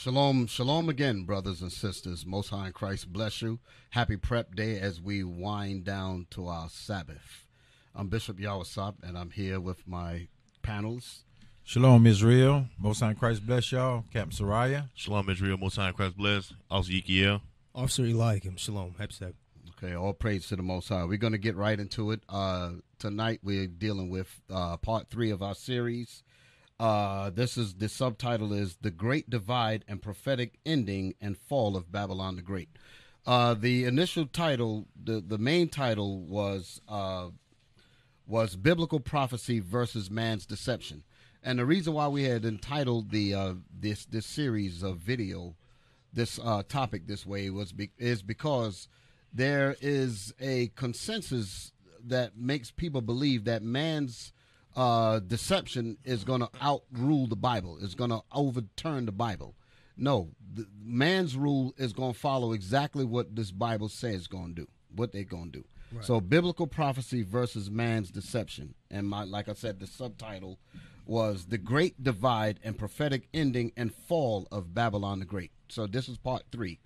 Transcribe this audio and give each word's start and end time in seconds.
Shalom, 0.00 0.46
shalom 0.46 0.88
again, 0.88 1.24
brothers 1.24 1.60
and 1.60 1.72
sisters. 1.72 2.24
Most 2.24 2.50
High 2.50 2.68
in 2.68 2.72
Christ 2.72 3.12
bless 3.12 3.42
you. 3.42 3.58
Happy 3.90 4.16
prep 4.16 4.54
day 4.54 4.78
as 4.78 5.00
we 5.00 5.24
wind 5.24 5.82
down 5.82 6.28
to 6.30 6.46
our 6.46 6.68
Sabbath. 6.68 7.48
I'm 7.96 8.06
Bishop 8.06 8.38
Yawasop, 8.38 8.94
and 9.02 9.18
I'm 9.18 9.30
here 9.30 9.58
with 9.58 9.88
my 9.88 10.28
panels. 10.62 11.24
Shalom, 11.64 12.06
Israel. 12.06 12.66
Most 12.78 13.00
High 13.00 13.10
in 13.10 13.16
Christ 13.16 13.44
bless 13.44 13.72
y'all. 13.72 14.04
Captain 14.12 14.30
Soraya. 14.30 14.88
Shalom, 14.94 15.28
Israel. 15.30 15.58
Most 15.58 15.74
High 15.74 15.88
in 15.88 15.94
Christ 15.94 16.16
bless. 16.16 16.52
Also, 16.70 16.92
Yikiel. 16.92 17.40
Officer 17.74 18.04
Eliakim. 18.04 18.56
Shalom. 18.56 18.94
Happy 18.96 19.14
Sabbath. 19.14 19.34
Okay, 19.82 19.96
all 19.96 20.12
praise 20.12 20.46
to 20.46 20.54
the 20.54 20.62
Most 20.62 20.90
High. 20.90 21.06
We're 21.06 21.18
going 21.18 21.32
to 21.32 21.38
get 21.38 21.56
right 21.56 21.78
into 21.78 22.12
it. 22.12 22.20
Uh, 22.28 22.74
tonight 23.00 23.40
we're 23.42 23.66
dealing 23.66 24.10
with 24.10 24.42
uh, 24.48 24.76
part 24.76 25.10
three 25.10 25.32
of 25.32 25.42
our 25.42 25.56
series. 25.56 26.22
Uh, 26.78 27.30
this 27.30 27.58
is 27.58 27.74
the 27.74 27.88
subtitle 27.88 28.52
is 28.52 28.76
"The 28.80 28.90
Great 28.90 29.28
Divide 29.28 29.84
and 29.88 30.00
Prophetic 30.00 30.58
Ending 30.64 31.14
and 31.20 31.36
Fall 31.36 31.76
of 31.76 31.90
Babylon 31.90 32.36
the 32.36 32.42
Great." 32.42 32.68
Uh, 33.26 33.54
the 33.54 33.84
initial 33.84 34.26
title, 34.26 34.86
the 35.02 35.20
the 35.20 35.38
main 35.38 35.68
title 35.68 36.20
was 36.20 36.80
uh, 36.88 37.28
was 38.26 38.54
"Biblical 38.54 39.00
Prophecy 39.00 39.58
versus 39.58 40.08
Man's 40.10 40.46
Deception," 40.46 41.02
and 41.42 41.58
the 41.58 41.66
reason 41.66 41.94
why 41.94 42.06
we 42.06 42.24
had 42.24 42.44
entitled 42.44 43.10
the 43.10 43.34
uh, 43.34 43.54
this 43.76 44.04
this 44.04 44.26
series 44.26 44.82
of 44.84 44.98
video 44.98 45.56
this 46.12 46.38
uh, 46.42 46.62
topic 46.68 47.06
this 47.06 47.26
way 47.26 47.50
was 47.50 47.72
be- 47.72 47.90
is 47.98 48.22
because 48.22 48.88
there 49.32 49.76
is 49.80 50.32
a 50.40 50.68
consensus 50.74 51.72
that 52.04 52.36
makes 52.36 52.70
people 52.70 53.00
believe 53.00 53.44
that 53.44 53.62
man's 53.62 54.32
uh, 54.76 55.20
deception 55.20 55.98
is 56.04 56.24
going 56.24 56.40
to 56.40 56.50
outrule 56.60 57.26
the 57.26 57.36
Bible, 57.36 57.78
is 57.78 57.94
going 57.94 58.10
to 58.10 58.22
overturn 58.32 59.06
the 59.06 59.12
Bible. 59.12 59.54
No, 59.96 60.30
the, 60.54 60.66
man's 60.80 61.36
rule 61.36 61.74
is 61.76 61.92
going 61.92 62.12
to 62.12 62.18
follow 62.18 62.52
exactly 62.52 63.04
what 63.04 63.34
this 63.34 63.50
Bible 63.50 63.88
says 63.88 64.28
going 64.28 64.54
to 64.54 64.62
do, 64.62 64.68
what 64.94 65.12
they're 65.12 65.24
going 65.24 65.50
to 65.52 65.58
do. 65.60 65.64
Right. 65.92 66.04
So, 66.04 66.20
biblical 66.20 66.66
prophecy 66.66 67.22
versus 67.22 67.70
man's 67.70 68.10
deception, 68.10 68.74
and 68.90 69.08
my, 69.08 69.24
like 69.24 69.48
I 69.48 69.54
said, 69.54 69.80
the 69.80 69.86
subtitle 69.86 70.58
was 71.06 71.46
the 71.46 71.58
Great 71.58 72.02
Divide 72.02 72.60
and 72.62 72.78
prophetic 72.78 73.28
ending 73.32 73.72
and 73.76 73.92
fall 73.92 74.46
of 74.52 74.74
Babylon 74.74 75.18
the 75.18 75.24
Great. 75.24 75.50
So, 75.68 75.86
this 75.86 76.08
is 76.08 76.18
part 76.18 76.42
three 76.52 76.78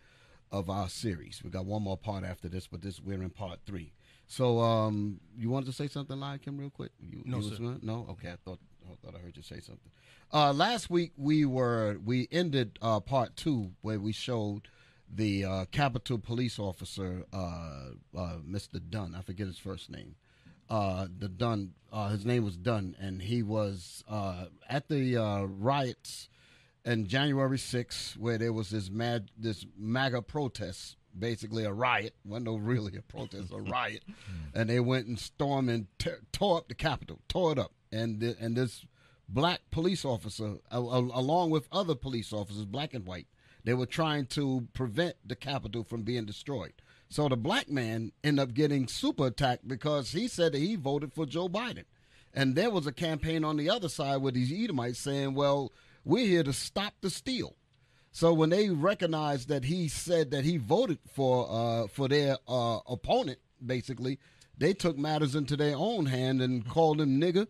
of 0.52 0.70
our 0.70 0.88
series. 0.88 1.42
We 1.42 1.50
got 1.50 1.64
one 1.66 1.82
more 1.82 1.96
part 1.96 2.22
after 2.24 2.48
this, 2.48 2.68
but 2.68 2.82
this 2.82 3.00
we're 3.00 3.22
in 3.22 3.30
part 3.30 3.60
three. 3.66 3.92
So, 4.32 4.60
um, 4.60 5.20
you 5.36 5.50
wanted 5.50 5.66
to 5.66 5.72
say 5.74 5.88
something, 5.88 6.18
live, 6.18 6.40
Kim, 6.40 6.56
real 6.56 6.70
quick? 6.70 6.92
You, 6.98 7.20
no, 7.26 7.40
you 7.40 7.54
sir. 7.54 7.76
no, 7.82 8.06
okay. 8.12 8.28
I 8.28 8.36
thought 8.42 8.60
I 8.90 8.94
thought 9.04 9.14
I 9.14 9.18
heard 9.18 9.36
you 9.36 9.42
say 9.42 9.56
something. 9.60 9.90
Uh, 10.32 10.54
last 10.54 10.88
week 10.88 11.12
we 11.18 11.44
were 11.44 11.98
we 12.02 12.28
ended 12.32 12.78
uh, 12.80 13.00
part 13.00 13.36
two 13.36 13.72
where 13.82 14.00
we 14.00 14.10
showed 14.10 14.68
the 15.14 15.44
uh, 15.44 15.64
Capitol 15.66 16.16
police 16.16 16.58
officer, 16.58 17.26
uh, 17.30 17.90
uh, 18.16 18.36
Mr. 18.48 18.80
Dunn. 18.88 19.14
I 19.14 19.20
forget 19.20 19.48
his 19.48 19.58
first 19.58 19.90
name. 19.90 20.14
Uh, 20.70 21.08
the 21.18 21.28
Dunn. 21.28 21.74
his 22.08 22.24
name 22.24 22.42
was 22.42 22.56
Dunn, 22.56 22.96
and 22.98 23.20
he 23.20 23.42
was 23.42 24.02
at 24.66 24.88
the 24.88 25.46
riots 25.58 26.30
in 26.86 27.06
January 27.06 27.58
6th, 27.58 28.16
where 28.16 28.38
there 28.38 28.54
was 28.54 28.70
this 28.70 28.88
mad 28.88 29.30
this 29.36 29.66
MAGA 29.76 30.22
protest 30.22 30.96
basically 31.18 31.64
a 31.64 31.72
riot. 31.72 32.14
wasn't 32.24 32.46
no 32.46 32.56
really 32.56 32.96
a 32.96 33.02
protest, 33.02 33.52
a 33.52 33.56
riot, 33.60 34.02
hmm. 34.06 34.58
and 34.58 34.68
they 34.70 34.80
went 34.80 35.06
and 35.06 35.18
stormed 35.18 35.70
and 35.70 35.86
t- 35.98 36.10
tore 36.32 36.58
up 36.58 36.68
the 36.68 36.74
Capitol, 36.74 37.20
tore 37.28 37.52
it 37.52 37.58
up, 37.58 37.72
and 37.90 38.20
th- 38.20 38.36
and 38.40 38.56
this 38.56 38.84
black 39.28 39.60
police 39.70 40.04
officer, 40.04 40.56
a- 40.70 40.78
a- 40.80 40.98
along 41.20 41.50
with 41.50 41.68
other 41.72 41.94
police 41.94 42.32
officers, 42.32 42.64
black 42.64 42.94
and 42.94 43.06
white, 43.06 43.26
they 43.64 43.74
were 43.74 43.86
trying 43.86 44.26
to 44.26 44.66
prevent 44.72 45.16
the 45.24 45.36
Capitol 45.36 45.84
from 45.84 46.02
being 46.02 46.24
destroyed. 46.26 46.72
So 47.08 47.28
the 47.28 47.36
black 47.36 47.68
man 47.70 48.12
ended 48.24 48.42
up 48.42 48.54
getting 48.54 48.88
super 48.88 49.26
attacked 49.26 49.68
because 49.68 50.12
he 50.12 50.26
said 50.28 50.52
that 50.52 50.58
he 50.58 50.76
voted 50.76 51.12
for 51.12 51.26
Joe 51.26 51.48
Biden. 51.48 51.84
And 52.34 52.56
there 52.56 52.70
was 52.70 52.86
a 52.86 52.92
campaign 52.92 53.44
on 53.44 53.58
the 53.58 53.68
other 53.68 53.90
side 53.90 54.22
with 54.22 54.32
these 54.34 54.50
Edomites 54.50 54.98
saying, 54.98 55.34
well, 55.34 55.70
we're 56.04 56.26
here 56.26 56.42
to 56.42 56.52
stop 56.54 56.94
the 57.02 57.10
steal. 57.10 57.54
So 58.12 58.34
when 58.34 58.50
they 58.50 58.68
recognized 58.68 59.48
that 59.48 59.64
he 59.64 59.88
said 59.88 60.30
that 60.32 60.44
he 60.44 60.58
voted 60.58 60.98
for 61.12 61.48
uh, 61.50 61.86
for 61.88 62.08
their 62.08 62.36
uh, 62.46 62.78
opponent, 62.86 63.38
basically, 63.64 64.18
they 64.58 64.74
took 64.74 64.98
matters 64.98 65.34
into 65.34 65.56
their 65.56 65.76
own 65.76 66.06
hand 66.06 66.42
and 66.42 66.68
called 66.68 67.00
him 67.00 67.18
nigger, 67.18 67.46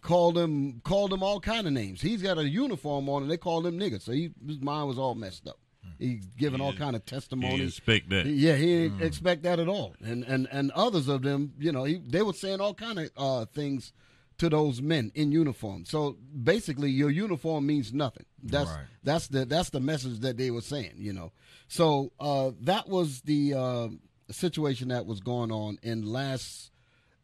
called 0.00 0.38
him 0.38 0.80
called 0.84 1.12
him 1.12 1.24
all 1.24 1.40
kind 1.40 1.66
of 1.66 1.72
names. 1.72 2.00
He's 2.00 2.22
got 2.22 2.38
a 2.38 2.48
uniform 2.48 3.08
on 3.08 3.22
and 3.22 3.30
they 3.30 3.36
called 3.36 3.66
him 3.66 3.76
nigger. 3.78 4.00
So 4.00 4.12
he, 4.12 4.30
his 4.46 4.60
mind 4.60 4.86
was 4.86 4.98
all 4.98 5.16
messed 5.16 5.48
up. 5.48 5.58
He's 5.98 6.26
giving 6.38 6.60
all 6.60 6.72
kind 6.72 6.96
of 6.96 7.04
testimony. 7.06 7.58
He 7.58 7.64
expect 7.64 8.08
that. 8.10 8.26
Yeah, 8.26 8.54
he 8.54 8.66
didn't 8.66 8.98
mm. 8.98 9.02
expect 9.02 9.42
that 9.42 9.58
at 9.58 9.68
all. 9.68 9.94
And 10.00 10.22
and 10.24 10.46
and 10.50 10.70
others 10.72 11.08
of 11.08 11.22
them, 11.22 11.54
you 11.58 11.72
know, 11.72 11.84
he, 11.84 12.00
they 12.06 12.22
were 12.22 12.32
saying 12.32 12.60
all 12.60 12.74
kind 12.74 12.98
of 12.98 13.10
uh, 13.16 13.44
things 13.46 13.92
to 14.38 14.48
those 14.48 14.82
men 14.82 15.12
in 15.14 15.32
uniform. 15.32 15.84
So 15.84 16.16
basically, 16.42 16.90
your 16.90 17.10
uniform 17.10 17.66
means 17.66 17.92
nothing. 17.92 18.26
That's 18.42 18.70
right. 18.70 18.86
that's 19.02 19.28
the 19.28 19.44
that's 19.44 19.70
the 19.70 19.80
message 19.80 20.20
that 20.20 20.36
they 20.36 20.50
were 20.50 20.60
saying. 20.60 20.94
You 20.96 21.12
know, 21.12 21.32
so 21.68 22.12
uh, 22.20 22.52
that 22.62 22.88
was 22.88 23.22
the 23.22 23.54
uh, 23.54 23.88
situation 24.30 24.88
that 24.88 25.06
was 25.06 25.20
going 25.20 25.52
on 25.52 25.78
in 25.82 26.04
last 26.04 26.70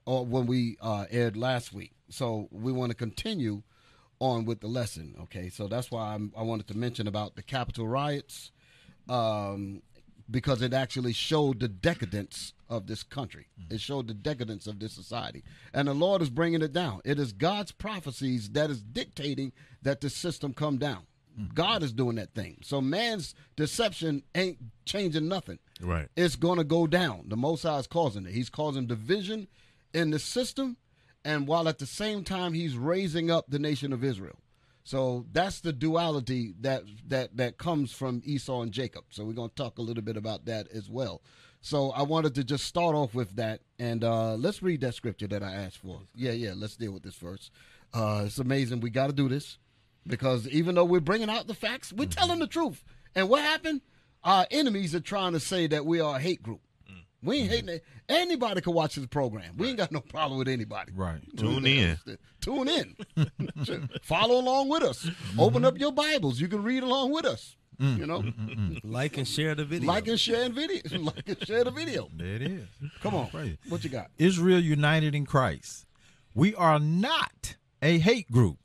or 0.07 0.25
when 0.25 0.47
we 0.47 0.77
uh, 0.81 1.07
aired 1.11 1.37
last 1.37 1.73
week. 1.73 1.93
So 2.09 2.49
we 2.51 2.73
want 2.73 2.91
to 2.91 2.97
continue 2.97 3.63
on 4.19 4.45
with 4.45 4.61
the 4.61 4.67
lesson. 4.67 5.15
Okay, 5.23 5.49
so 5.49 5.69
that's 5.69 5.91
why 5.91 6.15
I'm, 6.15 6.33
i 6.37 6.43
wanted 6.43 6.69
to 6.69 6.77
mention 6.77 7.07
about 7.07 7.37
the 7.37 7.43
Capitol 7.43 7.89
riots. 7.89 8.51
Um, 9.09 9.83
because 10.31 10.63
it 10.63 10.73
actually 10.73 11.13
showed 11.13 11.59
the 11.59 11.69
decadence 11.69 12.53
of 12.71 12.87
this 12.87 13.03
country. 13.03 13.49
Mm-hmm. 13.61 13.75
It 13.75 13.81
showed 13.81 14.09
the 14.09 14.15
decadence 14.15 14.67
of 14.67 14.79
this 14.79 14.93
society. 14.93 15.43
And 15.75 15.89
the 15.89 15.95
Lord 15.95 16.23
is 16.23 16.31
bringing 16.31 16.63
it 16.63 16.73
down. 16.73 17.03
It 17.05 17.19
is 17.19 17.33
God's 17.33 17.73
prophecies 17.73 18.51
that 18.51 18.71
is 18.71 18.81
dictating 18.81 19.53
that 19.83 20.01
the 20.01 20.09
system 20.09 20.55
come 20.55 20.79
down. 20.79 21.03
Mm-hmm. 21.39 21.55
God 21.55 21.83
is 21.83 21.93
doing 21.93 22.17
that 22.17 22.35
thing. 22.35 22.59
So 22.63 22.81
man's 22.81 23.35
deception 23.57 24.23
ain't 24.35 24.59
changing 24.87 25.29
nothing. 25.29 25.59
Right. 25.83 26.09
It's 26.17 26.37
going 26.37 26.59
to 26.59 26.65
go 26.65 26.87
down. 26.87 27.25
The 27.27 27.37
Most 27.37 27.65
High 27.65 27.79
is 27.79 27.87
causing 27.87 28.27
it. 28.27 28.33
He's 28.33 28.51
causing 28.51 28.87
division 28.87 29.49
in 29.93 30.11
the 30.11 30.19
system, 30.19 30.77
and 31.25 31.47
while 31.47 31.69
at 31.69 31.79
the 31.79 31.87
same 31.87 32.23
time 32.23 32.53
he's 32.53 32.77
raising 32.77 33.31
up 33.31 33.47
the 33.49 33.59
nation 33.59 33.93
of 33.93 34.05
Israel. 34.05 34.39
So 34.85 35.27
that's 35.33 35.61
the 35.61 35.73
duality 35.73 36.55
that 36.61 36.85
that 37.09 37.37
that 37.37 37.59
comes 37.59 37.93
from 37.93 38.23
Esau 38.25 38.63
and 38.63 38.73
Jacob. 38.73 39.05
So 39.11 39.25
we're 39.25 39.35
going 39.35 39.51
to 39.51 39.55
talk 39.55 39.79
a 39.79 39.83
little 39.83 40.03
bit 40.03 40.17
about 40.17 40.47
that 40.47 40.69
as 40.73 40.89
well. 40.89 41.23
So 41.61 41.91
I 41.91 42.03
wanted 42.03 42.35
to 42.37 42.45
just 42.45 42.65
start 42.65 42.95
off 42.95 43.15
with 43.15 43.37
that, 43.37 43.61
and 43.79 44.03
uh, 44.03 44.35
let's 44.35 44.63
read 44.63 44.81
that 44.81 44.95
scripture 44.95 45.27
that 45.29 45.43
I 45.43 45.53
asked 45.53 45.79
for. 45.79 46.01
Yeah, 46.15 46.33
yeah. 46.33 46.53
Let's 46.57 46.77
deal 46.77 46.93
with 46.93 47.03
this 47.03 47.15
first. 47.15 47.51
Uh, 47.93 48.23
it's 48.27 48.39
amazing. 48.39 48.81
We 48.81 48.91
got 48.91 49.09
to 49.09 49.13
do 49.13 49.29
this 49.29 49.59
because 50.07 50.49
even 50.49 50.75
though 50.75 50.85
we're 50.85 51.01
bringing 51.01 51.29
out 51.29 51.47
the 51.47 51.55
facts, 51.55 51.93
we're 51.93 52.07
mm-hmm. 52.07 52.19
telling 52.19 52.39
the 52.39 52.47
truth. 52.47 52.83
And 53.15 53.29
what 53.29 53.43
happened? 53.43 53.83
Our 54.25 54.47
enemies 54.51 54.95
are 54.95 55.01
trying 55.01 55.33
to 55.33 55.41
say 55.41 55.67
that 55.67 55.85
we 55.85 56.01
are 56.01 56.17
a 56.17 56.21
hate 56.21 56.43
group. 56.43 56.61
We 57.23 57.39
ain't 57.39 57.51
hating 57.51 57.69
it. 57.69 57.85
Anybody 58.09 58.61
can 58.61 58.73
watch 58.73 58.95
this 58.95 59.07
program. 59.07 59.57
We 59.57 59.69
ain't 59.69 59.77
got 59.77 59.93
no 59.93 60.01
problem 60.01 60.39
with 60.39 60.49
anybody. 60.49 60.93
Right. 60.95 61.21
Tune 61.37 61.67
in. 61.67 61.99
Tune 62.41 62.69
in. 62.69 62.97
Follow 64.03 64.41
along 64.41 64.69
with 64.71 64.83
us. 64.83 65.05
Mm-hmm. 65.05 65.41
Open 65.41 65.65
up 65.65 65.79
your 65.79 65.93
Bibles. 65.93 66.41
You 66.41 66.49
can 66.49 66.63
read 66.63 66.83
along 66.83 67.13
with 67.13 67.27
us. 67.27 67.57
Mm. 67.81 67.99
You 67.99 68.07
know, 68.07 68.21
mm, 68.21 68.35
mm, 68.37 68.57
mm, 68.57 68.81
like 68.85 69.17
and 69.17 69.27
share 69.27 69.55
the 69.55 69.65
video. 69.65 69.89
Like 69.89 70.07
and 70.09 70.21
share 70.21 70.49
the 70.49 70.55
video. 70.55 70.99
like 71.01 71.29
and 71.29 71.47
share 71.47 71.65
the 71.65 71.71
video. 71.71 72.09
There 72.15 72.37
it 72.37 72.43
is. 72.43 72.69
Come 73.03 73.15
on. 73.15 73.59
What 73.69 73.85
you 73.85 73.91
got? 73.91 74.11
Israel 74.19 74.61
united 74.61 75.15
in 75.15 75.25
Christ. 75.25 75.87
We 76.35 76.55
are 76.55 76.79
not 76.79 77.57
a 77.83 77.99
hate 77.99 78.31
group. 78.31 78.59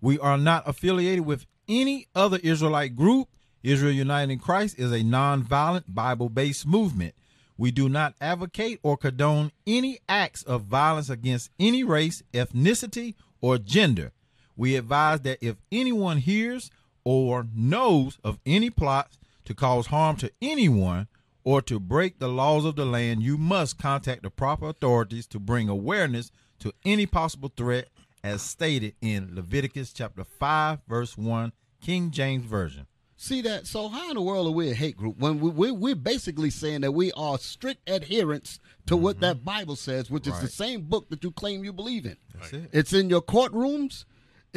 We 0.00 0.18
are 0.18 0.36
not 0.36 0.68
affiliated 0.68 1.24
with 1.24 1.46
any 1.68 2.08
other 2.14 2.38
Israelite 2.42 2.96
group. 2.96 3.28
Israel 3.62 3.92
United 3.92 4.32
in 4.32 4.38
Christ 4.38 4.78
is 4.78 4.92
a 4.92 5.00
nonviolent 5.00 5.84
Bible-based 5.88 6.66
movement 6.66 7.14
we 7.58 7.70
do 7.70 7.88
not 7.88 8.14
advocate 8.20 8.80
or 8.82 8.96
condone 8.96 9.50
any 9.66 9.98
acts 10.08 10.42
of 10.42 10.62
violence 10.62 11.08
against 11.08 11.50
any 11.58 11.84
race, 11.84 12.22
ethnicity, 12.34 13.14
or 13.40 13.58
gender. 13.58 14.12
We 14.56 14.76
advise 14.76 15.20
that 15.22 15.38
if 15.40 15.56
anyone 15.72 16.18
hears 16.18 16.70
or 17.06 17.46
knows 17.54 18.18
of 18.24 18.36
any 18.44 18.68
plots 18.68 19.16
to 19.44 19.54
cause 19.54 19.86
harm 19.86 20.16
to 20.16 20.28
anyone 20.42 21.06
or 21.44 21.62
to 21.62 21.78
break 21.78 22.18
the 22.18 22.26
laws 22.26 22.64
of 22.64 22.74
the 22.74 22.84
land, 22.84 23.22
you 23.22 23.38
must 23.38 23.78
contact 23.78 24.24
the 24.24 24.30
proper 24.30 24.70
authorities 24.70 25.24
to 25.28 25.38
bring 25.38 25.68
awareness 25.68 26.32
to 26.58 26.72
any 26.84 27.06
possible 27.06 27.52
threat 27.56 27.86
as 28.24 28.42
stated 28.42 28.96
in 29.00 29.36
Leviticus 29.36 29.92
chapter 29.92 30.24
5 30.24 30.80
verse 30.88 31.16
1 31.16 31.52
King 31.80 32.10
James 32.10 32.44
version. 32.44 32.88
See 33.16 33.40
that? 33.42 33.68
So 33.68 33.86
how 33.88 34.08
in 34.08 34.16
the 34.16 34.20
world 34.20 34.48
are 34.48 34.50
we 34.50 34.72
a 34.72 34.74
hate 34.74 34.96
group 34.96 35.16
when 35.16 35.38
we, 35.38 35.50
we, 35.50 35.70
we're 35.70 35.94
basically 35.94 36.50
saying 36.50 36.80
that 36.80 36.90
we 36.90 37.12
are 37.12 37.38
strict 37.38 37.88
adherents 37.88 38.58
to 38.86 38.94
mm-hmm. 38.94 39.04
what 39.04 39.20
that 39.20 39.44
Bible 39.44 39.76
says, 39.76 40.10
which 40.10 40.26
right. 40.26 40.34
is 40.34 40.42
the 40.42 40.48
same 40.48 40.82
book 40.82 41.08
that 41.10 41.22
you 41.22 41.30
claim 41.30 41.62
you 41.62 41.72
believe 41.72 42.04
in. 42.04 42.16
That's 42.34 42.52
it. 42.52 42.70
It's 42.72 42.92
in 42.92 43.08
your 43.08 43.22
courtrooms. 43.22 44.06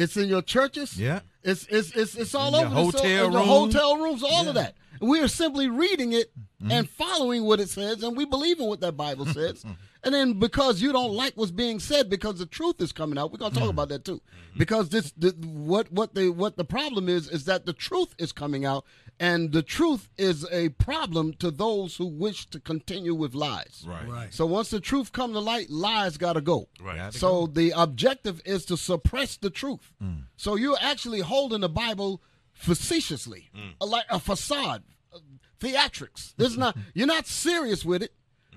It's 0.00 0.16
in 0.16 0.28
your 0.28 0.42
churches. 0.42 0.98
Yeah. 0.98 1.20
It's 1.42 1.66
it's 1.68 1.92
it's 1.92 2.14
it's 2.16 2.34
all 2.34 2.54
In 2.56 2.70
your 2.70 2.78
over 2.78 2.92
the- 2.92 2.98
so- 2.98 3.04
hotel 3.04 3.26
in 3.26 3.32
the 3.32 3.38
rooms. 3.38 3.48
hotel 3.74 3.96
rooms, 3.98 4.22
all 4.22 4.48
of 4.48 4.54
that. 4.54 4.74
We 5.00 5.20
are 5.20 5.28
simply 5.28 5.68
reading 5.68 6.12
it 6.12 6.32
Mm-hmm. 6.62 6.72
and 6.72 6.90
following 6.90 7.44
what 7.44 7.58
it 7.58 7.70
says, 7.70 8.02
and 8.02 8.14
we 8.14 8.26
believe 8.26 8.60
in 8.60 8.66
what 8.66 8.80
that 8.80 8.92
Bible 8.94 9.24
says. 9.24 9.64
and 10.02 10.14
then 10.14 10.38
because 10.38 10.80
you 10.80 10.92
don't 10.92 11.12
like 11.12 11.34
what's 11.36 11.50
being 11.50 11.78
said, 11.80 12.08
because 12.10 12.38
the 12.38 12.46
truth 12.46 12.80
is 12.80 12.92
coming 12.92 13.18
out, 13.18 13.30
we're 13.32 13.38
gonna 13.38 13.54
talk 13.54 13.62
Mm-hmm. 13.64 13.70
about 13.70 13.88
that 13.90 14.04
too. 14.04 14.20
Because 14.56 14.88
this 14.88 15.12
the, 15.16 15.30
what 15.42 15.90
what 15.92 16.14
the 16.14 16.30
what 16.30 16.56
the 16.56 16.64
problem 16.64 17.08
is 17.08 17.28
is 17.28 17.44
that 17.44 17.66
the 17.66 17.72
truth 17.72 18.14
is 18.18 18.32
coming 18.32 18.64
out, 18.64 18.84
and 19.18 19.52
the 19.52 19.62
truth 19.62 20.08
is 20.18 20.46
a 20.50 20.70
problem 20.70 21.34
to 21.34 21.50
those 21.50 21.96
who 21.96 22.06
wish 22.06 22.46
to 22.50 22.58
continue 22.60 23.14
with 23.14 23.34
lies. 23.34 23.84
Right. 23.86 24.08
Right. 24.08 24.34
So 24.34 24.46
once 24.46 24.70
the 24.70 24.80
truth 24.80 25.12
come 25.12 25.32
to 25.34 25.38
light, 25.40 25.70
lies 25.70 26.16
got 26.16 26.32
to 26.34 26.40
go. 26.40 26.68
Right. 26.82 26.96
Gotta 26.96 27.18
So 27.18 27.46
the 27.46 27.72
objective 27.76 28.40
is 28.44 28.64
to 28.66 28.76
suppress 28.76 29.36
the 29.36 29.50
truth. 29.50 29.92
So 30.36 30.56
you're 30.56 30.78
actually 30.80 31.20
holding 31.20 31.60
the 31.60 31.68
Bible 31.68 32.22
facetiously, 32.52 33.50
uh, 33.80 33.86
like 33.86 34.06
a 34.10 34.18
facade, 34.20 34.82
uh, 35.14 35.18
theatrics. 35.60 36.34
This 36.36 36.52
is 36.52 36.58
not. 36.58 36.76
You're 36.94 37.06
not 37.06 37.26
serious 37.26 37.84
with 37.84 38.02
it. 38.02 38.12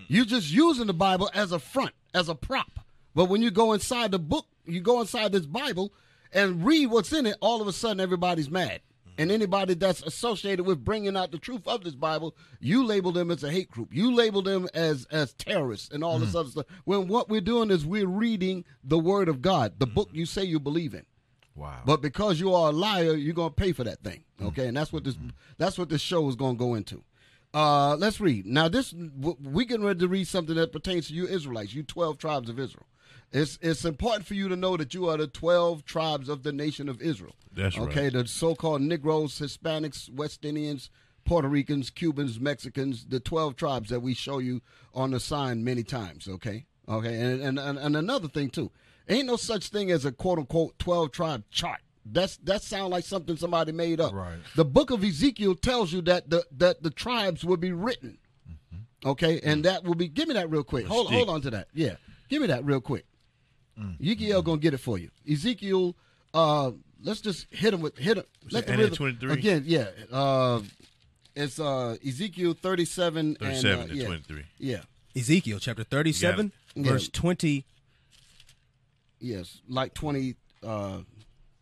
You're 0.07 0.25
just 0.25 0.51
using 0.51 0.87
the 0.87 0.93
Bible 0.93 1.29
as 1.33 1.51
a 1.51 1.59
front, 1.59 1.91
as 2.13 2.29
a 2.29 2.35
prop. 2.35 2.79
But 3.15 3.25
when 3.25 3.41
you 3.41 3.51
go 3.51 3.73
inside 3.73 4.11
the 4.11 4.19
book, 4.19 4.45
you 4.65 4.81
go 4.81 5.01
inside 5.01 5.31
this 5.31 5.45
Bible 5.45 5.93
and 6.31 6.65
read 6.65 6.87
what's 6.87 7.13
in 7.13 7.25
it. 7.25 7.37
All 7.41 7.61
of 7.61 7.67
a 7.67 7.73
sudden, 7.73 7.99
everybody's 7.99 8.49
mad. 8.49 8.81
And 9.17 9.31
anybody 9.31 9.75
that's 9.75 10.01
associated 10.01 10.65
with 10.65 10.83
bringing 10.83 11.15
out 11.15 11.31
the 11.31 11.37
truth 11.37 11.67
of 11.67 11.83
this 11.83 11.93
Bible, 11.93 12.35
you 12.59 12.83
label 12.83 13.11
them 13.11 13.29
as 13.29 13.43
a 13.43 13.51
hate 13.51 13.69
group. 13.69 13.89
You 13.93 14.13
label 14.13 14.41
them 14.41 14.67
as 14.73 15.05
as 15.11 15.33
terrorists 15.33 15.89
and 15.91 16.03
all 16.03 16.17
this 16.17 16.31
mm. 16.31 16.39
other 16.39 16.49
stuff. 16.49 16.65
When 16.85 17.07
what 17.07 17.29
we're 17.29 17.41
doing 17.41 17.69
is 17.69 17.85
we're 17.85 18.07
reading 18.07 18.65
the 18.83 18.97
Word 18.97 19.29
of 19.29 19.41
God, 19.41 19.73
the 19.77 19.85
book 19.85 20.11
mm. 20.11 20.15
you 20.15 20.25
say 20.25 20.43
you 20.43 20.59
believe 20.59 20.95
in. 20.95 21.05
Wow. 21.55 21.81
But 21.85 22.01
because 22.01 22.39
you 22.39 22.55
are 22.55 22.69
a 22.69 22.73
liar, 22.73 23.13
you're 23.13 23.35
gonna 23.35 23.51
pay 23.51 23.71
for 23.71 23.83
that 23.83 24.03
thing. 24.03 24.23
Mm. 24.41 24.47
Okay, 24.47 24.67
and 24.67 24.75
that's 24.75 24.91
what 24.91 25.03
this 25.03 25.13
mm-hmm. 25.13 25.29
that's 25.59 25.77
what 25.77 25.89
this 25.89 26.01
show 26.01 26.27
is 26.27 26.35
gonna 26.35 26.57
go 26.57 26.73
into. 26.73 27.03
Uh, 27.53 27.95
let's 27.97 28.19
read 28.19 28.45
now. 28.45 28.67
This 28.67 28.93
we 28.93 29.65
getting 29.65 29.85
ready 29.85 29.99
to 29.99 30.07
read 30.07 30.27
something 30.27 30.55
that 30.55 30.71
pertains 30.71 31.07
to 31.07 31.13
you 31.13 31.27
Israelites, 31.27 31.73
you 31.73 31.83
twelve 31.83 32.17
tribes 32.17 32.49
of 32.49 32.59
Israel. 32.59 32.87
It's 33.31 33.59
it's 33.61 33.85
important 33.85 34.25
for 34.25 34.33
you 34.33 34.49
to 34.49 34.55
know 34.55 34.75
that 34.77 34.93
you 34.93 35.07
are 35.07 35.17
the 35.17 35.27
twelve 35.27 35.85
tribes 35.85 36.29
of 36.29 36.43
the 36.43 36.51
nation 36.51 36.89
of 36.89 37.01
Israel. 37.01 37.35
That's 37.51 37.77
right. 37.77 37.89
okay. 37.89 38.09
The 38.09 38.27
so-called 38.27 38.81
Negroes, 38.81 39.39
Hispanics, 39.39 40.11
West 40.11 40.43
Indians, 40.43 40.89
Puerto 41.25 41.47
Ricans, 41.47 41.89
Cubans, 41.89 42.39
Mexicans, 42.39 43.05
the 43.05 43.19
twelve 43.19 43.55
tribes 43.55 43.89
that 43.89 44.01
we 44.01 44.13
show 44.13 44.39
you 44.39 44.61
on 44.93 45.11
the 45.11 45.19
sign 45.19 45.63
many 45.63 45.83
times. 45.83 46.27
Okay, 46.27 46.65
okay, 46.89 47.19
and 47.21 47.41
and 47.41 47.59
and, 47.59 47.77
and 47.77 47.95
another 47.95 48.27
thing 48.27 48.49
too, 48.49 48.71
ain't 49.07 49.27
no 49.27 49.35
such 49.35 49.69
thing 49.69 49.91
as 49.91 50.05
a 50.05 50.11
quote 50.11 50.39
unquote 50.39 50.79
twelve 50.79 51.11
tribe 51.11 51.43
chart. 51.51 51.81
That's 52.05 52.37
that 52.37 52.61
sounds 52.61 52.91
like 52.91 53.05
something 53.05 53.37
somebody 53.37 53.71
made 53.71 53.99
up. 54.01 54.13
Right. 54.13 54.37
The 54.55 54.65
book 54.65 54.91
of 54.91 55.03
Ezekiel 55.03 55.55
tells 55.55 55.93
you 55.93 56.01
that 56.01 56.29
the 56.29 56.45
that 56.57 56.83
the 56.83 56.89
tribes 56.89 57.43
will 57.45 57.57
be 57.57 57.71
written. 57.71 58.17
Okay, 59.05 59.39
and 59.43 59.65
that 59.65 59.83
will 59.83 59.95
be. 59.95 60.07
Give 60.07 60.27
me 60.27 60.33
that 60.35 60.49
real 60.49 60.63
quick. 60.63 60.85
Hold 60.87 61.07
stick. 61.07 61.17
hold 61.17 61.29
on 61.29 61.41
to 61.41 61.49
that. 61.51 61.67
Yeah, 61.73 61.95
give 62.29 62.41
me 62.41 62.47
that 62.47 62.63
real 62.65 62.81
quick. 62.81 63.05
Ezekiel 64.01 64.41
gonna 64.41 64.59
get 64.59 64.73
it 64.73 64.77
for 64.79 64.97
you. 64.97 65.09
Ezekiel, 65.29 65.95
uh, 66.33 66.71
let's 67.03 67.19
just 67.21 67.47
hit 67.49 67.73
him 67.73 67.81
with 67.81 67.97
hit 67.97 68.17
him. 68.17 68.23
Let 68.51 68.67
the 68.67 68.77
rhythm 68.77 68.95
23? 68.95 69.31
again. 69.33 69.63
Yeah, 69.65 69.87
uh, 70.11 70.61
it's 71.35 71.59
uh 71.59 71.95
Ezekiel 72.05 72.53
thirty-seven, 72.53 73.35
37 73.35 73.71
and, 73.71 73.89
uh, 73.89 73.93
to 73.93 73.95
yeah, 73.99 74.05
23. 74.05 74.43
Yeah, 74.59 74.81
Ezekiel 75.15 75.59
chapter 75.59 75.83
37, 75.83 76.51
You 76.75 76.83
got 76.83 76.89
it. 76.89 76.93
verse 76.93 77.09
20. 77.09 77.65
yes, 79.19 79.59
like 79.67 79.93
twenty. 79.93 80.35
Uh, 80.61 80.99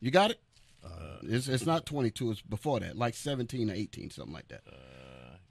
you 0.01 0.11
got 0.11 0.31
it. 0.31 0.39
Uh, 0.83 0.89
it's 1.23 1.47
it's 1.47 1.65
not 1.65 1.85
twenty-two. 1.85 2.31
It's 2.31 2.41
before 2.41 2.79
that, 2.81 2.97
like 2.97 3.13
seventeen 3.15 3.69
or 3.69 3.73
eighteen, 3.73 4.09
something 4.09 4.33
like 4.33 4.47
that. 4.49 4.61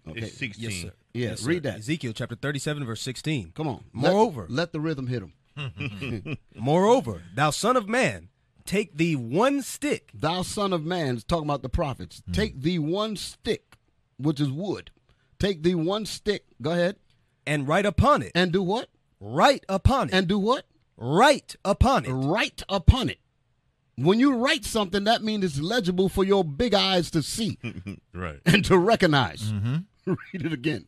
Okay. 0.08 0.20
It's 0.22 0.38
16. 0.38 0.64
Yes, 0.70 0.80
sir. 0.80 0.92
Yeah, 1.12 1.28
Yes, 1.28 1.40
sir. 1.40 1.48
read 1.48 1.62
that. 1.64 1.78
Ezekiel 1.80 2.12
chapter 2.14 2.34
37, 2.34 2.86
verse 2.86 3.02
16. 3.02 3.52
Come 3.54 3.68
on. 3.68 3.84
Moreover, 3.92 4.46
let, 4.48 4.72
the 4.72 4.80
rhythm 4.80 5.06
hit 5.08 5.22
him. 5.22 6.38
moreover, 6.54 7.22
thou 7.34 7.50
son 7.50 7.76
of 7.76 7.86
man, 7.86 8.28
take 8.64 8.96
thee 8.96 9.14
one 9.14 9.60
stick 9.60 10.10
Thou 10.14 10.40
son 10.40 10.72
of 10.72 10.84
man, 10.86 11.16
it's 11.16 11.24
talking 11.24 11.44
about 11.46 11.60
the 11.62 11.68
prophets. 11.68 12.22
Hmm. 12.24 12.32
Take 12.32 12.62
thee 12.62 12.78
one 12.78 13.14
stick, 13.16 13.76
which 14.18 14.40
is 14.40 14.50
wood. 14.50 14.90
Take 15.38 15.62
thee 15.62 15.74
one 15.74 16.06
stick. 16.06 16.44
Go 16.62 16.70
ahead 16.72 16.96
and 17.46 17.68
write 17.68 17.84
upon 17.86 18.22
it. 18.22 18.32
and 18.34 18.52
do 18.52 18.62
what? 18.62 18.88
write 19.20 19.64
upon 19.68 20.08
it. 20.08 20.14
And 20.14 20.26
do 20.26 20.38
what? 20.38 20.64
write 20.96 21.56
upon 21.62 22.06
it. 22.06 22.10
Write 22.10 22.62
upon 22.70 23.10
it. 23.10 23.18
When 24.04 24.18
you 24.20 24.34
write 24.36 24.64
something, 24.64 25.04
that 25.04 25.22
means 25.22 25.44
it's 25.44 25.60
legible 25.60 26.08
for 26.08 26.24
your 26.24 26.44
big 26.44 26.74
eyes 26.74 27.10
to 27.12 27.22
see 27.22 27.58
Right. 28.14 28.40
and 28.46 28.64
to 28.64 28.78
recognize. 28.78 29.52
Mm-hmm. 29.52 29.76
Read 30.32 30.46
it 30.46 30.52
again. 30.52 30.86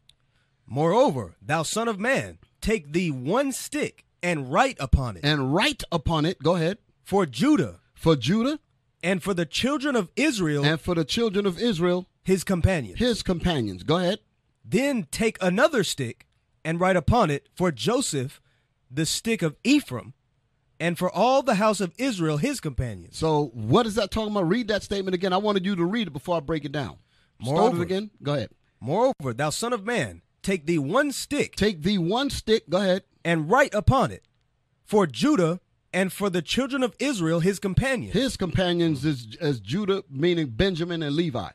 Moreover, 0.66 1.34
thou 1.42 1.62
son 1.62 1.88
of 1.88 1.98
man, 1.98 2.38
take 2.60 2.92
thee 2.92 3.10
one 3.10 3.52
stick 3.52 4.04
and 4.22 4.52
write 4.52 4.76
upon 4.80 5.16
it. 5.16 5.24
And 5.24 5.52
write 5.54 5.82
upon 5.92 6.24
it. 6.24 6.42
Go 6.42 6.54
ahead. 6.56 6.78
for 7.02 7.26
Judah 7.26 7.80
For 7.94 8.16
Judah 8.16 8.58
and 9.02 9.22
for 9.22 9.34
the 9.34 9.44
children 9.46 9.96
of 9.96 10.10
Israel, 10.14 10.64
and 10.64 10.80
for 10.80 10.94
the 10.94 11.04
children 11.04 11.44
of 11.44 11.58
Israel, 11.60 12.06
his 12.24 12.44
companions. 12.44 12.98
his 13.00 13.22
companions. 13.22 13.82
Go 13.82 13.96
ahead. 13.98 14.20
Then 14.64 15.08
take 15.10 15.36
another 15.42 15.82
stick 15.82 16.26
and 16.64 16.78
write 16.80 16.94
upon 16.96 17.28
it 17.30 17.48
for 17.52 17.72
Joseph, 17.72 18.40
the 18.88 19.04
stick 19.04 19.42
of 19.42 19.56
Ephraim, 19.64 20.14
and 20.82 20.98
for 20.98 21.08
all 21.08 21.42
the 21.42 21.54
house 21.54 21.80
of 21.80 21.92
Israel, 21.96 22.38
his 22.38 22.58
companions. 22.58 23.16
So 23.16 23.52
what 23.54 23.86
is 23.86 23.94
that 23.94 24.10
talking 24.10 24.32
about? 24.32 24.48
Read 24.48 24.66
that 24.66 24.82
statement 24.82 25.14
again. 25.14 25.32
I 25.32 25.36
wanted 25.36 25.64
you 25.64 25.76
to 25.76 25.84
read 25.84 26.08
it 26.08 26.12
before 26.12 26.36
I 26.36 26.40
break 26.40 26.64
it 26.64 26.72
down. 26.72 26.96
Start 27.40 27.74
it 27.74 27.80
again. 27.80 28.10
Go 28.20 28.34
ahead. 28.34 28.50
Moreover, 28.80 29.32
thou 29.32 29.50
son 29.50 29.72
of 29.72 29.86
man, 29.86 30.22
take 30.42 30.66
thee 30.66 30.78
one 30.78 31.12
stick 31.12 31.54
Take 31.54 31.82
thee 31.82 31.98
one 31.98 32.30
stick. 32.30 32.68
Go 32.68 32.78
ahead. 32.78 33.04
and 33.24 33.48
write 33.48 33.72
upon 33.72 34.10
it 34.10 34.26
for 34.84 35.06
Judah 35.06 35.60
and 35.92 36.12
for 36.12 36.28
the 36.28 36.42
children 36.42 36.82
of 36.82 36.96
Israel, 36.98 37.38
his 37.38 37.60
companions. 37.60 38.14
His 38.14 38.36
companions 38.36 39.04
is 39.04 39.36
as 39.40 39.60
Judah, 39.60 40.02
meaning 40.10 40.48
Benjamin 40.48 41.00
and 41.04 41.14
Levi. 41.14 41.50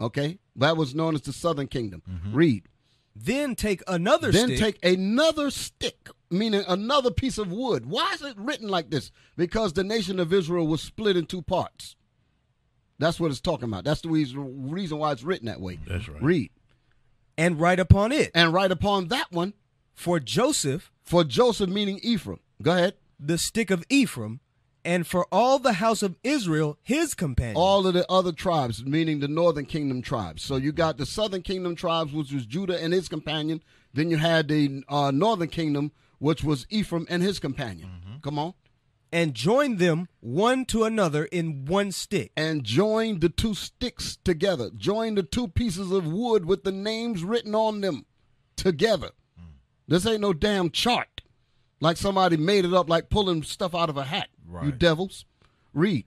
Okay, 0.00 0.38
that 0.54 0.76
was 0.76 0.94
known 0.94 1.16
as 1.16 1.22
the 1.22 1.32
Southern 1.32 1.66
Kingdom. 1.66 2.02
Mm-hmm. 2.08 2.34
Read. 2.36 2.68
then 3.16 3.56
take 3.56 3.82
another 3.88 4.32
stick. 4.32 4.46
then 4.46 4.56
stick 4.56 4.80
take 4.80 4.92
another 4.92 5.50
stick, 5.50 6.08
meaning 6.30 6.62
another 6.68 7.10
piece 7.10 7.38
of 7.38 7.50
wood. 7.52 7.86
Why 7.86 8.12
is 8.14 8.22
it 8.22 8.36
written 8.38 8.68
like 8.68 8.90
this? 8.90 9.10
Because 9.36 9.72
the 9.72 9.84
nation 9.84 10.20
of 10.20 10.32
Israel 10.32 10.66
was 10.66 10.80
split 10.80 11.16
in 11.16 11.26
two 11.26 11.42
parts. 11.42 11.96
That's 12.98 13.18
what 13.18 13.30
it's 13.30 13.40
talking 13.40 13.68
about. 13.68 13.84
That's 13.84 14.02
the 14.02 14.10
reason, 14.10 14.70
reason 14.70 14.98
why 14.98 15.12
it's 15.12 15.22
written 15.22 15.46
that 15.46 15.60
way. 15.60 15.78
That's 15.86 16.08
right. 16.08 16.22
Read. 16.22 16.50
and 17.38 17.58
write 17.58 17.80
upon 17.80 18.12
it 18.12 18.30
And 18.34 18.52
write 18.52 18.70
upon 18.70 19.08
that 19.08 19.32
one 19.32 19.54
for 19.94 20.20
Joseph, 20.20 20.90
for 21.02 21.24
Joseph, 21.24 21.70
meaning 21.70 21.98
Ephraim. 22.02 22.40
Go 22.62 22.72
ahead. 22.72 22.94
the 23.18 23.38
stick 23.38 23.70
of 23.70 23.84
Ephraim, 23.88 24.40
and 24.84 25.06
for 25.06 25.26
all 25.32 25.58
the 25.58 25.74
house 25.74 26.02
of 26.02 26.16
Israel, 26.22 26.78
his 26.82 27.12
companion. 27.14 27.56
all 27.56 27.86
of 27.86 27.94
the 27.94 28.10
other 28.10 28.32
tribes, 28.32 28.84
meaning 28.84 29.20
the 29.20 29.28
northern 29.28 29.66
kingdom 29.66 30.00
tribes. 30.02 30.42
So 30.42 30.56
you 30.56 30.72
got 30.72 30.96
the 30.98 31.04
southern 31.06 31.42
kingdom 31.42 31.74
tribes, 31.76 32.12
which 32.12 32.32
was 32.32 32.46
Judah 32.46 32.82
and 32.82 32.92
his 32.92 33.08
companion. 33.08 33.62
Then 33.92 34.10
you 34.10 34.16
had 34.18 34.48
the 34.48 34.82
uh, 34.88 35.10
northern 35.10 35.48
kingdom, 35.48 35.92
which 36.20 36.44
was 36.44 36.66
Ephraim 36.70 37.06
and 37.10 37.22
his 37.24 37.40
companion. 37.40 37.88
Mm-hmm. 37.88 38.16
Come 38.22 38.38
on. 38.38 38.54
and 39.12 39.34
join 39.34 39.76
them 39.78 40.06
one 40.20 40.64
to 40.66 40.84
another 40.84 41.24
in 41.24 41.64
one 41.64 41.90
stick. 41.90 42.30
And 42.36 42.62
join 42.62 43.18
the 43.18 43.28
two 43.28 43.54
sticks 43.54 44.18
together. 44.22 44.70
Join 44.76 45.16
the 45.16 45.24
two 45.24 45.48
pieces 45.48 45.90
of 45.90 46.06
wood 46.06 46.44
with 46.46 46.62
the 46.62 46.70
names 46.70 47.24
written 47.24 47.54
on 47.56 47.80
them 47.80 48.06
together. 48.54 49.10
Mm. 49.36 49.44
This 49.88 50.06
ain't 50.06 50.20
no 50.20 50.32
damn 50.32 50.70
chart. 50.70 51.22
Like 51.80 51.96
somebody 51.96 52.36
made 52.36 52.64
it 52.64 52.72
up, 52.74 52.88
like 52.88 53.08
pulling 53.08 53.42
stuff 53.42 53.74
out 53.74 53.88
of 53.90 53.96
a 53.96 54.04
hat. 54.04 54.28
You 54.64 54.70
devils. 54.70 55.24
Read. 55.74 56.04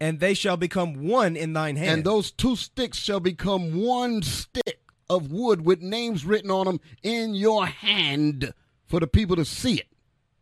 And 0.00 0.18
they 0.20 0.32
shall 0.34 0.56
become 0.56 1.06
one 1.06 1.36
in 1.36 1.52
thine 1.52 1.76
hand. 1.76 1.90
And 1.90 2.04
those 2.04 2.30
two 2.30 2.56
sticks 2.56 2.98
shall 2.98 3.20
become 3.20 3.78
one 3.82 4.22
stick 4.22 4.80
of 5.10 5.30
wood 5.30 5.64
with 5.66 5.82
names 5.82 6.24
written 6.24 6.50
on 6.50 6.66
them 6.66 6.80
in 7.02 7.34
your 7.34 7.66
hand 7.66 8.54
for 8.92 9.00
the 9.00 9.06
people 9.06 9.36
to 9.36 9.44
see 9.46 9.76
it. 9.76 9.86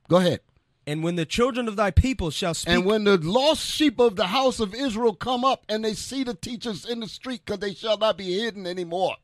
Go 0.09 0.17
ahead. 0.17 0.41
And 0.85 1.05
when 1.05 1.15
the 1.15 1.25
children 1.25 1.69
of 1.69 1.77
thy 1.77 1.93
people 1.93 2.33
shall 2.33 2.53
speak, 2.53 2.75
And 2.75 2.85
when 2.85 3.05
the 3.05 3.17
lost 3.17 3.65
sheep 3.65 4.01
of 4.01 4.17
the 4.17 4.27
house 4.27 4.59
of 4.59 4.75
Israel 4.75 5.15
come 5.15 5.45
up 5.45 5.65
and 5.69 5.85
they 5.85 5.95
see 5.95 6.25
the 6.25 6.35
teachers 6.35 6.85
in 6.85 6.99
the 6.99 7.07
street, 7.07 7.43
because 7.45 7.61
they 7.61 7.75
shall 7.75 7.97
not 7.97 8.19
be 8.19 8.41
hidden 8.41 8.67
anymore. 8.67 9.15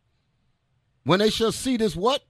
When 1.03 1.19
they 1.19 1.31
shall 1.31 1.51
see 1.51 1.77
this, 1.77 1.97
what? 1.97 2.23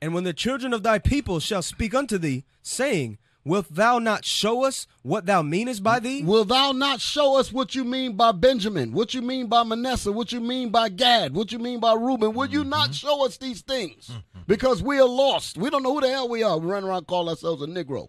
and 0.00 0.14
when 0.14 0.22
the 0.22 0.32
children 0.32 0.72
of 0.72 0.84
thy 0.84 1.00
people 1.00 1.40
shall 1.40 1.62
speak 1.62 1.96
unto 1.96 2.16
thee, 2.16 2.44
saying, 2.62 3.18
Wilt 3.44 3.74
thou 3.74 3.98
not 3.98 4.24
show 4.24 4.64
us 4.64 4.86
what 5.02 5.24
thou 5.24 5.40
meanest 5.40 5.82
by 5.82 5.98
thee? 5.98 6.22
Will 6.22 6.44
thou 6.44 6.72
not 6.72 7.00
show 7.00 7.38
us 7.38 7.50
what 7.50 7.74
you 7.74 7.84
mean 7.84 8.12
by 8.14 8.32
Benjamin? 8.32 8.92
What 8.92 9.14
you 9.14 9.22
mean 9.22 9.46
by 9.46 9.62
Manasseh? 9.62 10.12
What 10.12 10.30
you 10.30 10.40
mean 10.40 10.68
by 10.70 10.90
Gad? 10.90 11.34
What 11.34 11.50
you 11.50 11.58
mean 11.58 11.80
by 11.80 11.94
Reuben? 11.94 12.34
Will 12.34 12.48
you 12.50 12.64
not 12.64 12.90
mm-hmm. 12.90 12.92
show 12.92 13.24
us 13.24 13.38
these 13.38 13.62
things? 13.62 14.08
Mm-hmm. 14.08 14.40
Because 14.46 14.82
we 14.82 14.98
are 15.00 15.08
lost. 15.08 15.56
We 15.56 15.70
don't 15.70 15.82
know 15.82 15.94
who 15.94 16.02
the 16.02 16.10
hell 16.10 16.28
we 16.28 16.42
are. 16.42 16.58
We 16.58 16.70
run 16.70 16.84
around 16.84 17.06
calling 17.06 17.30
ourselves 17.30 17.62
a 17.62 17.66
Negro. 17.66 18.08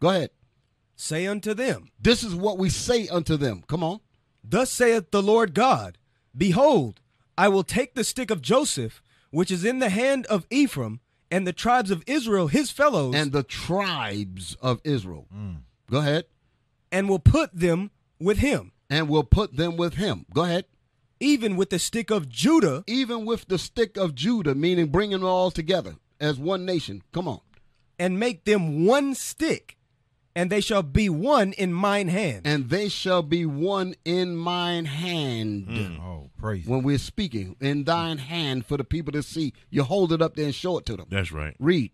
Go 0.00 0.08
ahead. 0.08 0.30
say 0.96 1.26
unto 1.26 1.52
them, 1.52 1.88
This 2.00 2.22
is 2.24 2.34
what 2.34 2.56
we 2.56 2.70
say 2.70 3.08
unto 3.08 3.36
them. 3.36 3.62
Come 3.68 3.84
on. 3.84 4.00
Thus 4.42 4.70
saith 4.72 5.10
the 5.10 5.22
Lord 5.22 5.52
God 5.54 5.98
Behold, 6.36 7.00
I 7.36 7.48
will 7.48 7.64
take 7.64 7.94
the 7.94 8.04
stick 8.04 8.30
of 8.30 8.40
Joseph, 8.40 9.02
which 9.30 9.50
is 9.50 9.64
in 9.64 9.80
the 9.80 9.90
hand 9.90 10.26
of 10.26 10.46
Ephraim, 10.50 11.00
and 11.30 11.46
the 11.46 11.52
tribes 11.52 11.90
of 11.90 12.02
Israel 12.06 12.48
his 12.48 12.70
fellows, 12.70 13.14
And 13.14 13.32
the 13.32 13.42
tribes 13.42 14.56
of 14.60 14.80
Israel. 14.84 15.26
Mm. 15.34 15.58
Go 15.90 15.98
ahead. 15.98 16.24
and 16.92 17.08
will 17.08 17.18
put 17.20 17.54
them 17.54 17.90
with 18.18 18.38
him, 18.38 18.72
And 18.88 19.08
will 19.08 19.24
put 19.24 19.56
them 19.56 19.76
with 19.76 19.94
him. 19.94 20.26
Go 20.34 20.44
ahead. 20.44 20.64
even 21.20 21.56
with 21.56 21.70
the 21.70 21.78
stick 21.78 22.10
of 22.10 22.28
Judah, 22.28 22.82
Even 22.86 23.24
with 23.26 23.46
the 23.48 23.58
stick 23.58 23.96
of 23.96 24.14
Judah, 24.14 24.54
meaning 24.54 24.88
bringing 24.88 25.20
them 25.20 25.24
all 25.28 25.50
together 25.50 25.96
as 26.18 26.38
one 26.38 26.64
nation. 26.64 27.02
Come 27.12 27.28
on. 27.28 27.40
and 27.98 28.18
make 28.18 28.44
them 28.44 28.86
one 28.86 29.14
stick, 29.14 29.76
and 30.34 30.50
they 30.50 30.60
shall 30.60 30.82
be 30.82 31.08
one 31.08 31.52
in 31.52 31.72
mine 31.72 32.08
hand. 32.08 32.42
And 32.46 32.70
they 32.70 32.88
shall 32.88 33.22
be 33.22 33.44
one 33.46 33.94
in 34.04 34.36
mine 34.36 34.84
hand. 34.84 35.66
Mm. 35.68 36.00
Oh, 36.00 36.30
praise. 36.38 36.66
When 36.66 36.82
we're 36.82 36.98
speaking, 36.98 37.56
in 37.60 37.84
thine 37.84 38.18
hand 38.18 38.66
for 38.66 38.76
the 38.76 38.84
people 38.84 39.12
to 39.12 39.22
see. 39.22 39.52
You 39.70 39.82
hold 39.82 40.12
it 40.12 40.22
up 40.22 40.36
there 40.36 40.44
and 40.46 40.54
show 40.54 40.78
it 40.78 40.86
to 40.86 40.96
them. 40.96 41.06
That's 41.10 41.32
right. 41.32 41.54
Read. 41.58 41.90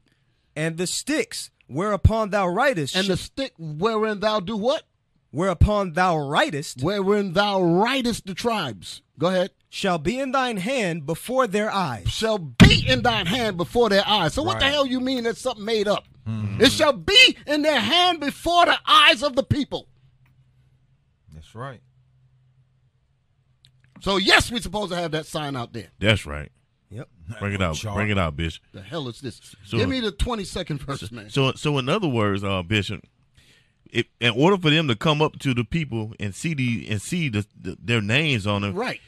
And 0.54 0.76
the 0.76 0.86
sticks 0.86 1.50
whereupon 1.66 2.30
thou 2.30 2.46
writest, 2.48 2.94
And 2.96 3.08
the 3.08 3.16
stick 3.16 3.52
wherein 3.58 4.20
thou 4.20 4.40
do 4.40 4.56
what? 4.56 4.84
whereupon 5.30 5.92
thou 5.92 6.16
writest, 6.16 6.82
Wherein 6.82 7.34
thou 7.34 7.60
writest 7.60 8.24
the 8.26 8.32
tribes. 8.34 9.02
Go 9.18 9.26
ahead. 9.28 9.50
shall 9.68 9.98
be 9.98 10.18
in 10.18 10.30
thine 10.32 10.56
hand 10.56 11.04
before 11.04 11.46
their 11.46 11.70
eyes. 11.70 12.08
Shall 12.08 12.38
be 12.38 12.86
in 12.88 13.02
thine 13.02 13.26
hand 13.26 13.56
before 13.58 13.88
their 13.90 14.06
eyes. 14.06 14.32
So 14.34 14.42
what 14.42 14.60
the 14.60 14.66
hell 14.66 14.86
you 14.86 15.00
mean 15.00 15.24
that's 15.24 15.40
something 15.40 15.64
made 15.64 15.88
up? 15.88 16.04
It 16.26 16.72
shall 16.72 16.92
be 16.92 17.36
in 17.46 17.62
their 17.62 17.78
hand 17.80 18.20
before 18.20 18.66
the 18.66 18.76
eyes 18.86 19.22
of 19.22 19.36
the 19.36 19.42
people. 19.44 19.86
That's 21.32 21.54
right. 21.54 21.80
So 24.00 24.16
yes, 24.16 24.50
we're 24.50 24.60
supposed 24.60 24.90
to 24.90 24.96
have 24.96 25.12
that 25.12 25.26
sign 25.26 25.56
out 25.56 25.72
there. 25.72 25.88
That's 25.98 26.26
right. 26.26 26.50
Yep. 26.90 27.08
Bring 27.40 27.54
it 27.54 27.62
out. 27.62 27.74
Chart. 27.76 27.96
Bring 27.96 28.10
it 28.10 28.18
out, 28.18 28.36
Bishop. 28.36 28.62
The 28.72 28.82
hell 28.82 29.08
is 29.08 29.20
this? 29.20 29.40
So- 29.64 29.76
Give 29.78 29.88
me 29.88 30.00
the 30.00 30.12
twenty 30.12 30.44
second 30.44 30.80
verse, 30.80 31.10
man. 31.10 31.30
So, 31.30 31.52
so 31.52 31.78
in 31.78 31.88
other 31.88 32.08
words, 32.08 32.44
uh, 32.44 32.62
Bishop, 32.62 33.04
if, 33.90 34.06
in 34.20 34.30
order 34.30 34.56
for 34.58 34.70
them 34.70 34.86
to 34.88 34.96
come 34.96 35.20
up 35.22 35.38
to 35.40 35.54
the 35.54 35.64
people 35.64 36.12
and 36.20 36.34
see 36.34 36.54
the 36.54 36.86
and 36.90 37.00
see 37.02 37.28
the, 37.28 37.46
the 37.60 37.76
their 37.82 38.00
names 38.00 38.46
on 38.46 38.62
them, 38.62 38.74
right. 38.74 39.00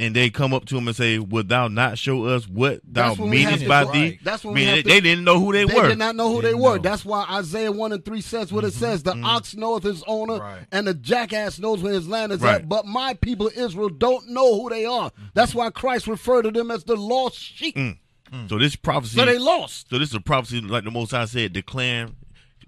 And 0.00 0.16
they 0.16 0.30
come 0.30 0.54
up 0.54 0.64
to 0.66 0.78
him 0.78 0.88
and 0.88 0.96
say, 0.96 1.18
"Would 1.18 1.48
thou 1.48 1.68
not 1.68 1.98
show 1.98 2.24
us 2.24 2.48
what 2.48 2.80
thou 2.84 3.08
That's 3.08 3.20
when 3.20 3.30
we 3.30 3.42
have 3.42 3.52
meanest 3.52 3.68
by 3.68 3.82
right. 3.84 3.92
thee?" 3.92 4.18
That's 4.24 4.42
when 4.42 4.54
we 4.54 4.60
Meaning 4.60 4.76
have 4.76 4.84
they, 4.84 4.90
to- 4.90 4.94
they 4.94 5.00
didn't 5.00 5.24
know 5.24 5.38
who 5.38 5.52
they, 5.52 5.64
They 5.64 5.74
were. 5.74 5.88
did 5.88 5.98
not 5.98 6.16
know 6.16 6.30
who 6.30 6.42
they 6.42 6.48
Didn't 6.48 6.62
were. 6.62 6.76
know. 6.76 6.82
That's 6.82 7.04
why 7.04 7.26
Isaiah 7.30 7.70
1 7.70 7.92
and 7.92 8.04
3 8.04 8.20
says 8.20 8.52
what 8.52 8.64
it 8.64 8.68
mm-hmm. 8.68 8.78
says. 8.78 9.02
The 9.02 9.12
mm-hmm. 9.12 9.24
ox 9.24 9.54
knoweth 9.54 9.82
his 9.84 10.02
owner, 10.06 10.38
Right. 10.38 10.66
and 10.72 10.86
the 10.86 10.94
jackass 10.94 11.58
knows 11.58 11.82
where 11.82 11.92
his 11.92 12.08
land 12.08 12.32
is 12.32 12.40
Right. 12.40 12.56
at. 12.56 12.68
But 12.68 12.86
my 12.86 13.14
people 13.14 13.50
Israel 13.54 13.90
don't 13.90 14.28
know 14.30 14.62
who 14.62 14.70
they 14.70 14.86
are. 14.86 15.10
Mm-hmm. 15.10 15.24
That's 15.34 15.54
why 15.54 15.70
Christ 15.70 16.06
referred 16.06 16.42
to 16.42 16.50
them 16.50 16.70
as 16.70 16.84
the 16.84 16.96
lost 16.96 17.38
sheep. 17.38 17.76
Mm. 17.76 17.98
Mm. 18.32 18.48
So 18.48 18.58
this 18.58 18.76
prophecy. 18.76 19.16
So 19.16 19.24
they 19.24 19.38
lost. 19.38 19.90
So 19.90 19.98
this 19.98 20.10
is 20.10 20.14
a 20.14 20.20
prophecy, 20.20 20.60
like 20.60 20.84
the 20.84 20.90
Most 20.90 21.10
High 21.10 21.24
said, 21.24 21.52
declaring, 21.52 22.14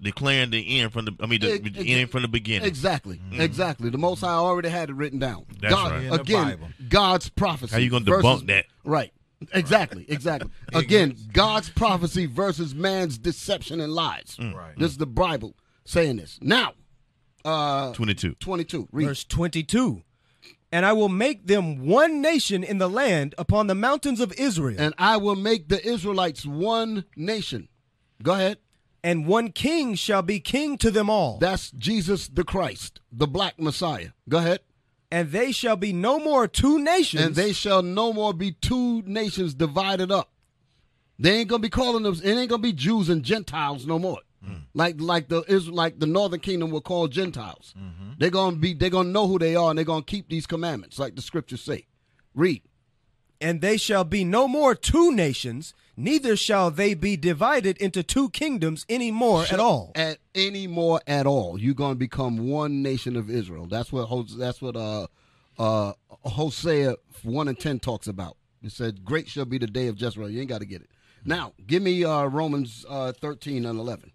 declaring 0.01 0.49
the 0.51 0.79
end 0.79 0.93
from 0.93 1.05
the. 1.05 1.11
I 1.19 1.25
mean, 1.25 1.41
the, 1.41 1.53
Ex- 1.53 1.69
the 1.71 1.93
end 1.93 2.09
from 2.09 2.21
the 2.21 2.27
beginning. 2.27 2.67
Exactly. 2.67 3.21
Exactly. 3.31 3.89
The 3.89 3.97
Most 3.97 4.21
High 4.21 4.29
already 4.29 4.69
had 4.69 4.89
it 4.89 4.95
written 4.95 5.19
down. 5.19 5.45
That's 5.61 5.73
God, 5.73 5.91
right. 5.91 6.19
Again, 6.19 6.73
God's 6.89 7.29
prophecy. 7.29 7.71
How 7.73 7.79
you 7.79 7.89
gonna 7.89 8.05
versus- 8.05 8.23
debunk 8.43 8.47
that? 8.47 8.65
Right. 8.83 9.11
Exactly. 9.53 10.05
Exactly. 10.07 10.49
Again, 10.73 11.17
God's 11.33 11.69
prophecy 11.69 12.25
versus 12.25 12.73
man's 12.73 13.17
deception 13.17 13.81
and 13.81 13.91
lies. 13.93 14.37
Right. 14.39 14.77
This 14.77 14.91
is 14.91 14.97
the 14.97 15.05
Bible 15.05 15.55
saying 15.85 16.15
this. 16.17 16.39
Now, 16.41 16.73
uh, 17.43 17.93
Twenty-two. 17.93 18.35
22. 18.35 18.87
Read. 18.91 19.07
Verse 19.07 19.23
22. 19.25 20.01
And 20.71 20.85
I 20.87 20.93
will 20.93 21.09
make 21.09 21.45
them 21.45 21.85
one 21.85 22.19
nation 22.21 22.63
in 22.63 22.79
the 22.79 22.89
land 22.89 23.35
upon 23.37 23.67
the 23.67 23.75
mountains 23.75 24.19
of 24.19 24.33
Israel, 24.33 24.77
and 24.79 24.95
I 24.97 25.17
will 25.17 25.35
make 25.35 25.69
the 25.69 25.85
Israelites 25.85 26.47
one 26.47 27.05
nation. 27.15 27.67
Go 28.23 28.33
ahead. 28.33 28.57
And 29.03 29.27
one 29.27 29.51
king 29.51 29.95
shall 29.95 30.21
be 30.21 30.39
king 30.39 30.77
to 30.77 30.89
them 30.91 31.09
all. 31.09 31.37
That's 31.39 31.71
Jesus 31.71 32.27
the 32.27 32.43
Christ, 32.43 32.99
the 33.11 33.27
black 33.27 33.59
Messiah. 33.59 34.09
Go 34.29 34.37
ahead. 34.37 34.59
and 35.11 35.31
they 35.31 35.51
shall 35.51 35.75
be 35.75 35.93
no 35.93 36.19
more 36.19 36.47
two 36.47 36.79
nations, 36.79 37.23
And 37.23 37.35
they 37.35 37.53
shall 37.53 37.83
no 37.83 38.13
more 38.13 38.33
be 38.33 38.51
two 38.53 39.01
nations 39.03 39.53
divided 39.53 40.11
up. 40.11 40.31
They 41.19 41.39
ain't 41.39 41.49
gonna 41.49 41.59
be 41.59 41.69
calling 41.69 42.03
them. 42.03 42.15
It 42.23 42.31
ain't 42.33 42.49
gonna 42.49 42.61
be 42.61 42.73
Jews 42.73 43.09
and 43.09 43.23
Gentiles 43.23 43.85
no 43.85 43.99
more. 43.99 44.19
Hmm. 44.43 44.63
Like 44.73 44.95
like 44.99 45.29
the 45.29 45.41
is 45.43 45.69
like 45.69 45.99
the 45.99 46.07
Northern 46.07 46.39
Kingdom 46.39 46.71
will 46.71 46.81
call 46.81 47.07
Gentiles. 47.07 47.73
Mm-hmm. 47.77 48.13
They're 48.17 48.29
gonna 48.31 48.57
be. 48.57 48.73
They're 48.73 48.89
gonna 48.89 49.09
know 49.09 49.27
who 49.27 49.37
they 49.39 49.55
are, 49.55 49.69
and 49.69 49.77
they're 49.77 49.85
gonna 49.85 50.03
keep 50.03 50.27
these 50.29 50.47
commandments, 50.47 50.97
like 50.99 51.15
the 51.15 51.21
scriptures 51.21 51.61
say. 51.61 51.85
Read. 52.33 52.63
and 53.39 53.61
they 53.61 53.77
shall 53.77 54.03
be 54.03 54.23
no 54.25 54.47
more 54.47 54.73
two 54.73 55.11
nations, 55.13 55.73
neither 55.95 56.35
shall 56.35 56.71
they 56.71 56.93
be 56.93 57.15
divided 57.17 57.77
into 57.77 58.03
two 58.03 58.29
kingdoms 58.29 58.85
any 58.89 59.11
more 59.11 59.43
at 59.43 59.59
all. 59.59 59.91
at 59.95 60.17
any 60.35 60.67
more 60.67 61.01
at 61.07 61.25
all. 61.25 61.59
You're 61.59 61.73
going 61.75 61.93
to 61.93 61.99
become 61.99 62.49
one 62.49 62.81
nation 62.81 63.15
of 63.15 63.29
Israel. 63.29 63.65
That's 63.65 63.91
what 63.91 64.07
that's 64.37 64.61
what 64.61 64.75
uh 64.75 65.07
uh 65.57 65.93
Hosea 66.23 66.95
one 67.23 67.47
and 67.47 67.59
ten 67.59 67.79
talks 67.79 68.07
about. 68.07 68.37
It 68.61 68.71
said, 68.71 69.03
"Great 69.03 69.27
shall 69.27 69.45
be 69.45 69.57
the 69.57 69.67
day 69.67 69.87
of 69.87 69.99
Jezreel." 69.99 70.29
You 70.29 70.39
ain't 70.39 70.49
got 70.49 70.59
to 70.59 70.65
get 70.65 70.81
it. 70.81 70.89
Now, 71.25 71.53
give 71.67 71.81
me 71.83 72.03
uh 72.03 72.25
Romans 72.25 72.85
uh 72.89 73.11
thirteen 73.11 73.65
and 73.65 73.79
eleven. 73.79 74.11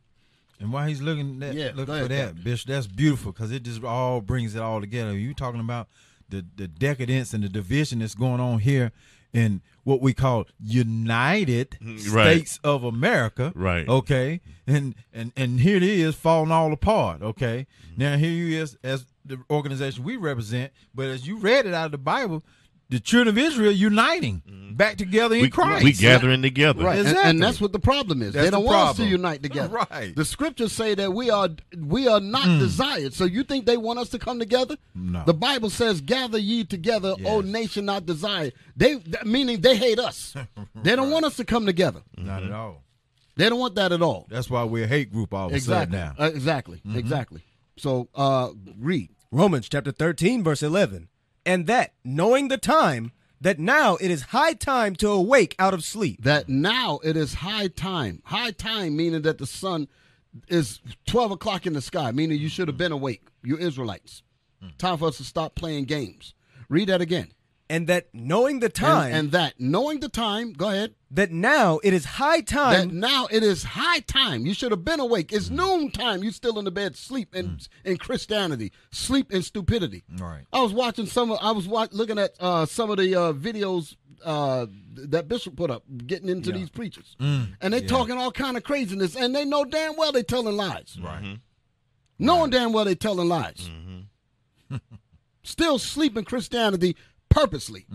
And 0.60 0.72
while 0.72 0.88
he's 0.88 1.00
looking 1.00 1.38
that, 1.38 1.54
Yeah, 1.54 1.70
look 1.74 1.86
go 1.86 2.02
for 2.02 2.08
that, 2.08 2.26
Captain. 2.28 2.42
Bishop, 2.42 2.68
that's 2.68 2.86
beautiful 2.88 3.30
because 3.30 3.52
it 3.52 3.62
just 3.62 3.84
all 3.84 4.20
brings 4.20 4.56
it 4.56 4.62
all 4.62 4.80
together. 4.80 5.16
You 5.16 5.32
talking 5.34 5.60
about 5.60 5.88
the 6.28 6.44
the 6.56 6.66
decadence 6.66 7.32
and 7.32 7.44
the 7.44 7.48
division 7.48 8.00
that's 8.00 8.14
going 8.16 8.40
on 8.40 8.58
here 8.58 8.90
in 9.32 9.60
what 9.84 10.00
we 10.00 10.12
call 10.12 10.44
United 10.60 11.78
Mm, 11.82 12.12
Right. 12.12 12.36
States 12.36 12.60
of 12.64 12.84
America. 12.84 13.52
Right. 13.54 13.88
Okay. 13.88 14.40
And 14.66 14.94
and 15.12 15.32
and 15.36 15.60
here 15.60 15.76
it 15.76 15.82
is 15.82 16.14
falling 16.14 16.50
all 16.52 16.72
apart. 16.72 17.22
Okay. 17.22 17.66
Mm-hmm. 17.92 18.00
Now 18.02 18.16
here 18.16 18.30
you 18.30 18.60
is 18.60 18.76
as 18.82 19.06
the 19.24 19.38
organization 19.50 20.04
we 20.04 20.16
represent, 20.16 20.72
but 20.94 21.06
as 21.06 21.26
you 21.26 21.38
read 21.38 21.66
it 21.66 21.74
out 21.74 21.86
of 21.86 21.92
the 21.92 21.98
Bible, 21.98 22.42
the 22.90 23.00
children 23.00 23.28
of 23.28 23.36
Israel 23.38 23.72
uniting 23.72 24.42
back 24.76 24.96
together 24.96 25.34
in 25.34 25.42
We, 25.42 25.50
Christ. 25.50 25.84
we 25.84 25.92
gathering 25.92 26.40
together. 26.40 26.84
Right, 26.84 27.04
and- 27.04 27.16
and, 27.16 27.42
that's 27.42 27.60
what 27.60 27.72
the 27.72 27.78
problem 27.80 28.22
is. 28.22 28.32
That's 28.32 28.46
they 28.46 28.50
don't 28.50 28.62
the 28.62 28.66
want 28.66 28.90
us 28.90 28.96
to 28.96 29.04
unite 29.06 29.42
together. 29.42 29.68
Right. 29.90 30.14
The 30.14 30.24
scriptures 30.24 30.72
say 30.72 30.94
that 30.94 31.12
we 31.12 31.30
are 31.30 31.48
we 31.76 32.06
are 32.08 32.20
not 32.20 32.46
desired. 32.58 33.12
So 33.14 33.24
you 33.24 33.42
think 33.42 33.66
they 33.66 33.76
want 33.76 33.98
us 33.98 34.08
to 34.10 34.18
come 34.18 34.38
together? 34.38 34.76
No. 34.94 35.24
The 35.26 35.34
Bible 35.34 35.68
says, 35.70 36.00
"Gather 36.00 36.38
ye 36.38 36.64
together, 36.64 37.14
O 37.24 37.40
nation 37.40 37.84
not 37.84 38.06
desired." 38.06 38.52
They 38.76 39.02
meaning 39.24 39.60
they 39.60 39.76
hate 39.76 39.98
us. 39.98 40.34
They 40.82 40.94
don't 40.96 41.10
want 41.10 41.24
us 41.24 41.36
to 41.36 41.44
come 41.44 41.66
together. 41.66 42.02
Not 42.16 42.44
at 42.44 42.52
all. 42.52 42.84
They 43.36 43.48
don't 43.48 43.58
want 43.58 43.74
that 43.74 43.92
at 43.92 44.00
all. 44.00 44.26
That's 44.30 44.48
why 44.48 44.64
we're 44.64 44.84
a 44.84 44.88
hate 44.88 45.12
group 45.12 45.34
all 45.34 45.48
of 45.48 45.52
a 45.54 45.60
sudden 45.60 45.92
now. 45.92 46.14
Uh, 46.18 46.24
exactly. 46.34 46.80
Exactly. 46.94 47.42
So 47.76 48.08
uh 48.14 48.50
read. 48.78 49.10
Romans 49.30 49.68
chapter 49.68 49.92
13, 49.92 50.42
verse 50.42 50.62
11. 50.62 51.08
And 51.48 51.66
that, 51.66 51.94
knowing 52.04 52.48
the 52.48 52.58
time, 52.58 53.12
that 53.40 53.58
now 53.58 53.96
it 53.96 54.10
is 54.10 54.22
high 54.22 54.52
time 54.52 54.94
to 54.96 55.08
awake 55.08 55.54
out 55.58 55.72
of 55.72 55.82
sleep. 55.82 56.22
That 56.24 56.48
now 56.48 56.98
it 57.02 57.16
is 57.16 57.34
high 57.34 57.68
time. 57.68 58.20
High 58.26 58.50
time 58.50 58.96
meaning 58.96 59.22
that 59.22 59.38
the 59.38 59.46
sun 59.46 59.88
is 60.48 60.80
twelve 61.06 61.30
o'clock 61.30 61.66
in 61.66 61.72
the 61.72 61.80
sky, 61.80 62.10
meaning 62.12 62.38
you 62.38 62.48
should 62.50 62.68
have 62.68 62.76
been 62.76 62.92
awake. 62.92 63.28
You 63.42 63.56
Israelites. 63.56 64.22
Hmm. 64.60 64.68
Time 64.76 64.98
for 64.98 65.08
us 65.08 65.16
to 65.16 65.24
stop 65.24 65.54
playing 65.54 65.84
games. 65.84 66.34
Read 66.68 66.88
that 66.90 67.00
again. 67.00 67.28
And 67.70 67.86
that, 67.86 68.08
knowing 68.12 68.60
the 68.60 68.66
And- 68.66 68.74
time, 68.74 69.14
And, 69.14 69.32
that 69.32 69.54
knowing 69.58 70.00
the 70.00 70.08
time, 70.08 70.52
go 70.52 70.68
ahead. 70.68 70.94
That 71.10 71.30
now 71.30 71.80
it 71.82 71.94
is 71.94 72.04
high 72.04 72.40
time. 72.40 72.88
That 72.88 72.94
now 72.94 73.26
it 73.30 73.42
is 73.42 73.62
high 73.62 74.00
time. 74.00 74.44
You 74.44 74.52
should 74.54 74.70
have 74.72 74.84
been 74.84 75.00
awake. 75.00 75.32
It's 75.32 75.48
noon 75.50 75.90
time. 75.90 76.22
You 76.22 76.30
still 76.30 76.58
in 76.58 76.64
the 76.64 76.70
bed, 76.70 76.96
sleep 76.96 77.34
in 77.34 77.58
in 77.84 77.96
Christianity, 77.96 78.72
sleep 78.90 79.32
in 79.32 79.42
stupidity. 79.42 80.04
Right. 80.18 80.42
I 80.52 80.60
was 80.60 80.72
watching 80.72 81.06
some. 81.06 81.30
Of, 81.30 81.38
I 81.40 81.52
was 81.52 81.66
watch, 81.66 81.92
looking 81.92 82.18
at 82.18 82.32
uh, 82.40 82.66
some 82.66 82.90
of 82.90 82.98
the 82.98 83.14
uh, 83.14 83.32
videos 83.32 83.96
uh, 84.24 84.66
that 84.96 85.28
Bishop 85.28 85.56
put 85.56 85.70
up, 85.70 85.84
getting 86.06 86.28
into 86.28 86.52
these 86.52 86.68
preachers, 86.68 87.16
and 87.18 87.72
they 87.72 87.80
talking 87.80 88.18
all 88.18 88.32
kind 88.32 88.56
of 88.56 88.62
craziness, 88.64 89.16
and 89.16 89.34
they 89.34 89.44
know 89.44 89.64
damn 89.64 89.96
well 89.96 90.12
they 90.12 90.22
telling 90.22 90.56
lies. 90.56 90.98
Right. 91.02 91.38
Knowing 92.18 92.50
damn 92.50 92.72
well 92.72 92.84
they 92.84 92.94
telling 92.96 93.28
lies. 93.28 93.70
Still 95.42 95.78
sleeping 95.78 96.24
Christianity 96.24 96.96
purposely. 97.30 97.86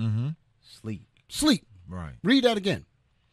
sleep. 0.61 1.05
Sleep. 1.27 1.67
Right. 1.87 2.13
Read 2.23 2.45
that 2.45 2.57
again. 2.57 2.85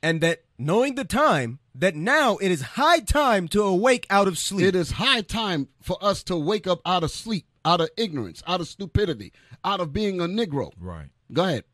And 0.03 0.21
that, 0.23 0.45
knowing 0.59 0.95
the 0.95 1.05
time, 1.05 1.59
that 1.75 1.95
now 1.95 2.37
it 2.39 2.51
is 2.51 2.63
high 2.63 3.01
time 3.01 3.49
to 3.49 3.63
awake 3.63 4.07
out 4.11 4.29
of 4.29 4.39
sleep. 4.39 4.67
It 4.67 4.75
is 4.75 4.93
high 4.93 5.23
time 5.23 5.69
for 5.83 5.97
us 6.03 6.23
to 6.25 6.37
wake 6.37 6.67
up 6.67 6.81
out 6.85 7.05
of 7.05 7.11
sleep, 7.11 7.47
out 7.65 7.81
of 7.81 7.91
ignorance, 7.97 8.43
out 8.47 8.61
of 8.61 8.69
stupidity, 8.69 9.33
out 9.65 9.81
of 9.81 9.93
being 9.93 10.21
a 10.21 10.25
Negro. 10.25 10.73
Right. 10.81 11.09
Go 11.33 11.45
ahead. 11.45 11.65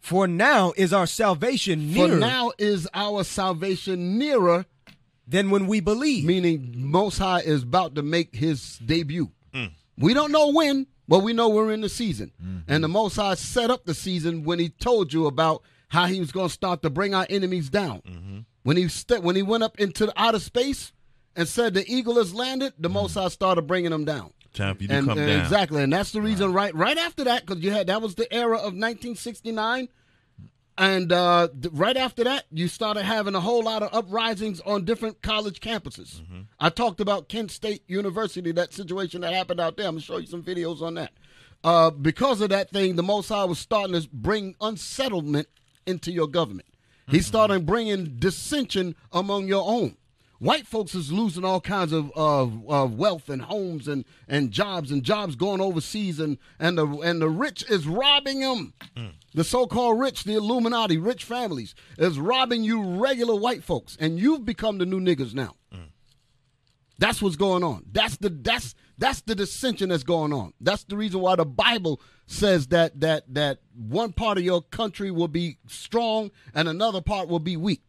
For 0.00 0.26
now 0.26 0.72
is 0.76 0.92
our 0.92 1.06
salvation 1.06 1.92
nearer. 1.92 2.08
For 2.08 2.16
now 2.16 2.52
is 2.58 2.86
our 2.92 3.24
salvation 3.24 4.18
nearer 4.18 4.66
than 5.26 5.50
when 5.50 5.66
we 5.66 5.80
believe. 5.80 6.24
meaning 6.24 6.74
Most 6.76 7.18
High 7.18 7.40
is 7.40 7.62
about 7.62 7.94
to 7.94 8.02
make 8.02 8.34
his 8.34 8.78
debut. 8.78 9.30
Mm. 9.54 9.72
We 9.96 10.12
don't 10.12 10.32
know 10.32 10.52
when, 10.52 10.86
but 11.08 11.20
we 11.20 11.32
know 11.32 11.48
we're 11.48 11.72
in 11.72 11.80
the 11.80 11.88
season. 11.88 12.32
Mm-hmm. 12.42 12.58
And 12.68 12.84
the 12.84 12.88
Most 12.88 13.16
High 13.16 13.34
set 13.34 13.70
up 13.70 13.84
the 13.84 13.94
season 13.94 14.44
when 14.44 14.58
he 14.58 14.68
told 14.68 15.12
you 15.12 15.26
about 15.26 15.62
how 15.94 16.06
he 16.06 16.20
was 16.20 16.30
going 16.32 16.48
to 16.48 16.52
start 16.52 16.82
to 16.82 16.90
bring 16.90 17.14
our 17.14 17.26
enemies 17.30 17.70
down. 17.70 18.44
When 18.64 18.76
he 18.76 18.88
st- 18.88 19.22
when 19.22 19.36
he 19.36 19.42
went 19.42 19.62
up 19.62 19.78
into 19.78 20.06
the 20.06 20.12
outer 20.16 20.38
space 20.40 20.92
and 21.36 21.46
said 21.48 21.74
the 21.74 21.84
eagle 21.90 22.16
has 22.16 22.34
landed, 22.34 22.72
the 22.78 22.88
Most 22.88 23.14
High 23.14 23.28
started 23.28 23.62
bringing 23.62 23.90
them 23.90 24.04
down. 24.04 24.32
Time 24.52 24.76
for 24.76 24.82
you 24.82 24.88
to 24.88 24.94
come 25.00 25.08
and 25.10 25.18
down. 25.18 25.40
exactly, 25.40 25.82
and 25.82 25.92
that's 25.92 26.12
the 26.12 26.20
reason. 26.22 26.52
Right, 26.52 26.74
right 26.74 26.96
after 26.98 27.24
that, 27.24 27.44
because 27.46 27.62
you 27.62 27.70
had 27.72 27.88
that 27.88 28.00
was 28.02 28.14
the 28.14 28.32
era 28.32 28.56
of 28.56 28.72
1969, 28.74 29.88
and 30.78 31.12
uh, 31.12 31.48
th- 31.60 31.72
right 31.74 31.96
after 31.96 32.24
that, 32.24 32.44
you 32.52 32.68
started 32.68 33.02
having 33.04 33.34
a 33.34 33.40
whole 33.40 33.62
lot 33.64 33.82
of 33.82 33.92
uprisings 33.94 34.60
on 34.62 34.84
different 34.84 35.22
college 35.22 35.60
campuses. 35.60 36.20
I 36.58 36.68
talked 36.70 37.00
about 37.00 37.28
Kent 37.28 37.50
State 37.50 37.82
University, 37.88 38.50
that 38.52 38.72
situation 38.72 39.20
that 39.22 39.32
happened 39.34 39.60
out 39.60 39.76
there. 39.76 39.86
I'm 39.88 39.94
gonna 39.94 40.02
show 40.02 40.16
you 40.18 40.26
some 40.26 40.42
videos 40.42 40.82
on 40.82 40.94
that. 40.94 41.12
Uh, 41.62 41.90
because 41.90 42.40
of 42.40 42.50
that 42.50 42.70
thing, 42.70 42.96
the 42.96 43.02
Most 43.02 43.28
High 43.28 43.44
was 43.44 43.58
starting 43.58 44.00
to 44.00 44.08
bring 44.12 44.54
unsettlement 44.60 45.48
into 45.86 46.10
your 46.12 46.28
government. 46.28 46.68
he's 47.08 47.22
mm-hmm. 47.22 47.28
starting 47.28 47.64
bringing 47.64 48.16
dissension 48.18 48.94
among 49.12 49.48
your 49.48 49.64
own. 49.66 49.96
White 50.40 50.66
folks 50.66 50.94
is 50.94 51.12
losing 51.12 51.44
all 51.44 51.60
kinds 51.60 51.92
of, 51.92 52.10
of, 52.14 52.68
of 52.68 52.94
wealth 52.94 53.28
and 53.28 53.40
homes 53.40 53.88
and, 53.88 54.04
and 54.28 54.50
jobs 54.50 54.90
and 54.90 55.02
jobs 55.02 55.36
going 55.36 55.60
overseas 55.60 56.20
and, 56.20 56.38
and 56.58 56.76
the 56.76 56.86
and 56.86 57.22
the 57.22 57.30
rich 57.30 57.64
is 57.70 57.86
robbing 57.86 58.40
them. 58.40 58.74
Mm. 58.96 59.12
The 59.32 59.44
so-called 59.44 59.98
rich, 59.98 60.24
the 60.24 60.34
Illuminati, 60.34 60.98
rich 60.98 61.24
families 61.24 61.74
is 61.96 62.18
robbing 62.18 62.62
you 62.62 62.82
regular 62.82 63.34
white 63.34 63.64
folks, 63.64 63.96
and 63.98 64.18
you've 64.18 64.44
become 64.44 64.78
the 64.78 64.86
new 64.86 65.00
niggas 65.00 65.34
now. 65.34 65.54
Mm. 65.72 65.88
That's 66.98 67.22
what's 67.22 67.36
going 67.36 67.64
on. 67.64 67.86
That's 67.90 68.16
the 68.16 68.28
that's 68.28 68.74
that's 68.98 69.20
the 69.22 69.34
dissension 69.34 69.88
that's 69.88 70.02
going 70.04 70.32
on. 70.32 70.52
That's 70.60 70.84
the 70.84 70.96
reason 70.96 71.20
why 71.20 71.36
the 71.36 71.44
Bible 71.44 72.00
says 72.26 72.68
that 72.68 73.00
that 73.00 73.24
that 73.34 73.58
one 73.76 74.12
part 74.12 74.38
of 74.38 74.44
your 74.44 74.62
country 74.62 75.10
will 75.10 75.28
be 75.28 75.58
strong 75.66 76.30
and 76.54 76.68
another 76.68 77.00
part 77.00 77.28
will 77.28 77.40
be 77.40 77.56
weak. 77.56 77.82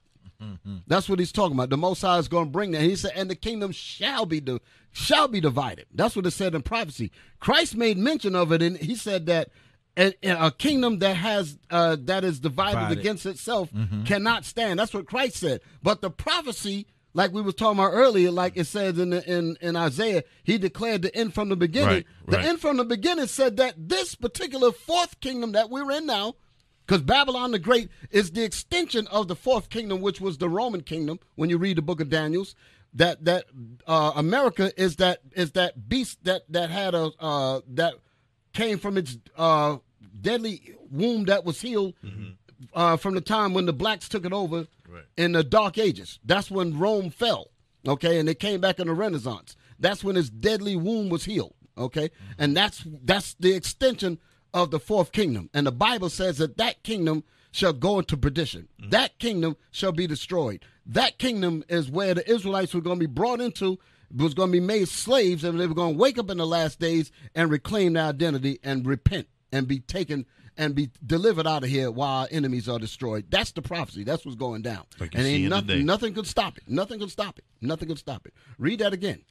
That's 0.87 1.07
what 1.09 1.17
he's 1.19 1.31
talking 1.31 1.55
about. 1.55 1.69
The 1.69 1.77
Most 1.77 2.01
High 2.01 2.17
is 2.19 2.27
going 2.27 2.45
to 2.45 2.51
bring 2.51 2.71
that. 2.71 2.81
He 2.81 2.95
said, 2.95 3.13
"And 3.15 3.29
the 3.29 3.35
kingdom 3.35 3.71
shall 3.71 4.25
be 4.25 4.39
di- 4.41 4.59
shall 4.91 5.27
be 5.27 5.39
divided." 5.39 5.85
That's 5.93 6.15
what 6.15 6.25
it 6.25 6.31
said 6.31 6.53
in 6.53 6.61
prophecy. 6.61 7.11
Christ 7.39 7.75
made 7.75 7.97
mention 7.97 8.35
of 8.35 8.51
it, 8.51 8.61
and 8.61 8.77
he 8.77 8.95
said 8.95 9.25
that 9.27 9.49
a, 9.97 10.13
a 10.23 10.51
kingdom 10.51 10.99
that 10.99 11.15
has 11.15 11.57
uh, 11.71 11.95
that 12.01 12.23
is 12.23 12.39
divided, 12.41 12.79
Divided. 12.79 12.99
against 12.99 13.25
itself 13.25 13.69
cannot 14.05 14.45
stand. 14.45 14.77
That's 14.77 14.93
what 14.93 15.07
Christ 15.07 15.37
said. 15.37 15.61
But 15.81 16.01
the 16.01 16.09
prophecy, 16.11 16.85
like 17.15 17.31
we 17.31 17.41
was 17.41 17.55
talking 17.55 17.79
about 17.79 17.93
earlier, 17.93 18.29
like 18.29 18.57
it 18.57 18.65
says 18.67 18.99
in 18.99 19.09
the, 19.11 19.23
in 19.27 19.57
in 19.61 19.75
Isaiah, 19.77 20.23
he 20.43 20.57
declared 20.57 21.01
the 21.01 21.15
end 21.15 21.33
from 21.33 21.47
the 21.49 21.55
beginning. 21.55 21.87
Right, 21.89 22.05
The 22.27 22.37
right. 22.37 22.45
end 22.45 22.59
from 22.59 22.75
the 22.77 22.83
beginning 22.83 23.27
said 23.27 23.55
that 23.57 23.73
this 23.77 24.15
particular 24.15 24.71
fourth 24.73 25.19
kingdom 25.21 25.53
that 25.53 25.69
we're 25.69 25.89
in 25.91 26.05
now, 26.05 26.35
because 26.85 27.01
Babylon 27.01 27.51
the 27.51 27.59
Great 27.59 27.89
is 28.11 28.31
the 28.31 28.43
extension 28.43 29.07
of 29.07 29.29
the 29.29 29.35
fourth 29.35 29.69
kingdom, 29.69 30.01
which 30.01 30.19
was 30.19 30.37
the 30.37 30.49
Roman 30.49 30.81
kingdom. 30.81 31.19
When 31.35 31.49
you 31.49 31.57
read 31.57 31.77
the 31.77 31.81
Book 31.81 32.01
of 32.01 32.09
Daniel's, 32.09 32.53
that 32.93 33.23
that 33.23 33.45
uh, 33.87 34.11
America 34.17 34.71
is 34.81 34.97
that 34.97 35.19
is 35.33 35.51
that 35.53 35.87
beast 35.87 36.21
that 36.25 36.43
that 36.49 36.69
had 36.69 36.93
a 36.93 37.11
uh, 37.19 37.61
that 37.69 37.93
came 38.51 38.77
from 38.77 38.97
its 38.97 39.17
uh, 39.37 39.77
deadly 40.19 40.75
womb 40.91 41.25
that 41.25 41.45
was 41.45 41.61
healed 41.61 41.93
uh, 42.73 42.97
from 42.97 43.15
the 43.15 43.21
time 43.21 43.53
when 43.53 43.65
the 43.65 43.73
blacks 43.73 44.09
took 44.09 44.25
it 44.25 44.33
over 44.33 44.67
Right. 44.87 45.03
in 45.17 45.33
the 45.33 45.43
Dark 45.43 45.77
Ages. 45.77 46.19
That's 46.23 46.51
when 46.51 46.77
Rome 46.77 47.09
fell. 47.09 47.51
Okay, 47.87 48.19
and 48.19 48.27
it 48.27 48.39
came 48.39 48.61
back 48.61 48.79
in 48.79 48.87
the 48.87 48.93
Renaissance. 48.93 49.55
That's 49.79 50.03
when 50.03 50.17
its 50.17 50.29
deadly 50.29 50.75
wound 50.75 51.11
was 51.11 51.25
healed. 51.25 51.53
Okay, 51.77 52.07
mm-hmm. 52.07 52.31
and 52.39 52.57
that's 52.57 52.83
that's 53.03 53.35
the 53.35 53.53
extension 53.53 54.19
of 54.53 54.71
the 54.71 54.79
fourth 54.79 55.11
kingdom. 55.11 55.49
And 55.53 55.67
the 55.67 55.71
Bible 55.71 56.09
says 56.09 56.37
that 56.37 56.57
that 56.57 56.81
kingdom 56.83 57.23
shall 57.51 57.73
go 57.73 57.99
into 57.99 58.17
perdition. 58.17 58.67
Mm-hmm. 58.79 58.89
That 58.91 59.19
kingdom 59.19 59.57
shall 59.71 59.91
be 59.91 60.07
destroyed. 60.07 60.65
That 60.85 61.17
kingdom 61.17 61.63
is 61.67 61.89
where 61.89 62.13
the 62.13 62.29
Israelites 62.29 62.73
were 62.73 62.81
going 62.81 62.99
to 62.99 63.07
be 63.07 63.13
brought 63.13 63.41
into, 63.41 63.79
was 64.15 64.33
going 64.33 64.49
to 64.49 64.59
be 64.59 64.65
made 64.65 64.87
slaves, 64.87 65.43
and 65.43 65.59
they 65.59 65.67
were 65.67 65.73
going 65.73 65.95
to 65.95 65.99
wake 65.99 66.17
up 66.17 66.29
in 66.29 66.37
the 66.37 66.47
last 66.47 66.79
days 66.79 67.11
and 67.33 67.51
reclaim 67.51 67.93
their 67.93 68.05
identity 68.05 68.59
and 68.63 68.85
repent 68.85 69.27
and 69.51 69.67
be 69.67 69.79
taken 69.79 70.25
and 70.57 70.73
be 70.75 70.89
delivered 71.05 71.45
out 71.47 71.63
of 71.63 71.69
here 71.69 71.91
while 71.91 72.21
our 72.21 72.27
enemies 72.31 72.67
are 72.69 72.79
destroyed. 72.79 73.25
That's 73.29 73.51
the 73.51 73.61
prophecy. 73.61 74.03
That's 74.03 74.25
what's 74.25 74.37
going 74.37 74.61
down. 74.61 74.83
Like 74.99 75.13
and 75.15 75.25
ain't 75.25 75.43
nothing, 75.49 75.85
nothing 75.85 76.13
could 76.13 76.27
stop 76.27 76.57
it. 76.57 76.63
Nothing 76.67 76.99
could 76.99 77.11
stop 77.11 77.37
it. 77.37 77.45
Nothing 77.61 77.87
could 77.89 77.99
stop 77.99 78.25
it. 78.25 78.33
Read 78.57 78.79
that 78.79 78.93
again. 78.93 79.23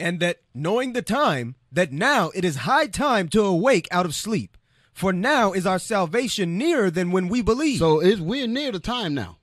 and 0.00 0.18
that 0.20 0.38
knowing 0.54 0.94
the 0.94 1.02
time, 1.02 1.54
that 1.70 1.92
now 1.92 2.30
it 2.34 2.44
is 2.44 2.56
high 2.56 2.86
time 2.88 3.28
to 3.28 3.42
awake 3.42 3.86
out 3.90 4.06
of 4.06 4.14
sleep. 4.14 4.56
For 4.92 5.12
now 5.12 5.52
is 5.52 5.64
our 5.66 5.78
salvation 5.78 6.58
nearer 6.58 6.90
than 6.90 7.12
when 7.12 7.28
we 7.28 7.40
believe. 7.40 7.78
So 7.78 8.00
it's, 8.00 8.20
we're 8.20 8.46
near 8.46 8.72
the 8.72 8.80
time 8.80 9.14
now. 9.14 9.38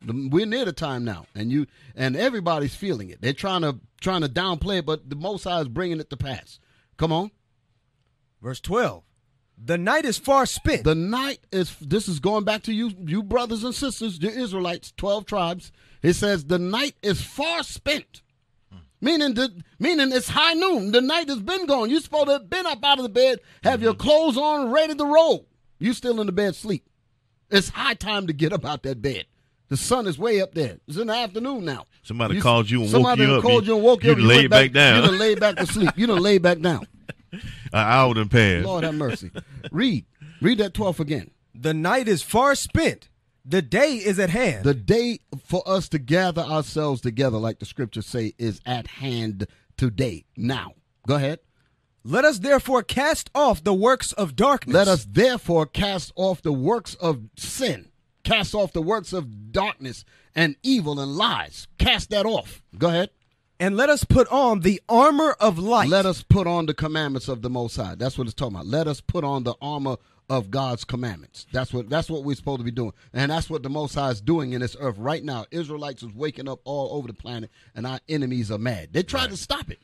The- 0.00 0.28
We're 0.30 0.46
near 0.46 0.64
the 0.64 0.72
time 0.72 1.04
now, 1.04 1.26
and 1.34 1.50
you 1.50 1.66
and 1.96 2.14
everybody's 2.16 2.74
feeling 2.74 3.10
it. 3.10 3.20
They're 3.20 3.32
trying 3.32 3.62
to 3.62 3.80
trying 4.00 4.20
to 4.20 4.28
downplay 4.28 4.78
it, 4.78 4.86
but 4.86 5.08
the 5.10 5.16
Most 5.16 5.42
High 5.44 5.60
is 5.60 5.68
bringing 5.68 5.98
it 6.00 6.08
to 6.10 6.16
pass. 6.16 6.60
Come 6.98 7.10
on, 7.12 7.30
Verse 8.40 8.60
12 8.60 9.02
The 9.64 9.76
night 9.78 10.04
is 10.04 10.18
far 10.18 10.46
spent. 10.46 10.84
the 10.84 10.94
night 10.94 11.40
is. 11.52 11.74
This 11.80 12.08
is 12.08 12.20
going 12.20 12.44
back 12.44 12.62
to 12.64 12.72
you, 12.72 12.92
you 13.04 13.22
brothers 13.22 13.64
and 13.64 13.74
sisters, 13.74 14.18
the 14.18 14.30
Israelites, 14.30 14.92
twelve 14.96 15.26
tribes. 15.26 15.72
It 16.02 16.14
says 16.14 16.44
the 16.44 16.58
night 16.58 16.94
is 17.02 17.20
far 17.22 17.62
spent, 17.64 18.22
hmm. 18.70 18.78
meaning 19.00 19.34
the 19.34 19.50
meaning 19.78 20.12
it's 20.12 20.28
high 20.28 20.54
noon. 20.54 20.92
The 20.92 21.00
night 21.00 21.28
has 21.28 21.40
been 21.40 21.66
gone. 21.66 21.90
You're 21.90 22.00
supposed 22.00 22.26
to 22.26 22.32
have 22.34 22.48
been 22.50 22.66
up 22.66 22.84
out 22.84 22.98
of 22.98 23.02
the 23.02 23.08
bed, 23.08 23.40
have 23.64 23.82
your 23.82 23.94
hmm. 23.94 24.00
clothes 24.00 24.36
on, 24.38 24.70
ready 24.70 24.94
to 24.94 25.04
roll. 25.04 25.46
You 25.78 25.92
still 25.92 26.20
in 26.20 26.26
the 26.26 26.32
bed 26.32 26.54
sleep. 26.54 26.84
It's 27.50 27.70
high 27.70 27.94
time 27.94 28.26
to 28.26 28.32
get 28.32 28.52
up 28.52 28.64
out 28.64 28.82
that 28.84 29.00
bed. 29.02 29.26
The 29.68 29.76
sun 29.76 30.06
is 30.06 30.18
way 30.18 30.40
up 30.40 30.54
there. 30.54 30.78
It's 30.86 30.96
in 30.96 31.08
the 31.08 31.14
afternoon 31.14 31.64
now. 31.64 31.84
Somebody 32.02 32.40
called 32.40 32.70
you 32.70 32.82
and 32.82 32.86
woke 32.86 32.92
somebody 32.92 33.22
you 33.22 33.26
done 33.26 33.36
up. 33.36 33.42
called 33.42 33.66
You- 33.66 33.72
you 33.72 33.76
and 33.76 33.84
woke 33.84 34.02
you 34.02 34.08
you 34.08 34.12
up. 34.12 34.18
done 34.18 34.26
went 34.28 34.38
laid 34.40 34.50
back 34.50 34.72
down. 34.72 35.02
You 35.02 35.10
done 35.10 35.18
laid 35.18 35.40
back 35.40 35.56
to 35.56 35.66
sleep. 35.66 35.90
You 35.96 36.06
done 36.06 36.22
laid 36.22 36.42
back 36.42 36.60
down. 36.60 36.86
An 37.32 37.40
hour 37.72 38.14
done 38.14 38.28
passed. 38.28 38.66
Lord 38.66 38.84
have 38.84 38.94
mercy. 38.94 39.30
Read. 39.72 40.06
Read 40.40 40.58
that 40.58 40.74
12th 40.74 41.00
again. 41.00 41.30
the 41.54 41.74
night 41.74 42.08
is 42.08 42.22
far 42.22 42.54
spent. 42.54 43.08
The 43.44 43.62
day 43.62 43.94
is 43.94 44.18
at 44.18 44.30
hand. 44.30 44.64
The 44.64 44.74
day 44.74 45.20
for 45.44 45.62
us 45.66 45.88
to 45.90 45.98
gather 45.98 46.42
ourselves 46.42 47.00
together, 47.00 47.38
like 47.38 47.58
the 47.60 47.64
scriptures 47.66 48.06
say, 48.06 48.34
is 48.38 48.60
at 48.66 48.86
hand 48.86 49.46
today. 49.76 50.26
Now. 50.36 50.74
Go 51.06 51.14
ahead. 51.14 51.38
Let 52.04 52.24
us 52.24 52.38
therefore 52.40 52.82
cast 52.82 53.30
off 53.34 53.64
the 53.64 53.72
works 53.74 54.12
of 54.12 54.36
darkness. 54.36 54.74
Let 54.74 54.88
us 54.88 55.06
therefore 55.10 55.66
cast 55.66 56.12
off 56.14 56.42
the 56.42 56.52
works 56.52 56.94
of 56.96 57.22
sin, 57.36 57.88
cast 58.22 58.54
off 58.54 58.72
the 58.72 58.82
works 58.82 59.12
of 59.12 59.50
darkness 59.52 60.04
and 60.34 60.56
evil 60.62 61.00
and 61.00 61.16
lies. 61.16 61.66
Cast 61.78 62.10
that 62.10 62.26
off. 62.26 62.62
Go 62.76 62.88
ahead. 62.88 63.10
And 63.60 63.76
let 63.76 63.88
us 63.88 64.04
put 64.04 64.28
on 64.28 64.60
the 64.60 64.80
armor 64.88 65.32
of 65.40 65.58
light. 65.58 65.88
Let 65.88 66.06
us 66.06 66.22
put 66.22 66.46
on 66.46 66.66
the 66.66 66.74
commandments 66.74 67.28
of 67.28 67.42
the 67.42 67.50
Most 67.50 67.76
High. 67.76 67.94
That's 67.94 68.16
what 68.16 68.26
it's 68.26 68.34
talking 68.34 68.56
about. 68.56 68.66
Let 68.66 68.86
us 68.86 69.00
put 69.00 69.24
on 69.24 69.44
the 69.44 69.54
armor 69.60 69.96
of 70.30 70.50
God's 70.50 70.84
commandments. 70.84 71.46
That's 71.52 71.72
what 71.72 71.88
that's 71.88 72.10
what 72.10 72.22
we're 72.22 72.36
supposed 72.36 72.60
to 72.60 72.64
be 72.64 72.70
doing, 72.70 72.92
and 73.12 73.30
that's 73.30 73.48
what 73.48 73.62
the 73.62 73.70
Most 73.70 73.94
High 73.94 74.10
is 74.10 74.20
doing 74.20 74.52
in 74.52 74.60
this 74.60 74.76
earth 74.78 74.98
right 74.98 75.24
now. 75.24 75.46
Israelites 75.50 76.02
is 76.02 76.12
waking 76.12 76.48
up 76.48 76.60
all 76.64 76.96
over 76.96 77.08
the 77.08 77.14
planet, 77.14 77.50
and 77.74 77.86
our 77.86 78.00
enemies 78.08 78.50
are 78.50 78.58
mad. 78.58 78.90
They 78.92 79.02
tried 79.02 79.30
to 79.30 79.36
stop 79.36 79.70
it. 79.70 79.78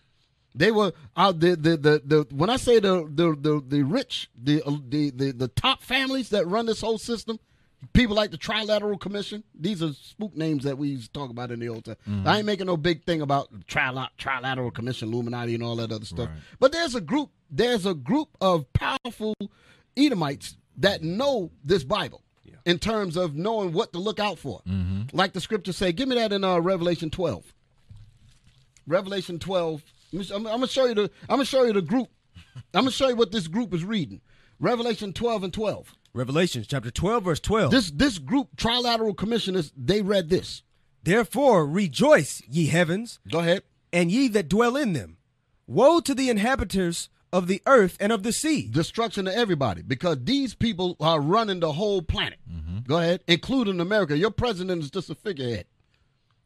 They 0.55 0.71
were 0.71 0.93
out 1.17 1.41
the, 1.41 1.57
the 1.57 1.77
the 1.77 2.03
the 2.05 2.27
when 2.35 2.51
I 2.51 2.57
say 2.57 2.79
the 2.79 3.09
the 3.13 3.35
the, 3.35 3.65
the 3.67 3.83
rich 3.83 4.31
the, 4.41 4.63
uh, 4.63 4.77
the 4.89 5.11
the 5.11 5.33
the 5.33 5.49
top 5.49 5.83
families 5.83 6.29
that 6.31 6.47
run 6.47 6.67
this 6.67 6.81
whole 6.81 6.99
system. 6.99 7.41
People 7.93 8.17
like 8.17 8.31
the 8.31 8.39
Trilateral 8.39 8.99
Commission. 8.99 9.45
These 9.59 9.83
are 9.83 9.93
spook 9.93 10.37
names 10.37 10.65
that 10.65 10.79
we 10.79 10.89
used 10.89 11.13
to 11.13 11.19
talk 11.21 11.31
about 11.31 11.51
in 11.51 11.61
the 11.61 11.69
old 11.69 11.85
time. 11.85 11.97
I 12.27 12.39
ain't 12.39 12.47
making 12.47 12.67
no 12.67 12.77
big 12.77 13.05
thing 13.05 13.21
about 13.21 13.49
Trila- 13.67 14.09
Trilateral 14.19 14.73
Commission, 14.73 15.13
Illuminati, 15.13 15.55
and 15.55 15.63
all 15.63 15.77
that 15.77 15.93
other 15.93 16.05
stuff. 16.05 16.29
But 16.59 16.73
there's 16.73 16.95
a 16.95 17.01
group. 17.01 17.31
There's 17.51 17.87
a 17.87 17.95
group 17.95 18.29
of 18.41 18.73
powerful 18.73 19.35
Edomites 19.97 20.57
that 20.79 21.03
know 21.03 21.51
this 21.63 21.85
Bible 21.85 22.23
in 22.65 22.79
terms 22.79 23.17
of 23.17 23.37
knowing 23.37 23.73
what 23.73 23.93
to 23.93 23.99
look 23.99 24.19
out 24.19 24.39
for. 24.39 24.61
Like 25.13 25.33
the 25.35 25.41
scriptures 25.41 25.77
say. 25.77 25.93
Give 25.93 26.09
me 26.09 26.17
that 26.17 26.33
in 26.33 26.43
uh, 26.43 26.59
Revelation 26.59 27.11
12. 27.11 27.45
Revelation 28.87 29.39
12. 29.39 29.83
I'm, 30.15 30.21
I'm 30.33 30.43
gonna 30.43 30.67
show 30.69 30.87
you 30.87 30.95
the. 30.95 31.03
I'm 31.29 31.37
gonna 31.37 31.45
show 31.45 31.65
you 31.65 31.73
the 31.73 31.83
group. 31.83 32.09
I'm 32.73 32.83
gonna 32.83 32.91
show 32.91 33.09
you 33.09 33.17
what 33.17 33.33
this 33.33 33.49
group 33.49 33.73
is 33.75 33.85
reading. 33.85 34.21
Revelation 34.61 35.13
12 35.13 35.45
and 35.45 35.53
12. 35.53 35.95
Revelations 36.15 36.69
chapter 36.69 36.93
12, 36.93 37.25
verse 37.25 37.41
12. 37.41 37.71
This 37.73 37.91
this 37.91 38.19
group, 38.19 38.55
Trilateral 38.57 39.17
Commissioners, 39.17 39.73
they 39.77 40.01
read 40.01 40.29
this. 40.31 40.63
Therefore 41.03 41.67
rejoice, 41.67 42.41
ye 42.49 42.67
heavens, 42.67 43.19
Go 43.31 43.41
ahead. 43.41 43.63
and 43.93 44.11
ye 44.13 44.29
that 44.29 44.49
dwell 44.49 44.77
in 44.77 44.93
them. 44.93 45.17
Woe 45.67 45.99
to 46.01 46.15
the 46.15 46.31
inhabitants 46.31 47.09
of 47.33 47.49
the 47.49 47.61
earth 47.67 47.97
and 47.99 48.13
of 48.13 48.23
the 48.23 48.33
sea. 48.33 48.69
Destruction 48.69 49.25
to 49.25 49.37
everybody 49.37 49.83
because 49.83 50.19
these 50.23 50.55
people 50.55 50.97
are 51.01 51.21
running 51.21 51.59
the 51.61 51.73
whole 51.73 52.01
planet. 52.01 52.39
Mm-hmm. 52.51 52.79
Go 52.87 52.99
ahead, 52.99 53.25
including 53.27 53.81
America. 53.81 54.17
Your 54.17 54.31
president 54.31 54.83
is 54.85 54.91
just 54.93 55.11
a 55.11 55.17
figurehead. 55.17 55.67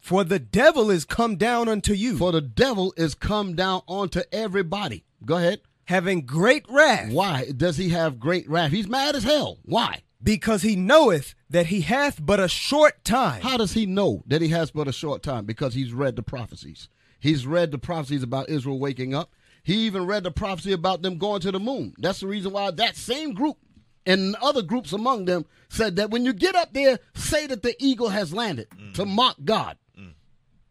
For 0.00 0.24
the 0.24 0.38
devil 0.38 0.90
is 0.90 1.04
come 1.04 1.36
down 1.36 1.68
unto 1.68 1.92
you, 1.92 2.16
For 2.16 2.32
the 2.32 2.40
devil 2.40 2.94
is 2.96 3.14
come 3.14 3.54
down 3.54 3.82
onto 3.86 4.22
everybody. 4.32 5.04
Go 5.24 5.36
ahead. 5.36 5.60
Having 5.88 6.26
great 6.26 6.64
wrath, 6.68 7.10
Why 7.12 7.50
does 7.56 7.76
he 7.76 7.88
have 7.88 8.20
great 8.20 8.48
wrath? 8.48 8.70
He's 8.70 8.88
mad 8.88 9.16
as 9.16 9.24
hell. 9.24 9.58
Why? 9.64 10.02
because 10.22 10.62
he 10.62 10.76
knoweth 10.76 11.34
that 11.50 11.66
he 11.66 11.82
hath 11.82 12.24
but 12.24 12.40
a 12.40 12.48
short 12.48 13.04
time. 13.04 13.40
How 13.40 13.56
does 13.56 13.72
he 13.72 13.86
know 13.86 14.22
that 14.26 14.42
he 14.42 14.48
has 14.48 14.70
but 14.70 14.88
a 14.88 14.92
short 14.92 15.22
time? 15.22 15.44
Because 15.44 15.74
he's 15.74 15.92
read 15.92 16.16
the 16.16 16.22
prophecies. 16.22 16.88
He's 17.20 17.46
read 17.46 17.70
the 17.70 17.78
prophecies 17.78 18.22
about 18.22 18.48
Israel 18.48 18.78
waking 18.78 19.14
up. 19.14 19.30
He 19.62 19.86
even 19.86 20.06
read 20.06 20.24
the 20.24 20.30
prophecy 20.30 20.72
about 20.72 21.02
them 21.02 21.18
going 21.18 21.40
to 21.42 21.52
the 21.52 21.60
moon. 21.60 21.94
That's 21.98 22.20
the 22.20 22.26
reason 22.26 22.52
why 22.52 22.70
that 22.70 22.96
same 22.96 23.34
group 23.34 23.58
and 24.06 24.34
other 24.36 24.62
groups 24.62 24.92
among 24.92 25.26
them 25.26 25.44
said 25.68 25.96
that 25.96 26.10
when 26.10 26.24
you 26.24 26.32
get 26.32 26.54
up 26.54 26.72
there, 26.72 26.98
say 27.14 27.46
that 27.46 27.62
the 27.62 27.74
eagle 27.78 28.08
has 28.08 28.32
landed 28.32 28.68
mm. 28.70 28.94
to 28.94 29.04
mock 29.04 29.36
God. 29.44 29.76
Mm. 29.98 30.14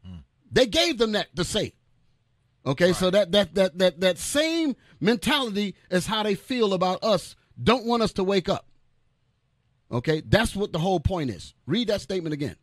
Mm. 0.08 0.24
They 0.52 0.66
gave 0.66 0.98
them 0.98 1.12
that 1.12 1.36
to 1.36 1.44
say. 1.44 1.74
Okay, 2.68 2.94
so 2.94 3.10
that, 3.12 3.32
that 3.32 3.56
that 3.56 3.78
that 3.80 4.02
that 4.02 4.18
same 4.20 4.76
mentality 5.00 5.76
is 5.90 6.06
how 6.08 6.24
they 6.24 6.36
feel 6.36 6.74
about 6.74 7.04
us. 7.04 7.36
Don't 7.64 7.86
want 7.86 8.04
us 8.04 8.14
to 8.14 8.24
wake 8.26 8.50
up. 8.50 8.68
Okay, 9.92 10.22
that's 10.28 10.56
what 10.56 10.74
the 10.74 10.80
whole 10.80 11.00
point 11.00 11.30
is. 11.32 11.54
Read 11.66 11.88
that 11.90 12.02
statement 12.02 12.34
again. 12.34 12.58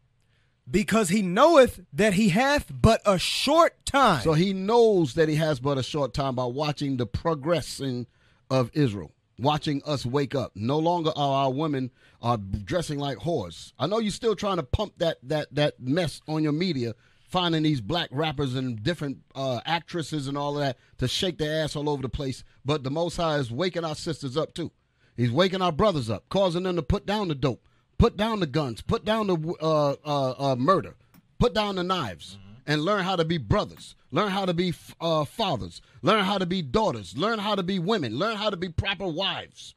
because 0.71 1.09
he 1.11 1.23
knoweth 1.23 1.81
that 1.93 2.15
he 2.15 2.29
hath 2.31 2.71
but 2.73 3.01
a 3.07 3.19
short 3.19 3.75
time. 3.87 4.23
So 4.23 4.35
he 4.35 4.53
knows 4.53 5.15
that 5.15 5.29
he 5.29 5.37
has 5.37 5.61
but 5.61 5.79
a 5.79 5.83
short 5.83 6.15
time 6.15 6.35
by 6.37 6.45
watching 6.47 6.97
the 6.99 7.07
progressing 7.07 8.07
of 8.51 8.71
Israel, 8.75 9.13
watching 9.39 9.83
us 9.87 10.07
wake 10.07 10.35
up. 10.35 10.53
No 10.55 10.79
longer 10.79 11.13
are 11.17 11.45
our 11.47 11.53
women 11.53 11.91
are 12.23 12.37
dressing 12.39 12.99
like 12.99 13.19
whores. 13.19 13.73
I 13.79 13.87
know 13.87 13.99
you're 14.01 14.11
still 14.13 14.37
trying 14.37 14.57
to 14.59 14.63
pump 14.63 14.95
that 14.99 15.19
that 15.25 15.55
that 15.55 15.81
mess 15.81 16.21
on 16.29 16.43
your 16.43 16.53
media, 16.53 16.95
finding 17.35 17.65
these 17.65 17.81
black 17.81 18.09
rappers 18.13 18.55
and 18.55 18.81
different 18.85 19.19
uh, 19.35 19.59
actresses 19.67 20.29
and 20.29 20.39
all 20.39 20.57
of 20.57 20.61
that 20.61 20.77
to 20.99 21.09
shake 21.09 21.37
their 21.37 21.65
ass 21.65 21.75
all 21.75 21.91
over 21.91 22.01
the 22.01 22.09
place. 22.09 22.45
But 22.65 22.85
the 22.85 22.93
Most 22.93 23.17
High 23.17 23.39
is 23.39 23.51
waking 23.51 23.85
our 23.85 23.97
sisters 23.97 24.37
up 24.37 24.55
too. 24.55 24.71
He's 25.17 25.33
waking 25.33 25.61
our 25.61 25.73
brothers 25.73 26.09
up, 26.09 26.29
causing 26.29 26.63
them 26.63 26.77
to 26.77 26.83
put 26.83 27.07
down 27.07 27.27
the 27.27 27.35
dope, 27.35 27.61
put 27.99 28.17
down 28.17 28.39
the 28.39 28.47
guns, 28.47 28.83
put 28.83 29.05
down 29.05 29.27
the 29.27 29.55
uh, 29.61 29.97
uh, 30.05 30.53
uh, 30.53 30.55
murder, 30.55 30.95
put 31.41 31.55
down 31.55 31.75
the 31.75 31.83
knives, 31.83 32.39
and 32.69 32.83
learn 32.83 33.03
how 33.03 33.17
to 33.17 33.25
be 33.25 33.39
brothers, 33.39 33.97
learn 34.13 34.31
how 34.31 34.45
to 34.45 34.55
be 34.55 34.73
uh, 35.01 35.25
fathers, 35.25 35.83
learn 36.03 36.25
how 36.25 36.39
to 36.39 36.47
be 36.47 36.63
daughters, 36.63 37.19
learn 37.19 37.41
how 37.41 37.57
to 37.57 37.65
be 37.65 37.81
women, 37.81 38.17
learn 38.17 38.37
how 38.37 38.49
to 38.49 38.57
be 38.57 38.69
proper 38.69 39.09
wives. 39.09 39.75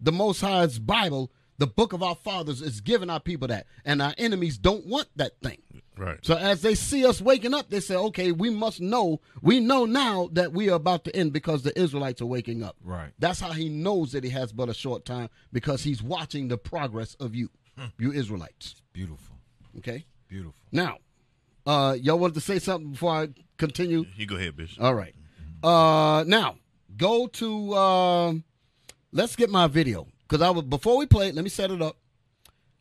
The 0.00 0.12
Most 0.12 0.40
High's 0.40 0.78
Bible, 0.78 1.30
the 1.58 1.66
book 1.66 1.92
of 1.92 2.02
our 2.02 2.14
fathers, 2.14 2.62
is 2.62 2.80
giving 2.80 3.10
our 3.10 3.20
people 3.20 3.48
that, 3.48 3.66
and 3.84 4.00
our 4.00 4.14
enemies 4.16 4.56
don't 4.56 4.86
want 4.86 5.08
that 5.16 5.38
thing. 5.42 5.82
Right. 5.96 6.18
So 6.22 6.36
as 6.36 6.62
they 6.62 6.74
see 6.74 7.06
us 7.06 7.20
waking 7.20 7.54
up, 7.54 7.70
they 7.70 7.80
say, 7.80 7.94
"Okay, 7.94 8.32
we 8.32 8.50
must 8.50 8.80
know. 8.80 9.20
We 9.42 9.60
know 9.60 9.84
now 9.84 10.28
that 10.32 10.52
we 10.52 10.68
are 10.68 10.74
about 10.74 11.04
to 11.04 11.14
end 11.16 11.32
because 11.32 11.62
the 11.62 11.78
Israelites 11.78 12.20
are 12.20 12.26
waking 12.26 12.62
up." 12.62 12.76
Right. 12.82 13.12
That's 13.18 13.38
how 13.40 13.52
he 13.52 13.68
knows 13.68 14.12
that 14.12 14.24
he 14.24 14.30
has 14.30 14.52
but 14.52 14.68
a 14.68 14.74
short 14.74 15.04
time 15.04 15.28
because 15.52 15.84
he's 15.84 16.02
watching 16.02 16.48
the 16.48 16.58
progress 16.58 17.14
of 17.20 17.34
you, 17.34 17.50
you 17.98 18.12
Israelites. 18.12 18.82
Beautiful. 18.92 19.36
Okay. 19.78 20.04
Beautiful. 20.28 20.54
Now, 20.72 20.98
uh, 21.66 21.96
y'all 22.00 22.18
wanted 22.18 22.34
to 22.34 22.40
say 22.40 22.58
something 22.58 22.92
before 22.92 23.12
I 23.12 23.28
continue? 23.56 24.04
You 24.16 24.26
go 24.26 24.36
ahead, 24.36 24.56
Bishop. 24.56 24.82
All 24.82 24.94
right. 24.94 25.14
Uh, 25.62 26.24
now 26.26 26.56
go 26.96 27.26
to. 27.28 27.74
Um, 27.76 28.44
let's 29.12 29.36
get 29.36 29.48
my 29.50 29.66
video 29.68 30.08
because 30.28 30.42
I 30.42 30.50
was 30.50 30.64
before 30.64 30.96
we 30.96 31.06
play. 31.06 31.28
it, 31.28 31.34
Let 31.34 31.44
me 31.44 31.50
set 31.50 31.70
it 31.70 31.80
up. 31.80 31.96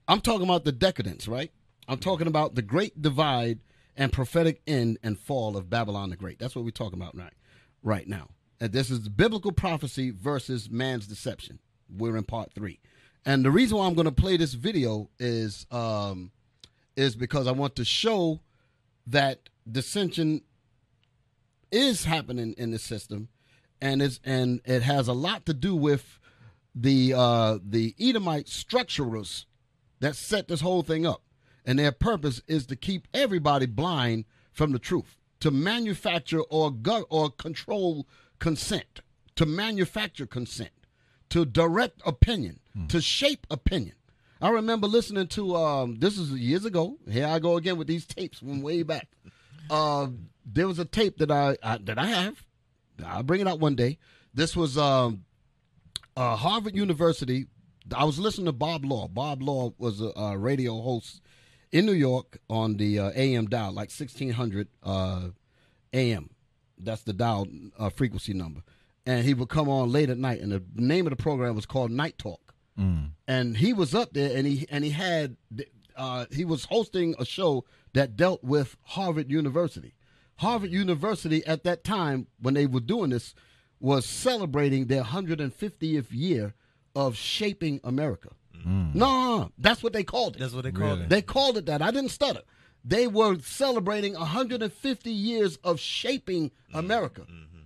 I'm 0.08 0.20
talking 0.20 0.44
about 0.44 0.66
the 0.66 0.72
decadence, 0.72 1.28
right? 1.28 1.52
I'm 1.88 2.00
talking 2.00 2.28
about 2.28 2.56
the 2.56 2.62
great 2.62 3.02
divide 3.02 3.60
and 3.96 4.12
prophetic 4.12 4.62
end 4.66 4.98
and 5.04 5.20
fall 5.20 5.58
of 5.58 5.70
Babylon 5.70 6.10
the 6.10 6.16
Great. 6.16 6.40
That's 6.40 6.56
what 6.56 6.66
we're 6.66 6.72
talking 6.72 7.00
about 7.00 7.16
right, 7.16 7.34
right 7.84 8.08
now. 8.08 8.30
And 8.60 8.72
this 8.72 8.90
is 8.90 9.10
biblical 9.10 9.52
prophecy 9.52 10.12
versus 10.12 10.70
man's 10.70 11.08
deception. 11.08 11.60
We're 11.90 12.18
in 12.18 12.24
part 12.24 12.54
three, 12.54 12.80
and 13.26 13.44
the 13.46 13.52
reason 13.52 13.78
why 13.78 13.86
I'm 13.86 13.94
going 13.94 14.06
to 14.06 14.12
play 14.12 14.38
this 14.38 14.54
video 14.54 15.10
is 15.20 15.68
um, 15.70 16.32
is 16.96 17.16
because 17.16 17.46
I 17.46 17.52
want 17.52 17.76
to 17.76 17.86
show 17.86 18.40
that 19.08 19.50
dissension 19.70 20.42
is 21.72 22.06
happening 22.06 22.54
in 22.58 22.72
the 22.72 22.80
system, 22.80 23.30
and 23.82 24.02
it's 24.02 24.20
and 24.24 24.62
it 24.66 24.84
has 24.84 25.08
a 25.08 25.14
lot 25.14 25.46
to 25.48 25.54
do 25.54 25.76
with 25.76 26.20
the 26.74 27.14
uh, 27.14 27.60
the 27.64 27.96
Edomite 28.00 28.48
structurers 28.48 29.46
that 30.00 30.16
set 30.16 30.48
this 30.48 30.62
whole 30.62 30.84
thing 30.84 31.06
up, 31.06 31.22
and 31.66 31.80
their 31.80 31.92
purpose 31.92 32.42
is 32.48 32.66
to 32.68 32.76
keep 32.76 33.08
everybody 33.14 33.66
blind 33.66 34.26
from 34.52 34.72
the 34.72 34.80
truth, 34.80 35.18
to 35.40 35.52
manufacture 35.52 36.42
or 36.42 36.72
go- 36.72 37.06
or 37.10 37.30
control 37.30 38.08
consent, 38.40 39.02
to 39.36 39.46
manufacture 39.46 40.26
consent, 40.26 40.72
to 41.30 41.46
direct 41.46 42.02
opinion, 42.06 42.60
to 42.90 43.02
shape 43.02 43.46
opinion. 43.52 43.96
I 44.42 44.50
remember 44.50 44.88
listening 44.88 45.28
to 45.30 45.56
um, 45.56 46.00
this 46.00 46.18
is 46.18 46.32
years 46.32 46.66
ago. 46.66 46.98
Here 47.10 47.28
I 47.28 47.40
go 47.40 47.56
again 47.58 47.78
with 47.78 47.88
these 47.88 48.06
tapes 48.06 48.40
from 48.40 48.62
way 48.62 48.84
back. 48.84 49.08
Uh, 49.70 50.08
there 50.46 50.68
was 50.68 50.80
a 50.80 50.86
tape 50.86 51.18
that 51.20 51.32
I, 51.32 51.56
I 51.64 51.78
that 51.78 51.98
I 51.98 52.08
have. 52.08 52.44
I'll 53.06 53.24
bring 53.24 53.42
it 53.42 53.48
out 53.48 53.60
one 53.60 53.76
day. 53.76 53.98
This 54.34 54.56
was 54.56 54.78
um, 54.78 55.24
uh, 56.18 56.36
Harvard 56.36 56.76
University. 56.76 57.46
I 57.96 58.04
was 58.06 58.20
listening 58.20 58.46
to 58.48 58.52
Bob 58.52 58.84
Law. 58.86 59.08
Bob 59.08 59.42
Law 59.42 59.74
was 59.78 60.02
a, 60.02 60.12
a 60.16 60.38
radio 60.38 60.82
host 60.82 61.22
in 61.74 61.88
New 61.88 61.94
York 61.94 62.38
on 62.50 62.78
the 62.78 63.00
uh, 63.00 63.12
AM 63.16 63.48
dial, 63.48 63.72
like 63.74 63.90
1600 63.90 64.68
uh, 64.84 65.30
AM. 65.92 66.30
That's 66.78 67.02
the 67.02 67.14
dial 67.14 67.48
uh, 67.78 67.90
frequency 67.90 68.34
number. 68.34 68.62
And 69.06 69.26
he 69.26 69.34
would 69.34 69.50
come 69.50 69.68
on 69.68 69.92
late 69.92 70.10
at 70.10 70.18
night, 70.18 70.40
and 70.40 70.52
the 70.52 70.64
name 70.76 71.08
of 71.08 71.10
the 71.10 71.22
program 71.22 71.56
was 71.56 71.66
called 71.66 71.92
Night 71.92 72.18
Talk. 72.18 72.54
And 73.28 73.58
he 73.58 73.74
was 73.74 73.94
up 73.94 74.14
there, 74.14 74.36
and 74.38 74.48
he 74.48 74.66
and 74.72 74.84
he 74.84 74.92
had 74.92 75.36
uh, 75.96 76.26
he 76.32 76.46
was 76.46 76.66
hosting 76.66 77.14
a 77.20 77.26
show 77.26 77.66
that 77.94 78.16
dealt 78.16 78.44
with 78.44 78.78
Harvard 78.84 79.30
University. 79.30 79.94
Harvard 80.38 80.72
University 80.72 81.46
at 81.46 81.64
that 81.64 81.84
time, 81.84 82.28
when 82.40 82.54
they 82.56 82.66
were 82.66 82.80
doing 82.80 83.12
this, 83.12 83.36
was 83.80 84.06
celebrating 84.06 84.86
their 84.88 85.04
150th 85.04 86.08
year 86.10 86.54
of 86.96 87.16
shaping 87.16 87.80
America. 87.84 88.30
Mm. 88.66 88.96
No, 88.96 89.06
no, 89.08 89.38
no, 89.38 89.52
that's 89.58 89.84
what 89.84 89.94
they 89.94 90.04
called 90.04 90.36
it. 90.36 90.40
That's 90.40 90.54
what 90.54 90.64
they 90.64 90.72
call 90.72 90.88
Really? 90.90 91.04
it. 91.04 91.10
They 91.10 91.22
called 91.22 91.58
it 91.58 91.66
that. 91.68 91.82
I 91.82 91.92
didn't 91.92 92.12
stutter. 92.12 92.42
They 92.86 93.08
were 93.08 93.40
celebrating 93.40 94.14
150 94.14 95.10
years 95.10 95.58
of 95.64 95.80
shaping 95.80 96.50
mm. 96.50 96.80
America. 96.80 97.22
Mm-hmm. 97.22 97.60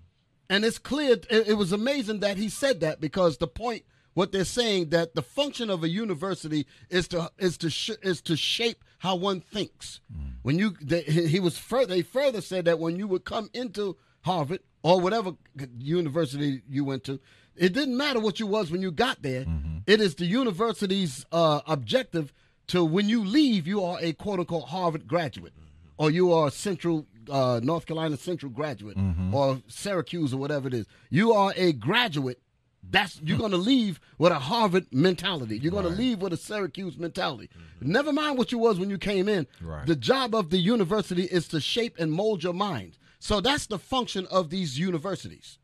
And 0.50 0.64
it's 0.64 0.78
clear, 0.80 1.14
it, 1.14 1.48
it 1.50 1.58
was 1.58 1.72
amazing 1.72 2.20
that 2.22 2.38
he 2.38 2.50
said 2.50 2.80
that 2.82 3.02
because 3.02 3.38
the 3.38 3.48
point, 3.48 3.84
what 4.14 4.32
they're 4.32 4.46
saying, 4.46 4.90
that 4.90 5.14
the 5.14 5.22
function 5.22 5.70
of 5.70 5.84
a 5.84 5.90
university 5.90 6.66
is 6.90 7.08
to 7.10 7.32
is 7.38 7.58
to 7.60 7.70
sh- 7.70 7.92
is 8.02 8.22
to 8.24 8.36
shape 8.36 8.84
how 9.00 9.16
one 9.16 9.42
thinks. 9.42 10.00
Mm. 10.12 10.34
When 10.42 10.58
you, 10.58 10.76
they, 10.82 11.02
he 11.02 11.28
he 11.28 11.40
was 11.40 11.58
further, 11.58 11.88
they 11.94 12.02
further 12.02 12.42
said 12.42 12.66
that 12.66 12.80
when 12.80 12.96
you 12.96 13.08
would 13.08 13.26
come 13.26 13.50
into 13.54 13.98
Harvard 14.22 14.62
or 14.82 15.00
whatever 15.00 15.34
university 15.78 16.62
you 16.68 16.84
went 16.84 17.04
to, 17.04 17.20
it 17.58 17.74
didn't 17.74 17.98
matter 17.98 18.20
what 18.20 18.40
you 18.40 18.48
was 18.48 18.72
when 18.72 18.82
you 18.82 18.92
got 18.92 19.22
there. 19.22 19.46
It 19.86 20.02
is 20.02 20.16
the 20.16 20.26
university's 20.26 21.26
uh, 21.32 21.62
objective 21.68 22.34
to 22.68 22.84
when 22.84 23.08
you 23.08 23.24
leave, 23.24 23.66
you 23.68 23.84
are 23.84 23.98
a 24.02 24.14
quote 24.14 24.40
unquote 24.40 24.66
Harvard 24.66 25.08
graduate, 25.08 25.54
or 25.98 26.12
you 26.12 26.34
are 26.34 26.48
a 26.48 26.52
Central 26.52 27.06
uh, 27.30 27.60
North 27.64 27.86
Carolina 27.86 28.18
Central 28.18 28.52
graduate, 28.52 28.98
or 29.34 29.62
Syracuse 29.68 30.34
or 30.34 30.38
whatever 30.38 30.68
it 30.68 30.74
is. 30.74 30.86
You 31.10 31.34
are 31.34 31.54
a 31.56 31.74
graduate. 31.74 32.42
That's 32.90 33.20
you're 33.24 33.38
going 33.38 33.52
to 33.52 33.58
leave 33.58 34.00
with 34.18 34.32
a 34.32 34.40
Harvard 34.40 34.88
mentality. 34.92 35.58
You're 35.58 35.72
going 35.74 35.84
to 35.84 35.90
leave 35.90 36.22
with 36.22 36.32
a 36.34 36.38
Syracuse 36.38 36.98
mentality. 36.98 37.50
Never 37.82 38.14
mind 38.14 38.38
what 38.38 38.52
you 38.52 38.58
was 38.58 38.80
when 38.80 38.90
you 38.90 38.98
came 38.98 39.28
in. 39.28 39.48
Right. 39.62 39.86
The 39.86 39.96
job 39.96 40.34
of 40.34 40.50
the 40.52 40.58
university 40.58 41.24
is 41.24 41.48
to 41.50 41.60
shape 41.60 41.96
and 42.00 42.12
mold 42.12 42.44
your 42.44 42.54
mind. 42.54 42.98
So 43.20 43.42
that's 43.42 43.68
the 43.68 43.80
function 43.80 44.26
of 44.28 44.50
these 44.50 44.80
universities. 44.80 45.58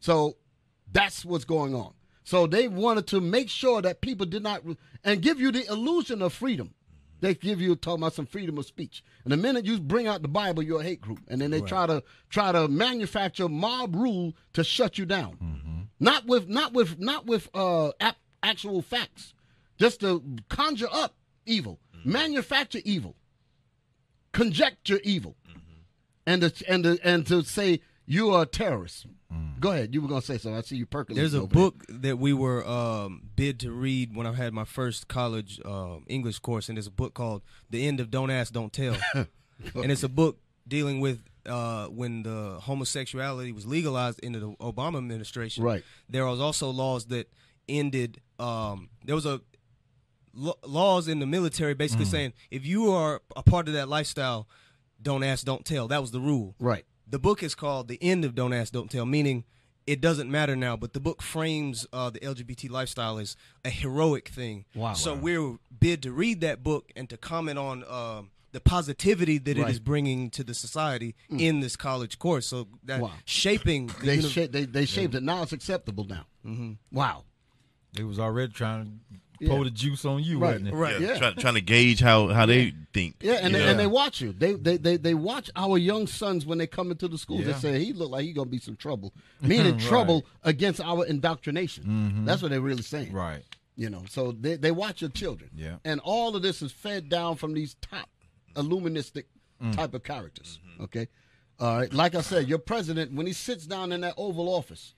So 0.00 0.36
that's 0.92 1.24
what's 1.24 1.44
going 1.44 1.74
on. 1.74 1.92
So 2.24 2.46
they 2.46 2.68
wanted 2.68 3.06
to 3.08 3.20
make 3.20 3.48
sure 3.48 3.82
that 3.82 4.00
people 4.00 4.26
did 4.26 4.42
not 4.42 4.62
and 5.04 5.22
give 5.22 5.40
you 5.40 5.50
the 5.50 5.66
illusion 5.66 6.22
of 6.22 6.32
freedom. 6.32 6.74
They 7.20 7.34
give 7.34 7.60
you 7.60 7.76
talking 7.76 8.02
about 8.02 8.14
some 8.14 8.26
freedom 8.26 8.56
of 8.56 8.64
speech. 8.66 9.04
And 9.24 9.32
the 9.32 9.36
minute 9.36 9.66
you 9.66 9.78
bring 9.78 10.06
out 10.06 10.22
the 10.22 10.28
Bible, 10.28 10.62
you're 10.62 10.80
a 10.80 10.84
hate 10.84 11.00
group. 11.00 11.20
And 11.28 11.40
then 11.40 11.50
they 11.50 11.60
try 11.60 11.86
to 11.86 12.02
try 12.30 12.52
to 12.52 12.66
manufacture 12.68 13.48
mob 13.48 13.94
rule 13.94 14.34
to 14.54 14.64
shut 14.64 14.96
you 14.96 15.04
down. 15.04 15.36
Mm-hmm. 15.42 15.80
Not 15.98 16.26
with 16.26 16.48
not 16.48 16.72
with 16.72 16.98
not 16.98 17.26
with 17.26 17.48
uh 17.54 17.92
ap- 18.00 18.16
actual 18.42 18.80
facts. 18.80 19.34
Just 19.78 20.00
to 20.00 20.22
conjure 20.48 20.88
up 20.90 21.14
evil, 21.46 21.78
mm-hmm. 21.96 22.12
manufacture 22.12 22.80
evil, 22.84 23.16
conjecture 24.32 25.00
evil, 25.02 25.36
mm-hmm. 25.48 25.80
and 26.26 26.42
to, 26.42 26.70
and 26.70 26.84
to, 26.84 26.98
and 27.02 27.26
to 27.26 27.42
say 27.42 27.80
you 28.06 28.30
are 28.30 28.42
a 28.42 28.46
terrorist. 28.46 29.06
Go 29.60 29.72
ahead. 29.72 29.94
You 29.94 30.00
were 30.00 30.08
gonna 30.08 30.22
say 30.22 30.38
something. 30.38 30.56
I 30.56 30.62
see 30.62 30.76
you 30.76 30.86
percolating. 30.86 31.22
There's 31.22 31.34
a 31.34 31.42
over 31.42 31.46
there. 31.46 31.62
book 31.62 31.84
that 31.88 32.18
we 32.18 32.32
were 32.32 32.66
um, 32.66 33.22
bid 33.36 33.60
to 33.60 33.70
read 33.70 34.16
when 34.16 34.26
I 34.26 34.32
had 34.32 34.54
my 34.54 34.64
first 34.64 35.06
college 35.06 35.60
um 35.64 36.04
English 36.08 36.38
course, 36.38 36.68
and 36.68 36.76
there's 36.78 36.86
a 36.86 36.90
book 36.92 37.14
called 37.14 37.42
"The 37.68 37.86
End 37.86 38.00
of 38.00 38.10
Don't 38.10 38.30
Ask, 38.30 38.52
Don't 38.52 38.72
Tell." 38.72 38.96
and 39.14 39.28
it's 39.92 40.02
a 40.02 40.08
book 40.08 40.38
dealing 40.66 41.00
with 41.00 41.20
uh, 41.46 41.86
when 41.86 42.22
the 42.22 42.58
homosexuality 42.60 43.52
was 43.52 43.66
legalized 43.66 44.20
in 44.20 44.32
the 44.32 44.40
Obama 44.60 44.98
administration. 44.98 45.62
Right. 45.62 45.84
There 46.08 46.24
was 46.24 46.40
also 46.40 46.70
laws 46.70 47.06
that 47.06 47.30
ended. 47.68 48.20
Um, 48.38 48.88
there 49.04 49.14
was 49.14 49.26
a 49.26 49.42
laws 50.32 51.08
in 51.08 51.18
the 51.18 51.26
military 51.26 51.74
basically 51.74 52.04
saying 52.04 52.32
if 52.52 52.64
you 52.64 52.92
are 52.92 53.20
a 53.34 53.42
part 53.42 53.66
of 53.68 53.74
that 53.74 53.88
lifestyle, 53.88 54.48
don't 55.02 55.24
ask, 55.24 55.44
don't 55.44 55.64
tell. 55.64 55.88
That 55.88 56.00
was 56.00 56.10
the 56.12 56.20
rule. 56.20 56.54
Right. 56.58 56.84
The 57.10 57.18
book 57.18 57.42
is 57.42 57.54
called 57.54 57.88
"The 57.88 57.98
End 58.02 58.24
of 58.24 58.34
Don't 58.34 58.52
Ask, 58.52 58.72
Don't 58.72 58.90
Tell," 58.90 59.04
meaning 59.06 59.44
it 59.86 60.00
doesn't 60.00 60.30
matter 60.30 60.54
now. 60.54 60.76
But 60.76 60.92
the 60.92 61.00
book 61.00 61.22
frames 61.22 61.86
uh, 61.92 62.10
the 62.10 62.20
LGBT 62.20 62.70
lifestyle 62.70 63.18
as 63.18 63.36
a 63.64 63.70
heroic 63.70 64.28
thing. 64.28 64.64
Wow. 64.74 64.94
So 64.94 65.14
we're 65.14 65.58
bid 65.78 66.02
to 66.04 66.12
read 66.12 66.40
that 66.42 66.62
book 66.62 66.92
and 66.94 67.08
to 67.10 67.16
comment 67.16 67.58
on 67.58 67.84
um, 67.88 68.30
the 68.52 68.60
positivity 68.60 69.38
that 69.38 69.58
it 69.58 69.62
Right. 69.62 69.70
is 69.70 69.80
bringing 69.80 70.30
to 70.30 70.44
the 70.44 70.54
society 70.54 71.14
in 71.30 71.60
this 71.60 71.76
college 71.76 72.18
course. 72.18 72.46
So 72.46 72.68
that 72.84 73.00
Wow. 73.00 73.12
shaping 73.24 73.88
the 73.88 74.06
They 74.06 74.16
uni- 74.16 74.28
sha- 74.28 74.46
they 74.48 74.64
they 74.66 74.86
shaped 74.86 75.14
it. 75.14 75.22
Now 75.22 75.42
it's 75.42 75.52
acceptable 75.52 76.04
now. 76.04 76.26
Mm-hmm. 76.46 76.72
Wow. 76.92 77.24
They 77.92 78.04
was 78.04 78.20
already 78.20 78.52
trying 78.52 78.84
to 78.84 79.16
Yeah. 79.40 79.48
pour 79.48 79.64
the 79.64 79.70
juice 79.70 80.04
on 80.04 80.22
you, 80.22 80.38
Right, 80.38 80.52
wasn't 80.52 80.68
it? 80.68 80.74
right. 80.74 81.00
Yeah. 81.00 81.16
Trying, 81.18 81.34
trying 81.36 81.54
to 81.54 81.62
gauge 81.62 81.98
how, 82.00 82.28
how 82.28 82.44
they 82.44 82.74
think. 82.92 83.16
Yeah, 83.20 83.38
and 83.40 83.54
they, 83.54 83.66
and 83.66 83.78
they 83.78 83.86
watch 83.86 84.20
you. 84.20 84.34
They, 84.34 84.52
they 84.52 84.76
they 84.76 84.98
they 84.98 85.14
watch 85.14 85.50
our 85.56 85.78
young 85.78 86.06
sons 86.06 86.44
when 86.44 86.58
they 86.58 86.66
come 86.66 86.90
into 86.90 87.08
the 87.08 87.16
school. 87.16 87.38
They 87.38 87.44
Yeah. 87.50 87.58
say 87.58 87.82
he 87.82 87.94
look 87.94 88.10
like 88.10 88.24
he 88.24 88.34
gonna 88.34 88.50
be 88.50 88.58
some 88.58 88.76
trouble, 88.76 89.14
meaning 89.40 89.78
trouble 89.92 90.26
against 90.44 90.80
our 90.82 91.06
indoctrination. 91.06 91.84
Mm-hmm. 91.84 92.24
That's 92.26 92.42
what 92.42 92.50
they're 92.50 92.60
really 92.60 92.82
saying. 92.82 93.12
Right. 93.14 93.42
You 93.76 93.88
know, 93.88 94.02
so 94.10 94.32
they 94.32 94.56
they 94.56 94.72
watch 94.72 95.00
your 95.00 95.10
children. 95.10 95.50
Yeah. 95.56 95.76
and 95.86 96.00
all 96.00 96.36
of 96.36 96.42
this 96.42 96.60
is 96.60 96.70
fed 96.70 97.08
down 97.08 97.36
from 97.36 97.54
these 97.54 97.76
top 97.80 98.10
illuministic 98.54 99.24
mm. 99.62 99.74
type 99.74 99.94
of 99.94 100.02
characters. 100.02 100.58
Mm-hmm. 100.72 100.84
Okay, 100.84 101.08
all 101.58 101.78
right. 101.78 101.92
Like 101.92 102.14
I 102.14 102.20
said, 102.20 102.46
your 102.46 102.58
president 102.58 103.14
when 103.14 103.26
he 103.26 103.32
sits 103.32 103.66
down 103.66 103.92
in 103.92 104.02
that 104.02 104.14
Oval 104.18 104.48
Office, 104.54 104.94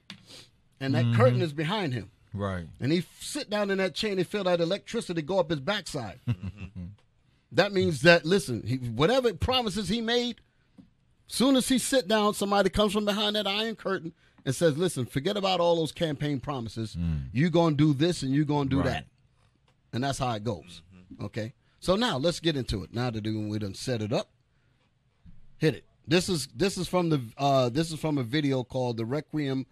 and 0.81 0.95
that 0.97 1.05
mm-hmm. 1.05 1.17
curtain 1.17 1.43
is 1.43 1.53
behind 1.53 1.95
him. 1.95 2.11
Right. 2.35 2.67
and 2.81 2.91
he 2.93 2.99
f- 2.99 3.17
sit 3.21 3.51
down 3.51 3.71
in 3.71 3.79
that 3.79 3.95
chair 3.95 4.11
and 4.11 4.19
he 4.19 4.25
feel 4.25 4.45
that 4.45 4.61
electricity 4.61 5.21
go 5.23 5.39
up 5.39 5.51
his 5.51 5.61
backside. 5.61 6.21
Mm-hmm. 6.29 6.85
that 7.53 7.73
means 7.73 8.03
that 8.03 8.25
listen, 8.25 8.63
he, 8.67 8.77
whatever 8.77 9.35
promises 9.35 9.89
he 9.89 10.01
made, 10.01 10.41
soon 11.27 11.57
as 11.57 11.69
he 11.69 11.79
sit 11.79 12.09
down, 12.09 12.35
somebody 12.35 12.71
comes 12.71 12.93
from 12.93 13.05
behind 13.05 13.37
that 13.37 13.47
iron 13.47 13.77
curtain 13.77 14.13
and 14.45 14.55
says, 14.55 14.77
"Listen, 14.79 15.05
forget 15.07 15.37
about 15.37 15.61
all 15.61 15.77
those 15.77 15.93
campaign 15.93 16.41
promises. 16.41 16.95
Hmm. 16.95 17.17
You're 17.33 17.51
gonna 17.51 17.77
do 17.77 17.93
this 17.95 18.23
and 18.23 18.33
you're 18.35 18.45
gonna 18.47 18.71
do 18.71 18.79
Right. 18.79 18.87
that," 18.87 19.07
and 19.93 20.03
that's 20.03 20.19
how 20.19 20.33
it 20.35 20.45
goes. 20.45 20.83
Mm-hmm. 20.95 21.25
Okay, 21.27 21.53
so 21.81 21.95
now 21.97 22.17
let's 22.17 22.41
get 22.41 22.57
into 22.57 22.83
it. 22.85 22.95
Now 22.95 23.11
to 23.11 23.21
that 23.21 23.49
we 23.51 23.59
done 23.59 23.75
set 23.75 24.01
it 24.03 24.13
up, 24.13 24.31
hit 25.59 25.75
it. 25.75 25.85
This 26.07 26.29
is 26.29 26.49
this 26.55 26.77
is 26.79 26.89
from 26.89 27.11
the 27.11 27.21
uh, 27.39 27.69
this 27.69 27.93
is 27.93 28.01
from 28.01 28.19
a 28.19 28.23
video 28.23 28.65
called 28.65 28.97
"The 28.97 29.05
Requiem." 29.05 29.67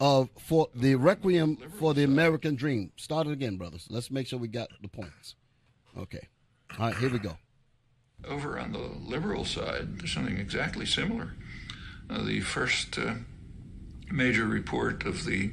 Of 0.00 0.28
for 0.38 0.68
the 0.74 0.94
requiem 0.94 1.56
for 1.78 1.94
the 1.94 2.04
American 2.04 2.54
dream. 2.54 2.92
Start 2.96 3.26
it 3.26 3.32
again, 3.32 3.56
brothers. 3.56 3.86
Let's 3.90 4.10
make 4.10 4.26
sure 4.26 4.38
we 4.38 4.48
got 4.48 4.68
the 4.82 4.88
points. 4.88 5.34
Okay. 5.96 6.28
All 6.78 6.86
right, 6.86 6.96
here 6.96 7.10
we 7.10 7.18
go. 7.18 7.38
Over 8.26 8.58
on 8.58 8.72
the 8.72 8.78
liberal 8.78 9.44
side, 9.44 9.98
there's 9.98 10.12
something 10.12 10.38
exactly 10.38 10.86
similar. 10.86 11.34
Uh, 12.10 12.22
the 12.22 12.40
first 12.40 12.98
uh, 12.98 13.14
major 14.10 14.44
report 14.46 15.04
of 15.04 15.24
the 15.24 15.52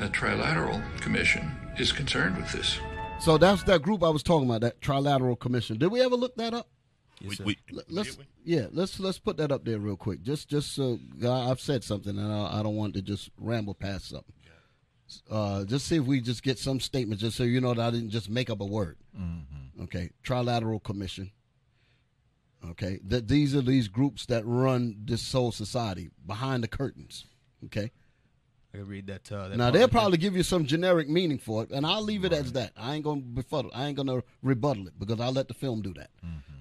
uh, 0.00 0.08
Trilateral 0.08 0.82
Commission 1.00 1.50
is 1.78 1.92
concerned 1.92 2.36
with 2.36 2.52
this. 2.52 2.78
So 3.20 3.36
that's 3.36 3.64
that 3.64 3.82
group 3.82 4.04
I 4.04 4.10
was 4.10 4.22
talking 4.22 4.48
about, 4.48 4.60
that 4.60 4.80
trilateral 4.80 5.38
commission. 5.38 5.76
Did 5.78 5.88
we 5.88 6.00
ever 6.00 6.14
look 6.14 6.36
that 6.36 6.54
up? 6.54 6.68
We- 7.20 7.34
we- 7.46 7.58
Let's 7.88 8.16
yeah, 8.44 8.66
let's 8.72 8.98
let's 9.00 9.18
put 9.18 9.36
that 9.38 9.50
up 9.52 9.64
there 9.64 9.78
real 9.78 9.96
quick. 9.96 10.22
Just 10.22 10.48
just 10.48 10.72
so 10.72 10.98
I- 11.22 11.50
I've 11.50 11.60
said 11.60 11.82
something 11.84 12.16
and 12.18 12.32
I, 12.32 12.60
I 12.60 12.62
don't 12.62 12.76
want 12.76 12.94
to 12.94 13.02
just 13.02 13.30
ramble 13.38 13.74
past 13.74 14.08
something. 14.08 14.34
Uh, 15.30 15.64
just 15.64 15.86
see 15.86 15.96
if 15.96 16.04
we 16.04 16.20
just 16.20 16.42
get 16.42 16.58
some 16.58 16.78
statements, 16.80 17.22
just 17.22 17.36
so 17.36 17.42
you 17.44 17.60
know 17.62 17.72
that 17.74 17.80
I 17.80 17.90
didn't 17.90 18.10
just 18.10 18.28
make 18.28 18.50
up 18.50 18.60
a 18.60 18.66
word. 18.66 18.98
Okay, 19.84 20.10
trilateral 20.22 20.82
commission. 20.82 21.30
Okay, 22.70 22.98
that 23.04 23.28
these 23.28 23.54
are 23.54 23.62
these 23.62 23.86
groups 23.88 24.26
that 24.26 24.44
run 24.44 24.96
this 25.04 25.22
soul 25.22 25.52
society 25.52 26.10
behind 26.26 26.62
the 26.64 26.68
curtains. 26.68 27.24
Okay, 27.66 27.90
I 28.74 28.78
can 28.78 28.86
read 28.88 29.06
that. 29.06 29.30
Uh, 29.30 29.48
that 29.48 29.56
now 29.56 29.70
they'll 29.70 29.82
right 29.82 29.90
there. 29.92 30.00
probably 30.00 30.18
give 30.18 30.36
you 30.36 30.42
some 30.42 30.66
generic 30.66 31.08
meaning 31.08 31.38
for 31.38 31.62
it, 31.62 31.70
and 31.70 31.86
I'll 31.86 32.02
leave 32.02 32.24
it 32.24 32.32
as 32.32 32.52
that. 32.52 32.72
I 32.76 32.94
ain't 32.96 33.04
gonna 33.04 33.20
befuddle. 33.20 33.70
I 33.72 33.86
ain't 33.86 33.96
gonna 33.96 34.22
rebuttal 34.42 34.88
it 34.88 34.98
because 34.98 35.20
I'll 35.20 35.32
let 35.32 35.46
the 35.48 35.54
film 35.54 35.82
do 35.82 35.94
that. 35.94 36.10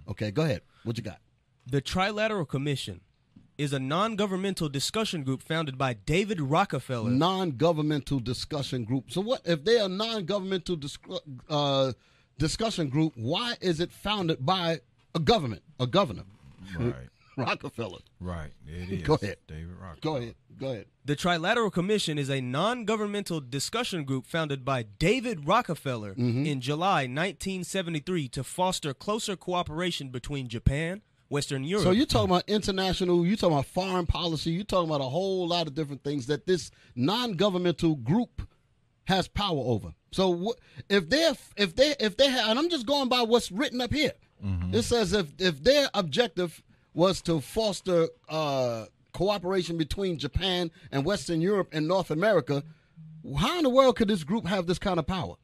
Okay, 0.09 0.31
go 0.31 0.43
ahead. 0.43 0.61
What 0.83 0.97
you 0.97 1.03
got? 1.03 1.19
The 1.65 1.81
Trilateral 1.81 2.47
Commission 2.47 3.01
is 3.57 3.73
a 3.73 3.79
non-governmental 3.79 4.69
discussion 4.69 5.23
group 5.23 5.41
founded 5.41 5.77
by 5.77 5.93
David 5.93 6.39
Rockefeller. 6.39 7.09
Non-governmental 7.09 8.19
discussion 8.19 8.83
group. 8.83 9.11
So 9.11 9.19
what 9.21 9.41
if 9.45 9.63
they're 9.65 9.85
a 9.85 9.89
non-governmental 9.89 10.75
dis- 10.75 10.97
uh, 11.49 11.93
discussion 12.37 12.89
group? 12.89 13.13
Why 13.15 13.55
is 13.59 13.79
it 13.79 13.91
founded 13.91 14.45
by 14.45 14.81
a 15.15 15.19
government, 15.19 15.63
a 15.79 15.87
governor, 15.87 16.23
Right. 16.77 16.93
Rockefeller? 17.45 17.99
Right. 18.19 18.51
It 18.65 18.91
is. 19.01 19.03
Go 19.03 19.15
ahead. 19.15 19.37
David 19.47 19.75
Rock. 19.81 20.01
Go 20.01 20.15
ahead. 20.17 20.35
Go 20.59 20.71
ahead. 20.71 20.85
The 21.05 21.15
Trilateral 21.15 21.71
Commission 21.71 22.17
is 22.17 22.29
a 22.29 22.41
non-governmental 22.41 23.41
discussion 23.41 24.03
group 24.05 24.25
founded 24.25 24.65
by 24.65 24.83
David 24.83 25.47
Rockefeller 25.47 26.15
Mm-hmm. 26.15 26.45
in 26.45 26.61
July 26.61 27.01
1973 27.03 28.27
to 28.29 28.43
foster 28.43 28.93
closer 28.93 29.35
cooperation 29.35 30.09
between 30.09 30.47
Japan, 30.47 31.01
Western 31.29 31.63
Europe. 31.63 31.83
So 31.85 31.91
you're 31.91 32.05
talking 32.07 32.29
about 32.31 32.43
international, 32.47 33.25
you're 33.25 33.37
talking 33.37 33.53
about 33.53 33.67
foreign 33.67 34.05
policy, 34.07 34.51
you're 34.51 34.63
talking 34.63 34.89
about 34.89 35.01
a 35.01 35.09
whole 35.09 35.47
lot 35.47 35.67
of 35.67 35.75
different 35.75 36.03
things 36.03 36.25
that 36.27 36.47
this 36.47 36.71
non-governmental 36.95 37.95
group 37.95 38.47
has 39.05 39.27
power 39.27 39.59
over. 39.59 39.93
So 40.11 40.29
what, 40.29 40.57
if 40.89 41.07
they're 41.09 41.33
if 41.55 41.75
they 41.75 41.95
if 41.99 42.17
they 42.17 42.29
have, 42.29 42.49
and 42.49 42.59
I'm 42.59 42.69
just 42.69 42.85
going 42.85 43.09
by 43.09 43.21
what's 43.21 43.51
written 43.51 43.79
up 43.81 43.93
here. 43.93 44.13
It 44.71 44.83
says 44.83 45.13
if 45.13 45.27
if 45.39 45.63
their 45.63 45.89
objective 45.93 46.61
was 46.97 47.21
to 47.21 47.39
foster 47.39 48.07
uh, 48.27 48.85
cooperation 49.13 49.77
between 49.77 50.17
Japan 50.17 50.71
and 50.91 51.05
Western 51.05 51.41
Europe 51.41 51.69
and 51.71 51.87
North 51.87 52.09
America, 52.09 52.63
how 53.37 53.57
in 53.57 53.63
the 53.63 53.69
world 53.69 53.95
could 53.95 54.07
this 54.07 54.23
group 54.23 54.47
have 54.47 54.65
this 54.65 54.79
kind 54.79 54.97
of 54.97 55.05
power? 55.05 55.35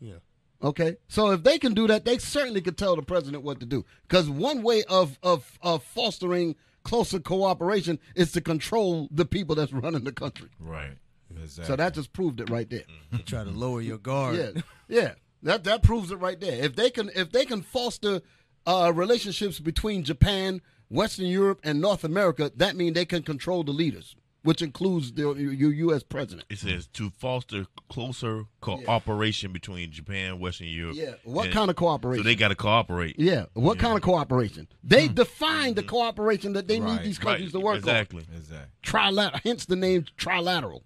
yeah. 0.00 0.14
Okay, 0.62 0.96
so 1.06 1.32
if 1.32 1.42
they 1.42 1.58
can 1.58 1.74
do 1.74 1.86
that, 1.86 2.06
they 2.06 2.16
certainly 2.16 2.62
could 2.62 2.78
tell 2.78 2.96
the 2.96 3.02
president 3.02 3.42
what 3.44 3.60
to 3.60 3.66
do. 3.66 3.84
Because 4.08 4.30
one 4.30 4.62
way 4.62 4.84
of, 4.84 5.18
of 5.22 5.58
of 5.60 5.82
fostering 5.82 6.56
closer 6.82 7.20
cooperation 7.20 7.98
is 8.14 8.32
to 8.32 8.40
control 8.40 9.06
the 9.10 9.26
people 9.26 9.54
that's 9.54 9.74
running 9.74 10.04
the 10.04 10.12
country. 10.12 10.48
Right. 10.58 10.96
Exactly. 11.30 11.66
So 11.66 11.76
that 11.76 11.92
just 11.92 12.14
proved 12.14 12.40
it 12.40 12.48
right 12.48 12.70
there. 12.70 12.84
They 13.12 13.18
try 13.18 13.44
to 13.44 13.50
lower 13.50 13.82
your 13.82 13.98
guard. 13.98 14.36
Yeah, 14.36 14.62
yeah, 14.88 15.12
that 15.42 15.64
that 15.64 15.82
proves 15.82 16.10
it 16.10 16.16
right 16.16 16.40
there. 16.40 16.64
If 16.64 16.74
they 16.74 16.88
can 16.88 17.10
if 17.14 17.30
they 17.32 17.44
can 17.44 17.60
foster 17.60 18.22
uh, 18.66 18.92
relationships 18.94 19.60
between 19.60 20.04
Japan, 20.04 20.62
Western 20.88 21.26
Europe, 21.26 21.60
and 21.64 21.80
North 21.80 22.04
America, 22.04 22.50
that 22.56 22.76
means 22.76 22.94
they 22.94 23.04
can 23.04 23.22
control 23.22 23.64
the 23.64 23.72
leaders, 23.72 24.14
which 24.42 24.62
includes 24.62 25.12
the 25.12 25.22
your 25.34 25.72
U.S. 25.72 26.02
president. 26.04 26.46
It 26.48 26.58
says 26.58 26.86
to 26.94 27.10
foster 27.10 27.66
closer 27.88 28.44
cooperation 28.60 29.52
between 29.52 29.90
Japan, 29.90 30.38
Western 30.38 30.68
Europe. 30.68 30.94
Yeah, 30.96 31.14
what 31.24 31.46
and- 31.46 31.54
kind 31.54 31.70
of 31.70 31.76
cooperation? 31.76 32.22
So 32.22 32.28
they 32.28 32.36
got 32.36 32.48
to 32.48 32.54
cooperate. 32.54 33.18
Yeah, 33.18 33.46
what 33.54 33.78
kind 33.80 33.96
of 33.96 34.02
cooperation? 34.02 34.68
They 34.84 35.08
define 35.08 35.74
the 35.74 35.82
cooperation 35.82 36.52
that 36.52 36.68
they 36.68 36.78
need 36.78 36.86
Right, 36.86 37.02
these 37.02 37.18
Right, 37.18 37.32
countries 37.32 37.52
to 37.52 37.58
work 37.60 37.72
on. 37.74 37.78
exactly. 37.78 38.24
exactly. 38.36 38.56
on. 39.02 39.14
Trilateral, 39.14 39.40
hence 39.42 39.66
the 39.66 39.76
name 39.76 40.04
trilateral. 40.16 40.82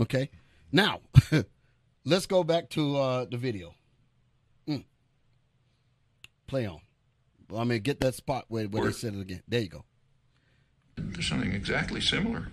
Okay, 0.00 0.30
now 0.70 1.00
let's 2.04 2.26
go 2.26 2.44
back 2.44 2.68
to 2.70 2.96
uh, 2.96 3.24
the 3.24 3.36
video. 3.36 3.74
Mm. 4.68 4.84
Play 6.46 6.66
on. 6.66 6.80
I 7.56 7.64
mean, 7.64 7.80
get 7.80 8.00
that 8.00 8.14
spot 8.14 8.44
where, 8.48 8.64
where 8.66 8.86
they 8.86 8.92
said 8.92 9.14
it 9.14 9.20
again. 9.20 9.42
There 9.48 9.60
you 9.60 9.68
go. 9.68 9.84
There's 10.96 11.26
something 11.28 11.52
exactly 11.52 12.00
similar. 12.00 12.48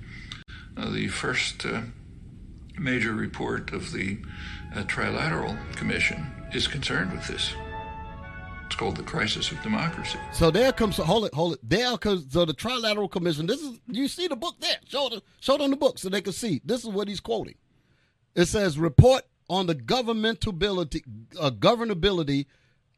Uh, 0.76 0.90
the 0.90 1.08
first 1.08 1.66
uh, 1.66 1.82
major 2.78 3.14
report 3.14 3.72
of 3.72 3.92
the 3.92 4.18
uh, 4.76 4.84
Trilateral 4.84 5.58
Commission 5.76 6.26
is 6.54 6.68
concerned 6.68 7.12
with 7.12 7.28
this. 7.28 7.54
It's 8.66 8.76
called 8.78 8.96
the 8.96 9.04
Crisis 9.04 9.52
of 9.52 9.62
Democracy. 9.62 10.18
So 10.32 10.50
there 10.50 10.72
comes. 10.72 10.96
Hold 10.96 11.26
it, 11.26 11.34
hold 11.34 11.54
it. 11.56 11.60
There 11.62 11.98
comes. 11.98 12.32
So 12.32 12.46
the 12.46 12.54
Trilateral 12.54 13.12
Commission. 13.12 13.46
This 13.46 13.62
is. 13.62 13.80
You 13.88 14.08
see 14.08 14.28
the 14.28 14.38
book 14.38 14.56
there. 14.60 14.78
Show 14.88 15.10
them. 15.10 15.22
Show 15.42 15.58
them 15.58 15.72
the 15.72 15.78
book 15.78 16.00
so 16.00 16.08
they 16.08 16.22
can 16.22 16.32
see. 16.32 16.62
This 16.64 16.84
is 16.84 16.90
what 16.90 17.10
he's 17.10 17.20
quoting. 17.20 17.56
It 18.34 18.46
says 18.46 18.80
report 18.80 19.24
on 19.50 19.68
the 19.68 19.76
governmentability, 19.76 21.02
uh, 21.38 21.52
governability 21.52 22.46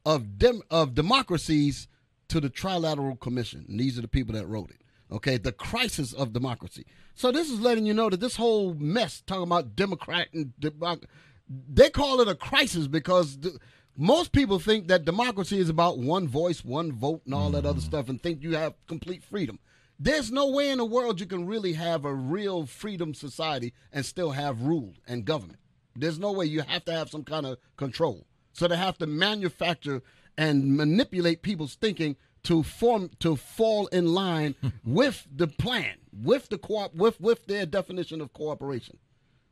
of 0.06 0.38
dem, 0.38 0.62
of 0.70 0.94
democracies 0.94 1.88
to 2.34 2.42
the 2.42 2.50
Trilateral 2.50 3.20
Commission. 3.20 3.64
And 3.70 3.80
these 3.80 3.96
are 3.98 4.02
the 4.02 4.08
people 4.08 4.34
that 4.34 4.48
wrote 4.48 4.72
it. 4.72 4.82
Okay, 5.12 5.38
the 5.38 5.52
crisis 5.52 6.14
of 6.14 6.34
democracy. 6.34 6.84
So 7.14 7.32
this 7.32 7.52
is 7.52 7.60
letting 7.60 7.86
you 7.86 7.94
know 7.94 8.10
that 8.10 8.20
this 8.20 8.36
whole 8.38 8.74
mess 8.74 9.22
talking 9.28 9.44
about 9.44 9.76
Democrat 9.76 10.30
and 10.34 10.52
Democ- 10.60 11.04
they 11.70 11.92
call 11.92 12.22
it 12.22 12.28
a 12.28 12.34
crisis 12.34 12.88
because 12.88 13.38
the, 13.38 13.60
most 13.96 14.32
people 14.32 14.58
think 14.58 14.88
that 14.88 15.06
democracy 15.06 15.60
is 15.60 15.70
about 15.70 16.00
one 16.00 16.28
voice, 16.28 16.66
one 16.66 16.92
vote, 16.92 17.22
and 17.26 17.36
all 17.36 17.52
that 17.52 17.68
other 17.68 17.82
Mm. 17.82 17.86
stuff, 17.86 18.10
and 18.10 18.20
think 18.20 18.42
you 18.42 18.56
have 18.56 18.74
complete 18.88 19.24
freedom. 19.24 19.60
There's 20.00 20.32
no 20.32 20.50
way 20.50 20.72
in 20.72 20.80
the 20.80 20.86
world 20.86 21.20
you 21.20 21.28
can 21.28 21.46
really 21.46 21.74
have 21.74 22.04
a 22.04 22.14
real 22.16 22.66
freedom 22.66 23.14
society 23.14 23.74
and 23.92 24.04
still 24.04 24.32
have 24.32 24.62
rule 24.64 24.96
and 25.08 25.24
government. 25.24 25.60
There's 25.96 26.18
no 26.18 26.32
way. 26.32 26.48
You 26.48 26.62
have 26.62 26.84
to 26.86 26.92
have 26.94 27.12
some 27.12 27.24
kind 27.24 27.46
of 27.46 27.60
control. 27.78 28.26
So 28.54 28.68
they 28.68 28.78
have 28.78 28.98
to 28.98 29.06
manufacture 29.06 30.02
and 30.38 30.76
manipulate 30.76 31.42
people's 31.42 31.76
thinking 31.76 32.16
to 32.44 32.64
form 32.64 33.10
to 33.20 33.36
fall 33.36 33.88
in 33.88 34.14
line 34.14 34.56
with 34.86 35.28
the 35.34 35.48
plan, 35.48 35.96
with 36.12 36.50
the 36.50 36.58
co 36.58 36.90
with 36.94 37.20
with 37.20 37.46
their 37.46 37.66
definition 37.66 38.22
of 38.22 38.34
cooperation. 38.34 38.98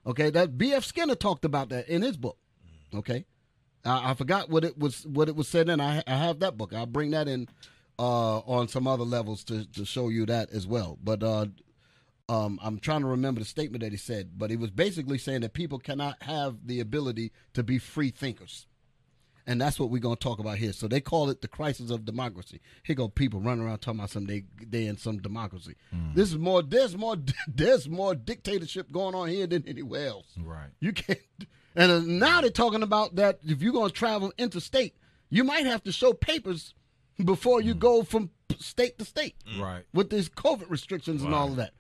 Okay, 0.05 0.29
that 0.31 0.57
B.F. 0.57 0.83
Skinner 0.83 1.15
talked 1.15 1.45
about 1.45 1.69
that 1.69 1.87
in 1.87 2.01
his 2.01 2.17
book. 2.17 2.37
Okay, 2.93 3.25
I, 3.85 4.11
I 4.11 4.13
forgot 4.13 4.49
what 4.49 4.63
it 4.63 4.77
was 4.77 5.05
what 5.05 5.29
it 5.29 5.35
was 5.35 5.47
said 5.47 5.69
in. 5.69 5.79
I, 5.79 6.03
I 6.07 6.15
have 6.17 6.39
that 6.39 6.57
book. 6.57 6.73
I'll 6.73 6.85
bring 6.85 7.11
that 7.11 7.27
in 7.27 7.47
uh, 7.99 8.39
on 8.39 8.67
some 8.67 8.87
other 8.87 9.03
levels 9.03 9.43
to 9.45 9.65
to 9.73 9.85
show 9.85 10.09
you 10.09 10.25
that 10.25 10.49
as 10.51 10.65
well. 10.67 10.97
But 11.03 11.23
uh, 11.23 11.45
um, 12.27 12.59
I'm 12.63 12.79
trying 12.79 13.01
to 13.01 13.07
remember 13.07 13.39
the 13.39 13.45
statement 13.45 13.83
that 13.83 13.91
he 13.91 13.97
said. 13.97 14.37
But 14.37 14.49
he 14.49 14.57
was 14.57 14.71
basically 14.71 15.17
saying 15.17 15.41
that 15.41 15.53
people 15.53 15.79
cannot 15.79 16.21
have 16.23 16.65
the 16.65 16.79
ability 16.79 17.31
to 17.53 17.63
be 17.63 17.77
free 17.77 18.09
thinkers. 18.09 18.65
And 19.47 19.60
that's 19.60 19.80
what 19.80 19.89
we're 19.89 19.99
going 20.01 20.15
to 20.15 20.23
talk 20.23 20.39
about 20.39 20.58
here. 20.58 20.73
So 20.73 20.88
they 20.88 21.01
call 21.01 21.30
it 21.30 21.41
the 21.41 21.47
crisis 21.47 21.89
of 21.89 22.06
democracy. 22.06 22.62
Here 22.84 22.95
go 22.95 23.08
people 23.08 23.39
running 23.39 23.65
around 23.65 23.80
talking 23.80 23.99
about 23.99 24.12
some 24.12 24.25
they 24.25 24.45
they 24.65 24.86
in 24.86 24.97
some 24.97 25.17
democracy. 25.17 25.75
Hmm. 25.91 26.13
This 26.13 26.30
is 26.30 26.38
more. 26.38 26.62
There's 26.62 26.95
more. 26.97 27.17
There's 27.47 27.89
more 27.89 28.15
dictatorship 28.15 28.91
going 28.91 29.15
on 29.15 29.30
here 29.30 29.47
than 29.47 29.67
anywhere 29.67 30.08
else. 30.08 30.27
Right. 30.38 30.69
You 30.80 30.93
can't. 30.93 31.19
And 31.75 31.91
uh, 31.91 31.99
now 31.99 32.41
they're 32.41 32.49
talking 32.49 32.84
about 32.84 33.15
that 33.15 33.39
if 33.43 33.62
you're 33.62 33.73
going 33.73 33.89
to 33.89 33.95
travel 33.95 34.34
interstate, 34.38 34.95
you 35.30 35.43
might 35.43 35.65
have 35.65 35.84
to 35.84 35.91
show 35.91 36.13
papers 36.13 36.73
before 37.23 37.62
you 37.62 37.73
hmm. 37.73 37.80
go 37.80 38.04
from 38.04 38.30
state 38.60 38.99
to 38.99 39.06
state 39.06 39.36
hmm. 39.47 39.62
Right. 39.62 39.84
with 39.93 40.10
these 40.10 40.30
COVID 40.30 40.69
restrictions 40.69 41.23
and 41.23 41.34
all 41.34 41.47
of 41.49 41.56
that. 41.58 41.71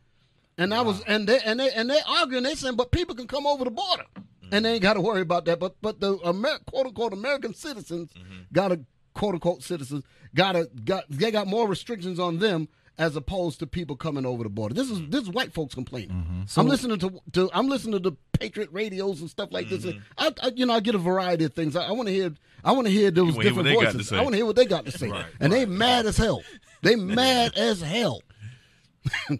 And 0.57 0.73
I 0.73 0.81
was 0.81 1.01
and 1.01 1.27
they 1.27 1.39
and 1.39 1.59
they 1.59 1.71
and 1.71 1.89
they 1.89 1.99
arguing. 2.07 2.43
They 2.43 2.55
saying, 2.55 2.75
but 2.75 2.91
people 2.91 3.15
can 3.15 3.27
come 3.27 3.47
over 3.47 3.63
the 3.63 3.71
border, 3.71 4.03
and 4.51 4.65
they 4.65 4.73
ain't 4.73 4.81
got 4.81 4.93
to 4.93 5.01
worry 5.01 5.21
about 5.21 5.45
that. 5.45 5.59
But 5.59 5.75
but 5.81 5.99
the 5.99 6.17
Amer- 6.25 6.59
quote 6.65 6.87
unquote 6.87 7.13
American 7.13 7.53
citizens 7.53 8.11
got 8.53 8.69
to 8.69 8.81
quote 9.13 9.33
unquote 9.35 9.63
citizens 9.63 10.03
got 10.35 10.53
to 10.53 10.69
got 10.85 11.05
they 11.09 11.31
got 11.31 11.47
more 11.47 11.67
restrictions 11.67 12.19
on 12.19 12.39
them 12.39 12.67
as 12.97 13.15
opposed 13.15 13.57
to 13.59 13.65
people 13.65 13.95
coming 13.95 14.25
over 14.25 14.43
the 14.43 14.49
border. 14.49 14.75
This 14.75 14.89
is 14.91 15.01
this 15.09 15.23
is 15.23 15.29
white 15.29 15.53
folks 15.53 15.73
complaining. 15.73 16.45
I'm 16.57 16.67
listening 16.67 16.99
to, 16.99 17.21
to 17.33 17.49
I'm 17.53 17.67
listening 17.67 17.93
to 17.93 18.09
the 18.11 18.17
Patriot 18.37 18.69
radios 18.71 19.21
and 19.21 19.29
stuff 19.29 19.49
like 19.51 19.69
this. 19.69 19.85
I, 20.17 20.31
I 20.43 20.51
you 20.55 20.65
know 20.65 20.73
I 20.73 20.79
get 20.81 20.93
a 20.95 20.99
variety 20.99 21.45
of 21.45 21.53
things. 21.53 21.75
I, 21.75 21.85
I 21.85 21.91
want 21.91 22.07
to 22.09 22.13
hear 22.13 22.33
I 22.63 22.73
want 22.73 22.87
to 22.87 22.93
hear 22.93 23.09
those 23.09 23.33
hear 23.33 23.43
different 23.43 23.69
to 23.69 23.73
voices. 23.73 24.11
I 24.11 24.21
want 24.21 24.33
to 24.33 24.37
hear 24.37 24.45
what 24.45 24.55
they 24.55 24.65
got 24.65 24.85
to 24.85 24.91
say. 24.91 25.09
Right, 25.11 25.25
and 25.39 25.51
they 25.51 25.65
mad 25.83 26.05
as 26.05 26.17
hell. 26.17 26.43
They 26.83 26.95
mad 26.95 27.57
as 27.57 27.81
hell. 27.81 28.21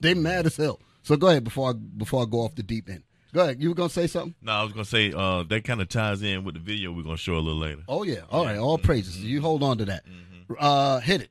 they 0.01 0.13
mad 0.13 0.45
as 0.45 0.57
hell. 0.57 0.79
So 1.03 1.15
go 1.17 1.27
ahead 1.27 1.43
before 1.43 1.69
I 1.71 1.73
before 1.73 2.23
I 2.23 2.25
go 2.25 2.39
off 2.39 2.55
the 2.55 2.63
deep 2.63 2.89
end. 2.89 3.03
Go 3.33 3.41
ahead. 3.43 3.61
You 3.61 3.69
were 3.69 3.75
gonna 3.75 3.89
say 3.89 4.07
something? 4.07 4.35
No, 4.41 4.51
I 4.51 4.63
was 4.63 4.73
gonna 4.73 4.83
say 4.85 5.13
uh, 5.13 5.43
that 5.43 5.63
kind 5.63 5.81
of 5.81 5.87
ties 5.87 6.21
in 6.21 6.43
with 6.43 6.55
the 6.55 6.59
video 6.59 6.91
we're 6.91 7.03
gonna 7.03 7.17
show 7.17 7.35
a 7.35 7.39
little 7.39 7.59
later. 7.59 7.81
Oh 7.87 8.03
yeah. 8.03 8.21
All 8.29 8.45
right. 8.45 8.57
All 8.57 8.77
praises. 8.77 9.23
You 9.23 9.41
hold 9.41 9.63
on 9.63 9.77
to 9.77 9.85
that. 9.85 10.03
Uh, 10.59 10.99
hit 10.99 11.29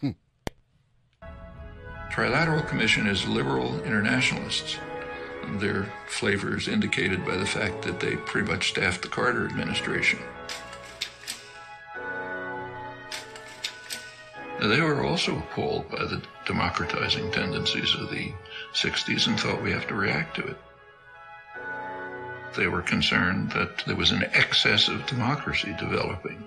it. 0.00 0.14
Trilateral 2.12 2.66
Commission 2.68 3.06
is 3.08 3.26
liberal 3.26 3.82
internationalists. 3.82 4.78
Their 5.58 5.92
flavor 6.06 6.56
is 6.56 6.68
indicated 6.68 7.24
by 7.26 7.36
the 7.36 7.46
fact 7.46 7.82
that 7.82 8.00
they 8.00 8.16
pretty 8.16 8.50
much 8.50 8.70
staffed 8.70 9.02
the 9.02 9.08
Carter 9.08 9.44
administration. 9.46 10.20
They 14.60 14.80
were 14.80 15.04
also 15.04 15.36
appalled 15.38 15.90
by 15.90 16.04
the 16.04 16.22
democratizing 16.46 17.30
tendencies 17.32 17.94
of 17.94 18.10
the 18.10 18.32
60s 18.72 19.26
and 19.26 19.38
thought 19.38 19.62
we 19.62 19.72
have 19.72 19.86
to 19.88 19.94
react 19.94 20.36
to 20.36 20.46
it. 20.46 20.56
They 22.56 22.68
were 22.68 22.82
concerned 22.82 23.50
that 23.52 23.84
there 23.86 23.96
was 23.96 24.10
an 24.10 24.24
excess 24.32 24.88
of 24.88 25.04
democracy 25.06 25.74
developing. 25.78 26.42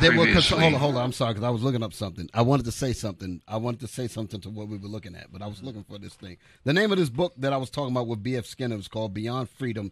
They 0.00 0.10
were 0.10 0.26
hold 0.26 0.62
on, 0.62 0.72
hold 0.74 0.96
on. 0.96 1.04
I'm 1.04 1.12
sorry 1.12 1.34
because 1.34 1.44
I 1.44 1.50
was 1.50 1.62
looking 1.62 1.82
up 1.82 1.92
something. 1.92 2.30
I 2.32 2.42
wanted 2.42 2.66
to 2.66 2.72
say 2.72 2.92
something. 2.92 3.42
I 3.48 3.56
wanted 3.56 3.80
to 3.80 3.88
say 3.88 4.06
something 4.06 4.40
to 4.42 4.50
what 4.50 4.68
we 4.68 4.76
were 4.76 4.88
looking 4.88 5.16
at, 5.16 5.32
but 5.32 5.42
I 5.42 5.48
was 5.48 5.62
looking 5.62 5.82
for 5.82 5.98
this 5.98 6.14
thing. 6.14 6.36
The 6.64 6.72
name 6.72 6.92
of 6.92 6.98
this 6.98 7.10
book 7.10 7.32
that 7.38 7.52
I 7.52 7.56
was 7.56 7.68
talking 7.68 7.90
about 7.90 8.06
with 8.06 8.22
B.F. 8.22 8.46
Skinner 8.46 8.76
was 8.76 8.86
called 8.86 9.12
Beyond 9.12 9.50
Freedom 9.50 9.90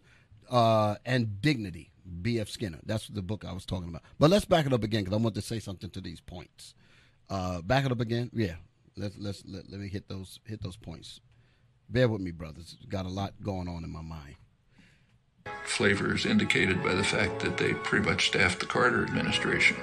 uh, 0.49 0.95
and 1.05 1.41
Dignity. 1.41 1.91
B.F. 2.21 2.47
Skinner. 2.47 2.79
That's 2.85 3.07
the 3.09 3.21
book 3.21 3.43
I 3.45 3.51
was 3.51 3.65
talking 3.65 3.89
about. 3.89 4.03
But 4.17 4.29
let's 4.29 4.45
back 4.45 4.65
it 4.65 4.71
up 4.71 4.83
again 4.83 5.03
because 5.03 5.17
I 5.17 5.21
want 5.21 5.35
to 5.35 5.41
say 5.41 5.59
something 5.59 5.89
to 5.89 5.99
these 5.99 6.21
points. 6.21 6.73
Uh, 7.29 7.61
back 7.61 7.85
it 7.85 7.91
up 7.91 7.99
again. 7.99 8.29
Yeah. 8.33 8.55
Let's 8.95 9.15
let's 9.17 9.43
let, 9.45 9.69
let 9.69 9.79
me 9.79 9.89
hit 9.89 10.07
those 10.07 10.39
hit 10.45 10.63
those 10.63 10.77
points. 10.77 11.19
Bear 11.89 12.09
with 12.09 12.21
me, 12.21 12.31
brothers. 12.31 12.75
Got 12.89 13.05
a 13.05 13.09
lot 13.09 13.33
going 13.41 13.67
on 13.67 13.83
in 13.83 13.91
my 13.91 14.01
mind. 14.01 14.35
flavor 15.63 16.13
is 16.13 16.25
indicated 16.25 16.83
by 16.83 16.93
the 16.93 17.03
fact 17.03 17.39
that 17.41 17.57
they 17.57 17.73
pretty 17.73 18.09
much 18.09 18.27
staffed 18.27 18.59
the 18.59 18.65
Carter 18.65 19.03
administration. 19.03 19.77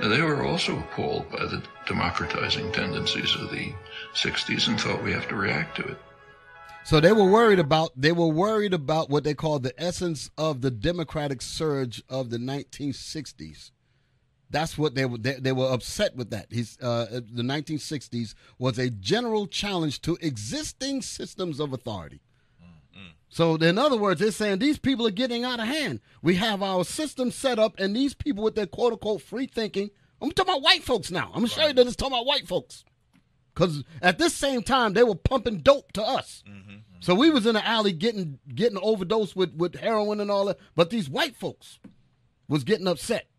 They 0.00 0.22
were 0.22 0.44
also 0.44 0.78
appalled 0.78 1.30
by 1.30 1.44
the 1.44 1.62
democratizing 1.86 2.72
tendencies 2.72 3.34
of 3.36 3.50
the 3.50 3.74
60s 4.14 4.66
and 4.66 4.80
thought 4.80 5.04
we 5.04 5.12
have 5.12 5.28
to 5.28 5.36
react 5.36 5.76
to 5.76 5.84
it. 5.84 5.98
So 6.84 6.98
they 6.98 7.12
were 7.12 7.30
worried 7.30 7.58
about 7.58 7.92
they 7.94 8.10
were 8.10 8.28
worried 8.28 8.72
about 8.72 9.10
what 9.10 9.24
they 9.24 9.34
called 9.34 9.62
the 9.62 9.78
essence 9.80 10.30
of 10.38 10.62
the 10.62 10.70
democratic 10.70 11.42
surge 11.42 12.02
of 12.08 12.30
the 12.30 12.38
1960s. 12.38 13.70
That's 14.50 14.76
what 14.76 14.94
they 14.94 15.04
were 15.04 15.18
they, 15.18 15.34
they 15.34 15.52
were 15.52 15.72
upset 15.72 16.16
with 16.16 16.30
that. 16.30 16.46
He's 16.50 16.76
uh, 16.82 17.06
uh 17.10 17.20
the 17.32 17.42
1960s 17.42 18.34
was 18.58 18.78
a 18.78 18.90
general 18.90 19.46
challenge 19.46 20.02
to 20.02 20.18
existing 20.20 21.02
systems 21.02 21.60
of 21.60 21.72
authority. 21.72 22.20
Mm, 22.60 23.00
mm. 23.00 23.12
So 23.28 23.54
in 23.54 23.78
other 23.78 23.96
words, 23.96 24.20
they're 24.20 24.32
saying 24.32 24.58
these 24.58 24.78
people 24.78 25.06
are 25.06 25.12
getting 25.12 25.44
out 25.44 25.60
of 25.60 25.66
hand. 25.66 26.00
We 26.20 26.34
have 26.36 26.62
our 26.62 26.84
system 26.84 27.30
set 27.30 27.58
up, 27.58 27.78
and 27.78 27.94
these 27.94 28.12
people 28.12 28.42
with 28.42 28.56
their 28.56 28.66
quote 28.66 28.92
unquote 28.92 29.22
free 29.22 29.46
thinking. 29.46 29.90
I'm 30.22 30.30
talking 30.32 30.52
about 30.52 30.62
white 30.62 30.82
folks 30.82 31.10
now. 31.10 31.30
I'm 31.34 31.46
sure 31.46 31.72
that 31.72 31.86
it's 31.86 31.96
talking 31.96 32.12
about 32.12 32.26
white 32.26 32.46
folks. 32.46 32.84
Because 33.54 33.84
at 34.02 34.18
this 34.18 34.34
same 34.34 34.62
time, 34.62 34.92
they 34.92 35.02
were 35.02 35.14
pumping 35.14 35.58
dope 35.58 35.92
to 35.92 36.02
us. 36.02 36.42
Mm-hmm, 36.46 36.70
mm-hmm. 36.70 36.76
So 37.00 37.14
we 37.14 37.30
was 37.30 37.46
in 37.46 37.54
the 37.54 37.66
alley 37.66 37.92
getting 37.92 38.38
getting 38.54 38.78
overdosed 38.82 39.34
with, 39.34 39.54
with 39.54 39.76
heroin 39.76 40.20
and 40.20 40.30
all 40.30 40.44
that. 40.46 40.58
But 40.76 40.90
these 40.90 41.08
white 41.08 41.36
folks 41.36 41.78
was 42.48 42.64
getting 42.64 42.86
upset. 42.86 43.29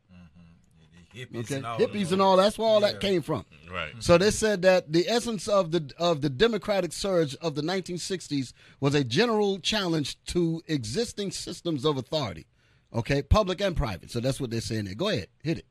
Hippies 1.15 1.39
Okay, 1.45 1.55
and 1.55 1.65
all 1.65 1.77
hippies 1.79 2.11
and 2.11 2.21
all. 2.21 2.37
That's 2.37 2.57
where 2.57 2.67
all 2.67 2.81
Yeah. 2.81 2.91
that 2.93 3.01
came 3.01 3.21
from. 3.21 3.45
Right. 3.69 3.93
So 3.99 4.17
they 4.17 4.31
said 4.31 4.61
that 4.63 4.91
the 4.91 5.07
essence 5.07 5.47
of 5.47 5.71
the 5.71 5.91
of 5.97 6.21
the 6.21 6.29
democratic 6.29 6.93
surge 6.93 7.35
of 7.35 7.55
the 7.55 7.61
1960s 7.61 8.53
was 8.79 8.95
a 8.95 9.03
general 9.03 9.59
challenge 9.59 10.17
to 10.27 10.61
existing 10.67 11.31
systems 11.31 11.85
of 11.85 11.97
authority. 11.97 12.45
Okay, 12.93 13.21
public 13.21 13.61
and 13.61 13.75
private. 13.75 14.11
So 14.11 14.19
that's 14.19 14.39
what 14.41 14.49
they're 14.51 14.59
saying 14.61 14.85
there. 14.85 14.95
Go 14.95 15.07
ahead, 15.09 15.27
hit 15.43 15.59
it. 15.59 15.65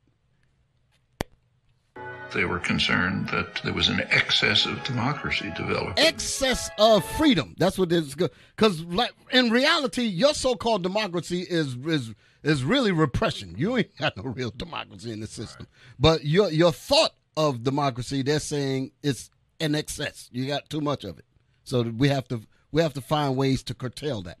They 2.33 2.45
were 2.45 2.59
concerned 2.59 3.27
that 3.29 3.61
there 3.63 3.73
was 3.73 3.89
an 3.89 4.01
excess 4.09 4.65
of 4.65 4.83
democracy 4.83 5.51
developing. 5.55 6.03
excess 6.03 6.69
of 6.77 7.05
freedom. 7.17 7.55
That's 7.57 7.77
what 7.77 7.89
this 7.89 8.15
because 8.15 8.81
like 8.85 9.11
in 9.31 9.49
reality, 9.49 10.03
your 10.03 10.33
so-called 10.33 10.83
democracy 10.83 11.41
is 11.41 11.75
is 11.85 12.13
is 12.43 12.63
really 12.63 12.91
repression. 12.91 13.55
You 13.57 13.77
ain't 13.77 13.95
got 13.97 14.17
no 14.17 14.23
real 14.23 14.51
democracy 14.51 15.11
in 15.11 15.19
the 15.19 15.27
system. 15.27 15.67
But 15.99 16.25
your 16.25 16.49
your 16.51 16.71
thought 16.71 17.11
of 17.37 17.63
democracy, 17.63 18.21
they're 18.21 18.39
saying 18.39 18.91
it's 19.03 19.29
an 19.59 19.75
excess. 19.75 20.29
You 20.31 20.47
got 20.47 20.69
too 20.69 20.81
much 20.81 21.03
of 21.03 21.19
it. 21.19 21.25
So 21.63 21.81
we 21.83 22.07
have 22.09 22.27
to 22.29 22.41
we 22.71 22.81
have 22.81 22.93
to 22.93 23.01
find 23.01 23.35
ways 23.35 23.63
to 23.63 23.73
curtail 23.73 24.21
that. 24.23 24.39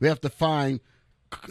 We 0.00 0.08
have 0.08 0.20
to 0.22 0.30
find 0.30 0.80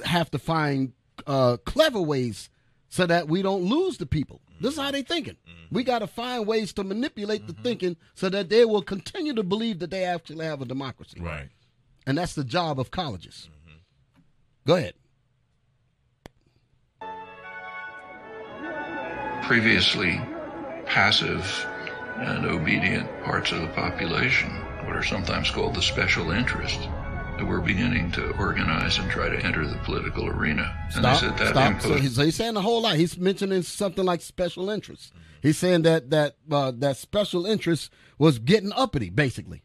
have 0.06 0.32
to 0.32 0.40
find 0.40 0.94
uh, 1.28 1.58
clever 1.66 2.02
ways 2.02 2.50
so 2.92 3.08
that 3.08 3.28
we 3.28 3.42
don't 3.42 3.64
lose 3.64 3.98
the 3.98 4.06
people. 4.06 4.40
This 4.60 4.74
is 4.74 4.78
how 4.78 4.86
mm-hmm. 4.86 4.92
they 4.92 5.02
thinking. 5.02 5.38
Mm-hmm. 5.50 5.76
We 5.76 5.84
got 5.84 6.00
to 6.00 6.08
find 6.08 6.46
ways 6.46 6.72
to 6.74 6.84
manipulate 6.84 7.48
the 7.48 7.54
mm-hmm. 7.54 7.64
thinking 7.64 7.98
so 8.14 8.30
that 8.30 8.50
they 8.50 8.66
will 8.66 8.84
continue 8.84 9.34
to 9.34 9.44
believe 9.44 9.80
that 9.80 9.90
they 9.90 10.04
actually 10.04 10.46
have 10.46 10.62
a 10.62 10.66
democracy. 10.66 11.20
Right. 11.20 11.50
And 12.06 12.18
that's 12.18 12.36
the 12.36 12.44
job 12.44 12.80
of 12.80 12.92
colleges. 12.92 13.50
Go 14.68 14.76
ahead. 14.76 14.94
previously 19.52 20.22
passive 20.86 21.66
and 22.20 22.46
obedient 22.46 23.06
parts 23.24 23.52
of 23.52 23.60
the 23.60 23.68
population, 23.70 24.50
what 24.86 24.96
are 24.96 25.04
sometimes 25.04 25.50
called 25.52 25.76
the 25.76 25.82
special 25.82 26.32
interest, 26.32 26.80
that 26.80 27.01
were 27.42 27.62
beginning 27.62 28.12
to 28.14 28.36
organize 28.38 28.98
and 28.98 29.10
try 29.10 29.30
to 29.30 29.40
enter 29.46 29.66
the 29.66 29.78
political 29.80 30.28
arena. 30.28 30.74
And 30.84 30.94
Stop. 30.94 31.20
said 31.20 31.38
that 31.38 31.48
Stop. 31.50 31.82
So, 31.82 31.94
he's, 31.96 32.16
so 32.16 32.24
he's 32.24 32.36
saying 32.36 32.56
a 32.56 32.62
whole 32.62 32.82
lot. 32.82 32.96
He's 32.96 33.18
mentioning 33.18 33.62
something 33.64 34.06
like 34.06 34.22
special 34.22 34.70
interests. 34.70 35.12
He's 35.42 35.58
saying 35.58 35.82
that 35.84 36.10
that 36.12 36.36
uh, 36.52 36.72
that 36.78 36.98
special 36.98 37.46
interest 37.46 37.92
was 38.18 38.40
getting 38.40 38.72
uppity, 38.74 39.10
basically. 39.10 39.64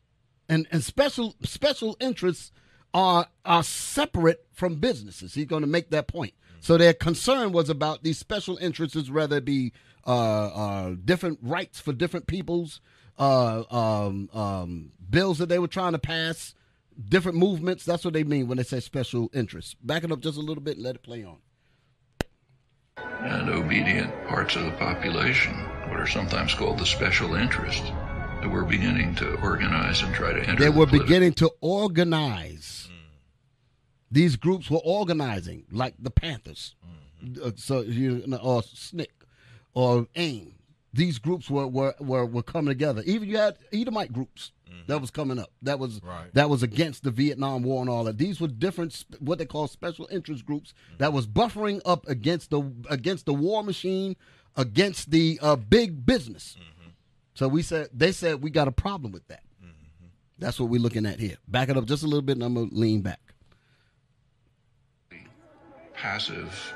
and 0.48 0.66
and 0.70 0.82
special 0.82 1.34
special 1.42 1.96
interests 2.00 2.52
are 2.94 3.28
are 3.44 3.62
separate 3.62 4.46
from 4.52 4.76
businesses. 4.76 5.34
He's 5.34 5.46
going 5.46 5.62
to 5.62 5.68
make 5.68 5.90
that 5.90 6.08
point. 6.08 6.32
So 6.60 6.78
their 6.78 6.94
concern 6.94 7.52
was 7.52 7.68
about 7.68 8.02
these 8.02 8.18
special 8.18 8.56
interests, 8.56 9.10
whether 9.10 9.36
it 9.36 9.44
be 9.44 9.72
uh, 10.06 10.46
uh, 10.46 10.94
different 11.04 11.38
rights 11.42 11.78
for 11.78 11.92
different 11.92 12.26
peoples, 12.26 12.80
uh, 13.18 13.64
um, 13.70 14.30
um, 14.32 14.92
bills 15.08 15.38
that 15.38 15.48
they 15.48 15.58
were 15.58 15.68
trying 15.68 15.92
to 15.92 15.98
pass, 15.98 16.54
different 17.08 17.38
movements. 17.38 17.84
That's 17.84 18.04
what 18.04 18.14
they 18.14 18.24
mean 18.24 18.48
when 18.48 18.58
they 18.58 18.64
say 18.64 18.80
special 18.80 19.30
interests. 19.32 19.74
Back 19.74 20.04
it 20.04 20.12
up 20.12 20.20
just 20.20 20.38
a 20.38 20.42
little 20.42 20.62
bit 20.62 20.76
and 20.76 20.84
let 20.84 20.96
it 20.96 21.02
play 21.02 21.24
on. 21.24 21.38
And 22.96 23.50
obedient 23.50 24.12
parts 24.26 24.56
of 24.56 24.64
the 24.64 24.70
population, 24.72 25.54
what 25.88 26.00
are 26.00 26.06
sometimes 26.06 26.54
called 26.54 26.78
the 26.78 26.86
special 26.86 27.34
interest, 27.34 27.82
that 28.40 28.48
were 28.50 28.64
beginning 28.64 29.14
to 29.16 29.34
organize 29.40 30.02
and 30.02 30.14
try 30.14 30.32
to 30.32 30.40
enter. 30.40 30.64
They 30.64 30.70
the 30.70 30.78
were 30.78 30.86
beginning 30.86 31.34
to 31.34 31.50
organize. 31.60 32.88
These 34.10 34.36
groups 34.36 34.70
were 34.70 34.80
organizing, 34.84 35.64
like 35.70 35.94
the 35.98 36.10
Panthers, 36.10 36.74
Uh, 37.42 37.50
so 37.56 37.80
you 37.80 38.22
know, 38.26 38.36
or 38.36 38.62
SNCC, 38.62 39.08
or 39.74 40.06
AIM. 40.14 40.54
These 40.92 41.18
groups 41.18 41.50
were, 41.50 41.66
were 41.66 41.94
were 41.98 42.24
were 42.24 42.42
coming 42.42 42.68
together. 42.68 43.02
Even 43.04 43.28
you 43.28 43.36
had 43.36 43.58
Edomite 43.72 44.12
groups 44.12 44.52
Mm-hmm. 44.68 44.80
that 44.88 45.00
was 45.00 45.10
coming 45.10 45.38
up. 45.38 45.52
That 45.62 45.78
was 45.78 46.00
Right. 46.02 46.32
that 46.34 46.50
was 46.50 46.62
against 46.62 47.04
the 47.04 47.10
Vietnam 47.10 47.62
War 47.62 47.80
and 47.80 47.90
all 47.90 48.04
that. 48.04 48.18
These 48.18 48.40
were 48.40 48.48
different, 48.48 49.04
what 49.20 49.38
they 49.38 49.46
call 49.46 49.68
special 49.68 50.08
interest 50.10 50.44
groups 50.44 50.72
mm-hmm. 50.72 50.98
that 50.98 51.12
was 51.12 51.26
buffering 51.26 51.80
up 51.84 52.08
against 52.08 52.50
the 52.50 52.72
against 52.90 53.26
the 53.26 53.34
war 53.34 53.62
machine, 53.62 54.16
against 54.56 55.10
the 55.10 55.38
uh, 55.40 55.56
big 55.56 56.04
business. 56.04 56.56
Mm-hmm. 56.58 56.90
So 57.34 57.48
we 57.48 57.62
said 57.62 57.90
they 57.92 58.12
said 58.12 58.42
we 58.42 58.50
got 58.50 58.68
a 58.68 58.72
problem 58.72 59.12
with 59.12 59.26
that. 59.28 59.42
That's 60.38 60.60
what 60.60 60.68
we're 60.68 60.82
looking 60.82 61.06
at 61.06 61.18
here. 61.18 61.36
Back 61.48 61.70
it 61.70 61.78
up 61.78 61.86
just 61.86 62.02
a 62.02 62.06
little 62.06 62.20
bit, 62.20 62.36
and 62.36 62.44
I'm 62.44 62.54
gonna 62.54 62.68
lean 62.70 63.00
back. 63.00 63.20
passive 65.96 66.74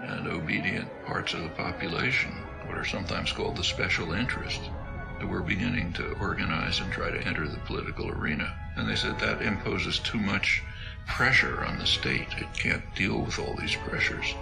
and 0.00 0.28
obedient 0.28 0.88
parts 1.04 1.34
of 1.34 1.42
the 1.42 1.48
population, 1.50 2.30
what 2.66 2.78
are 2.78 2.84
sometimes 2.84 3.32
called 3.32 3.56
the 3.56 3.64
special 3.64 4.12
interest, 4.12 4.60
that 4.62 4.79
were 5.28 5.42
beginning 5.42 5.92
to 5.94 6.12
organize 6.20 6.80
and 6.80 6.90
try 6.92 7.10
to 7.10 7.26
enter 7.26 7.46
the 7.48 7.58
political 7.58 8.08
arena. 8.10 8.52
And 8.76 8.88
they 8.88 8.96
said 8.96 9.18
that 9.20 9.42
imposes 9.42 9.98
too 9.98 10.18
much 10.18 10.62
pressure 11.06 11.64
on 11.64 11.78
the 11.78 11.86
state. 11.86 12.28
It 12.38 12.46
can't 12.54 12.82
deal 12.94 13.20
with 13.22 13.38
all 13.38 13.54
these 13.58 13.74
pressures. 13.74 14.34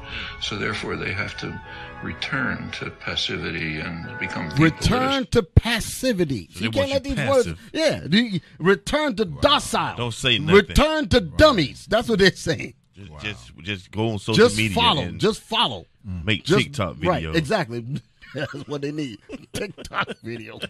So 0.42 0.56
therefore 0.56 0.96
they 0.96 1.12
have 1.12 1.36
to 1.38 1.58
return 2.02 2.70
to 2.72 2.90
passivity 2.90 3.80
and 3.80 4.18
become 4.18 4.50
Return 4.50 5.26
to 5.30 5.42
passivity. 5.42 6.48
So 6.52 6.64
you 6.64 6.70
they 6.70 6.78
can't 6.78 6.90
want 6.90 7.04
let 7.04 7.06
you 7.06 7.14
these 7.14 7.28
words. 7.28 7.46
passive. 7.46 7.70
Yeah, 7.72 8.00
the- 8.06 8.40
return 8.58 9.16
to 9.16 9.24
docile. 9.24 9.96
Don't 9.96 10.12
say 10.14 10.38
nothing. 10.38 10.54
Return 10.68 11.08
to 11.08 11.20
dummies. 11.20 11.86
That's 11.88 12.08
what 12.08 12.18
they're 12.18 12.32
saying. 12.34 12.74
Just, 12.94 13.22
just 13.22 13.58
just 13.58 13.90
go 13.92 14.10
on 14.10 14.18
social 14.18 14.34
Just 14.34 14.56
media 14.56 14.74
follow. 14.74 15.02
and 15.02 15.20
Just 15.20 15.40
follow. 15.40 15.86
make 16.04 16.44
Just, 16.44 16.64
TikTok 16.64 16.96
videos. 16.96 17.06
Right. 17.08 17.36
Exactly. 17.36 17.84
That's 18.34 18.66
what 18.68 18.82
they 18.82 18.92
need. 18.92 19.18
TikTok 19.52 20.08
videos. 20.24 20.68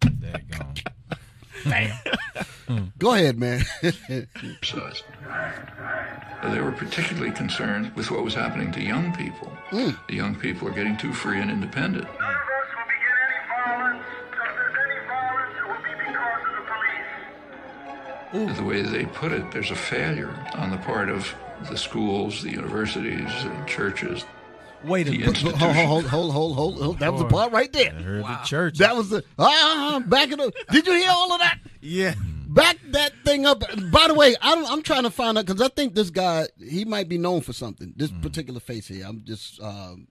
Daggone. 0.00 0.82
Go 2.98 3.14
ahead, 3.14 3.38
man. 3.38 3.62
They 6.42 6.60
were 6.60 6.72
particularly 6.72 7.30
concerned 7.32 7.92
with 7.94 8.10
what 8.10 8.24
was 8.24 8.34
happening 8.34 8.72
to 8.72 8.82
young 8.82 9.14
people. 9.14 9.52
Mm. 9.70 9.96
The 10.08 10.14
young 10.14 10.34
people 10.34 10.66
are 10.68 10.72
getting 10.72 10.96
too 10.96 11.12
free 11.12 11.40
and 11.40 11.50
independent. 11.50 12.04
None 12.04 12.12
of 12.14 12.18
us 12.18 12.68
will 12.74 12.84
begin 12.88 13.14
any 13.28 13.40
violence. 13.48 14.04
If 14.32 14.38
there's 14.54 14.76
any 14.84 15.00
violence, 15.06 15.54
it 15.56 15.64
will 15.68 15.82
be 15.84 15.94
because 16.06 16.42
of 16.48 16.54
the 16.56 16.64
police. 18.48 18.56
The 18.58 18.64
way 18.64 18.82
they 18.82 19.04
put 19.06 19.32
it, 19.32 19.50
there's 19.52 19.70
a 19.70 19.76
failure 19.76 20.34
on 20.54 20.70
the 20.70 20.78
part 20.78 21.08
of 21.10 21.32
the 21.70 21.76
schools, 21.76 22.42
the 22.42 22.50
universities, 22.50 23.30
and 23.44 23.66
churches. 23.68 24.24
Wait 24.84 25.08
a 25.08 25.10
minute. 25.12 25.28
institution. 25.28 25.58
hold, 25.58 25.74
hold, 25.76 26.04
hold, 26.06 26.32
hold, 26.32 26.54
hold, 26.56 26.82
hold. 26.82 26.98
That 26.98 27.12
was 27.12 27.22
the 27.22 27.28
part 27.28 27.52
right 27.52 27.72
there. 27.72 27.94
I 27.96 28.02
heard 28.02 28.24
the 28.24 28.38
church. 28.44 28.78
That 28.78 28.96
was 28.96 29.10
the 29.10 29.24
ah. 29.38 30.02
Back 30.06 30.30
it 30.32 30.40
up. 30.40 30.52
Did 30.70 30.86
you 30.86 30.94
hear 30.94 31.10
all 31.10 31.32
of 31.32 31.38
that? 31.40 31.58
Yeah. 31.80 32.14
Back 32.48 32.76
that 32.90 33.12
thing 33.24 33.46
up. 33.46 33.60
By 33.90 34.08
the 34.08 34.14
way, 34.14 34.36
I'm, 34.42 34.66
I'm 34.66 34.82
trying 34.82 35.04
to 35.04 35.10
find 35.10 35.38
out 35.38 35.46
because 35.46 35.62
I 35.62 35.68
think 35.68 35.94
this 35.94 36.10
guy 36.10 36.48
he 36.58 36.84
might 36.84 37.08
be 37.08 37.16
known 37.18 37.40
for 37.40 37.52
something. 37.52 37.94
This 37.96 38.10
particular 38.10 38.60
face 38.60 38.86
here, 38.88 39.06
I'm 39.06 39.22
just 39.24 39.60
um, 39.62 40.06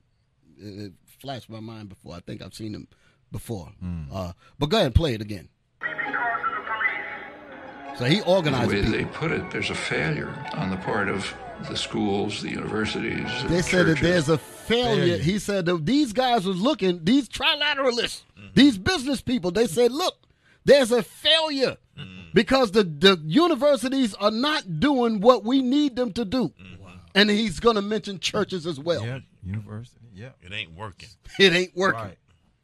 it 0.58 0.86
it 0.86 0.94
flashed 1.20 1.50
my 1.50 1.60
mind 1.60 1.90
before. 1.90 2.16
I 2.16 2.20
think 2.22 2.42
I've 2.42 2.54
seen 2.56 2.74
him 2.74 2.88
before. 3.32 3.70
Uh, 4.12 4.32
but 4.58 4.70
go 4.70 4.78
ahead 4.78 4.88
and 4.88 4.96
play 4.96 5.14
it 5.14 5.22
again. 5.22 5.50
Be 5.82 5.88
because 5.90 6.16
of 6.48 6.56
the 6.56 6.62
police. 7.92 8.00
So 8.00 8.06
he 8.06 8.20
The 8.22 8.26
organized 8.26 8.72
way 8.72 8.78
people. 8.82 8.92
they 8.94 9.06
put 9.06 9.32
it, 9.32 9.52
there's 9.52 9.70
a 9.70 9.76
failure 9.76 10.34
on 10.54 10.70
the 10.72 10.78
part 10.78 11.10
of 11.10 11.32
the 11.70 11.78
schools, 11.78 12.42
the 12.42 12.50
universities, 12.50 13.26
and 13.42 13.50
They 13.50 13.62
said 13.62 13.86
that 13.88 14.00
there's 14.00 14.30
a 14.30 14.38
failure. 14.38 14.96
Failure. 15.06 15.18
He 15.18 15.40
said 15.40 15.66
that 15.66 15.86
these 15.86 16.14
guys 16.14 16.46
was 16.46 16.60
looking, 16.60 17.04
these 17.04 17.28
trilateralists, 17.30 18.24
these 18.54 18.78
business 18.78 19.22
people, 19.22 19.52
they 19.52 19.68
said, 19.68 19.92
look, 19.92 20.16
there's 20.66 20.92
a 20.92 21.04
failure 21.04 21.78
because 22.34 22.72
the, 22.72 22.84
the 22.84 23.20
universities 23.26 24.14
are 24.16 24.32
not 24.32 24.80
doing 24.80 25.20
what 25.22 25.44
we 25.44 25.62
need 25.62 25.96
them 25.96 26.12
to 26.14 26.26
do. 26.26 26.52
And 27.14 27.30
he's 27.30 27.60
going 27.60 27.76
to 27.76 27.82
mention 27.82 28.20
churches 28.20 28.66
as 28.66 28.80
well. 28.80 29.06
Yeah, 29.06 29.20
university. 29.44 30.00
Yeah. 30.14 30.30
It 30.42 30.54
ain't 30.54 30.74
working. 30.76 31.10
It 31.40 31.54
ain't 31.54 31.76
working. 31.76 32.02
Right. 32.02 32.18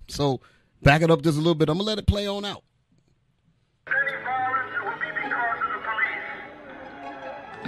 So 0.08 0.42
back 0.82 1.02
it 1.02 1.12
up 1.12 1.22
just 1.22 1.36
a 1.38 1.42
little 1.42 1.56
bit. 1.56 1.70
I'm 1.70 1.78
going 1.78 1.86
to 1.86 1.90
let 1.90 2.00
it 2.00 2.08
play 2.08 2.28
on 2.28 2.46
out. 2.46 2.64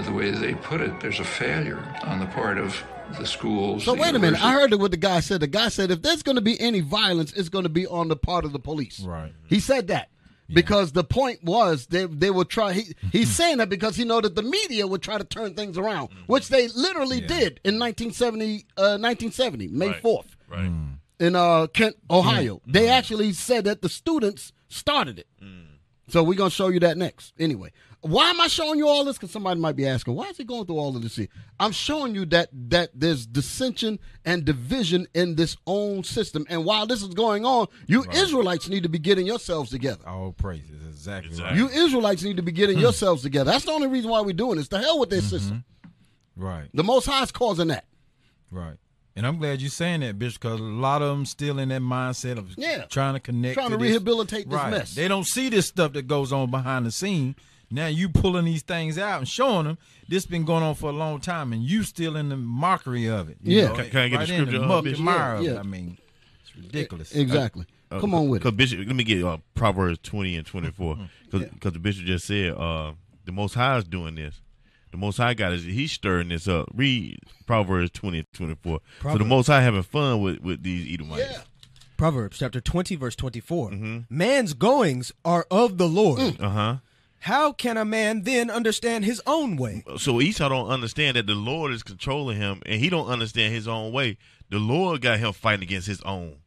The 0.06 0.12
way 0.12 0.32
they 0.32 0.54
put 0.56 0.82
it, 0.82 1.00
there's 1.00 1.20
a 1.20 1.24
failure 1.24 1.80
on 2.04 2.20
the 2.20 2.26
part 2.28 2.58
of 2.58 2.82
the 3.18 3.26
schools. 3.26 3.84
So 3.86 3.96
the 3.96 4.02
wait 4.02 4.16
a 4.16 4.20
minute. 4.20 4.44
I 4.44 4.52
heard 4.52 4.74
what 4.76 4.92
the 4.92 4.98
guy 4.98 5.20
said. 5.20 5.40
The 5.42 5.48
guy 5.48 5.70
said 5.70 5.92
if 5.92 6.02
there's 6.02 6.24
going 6.24 6.36
to 6.36 6.42
be 6.42 6.60
any 6.60 6.80
violence, 6.82 7.34
it's 7.34 7.50
going 7.50 7.64
to 7.64 7.70
be 7.70 7.88
on 7.88 8.08
the 8.08 8.16
part 8.16 8.46
of 8.46 8.52
the 8.54 8.60
police. 8.60 9.00
Right. 9.00 9.34
He 9.48 9.60
said 9.60 9.88
that 9.88 10.10
because 10.52 10.92
the 10.94 11.04
point 11.04 11.44
was 11.44 11.88
they 11.88 12.06
they 12.06 12.30
will 12.30 12.46
try. 12.46 12.74
He, 12.74 12.96
he's 13.12 13.30
saying 13.30 13.58
that 13.58 13.70
because 13.70 13.96
he 13.96 14.04
know 14.06 14.22
that 14.22 14.36
the 14.36 14.44
media 14.44 14.86
would 14.88 15.02
try 15.02 15.18
to 15.18 15.24
turn 15.24 15.54
things 15.56 15.78
around, 15.78 16.10
which 16.28 16.50
they 16.50 16.68
literally 16.70 17.22
Yeah. 17.22 17.28
did 17.28 17.60
in 17.64 17.80
1970, 17.80 18.66
uh, 18.78 18.98
1970, 18.98 19.68
May 19.70 19.88
Right. 19.88 20.02
4th 20.04 20.36
Right. 20.48 20.72
in 21.20 21.36
uh, 21.36 21.68
Kent, 21.68 21.96
Ohio. 22.10 22.62
They 22.68 22.90
actually 22.90 23.34
said 23.34 23.66
that 23.66 23.82
the 23.82 23.90
students 23.90 24.52
started 24.68 25.20
it. 25.20 25.28
So 26.08 26.24
we're 26.24 26.34
gonna 26.38 26.50
show 26.50 26.70
you 26.70 26.80
that 26.80 26.98
next. 26.98 27.34
Anyway, 27.40 27.72
why 28.02 28.30
am 28.30 28.40
I 28.40 28.48
showing 28.48 28.80
you 28.80 28.88
all 28.88 29.04
this? 29.04 29.18
Because 29.18 29.32
somebody 29.32 29.60
might 29.60 29.76
be 29.76 29.86
asking, 29.86 30.16
why 30.16 30.30
is 30.30 30.38
he 30.38 30.44
going 30.44 30.66
through 30.66 30.78
all 30.78 30.96
of 30.96 31.02
this 31.02 31.16
here? 31.16 31.28
I'm 31.60 31.72
showing 31.72 32.16
you 32.16 32.26
that 32.28 32.50
that 32.70 32.92
there's 32.94 33.26
dissension 33.26 34.00
and 34.24 34.46
division 34.46 35.08
in 35.14 35.36
this 35.36 35.58
own 35.68 36.04
system, 36.04 36.46
and 36.50 36.64
while 36.66 36.86
this 36.88 37.02
is 37.02 37.14
going 37.14 37.46
on, 37.46 37.68
you 37.88 38.06
Israelites 38.12 38.70
need 38.70 38.84
to 38.84 38.90
be 38.90 39.00
getting 39.00 39.26
yourselves 39.26 39.70
together. 39.70 40.04
Oh, 40.08 40.34
praises. 40.38 40.70
Exactly, 40.88 41.32
Exactly. 41.32 41.62
right. 41.62 41.74
You 41.74 41.86
Israelites 41.86 42.24
need 42.24 42.38
to 42.38 42.44
be 42.44 42.52
getting 42.52 42.76
hmm. 42.76 42.84
yourselves 42.84 43.22
together. 43.22 43.52
That's 43.52 43.66
the 43.66 43.72
only 43.72 43.88
reason 43.88 44.10
why 44.10 44.22
we're 44.22 44.34
doing 44.34 44.58
this. 44.58 44.68
The 44.68 44.80
hell 44.80 45.00
with 45.00 45.10
this 45.10 45.26
mm-hmm. 45.26 45.38
system. 45.38 45.64
Right. 46.36 46.70
The 46.74 46.84
Most 46.84 47.06
High 47.06 47.24
is 47.24 47.32
causing 47.32 47.68
that. 47.68 47.86
Right. 48.50 48.78
And 49.16 49.28
I'm 49.28 49.38
glad 49.38 49.60
you're 49.60 49.70
saying 49.70 50.00
that, 50.00 50.18
bitch, 50.18 50.36
because 50.36 50.62
a 50.62 50.64
lot 50.64 51.02
of 51.02 51.10
them 51.10 51.26
still 51.26 51.60
in 51.60 51.70
that 51.70 51.82
mindset 51.82 52.38
of 52.38 52.54
Yeah. 52.58 52.86
trying 52.86 53.16
to 53.16 53.20
connect, 53.20 53.56
Trying 53.56 53.72
to 53.72 53.78
this. 53.78 53.92
rehabilitate 53.92 54.50
this 54.50 54.56
right. 54.58 54.72
mess. 54.72 54.96
They 54.96 55.10
don't 55.10 55.26
see 55.26 55.50
this 55.50 55.68
stuff 55.68 55.92
that 55.94 56.08
goes 56.08 56.32
on 56.32 56.50
behind 56.50 56.86
the 56.86 56.92
scene. 56.92 57.36
Now 57.72 57.88
you 57.88 58.10
pulling 58.10 58.46
these 58.46 58.64
things 58.64 58.98
out 58.98 59.20
and 59.20 59.28
showing 59.28 59.66
them 59.66 59.78
this 60.08 60.26
been 60.26 60.44
going 60.46 60.64
on 60.64 60.74
for 60.76 60.90
a 60.90 60.94
long 60.94 61.20
time, 61.22 61.54
and 61.54 61.62
you 61.64 61.84
still 61.84 62.16
in 62.16 62.30
the 62.30 62.38
mockery 62.38 63.06
of 63.08 63.30
it. 63.30 63.38
you 63.44 63.58
Yeah. 63.60 63.68
know, 63.68 63.76
Can- 63.76 63.90
can 63.90 64.00
I 64.02 64.08
get 64.10 64.18
right 64.18 64.28
the 64.28 64.34
in 64.34 64.40
scripture, 64.42 64.58
the 64.60 64.66
uh, 64.66 64.68
muck 64.68 64.86
and 64.86 65.00
mire 65.00 65.36
of 65.36 65.44
Yeah, 65.44 65.50
it. 65.50 65.54
yeah. 65.54 65.60
I 65.60 65.64
mean, 65.64 65.98
it's 66.42 66.56
ridiculous. 66.56 67.14
Exactly. 67.16 67.66
Uh, 67.92 68.00
Come 68.00 68.14
on 68.16 68.30
with 68.30 68.42
Cause 68.44 68.52
it. 68.54 68.58
Bishop, 68.58 68.80
let 68.88 68.96
me 68.96 69.04
get 69.04 69.24
uh, 69.24 69.38
Proverbs 69.56 70.00
twenty 70.04 70.36
and 70.36 70.46
twenty 70.46 70.70
four. 70.72 70.98
Because 71.32 71.74
the 71.74 71.80
bishop 71.80 72.06
just 72.06 72.26
said 72.26 72.54
uh, 72.54 72.94
the 73.26 73.32
Most 73.32 73.54
High 73.56 73.78
is 73.78 73.84
doing 73.84 74.16
this. 74.16 74.42
The 74.92 74.98
Most 74.98 75.18
High 75.18 75.36
God 75.36 75.54
is 75.54 75.64
he's 75.64 75.92
stirring 75.92 76.30
this 76.30 76.48
up. 76.48 76.68
Read 76.74 77.20
Proverbs 77.46 77.92
twenty 77.92 78.20
and 78.20 78.28
twenty 78.34 78.56
four. 78.56 78.80
So 79.04 79.18
the 79.18 79.26
Most 79.26 79.48
High 79.48 79.62
having 79.62 79.84
fun 79.84 80.22
with 80.22 80.40
with 80.42 80.64
these 80.64 80.92
Edomites. 80.92 81.30
Yeah. 81.32 81.42
Proverbs 81.98 82.38
chapter 82.40 82.62
20, 82.62 82.96
verse 82.96 83.14
24. 83.18 83.72
Mm-hmm. 83.72 83.98
Man's 84.10 84.54
goings 84.54 85.12
are 85.26 85.46
of 85.52 85.78
the 85.78 85.88
Lord. 85.90 86.20
Mm. 86.22 86.42
Uh 86.42 86.50
huh. 86.50 86.76
How 87.22 87.52
can 87.52 87.78
a 87.78 87.86
man 87.86 88.24
then 88.24 88.50
understand 88.50 89.06
his 89.06 89.22
own 89.28 89.56
way? 89.58 89.84
So 89.98 90.22
Esau 90.22 90.50
don't 90.50 90.70
understand 90.70 91.18
that 91.18 91.28
the 91.28 91.36
Lord 91.36 91.72
is 91.74 91.84
controlling 91.84 92.38
him, 92.38 92.62
and 92.66 92.80
he 92.80 92.90
don't 92.90 93.08
understand 93.08 93.54
his 93.54 93.68
own 93.68 93.92
way. 93.92 94.18
The 94.50 94.60
Lord 94.60 95.02
got 95.02 95.20
him 95.20 95.34
fighting 95.34 95.64
against 95.64 95.88
his 95.88 96.02
own. 96.04 96.38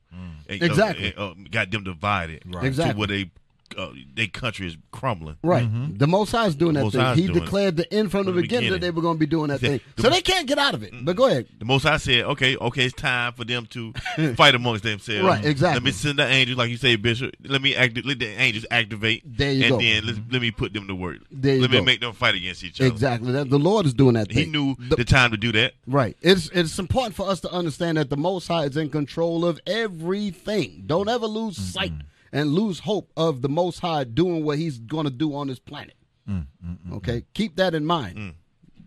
And, 0.48 0.62
uh, 0.62 0.66
Exactly. 0.66 1.14
and, 1.16 1.18
uh, 1.18 1.34
got 1.50 1.70
them 1.70 1.84
divided. 1.84 2.42
Right. 2.46 2.64
Exactly. 2.64 2.92
To 2.94 2.98
where 2.98 3.08
they 3.08 3.30
uh, 3.78 3.90
their 4.14 4.26
country 4.26 4.66
is 4.66 4.76
crumbling. 4.90 5.36
Right. 5.42 5.64
Mm-hmm. 5.64 5.96
The 5.96 6.06
Most 6.06 6.32
High 6.32 6.46
is 6.46 6.54
doing 6.54 6.74
that 6.74 6.90
thing. 6.90 7.00
High 7.00 7.14
He 7.14 7.26
declared 7.28 7.76
the 7.76 7.92
end 7.92 8.10
from 8.10 8.24
the, 8.26 8.32
From 8.32 8.36
the 8.36 8.42
beginning, 8.42 8.72
that 8.72 8.80
they 8.80 8.90
were 8.90 9.02
going 9.02 9.16
to 9.16 9.20
be 9.20 9.26
doing 9.26 9.48
that 9.48 9.60
He 9.60 9.66
thing. 9.68 9.80
the 9.96 10.02
So 10.02 10.08
Mo- 10.08 10.14
they 10.14 10.22
can't 10.22 10.46
get 10.46 10.58
out 10.58 10.74
of 10.74 10.82
it. 10.82 10.92
But 11.02 11.16
go 11.16 11.26
ahead. 11.26 11.46
The 11.58 11.64
Most 11.64 11.84
High 11.84 11.96
said, 11.96 12.24
"Okay, 12.24 12.56
okay, 12.56 12.84
it's 12.84 12.94
time 12.94 13.32
for 13.32 13.44
them 13.44 13.66
to 13.66 13.92
fight 14.36 14.54
amongst 14.54 14.84
themselves. 14.84 15.24
Right, 15.24 15.44
exactly. 15.44 15.76
Let 15.76 15.82
me 15.84 15.92
send 15.92 16.18
the 16.18 16.26
angels, 16.26 16.58
like 16.58 16.70
you 16.70 16.76
say, 16.76 16.96
Bishop. 16.96 17.34
Let 17.44 17.62
me 17.62 17.74
act, 17.74 17.98
let 18.04 18.18
the 18.18 18.26
angels 18.26 18.66
activate. 18.70 19.22
There 19.24 19.52
you 19.52 19.64
and 19.64 19.70
go. 19.70 19.78
then 19.78 20.06
let, 20.06 20.14
mm-hmm. 20.16 20.32
let 20.32 20.42
me 20.42 20.50
put 20.50 20.72
them 20.72 20.88
to 20.88 20.94
work. 20.94 21.18
There 21.30 21.56
you 21.56 21.62
let 21.62 21.70
go. 21.70 21.78
me 21.78 21.84
make 21.84 22.00
them 22.00 22.12
fight 22.12 22.34
against 22.34 22.64
each 22.64 22.80
other. 22.80 22.88
Exactly. 22.90 23.32
That, 23.32 23.50
the 23.50 23.58
Lord 23.58 23.86
is 23.86 23.94
doing 23.94 24.14
that 24.14 24.28
thing. 24.28 24.36
He 24.36 24.46
knew 24.46 24.76
The- 24.78 24.96
the 24.96 25.04
time 25.04 25.30
to 25.30 25.36
do 25.36 25.52
that. 25.52 25.74
Right. 25.86 26.16
It's 26.20 26.48
it's 26.50 26.78
important 26.78 27.14
for 27.14 27.28
us 27.28 27.40
to 27.40 27.52
understand 27.52 27.98
that 27.98 28.10
the 28.10 28.16
Most 28.16 28.48
High 28.48 28.64
is 28.64 28.76
in 28.76 28.90
control 28.90 29.44
of 29.44 29.60
everything. 29.66 30.84
Don't 30.86 31.08
ever 31.08 31.26
lose 31.26 31.56
sight 31.56 31.92
mm-hmm. 31.92 32.06
And 32.32 32.50
lose 32.52 32.78
hope 32.80 33.10
of 33.16 33.42
the 33.42 33.48
Most 33.48 33.80
High 33.80 34.04
doing 34.04 34.44
what 34.44 34.58
He's 34.58 34.78
going 34.78 35.04
to 35.04 35.10
do 35.10 35.34
on 35.34 35.48
this 35.48 35.58
planet. 35.58 35.94
Mm, 36.28 36.46
mm, 36.64 36.78
mm, 36.88 36.96
okay, 36.96 37.24
keep 37.34 37.56
that 37.56 37.74
in 37.74 37.84
mind. 37.84 38.34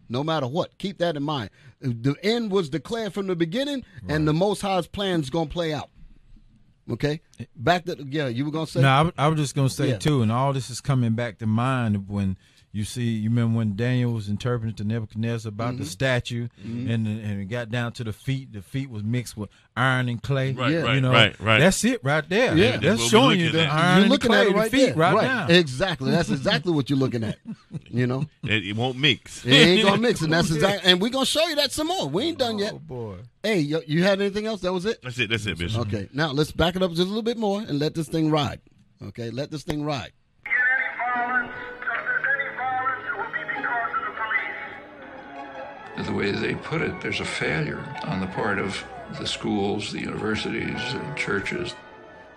No 0.08 0.24
matter 0.24 0.48
what, 0.48 0.78
keep 0.78 1.00
that 1.00 1.16
in 1.18 1.24
mind. 1.24 1.50
The 1.82 2.16
end 2.24 2.52
was 2.52 2.70
declared 2.70 3.14
from 3.14 3.28
the 3.28 3.36
beginning, 3.36 3.84
and 4.08 4.28
the 4.28 4.34
Most 4.34 4.62
High's 4.62 4.88
plan 4.88 5.22
is 5.22 5.30
going 5.30 5.48
to 5.48 5.54
play 5.54 5.74
out. 5.74 5.90
Okay, 6.90 7.22
back 7.56 7.86
to 7.86 7.98
yeah, 8.08 8.28
you 8.28 8.46
were 8.46 8.52
going 8.52 8.68
to 8.68 8.72
say 8.72 8.82
No, 8.82 8.90
I, 8.90 8.98
w- 8.98 9.14
I 9.18 9.28
was 9.28 9.40
just 9.40 9.56
gonna 9.56 9.70
say 9.70 9.90
Yeah. 9.90 9.98
too, 9.98 10.22
and 10.22 10.32
all 10.32 10.54
this 10.54 10.70
is 10.70 10.82
coming 10.82 11.14
back 11.14 11.40
to 11.40 11.48
mind 11.48 12.08
when 12.08 12.38
you 12.76 12.84
see. 12.84 13.04
You 13.04 13.30
remember 13.30 13.58
when 13.58 13.76
Daniel 13.76 14.12
was 14.12 14.28
interpreting 14.28 14.76
to 14.76 14.84
Nebuchadnezzar 14.84 15.50
about 15.50 15.74
Mm-hmm. 15.76 15.84
the 15.84 15.90
statue, 15.90 16.48
and 16.64 17.08
and 17.08 17.42
it 17.42 17.46
got 17.46 17.72
down 17.72 17.94
to 17.94 18.04
the 18.04 18.12
feet. 18.14 18.52
The 18.54 18.62
feet 18.62 18.90
was 18.90 19.04
mixed 19.04 19.38
with 19.38 19.50
iron 19.78 20.10
and 20.10 20.22
clay. 20.22 20.52
Right, 20.52 20.72
Yeah. 20.72 20.82
right, 20.82 20.96
you 20.96 21.02
know, 21.02 21.12
right, 21.12 21.40
right. 21.40 21.60
That's 21.60 21.84
it 21.86 22.04
right 22.04 22.28
there. 22.28 22.56
Yeah. 22.58 22.72
that's 22.72 22.84
That's 22.84 23.02
we're 23.02 23.08
showing 23.08 23.40
you 23.40 23.46
looking 23.46 23.60
the 23.62 23.66
at. 23.68 23.74
iron 23.74 23.96
you're 23.96 24.02
and 24.04 24.12
looking 24.12 24.30
clay, 24.30 24.40
at 24.42 24.48
it 24.48 24.50
the 24.54 24.56
right 24.60 24.72
feet 24.72 24.86
there. 24.88 24.96
right, 24.96 25.14
right. 25.16 25.24
now. 25.24 25.48
Exactly. 25.48 26.12
That's 26.12 26.30
exactly 26.30 26.74
what 26.74 26.90
you're 26.90 27.00
looking 27.00 27.24
at. 27.24 27.38
You 27.90 28.08
know. 28.08 28.26
It, 28.44 28.68
it 28.68 28.76
won't 28.76 28.98
mix. 29.00 29.44
It 29.46 29.52
ain't 29.54 29.84
gonna 29.88 30.02
mix, 30.02 30.22
and 30.22 30.32
that's 30.34 30.52
exactly. 30.52 30.92
And 30.92 31.02
we're 31.02 31.10
gonna 31.10 31.26
show 31.26 31.46
you 31.48 31.56
that 31.56 31.72
some 31.72 31.88
more. 31.88 32.08
We 32.08 32.26
ain't 32.26 32.38
done 32.38 32.60
yet. 32.60 32.74
Oh 32.76 32.80
boy. 32.80 33.16
Hey, 33.42 33.60
you, 33.60 33.82
you 33.88 34.04
had 34.04 34.20
anything 34.22 34.46
else? 34.46 34.62
That 34.62 34.74
was 34.74 34.86
it. 34.86 35.02
That's 35.02 35.18
it. 35.18 35.30
That's 35.30 35.46
it, 35.46 35.58
Bishop. 35.58 35.82
Okay, 35.88 36.10
now 36.14 36.32
let's 36.32 36.52
back 36.52 36.76
it 36.76 36.84
up 36.84 36.92
just 36.92 37.02
a 37.02 37.06
little 37.06 37.22
bit 37.24 37.38
more 37.38 37.62
and 37.62 37.80
let 37.80 37.96
this 37.96 38.08
thing 38.08 38.30
ride. 38.30 38.60
Okay, 39.04 39.30
let 39.32 39.50
this 39.50 39.64
thing 39.64 39.84
ride. 39.84 40.12
The 46.04 46.14
way 46.14 46.32
they 46.32 46.56
put 46.56 46.82
it, 46.82 47.02
there's 47.02 47.20
a 47.20 47.26
failure 47.26 47.84
on 48.04 48.20
the 48.20 48.28
part 48.28 48.60
of 48.60 48.84
the 49.20 49.26
schools, 49.26 49.92
the 49.92 50.00
universities, 50.00 50.82
and 50.94 51.18
churches. 51.18 51.74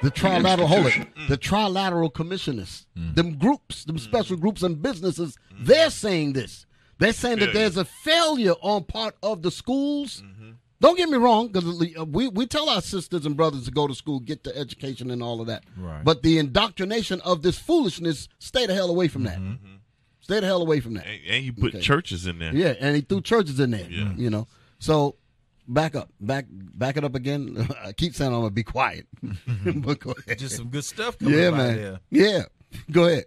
The 0.02 0.10
trilateral, 0.10 0.66
hold 0.66 0.86
it. 0.86 0.96
institution. 0.96 1.28
The 1.28 1.38
trilateral 1.38 2.12
commissioners, 2.14 2.86
hmm. 2.96 3.14
them 3.14 3.36
groups, 3.36 3.84
them 3.84 3.96
hmm. 3.96 4.02
special 4.02 4.36
groups 4.36 4.62
and 4.62 4.80
businesses, 4.80 5.36
hmm. 5.52 5.64
they're 5.64 5.90
saying 5.90 6.34
this. 6.34 6.66
They're 6.98 7.12
saying 7.12 7.38
that 7.40 7.52
there's 7.52 7.76
a 7.76 7.84
failure 7.84 8.54
on 8.60 8.84
part 8.84 9.16
of 9.22 9.42
the 9.42 9.52
schools. 9.52 10.22
Mm-hmm. 10.24 10.50
Don't 10.80 10.96
get 10.96 11.08
me 11.08 11.16
wrong, 11.16 11.48
because 11.48 11.80
uh, 11.96 12.04
we, 12.04 12.28
we 12.28 12.46
tell 12.46 12.68
our 12.68 12.80
sisters 12.80 13.24
and 13.24 13.36
brothers 13.36 13.64
to 13.64 13.70
go 13.70 13.86
to 13.86 13.94
school, 13.94 14.18
get 14.20 14.42
the 14.44 14.56
education 14.56 15.10
and 15.10 15.22
all 15.22 15.40
of 15.40 15.46
that. 15.46 15.64
Right. 15.76 16.02
But 16.04 16.22
the 16.22 16.38
indoctrination 16.38 17.20
of 17.20 17.42
this 17.42 17.58
foolishness, 17.58 18.28
stay 18.38 18.66
the 18.66 18.74
hell 18.74 18.90
away 18.90 19.06
from 19.08 19.24
that. 19.24 19.38
Mm-hmm. 19.38 19.76
Stay 20.28 20.40
the 20.40 20.46
hell 20.46 20.60
away 20.60 20.78
from 20.80 20.92
that. 20.92 21.06
And, 21.06 21.20
and 21.26 21.42
he 21.42 21.50
put 21.50 21.74
Okay. 21.74 21.80
churches 21.80 22.26
in 22.26 22.38
there. 22.38 22.54
Yeah, 22.54 22.74
and 22.78 22.94
he 22.94 23.00
threw 23.00 23.22
churches 23.22 23.58
in 23.60 23.70
there. 23.70 23.86
Yeah. 23.88 24.12
You 24.14 24.28
know. 24.28 24.46
So 24.78 25.16
back 25.66 25.96
up. 25.96 26.10
Back 26.20 26.44
back 26.50 26.98
it 26.98 27.04
up 27.04 27.14
again. 27.14 27.66
I 27.82 27.92
keep 27.92 28.14
saying 28.14 28.30
I'm 28.34 28.40
gonna 28.40 28.50
be 28.50 28.62
quiet. 28.62 29.06
but 29.22 30.00
go 30.00 30.12
ahead. 30.26 30.38
Just 30.38 30.56
some 30.56 30.68
good 30.68 30.84
stuff 30.84 31.18
coming 31.18 31.38
yeah, 31.38 31.46
out 31.46 31.54
man. 31.54 31.76
there. 31.76 32.00
Yeah. 32.10 32.42
Go 32.90 33.06
ahead. 33.06 33.24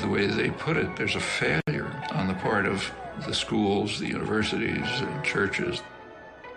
The 0.00 0.08
way 0.08 0.26
they 0.26 0.50
put 0.50 0.76
it, 0.76 0.96
there's 0.96 1.14
a 1.14 1.20
failure 1.20 1.86
on 2.10 2.26
the 2.26 2.34
part 2.34 2.66
of 2.66 2.90
the 3.26 3.34
schools, 3.34 4.00
the 4.00 4.08
universities, 4.08 4.88
and 5.00 5.22
churches, 5.22 5.82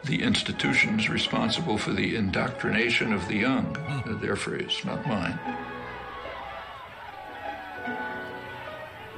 the 0.06 0.24
institutions 0.24 1.08
responsible 1.10 1.78
for 1.78 1.92
the 1.92 2.16
indoctrination 2.16 3.14
of 3.14 3.28
the 3.28 3.36
young. 3.36 3.78
Their 4.22 4.36
phrase, 4.38 4.80
not 4.86 5.06
mine. 5.06 5.38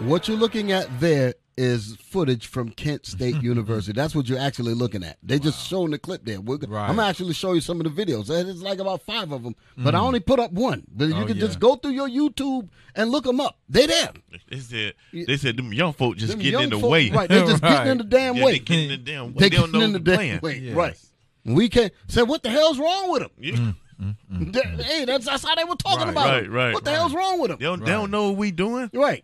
What 0.02 0.28
you're 0.28 0.38
looking 0.38 0.72
at 0.72 0.88
there 1.00 1.34
is 1.58 1.96
footage 1.96 2.46
from 2.46 2.70
Kent 2.70 3.08
State 3.08 3.36
University. 3.42 3.94
That's 3.94 4.14
what 4.14 4.30
you're 4.30 4.38
actually 4.38 4.76
looking 4.76 5.04
at. 5.04 5.18
They 5.24 5.40
just 5.40 5.66
showing 5.68 5.90
the 5.90 5.98
clip 5.98 6.24
there. 6.24 6.40
We're, 6.40 6.58
Right. 6.68 6.88
I'm 6.88 7.00
actually 7.00 7.34
show 7.34 7.54
you 7.54 7.62
some 7.62 7.82
of 7.84 7.96
the 7.96 8.06
videos. 8.06 8.30
It's 8.30 8.62
like 8.62 8.78
about 8.78 9.02
five 9.02 9.32
of 9.32 9.42
them, 9.44 9.56
but 9.76 9.96
I 9.96 9.98
mm. 9.98 10.04
only 10.04 10.20
put 10.20 10.40
up 10.40 10.52
one. 10.52 10.84
But 10.94 11.06
you 11.08 11.16
Oh, 11.16 11.26
can 11.26 11.36
yeah. 11.38 11.42
just 11.48 11.60
go 11.60 11.76
through 11.76 11.92
your 11.92 12.08
YouTube 12.08 12.70
and 12.96 13.10
look 13.10 13.24
them 13.24 13.40
up. 13.40 13.58
They 13.68 13.88
there. 13.88 14.12
They 14.50 14.60
said 14.60 14.94
they 15.12 15.38
said 15.38 15.58
them 15.58 15.74
young 15.74 15.94
folk 15.94 16.16
just 16.18 16.32
Them 16.34 16.42
getting 16.42 16.62
in 16.62 16.70
the 16.70 16.80
folk- 16.80 16.92
way. 16.92 17.10
Right. 17.10 17.28
They 17.28 17.40
just 17.46 17.64
Right. 17.64 17.72
getting 17.72 17.92
in 17.94 17.98
the 17.98 18.04
damn 18.04 18.36
Yeah, 18.36 18.46
way. 18.46 18.52
they 18.54 18.60
getting 18.60 18.84
in 18.84 18.90
the 18.92 18.98
damn 18.98 19.26
way. 19.34 19.40
They 19.40 19.50
They, 19.50 19.56
don't 19.58 19.72
know 19.72 19.88
the 19.88 20.00
damn 20.00 20.16
plan. 20.18 20.40
way. 20.44 20.58
Yes. 20.60 20.76
Right. 20.76 20.98
We 21.46 21.70
can't 21.70 21.92
say 22.08 22.22
what 22.22 22.44
the 22.44 22.50
hell's 22.50 22.78
wrong 22.78 23.12
with 23.12 23.22
them. 23.24 23.32
Yeah. 23.40 23.72
Mm-hmm. 24.02 24.52
That- 24.52 24.82
hey, 24.82 25.06
that's 25.06 25.26
that's 25.26 25.44
how 25.44 25.56
they 25.56 25.64
were 25.64 25.76
talking 25.76 26.06
Right, 26.06 26.10
about 26.12 26.28
right, 26.30 26.44
him. 26.46 26.52
right, 26.52 26.74
What 26.74 26.84
the 26.84 26.92
right. 26.92 26.98
hell's 26.98 27.14
wrong 27.14 27.40
with 27.42 27.50
them? 27.50 27.58
They 27.60 27.66
don't, 27.66 27.80
they 27.86 27.92
don't 27.92 28.12
know 28.12 28.30
what 28.30 28.38
we 28.38 28.52
doing. 28.52 28.90
Right. 28.94 29.24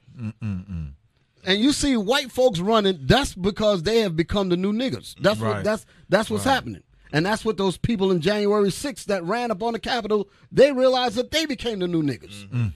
And 1.45 1.59
you 1.59 1.74
see 1.74 1.97
white 1.97 2.32
folks 2.32 2.59
running. 2.59 2.99
That's 3.01 3.36
because 3.36 3.84
they 3.84 3.99
have 3.99 4.15
become 4.15 4.49
the 4.49 4.57
new 4.57 4.71
niggas. 4.71 5.15
That's 5.19 5.39
what. 5.39 5.63
That's 5.63 5.86
that's 6.09 6.30
what's 6.30 6.45
happening. 6.45 6.84
And 7.11 7.26
that's 7.26 7.45
what 7.45 7.57
those 7.57 7.78
people 7.78 8.11
in 8.11 8.21
January 8.21 8.69
6th 8.69 9.05
that 9.05 9.24
ran 9.24 9.51
up 9.51 9.61
on 9.61 9.74
the 9.74 9.80
Capitol. 9.80 10.28
They 10.51 10.71
realized 10.71 11.15
that 11.15 11.30
they 11.30 11.45
became 11.45 11.78
the 11.80 11.88
new 11.88 12.01
niggas. 12.01 12.71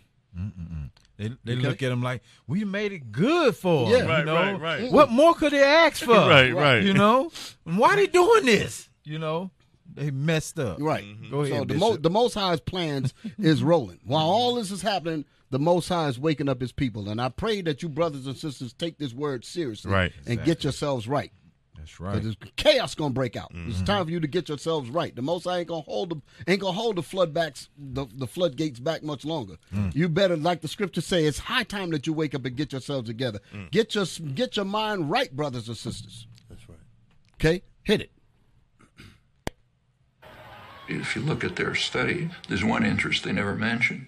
They, 1.18 1.30
they 1.44 1.54
Okay. 1.54 1.62
look 1.62 1.82
at 1.82 1.90
them 1.90 2.04
like 2.04 2.22
we 2.46 2.64
made 2.64 2.92
it 2.92 3.12
good 3.12 3.56
for 3.56 3.88
'em, 3.88 3.92
Yeah. 3.92 3.98
you 4.04 4.08
Right, 4.10 4.26
know? 4.26 4.36
right, 4.36 4.60
right. 4.60 4.92
What 4.92 5.10
more 5.10 5.34
could 5.34 5.52
they 5.54 5.64
ask 5.64 6.04
for? 6.04 6.12
Right, 6.30 6.54
right. 6.54 6.84
You 6.84 6.94
know, 6.94 7.32
And 7.66 7.80
why 7.80 7.96
they 7.96 8.06
doing 8.06 8.46
this? 8.46 8.88
You 9.04 9.18
know, 9.18 9.50
they 9.94 10.12
messed 10.12 10.60
up. 10.60 10.78
Right. 10.80 11.06
Go 11.32 11.42
ahead. 11.42 11.54
So 11.54 11.60
the, 11.62 11.66
Bishop. 11.66 11.80
mo- 11.80 11.98
the 11.98 12.10
Most 12.10 12.34
High's 12.34 12.60
plans 12.60 13.14
is 13.40 13.64
rolling. 13.64 14.00
While 14.06 14.26
all 14.26 14.56
this 14.56 14.72
is 14.72 14.82
happening, 14.82 15.26
the 15.50 15.60
Most 15.60 15.88
High 15.90 16.08
is 16.08 16.20
waking 16.20 16.50
up 16.50 16.62
His 16.62 16.72
people, 16.72 17.10
and 17.10 17.22
I 17.22 17.30
pray 17.30 17.62
that 17.62 17.82
you 17.82 17.90
brothers 17.90 18.28
and 18.28 18.36
sisters 18.38 18.74
take 18.74 18.98
this 18.98 19.14
word 19.14 19.46
seriously, 19.46 19.92
Right. 19.92 20.12
and 20.26 20.44
get 20.44 20.64
yourselves 20.64 21.08
right. 21.08 21.32
That's 21.78 22.00
right. 22.02 22.22
Because 22.22 22.36
chaos 22.58 22.96
gonna 22.96 23.14
break 23.14 23.38
out. 23.38 23.54
Mm-hmm. 23.54 23.70
It's 23.70 23.82
time 23.84 24.04
for 24.06 24.12
you 24.12 24.20
to 24.20 24.28
get 24.28 24.50
yourselves 24.50 24.90
right. 24.90 25.16
The 25.16 25.22
Most 25.22 25.46
High 25.46 25.60
ain't 25.60 25.70
gonna 25.70 25.82
hold 25.82 26.10
the 26.10 26.52
ain't 26.52 26.60
gonna 26.60 26.74
hold 26.74 26.98
the 26.98 27.02
floodbacks 27.02 27.70
the, 27.78 28.08
the 28.14 28.28
floodgates 28.28 28.80
back 28.82 29.04
much 29.04 29.24
longer. 29.24 29.56
Mm. 29.74 29.96
You 29.96 30.10
better, 30.10 30.36
like 30.36 30.60
the 30.62 30.68
scripture 30.68 31.00
say, 31.00 31.24
it's 31.24 31.40
high 31.40 31.64
time 31.64 31.92
that 31.92 32.06
you 32.06 32.12
wake 32.12 32.36
up 32.36 32.44
and 32.46 32.58
get 32.58 32.74
yourselves 32.74 33.08
together. 33.08 33.40
Mm. 33.54 33.72
Get 33.72 33.96
your 33.96 34.06
get 34.34 34.58
your 34.58 34.66
mind 34.66 35.10
right, 35.10 35.34
brothers 35.34 35.70
and 35.70 35.78
sisters. 35.78 36.28
That's 36.50 36.68
right. 36.68 36.78
Okay, 37.36 37.62
hit 37.84 38.02
it. 38.02 38.12
If 40.90 41.16
you 41.16 41.22
look 41.22 41.44
at 41.44 41.56
their 41.56 41.76
study, 41.76 42.30
there's 42.48 42.64
one 42.64 42.86
interest 42.86 43.24
they 43.24 43.32
never 43.34 43.56
mention 43.56 44.08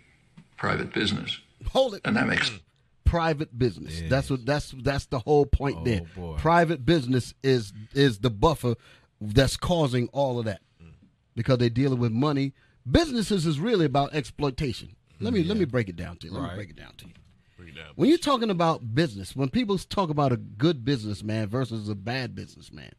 private 0.58 0.94
business. 0.94 1.40
Hold 1.72 1.96
it. 1.96 2.02
And 2.06 2.16
that 2.16 2.28
makes 2.28 2.52
private 3.06 3.58
business. 3.58 4.02
That's 4.08 4.30
what 4.30 4.46
that's 4.46 4.74
that's 4.84 5.06
the 5.08 5.20
whole 5.20 5.46
point 5.46 5.78
Oh, 5.80 5.84
there. 5.84 6.02
boy. 6.16 6.38
Private 6.38 6.86
business 6.86 7.34
is 7.44 7.74
is 7.94 8.20
the 8.20 8.30
buffer 8.30 8.76
that's 9.20 9.58
causing 9.58 10.08
all 10.10 10.40
of 10.40 10.46
that. 10.46 10.62
Mm. 10.82 10.92
Because 11.36 11.58
they're 11.58 11.70
dealing 11.70 12.00
with 12.00 12.12
money. 12.12 12.54
Businesses 12.90 13.46
is 13.46 13.60
really 13.60 13.86
about 13.86 14.14
exploitation. 14.14 14.96
Let 15.20 15.34
me 15.34 15.44
let 15.44 15.58
me 15.58 15.66
break 15.66 15.90
it 15.90 15.96
down 15.96 16.18
to 16.18 16.28
you. 16.28 16.34
Let 16.34 16.50
me 16.52 16.56
break 16.56 16.70
it 16.70 16.76
down 16.78 16.94
to 16.98 17.06
you. 17.08 17.14
Bring 17.60 17.70
it 17.70 17.76
down. 17.76 17.92
When 17.96 18.08
you're 18.08 18.18
talking 18.18 18.50
about 18.50 18.96
business, 18.96 19.36
when 19.36 19.50
people 19.50 19.78
talk 19.78 20.10
about 20.10 20.32
a 20.32 20.38
good 20.38 20.86
businessman 20.86 21.50
versus 21.50 21.90
a 21.90 21.96
bad 21.96 22.34
businessman, 22.34 22.92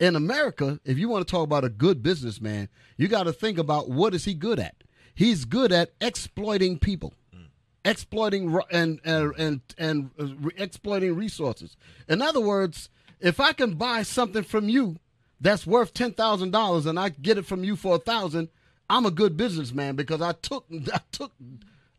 in 0.00 0.16
America, 0.16 0.80
if 0.84 0.98
you 0.98 1.08
want 1.08 1.24
to 1.24 1.30
talk 1.30 1.44
about 1.44 1.62
a 1.62 1.68
good 1.68 2.02
businessman, 2.02 2.68
you 2.96 3.06
got 3.06 3.24
to 3.24 3.32
think 3.32 3.56
about 3.56 3.88
what 3.88 4.12
is 4.12 4.24
he 4.24 4.34
good 4.34 4.58
at. 4.58 4.74
He's 5.14 5.44
good 5.44 5.70
at 5.70 5.92
exploiting 6.00 6.78
people, 6.80 7.14
exploiting 7.84 8.58
and 8.72 9.00
and 9.04 9.32
and, 9.38 9.60
and 9.78 10.10
uh, 10.18 10.26
re- 10.40 10.54
exploiting 10.56 11.14
resources. 11.14 11.76
In 12.08 12.20
other 12.20 12.40
words, 12.40 12.88
if 13.20 13.38
I 13.38 13.52
can 13.52 13.74
buy 13.74 14.02
something 14.02 14.42
from 14.42 14.68
you 14.68 14.96
that's 15.40 15.68
worth 15.68 15.94
ten 15.94 16.14
thousand 16.14 16.50
dollars 16.50 16.84
and 16.84 16.98
I 16.98 17.10
get 17.10 17.38
it 17.38 17.46
from 17.46 17.62
you 17.62 17.76
for 17.76 17.94
a 17.94 18.00
thousand, 18.00 18.48
I'm 18.88 19.06
a 19.06 19.10
good 19.12 19.36
businessman 19.36 19.94
because 19.94 20.20
I 20.20 20.32
took 20.32 20.64
I 20.92 21.00
took 21.12 21.32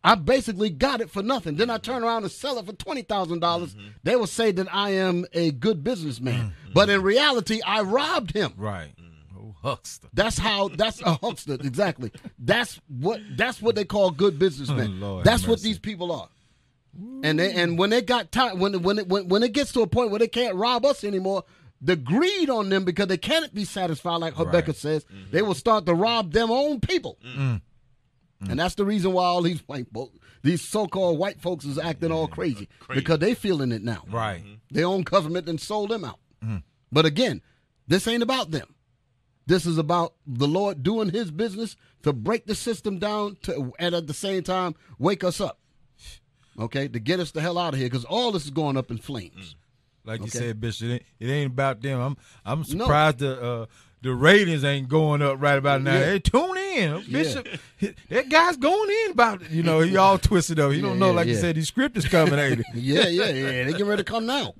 I 0.03 0.15
basically 0.15 0.69
got 0.69 1.01
it 1.01 1.09
for 1.09 1.21
nothing. 1.21 1.55
Then 1.55 1.69
I 1.69 1.75
mm-hmm. 1.75 1.91
turn 1.91 2.03
around 2.03 2.23
and 2.23 2.31
sell 2.31 2.57
it 2.57 2.65
for 2.65 2.73
twenty 2.73 3.03
dollars. 3.03 3.29
Mm-hmm. 3.39 3.87
They 4.03 4.15
will 4.15 4.27
say 4.27 4.51
that 4.51 4.73
I 4.73 4.91
am 4.91 5.25
a 5.33 5.51
good 5.51 5.83
businessman, 5.83 6.39
mm-hmm. 6.39 6.73
but 6.73 6.89
in 6.89 7.01
reality, 7.01 7.61
I 7.65 7.81
robbed 7.81 8.33
him. 8.33 8.53
right. 8.57 8.91
Oh, 9.37 9.55
huckster. 9.61 10.07
That's 10.13 10.37
how. 10.37 10.69
That's 10.69 11.01
a 11.01 11.13
huckster. 11.15 11.53
Exactly. 11.53 12.11
That's 12.39 12.79
what. 12.87 13.21
That's 13.35 13.61
what 13.61 13.75
they 13.75 13.85
call 13.85 14.11
good 14.11 14.39
businessmen. 14.39 14.99
Lord 14.99 15.23
that's 15.23 15.47
what 15.47 15.61
these 15.61 15.79
people 15.79 16.11
are. 16.11 16.29
And 17.23 17.39
they 17.39 17.53
and 17.53 17.77
when 17.77 17.89
they 17.89 18.01
got 18.01 18.31
time 18.31 18.59
when 18.59 18.81
when 18.81 18.99
it 18.99 19.07
when, 19.07 19.29
when 19.29 19.43
it 19.43 19.53
gets 19.53 19.71
to 19.73 19.81
a 19.81 19.87
point 19.87 20.09
where 20.09 20.19
they 20.19 20.27
can't 20.27 20.55
rob 20.55 20.85
us 20.85 21.03
anymore, 21.05 21.45
the 21.81 21.95
greed 21.95 22.49
on 22.49 22.69
them 22.69 22.83
because 22.85 23.07
they 23.07 23.17
can't 23.17 23.53
be 23.53 23.65
satisfied, 23.65 24.17
like 24.17 24.37
Rebecca 24.37 24.67
Right. 24.67 24.75
says, 24.75 25.05
they 25.31 25.41
will 25.41 25.55
start 25.55 25.85
to 25.87 25.93
rob 25.93 26.31
them 26.31 26.51
own 26.51 26.79
people. 26.79 27.17
And 28.49 28.59
that's 28.59 28.75
the 28.75 28.85
reason 28.85 29.13
why 29.13 29.25
all 29.25 29.41
these 29.41 29.59
white 29.67 29.87
folks, 29.93 30.17
these 30.41 30.61
so-called 30.61 31.19
white 31.19 31.41
folks, 31.41 31.65
is 31.65 31.77
acting 31.77 32.11
all 32.11 32.27
crazy, 32.27 32.67
uh, 32.81 32.85
crazy. 32.85 33.01
because 33.01 33.19
they 33.19 33.33
feeling 33.33 33.71
it 33.71 33.83
now. 33.83 34.03
Right. 34.09 34.41
Mm-hmm. 34.43 34.53
Their 34.71 34.85
own 34.85 35.03
government 35.03 35.47
and 35.47 35.59
sold 35.59 35.89
them 35.89 36.03
out. 36.03 36.19
Mm-hmm. 36.43 36.57
But 36.91 37.05
again, 37.05 37.41
this 37.87 38.07
ain't 38.07 38.23
about 38.23 38.51
them. 38.51 38.73
This 39.45 39.65
is 39.65 39.77
about 39.77 40.13
the 40.25 40.47
Lord 40.47 40.83
doing 40.83 41.09
His 41.09 41.31
business 41.31 41.75
to 42.03 42.13
break 42.13 42.45
the 42.45 42.55
system 42.55 42.99
down, 42.99 43.37
to 43.43 43.73
and 43.79 43.93
at 43.93 44.07
the 44.07 44.13
same 44.13 44.43
time 44.43 44.75
wake 44.97 45.23
us 45.23 45.41
up. 45.41 45.59
Okay, 46.59 46.87
to 46.87 46.99
get 46.99 47.19
us 47.19 47.31
the 47.31 47.41
hell 47.41 47.57
out 47.57 47.73
of 47.73 47.79
here, 47.79 47.89
because 47.89 48.05
all 48.05 48.31
this 48.31 48.45
is 48.45 48.51
going 48.51 48.77
up 48.77 48.91
in 48.91 48.97
flames. 48.97 49.53
Mm. 49.53 49.55
Like 50.03 50.21
you 50.21 50.27
said, 50.29 50.59
Bishop, 50.59 50.87
it 50.87 50.93
ain't, 50.93 51.03
it 51.19 51.29
ain't 51.29 51.51
about 51.51 51.81
them. 51.81 51.99
I'm 51.99 52.17
I'm 52.43 52.63
surprised 52.63 53.19
the 53.19 53.41
uh, 53.41 53.65
the 54.01 54.13
ratings 54.13 54.63
ain't 54.63 54.87
going 54.89 55.21
up 55.21 55.41
right 55.41 55.57
about 55.57 55.81
now. 55.81 55.93
Yeah. 55.93 56.05
Hey, 56.05 56.19
tune 56.19 56.57
in, 56.57 57.03
Bishop. 57.11 57.47
That 58.09 58.29
guy's 58.29 58.57
going 58.57 58.89
in 59.05 59.11
about 59.11 59.49
you 59.51 59.63
know 59.63 59.79
he 59.81 59.97
all 59.97 60.17
twisted 60.17 60.59
up. 60.59 60.71
You 60.71 60.77
Yeah, 60.77 60.83
don't 60.83 60.99
know, 60.99 61.07
yeah, 61.09 61.13
like 61.13 61.27
you 61.27 61.35
said, 61.35 61.55
these 61.55 61.67
script 61.67 61.97
is 61.97 62.07
coming, 62.07 62.39
ain't 62.39 62.59
it? 62.61 62.65
Yeah, 62.73 63.07
yeah, 63.07 63.29
yeah. 63.29 63.63
They 63.65 63.73
get 63.73 63.85
ready 63.85 64.03
to 64.03 64.11
come 64.11 64.25
now. 64.25 64.53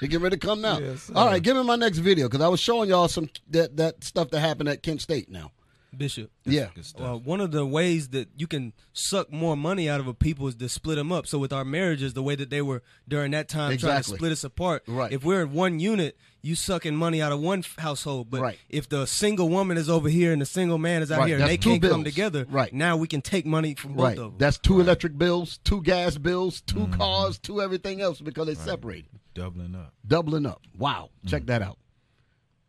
They 0.00 0.06
get 0.06 0.20
ready 0.20 0.36
to 0.36 0.46
come 0.46 0.60
now. 0.60 0.78
Yes. 0.78 1.10
All 1.14 1.26
right, 1.26 1.42
give 1.42 1.56
me 1.56 1.62
my 1.64 1.76
next 1.76 1.98
video 1.98 2.28
because 2.28 2.40
I 2.40 2.48
was 2.48 2.60
showing 2.60 2.88
y'all 2.88 3.08
some 3.08 3.28
that 3.50 3.76
that 3.76 4.04
stuff 4.04 4.30
that 4.30 4.40
happened 4.40 4.68
at 4.68 4.82
Kent 4.82 5.00
State. 5.00 5.30
Now, 5.30 5.50
Bishop. 5.98 6.30
yeah, 6.44 6.68
Good 6.74 6.86
stuff. 6.86 7.02
Uh, 7.06 7.16
one 7.18 7.40
of 7.40 7.50
the 7.50 7.66
ways 7.66 8.08
that 8.10 8.28
you 8.36 8.46
can 8.46 8.72
suck 8.92 9.32
more 9.32 9.56
money 9.56 9.88
out 9.88 10.00
of 10.00 10.06
a 10.06 10.14
people 10.14 10.46
is 10.46 10.54
to 10.54 10.68
split 10.68 10.96
them 10.96 11.10
up. 11.12 11.26
So 11.26 11.38
with 11.38 11.52
our 11.52 11.64
marriages, 11.64 12.14
the 12.14 12.22
way 12.22 12.36
that 12.36 12.48
they 12.50 12.62
were 12.62 12.82
during 13.08 13.32
that 13.32 13.48
time 13.48 13.76
trying 13.76 14.02
to 14.02 14.08
split 14.08 14.32
us 14.32 14.44
apart. 14.44 14.84
Right. 14.86 15.12
If 15.12 15.24
we're 15.24 15.42
in 15.42 15.52
one 15.52 15.80
unit, 15.80 16.16
you 16.40 16.54
sucking 16.54 16.94
money 16.94 17.20
out 17.20 17.32
of 17.32 17.40
one 17.40 17.58
f- 17.60 17.74
household. 17.78 18.30
But 18.30 18.40
Right. 18.40 18.58
if 18.68 18.88
the 18.88 19.06
single 19.06 19.48
woman 19.48 19.76
is 19.76 19.90
over 19.90 20.08
here 20.08 20.32
and 20.32 20.40
the 20.40 20.46
single 20.46 20.78
man 20.78 21.02
is 21.02 21.10
out 21.10 21.18
Right, 21.18 21.26
here 21.28 21.38
and 21.38 21.48
they 21.48 21.56
can't 21.58 21.82
come 21.82 22.02
bills. 22.02 22.04
together, 22.14 22.46
Right. 22.48 22.72
now 22.72 22.96
we 22.96 23.08
can 23.08 23.20
take 23.20 23.44
money 23.44 23.74
from 23.74 23.94
both 23.94 24.04
right. 24.04 24.18
of 24.18 24.24
them. 24.32 24.34
That's 24.38 24.56
two 24.58 24.80
electric 24.80 25.18
bills, 25.18 25.58
two 25.64 25.82
gas 25.82 26.16
bills, 26.16 26.60
2 26.60 26.76
Mm-hmm. 26.76 26.92
cars, 26.94 27.38
two 27.38 27.60
everything 27.60 28.00
else 28.00 28.20
because 28.20 28.46
they 28.46 28.54
separated, 28.54 29.06
Doubling 29.34 29.74
up. 29.74 29.92
doubling 30.06 30.46
up. 30.46 30.62
Wow, 30.76 31.10
Mm. 31.26 31.28
check 31.30 31.46
that 31.46 31.60
out. 31.60 31.76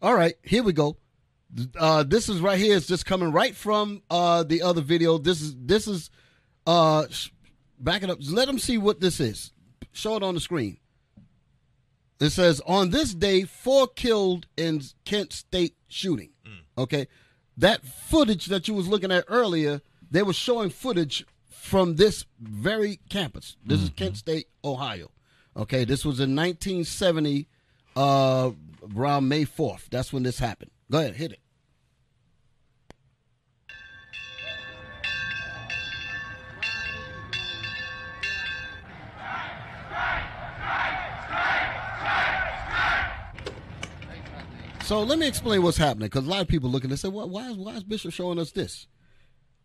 All 0.02 0.16
right, 0.16 0.34
here 0.44 0.64
we 0.64 0.74
go. 0.74 0.98
Uh, 1.78 2.04
this 2.04 2.30
is 2.30 2.42
right 2.42 2.60
here. 2.60 2.78
It's 2.78 2.88
just 2.88 3.06
coming 3.06 3.32
right 3.32 3.56
from 3.56 4.02
uh, 4.10 4.44
the 4.44 4.62
other 4.62 4.82
video. 4.82 5.18
This 5.18 5.42
is 5.42 5.56
this 5.58 5.88
is 5.88 6.10
uh, 6.68 7.06
sh- 7.10 7.30
back 7.80 8.04
it 8.04 8.10
up. 8.10 8.20
Let 8.22 8.46
them 8.48 8.60
see 8.60 8.78
what 8.78 9.00
this 9.00 9.20
is. 9.20 9.52
Show 9.92 10.16
it 10.16 10.24
on 10.24 10.36
the 10.36 10.40
screen. 10.42 10.78
It 12.20 12.30
says 12.32 12.62
on 12.68 12.90
this 12.92 13.14
day, 13.14 13.44
four 13.44 13.88
killed 13.88 14.46
in 14.58 14.82
Kent 15.06 15.34
State 15.34 15.76
shooting. 15.88 16.32
Okay, 16.78 17.08
that 17.58 17.86
footage 17.86 18.46
that 18.48 18.68
you 18.68 18.74
was 18.74 18.88
looking 18.88 19.12
at 19.12 19.26
earlier, 19.28 19.82
they 20.12 20.22
were 20.24 20.34
showing 20.34 20.70
footage 20.70 21.26
from 21.50 21.96
this 21.96 22.26
very 22.40 23.00
campus. 23.10 23.58
This 23.66 23.82
is 23.82 23.90
Kent 23.90 24.18
State, 24.18 24.48
Ohio. 24.64 25.12
Okay, 25.58 25.84
this 25.84 26.06
was 26.06 26.20
in 26.20 26.36
1970, 26.36 27.48
uh, 27.96 28.52
around 28.96 29.28
May 29.28 29.46
4th. 29.46 29.90
That's 29.90 30.14
when 30.14 30.24
this 30.24 30.40
happened. 30.40 30.72
Go 30.92 31.00
ahead, 31.00 31.16
hit 31.16 31.34
it. 31.34 31.40
So 44.84 45.04
let 45.04 45.20
me 45.20 45.28
explain 45.28 45.62
what's 45.62 45.78
happening 45.78 46.08
because 46.08 46.26
a 46.26 46.30
lot 46.30 46.42
of 46.42 46.48
people 46.48 46.72
looking 46.72 46.90
and 46.90 47.00
say, 47.00 47.10
well, 47.10 47.30
why 47.30 47.52
is, 47.52 47.58
why 47.58 47.74
is 47.74 47.84
Bishop 47.84 48.12
showing 48.12 48.40
us 48.40 48.52
this? 48.52 48.88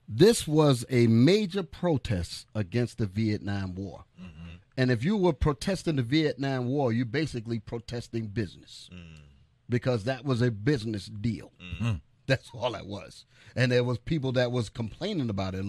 This 0.06 0.46
was 0.46 0.84
a 0.90 1.06
major 1.06 1.62
protest 1.62 2.46
against 2.54 2.98
the 2.98 3.06
Vietnam 3.06 3.74
War. 3.74 4.04
Mm-hmm. 4.20 4.56
And 4.76 4.90
if 4.90 5.02
you 5.02 5.16
were 5.16 5.32
protesting 5.32 5.96
the 5.96 6.02
Vietnam 6.02 6.66
War, 6.66 6.92
you're 6.92 7.06
basically 7.06 7.58
protesting 7.58 8.26
business 8.26 8.90
mm. 8.92 9.20
Because 9.68 10.04
that 10.04 10.24
was 10.24 10.42
a 10.42 10.50
business 10.50 11.06
deal. 11.06 11.52
Mm-hmm. 11.62 11.92
That's 12.26 12.50
all 12.54 12.72
that 12.72 12.86
was. 12.86 13.24
And 13.54 13.70
there 13.70 13.84
was 13.84 13.98
people 13.98 14.32
that 14.32 14.50
was 14.50 14.68
complaining 14.68 15.30
about 15.30 15.54
it. 15.54 15.64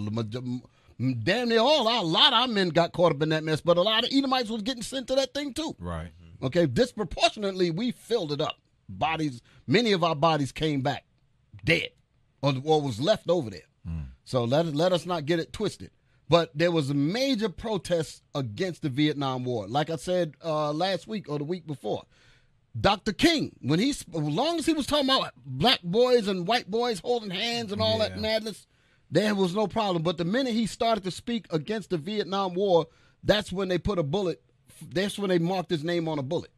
Damn 1.24 1.50
near 1.50 1.60
all, 1.60 1.82
a 1.82 2.02
lot 2.02 2.34
of 2.34 2.40
our 2.40 2.48
men 2.48 2.70
got 2.70 2.94
caught 2.94 3.12
up 3.12 3.22
in 3.22 3.30
that 3.30 3.44
mess, 3.44 3.60
but 3.60 3.78
a 3.78 3.82
lot 3.82 4.06
of 4.06 4.10
Edomites 4.14 4.50
was 4.50 4.62
getting 4.62 4.84
sent 4.84 5.08
to 5.10 5.16
that 5.16 5.34
thing 5.34 5.54
too. 5.54 5.76
Right. 5.78 6.08
Mm-hmm. 6.08 6.46
Okay, 6.46 6.66
disproportionately, 6.66 7.70
we 7.72 7.92
filled 7.92 8.32
it 8.32 8.40
up. 8.40 8.56
Bodies, 8.88 9.42
many 9.68 9.92
of 9.92 10.04
our 10.04 10.16
bodies 10.16 10.52
came 10.52 10.82
back 10.82 11.06
dead, 11.66 11.90
or, 12.42 12.54
or 12.64 12.82
was 12.82 13.02
left 13.02 13.30
over 13.30 13.50
there. 13.50 13.62
Mm. 13.88 14.06
So 14.24 14.44
let 14.44 14.68
let 14.68 14.94
us 14.94 15.06
not 15.06 15.26
get 15.26 15.40
it 15.40 15.52
twisted. 15.52 15.92
But 16.30 16.52
there 16.56 16.72
was 16.72 16.90
a 16.90 16.94
major 16.94 17.50
protest 17.50 18.24
against 18.34 18.82
the 18.82 18.90
Vietnam 18.90 19.44
War. 19.44 19.68
Like 19.68 19.90
I 19.90 19.96
said 19.96 20.36
uh, 20.44 20.72
last 20.72 21.08
week 21.08 21.30
or 21.30 21.38
the 21.38 21.44
week 21.44 21.68
before, 21.68 22.04
Dr. 22.80 23.14
King, 23.14 23.56
when 23.62 23.80
he, 23.80 23.92
as 23.92 24.06
long 24.14 24.60
as 24.60 24.66
he 24.66 24.74
was 24.74 24.86
talking 24.86 25.10
about 25.10 25.32
black 25.46 25.82
boys 25.84 26.28
and 26.28 26.46
white 26.48 26.70
boys 26.70 27.00
holding 27.00 27.30
hands 27.30 27.72
and 27.72 27.82
all 27.82 28.00
that 28.00 28.20
madness, 28.20 28.68
there 29.10 29.34
was 29.36 29.56
no 29.56 29.66
problem. 29.68 30.04
But 30.04 30.18
the 30.18 30.26
minute 30.26 30.54
he 30.54 30.66
started 30.66 31.04
to 31.06 31.12
speak 31.12 31.46
against 31.52 31.90
the 31.92 31.98
Vietnam 31.98 32.54
War, 32.54 32.88
that's 33.24 33.52
when 33.52 33.70
they 33.70 33.78
put 33.78 33.98
a 34.00 34.04
bullet. 34.04 34.42
That's 34.90 35.18
when 35.18 35.30
they 35.30 35.40
marked 35.40 35.70
his 35.70 35.84
name 35.86 36.08
on 36.10 36.20
a 36.20 36.24
bullet. 36.24 36.52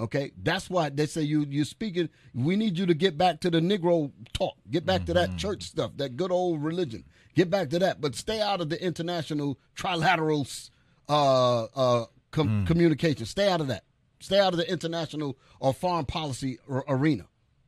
Okay, 0.00 0.32
that's 0.42 0.70
why 0.70 0.88
they 0.88 1.04
say 1.04 1.20
you 1.20 1.44
you 1.46 1.62
speaking. 1.66 2.08
We 2.34 2.56
need 2.56 2.78
you 2.78 2.86
to 2.86 2.94
get 2.94 3.18
back 3.18 3.40
to 3.40 3.50
the 3.50 3.60
Negro 3.60 4.10
talk. 4.32 4.54
Get 4.70 4.86
back 4.86 5.04
to 5.06 5.12
that 5.14 5.36
church 5.36 5.62
stuff, 5.64 5.90
that 5.98 6.16
good 6.16 6.32
old 6.32 6.62
religion. 6.64 7.04
Get 7.34 7.50
back 7.50 7.68
to 7.70 7.78
that, 7.80 8.00
but 8.00 8.14
stay 8.14 8.40
out 8.40 8.62
of 8.62 8.70
the 8.70 8.82
international 8.82 9.58
trilateral 9.76 10.70
uh, 11.06 11.64
uh, 11.64 12.06
com- 12.30 12.64
communication. 12.66 13.26
Stay 13.26 13.50
out 13.50 13.60
of 13.60 13.66
that. 13.66 13.84
Stay 14.20 14.38
out 14.38 14.52
of 14.52 14.58
the 14.58 14.70
international 14.70 15.38
or 15.58 15.72
foreign 15.72 16.04
policy 16.04 16.58
ar- 16.68 16.84
arena. 16.88 17.26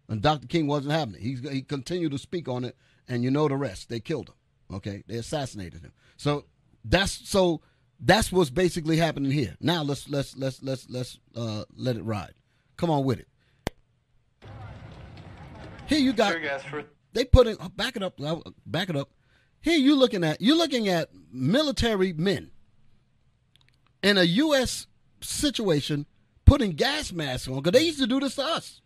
And 0.08 0.20
Dr. 0.20 0.46
King 0.46 0.66
wasn't 0.66 0.92
having 0.92 1.14
it. 1.14 1.20
He's, 1.20 1.40
he 1.48 1.62
continued 1.62 2.12
to 2.12 2.18
speak 2.18 2.48
on 2.48 2.64
it, 2.64 2.76
and 3.08 3.24
you 3.24 3.30
know 3.30 3.48
the 3.48 3.56
rest. 3.56 3.88
They 3.88 4.00
killed 4.00 4.28
him. 4.28 4.76
Okay, 4.76 5.02
they 5.06 5.16
assassinated 5.16 5.82
him. 5.82 5.92
So 6.16 6.44
that's 6.84 7.28
so 7.28 7.60
that's 8.00 8.32
what's 8.32 8.50
basically 8.50 8.96
happening 8.96 9.30
here. 9.30 9.56
Now 9.60 9.82
let's 9.82 10.08
let's 10.08 10.36
let's 10.36 10.62
let's 10.62 10.88
let's 10.88 11.18
uh, 11.36 11.64
let 11.76 11.96
it 11.96 12.02
ride. 12.02 12.34
Come 12.76 12.90
on 12.90 13.04
with 13.04 13.20
it. 13.20 13.28
Here 15.86 15.98
you 15.98 16.12
got 16.12 16.32
for 16.62 16.84
they 17.12 17.24
put 17.24 17.46
in 17.46 17.56
back 17.76 17.96
it 17.96 18.02
up 18.02 18.20
uh, 18.20 18.36
back 18.66 18.88
it 18.88 18.96
up 18.96 19.10
here 19.60 19.76
you 19.76 19.94
looking 19.94 20.24
at 20.24 20.40
you're 20.40 20.56
looking 20.56 20.88
at 20.88 21.10
military 21.32 22.12
men 22.12 22.50
in 24.02 24.18
a 24.18 24.22
u.s 24.22 24.86
situation 25.20 26.06
putting 26.44 26.72
gas 26.72 27.12
masks 27.12 27.48
on 27.48 27.56
because 27.60 27.78
they 27.78 27.86
used 27.86 27.98
to 28.00 28.06
do 28.06 28.20
this 28.20 28.34
to 28.36 28.42
us. 28.44 28.80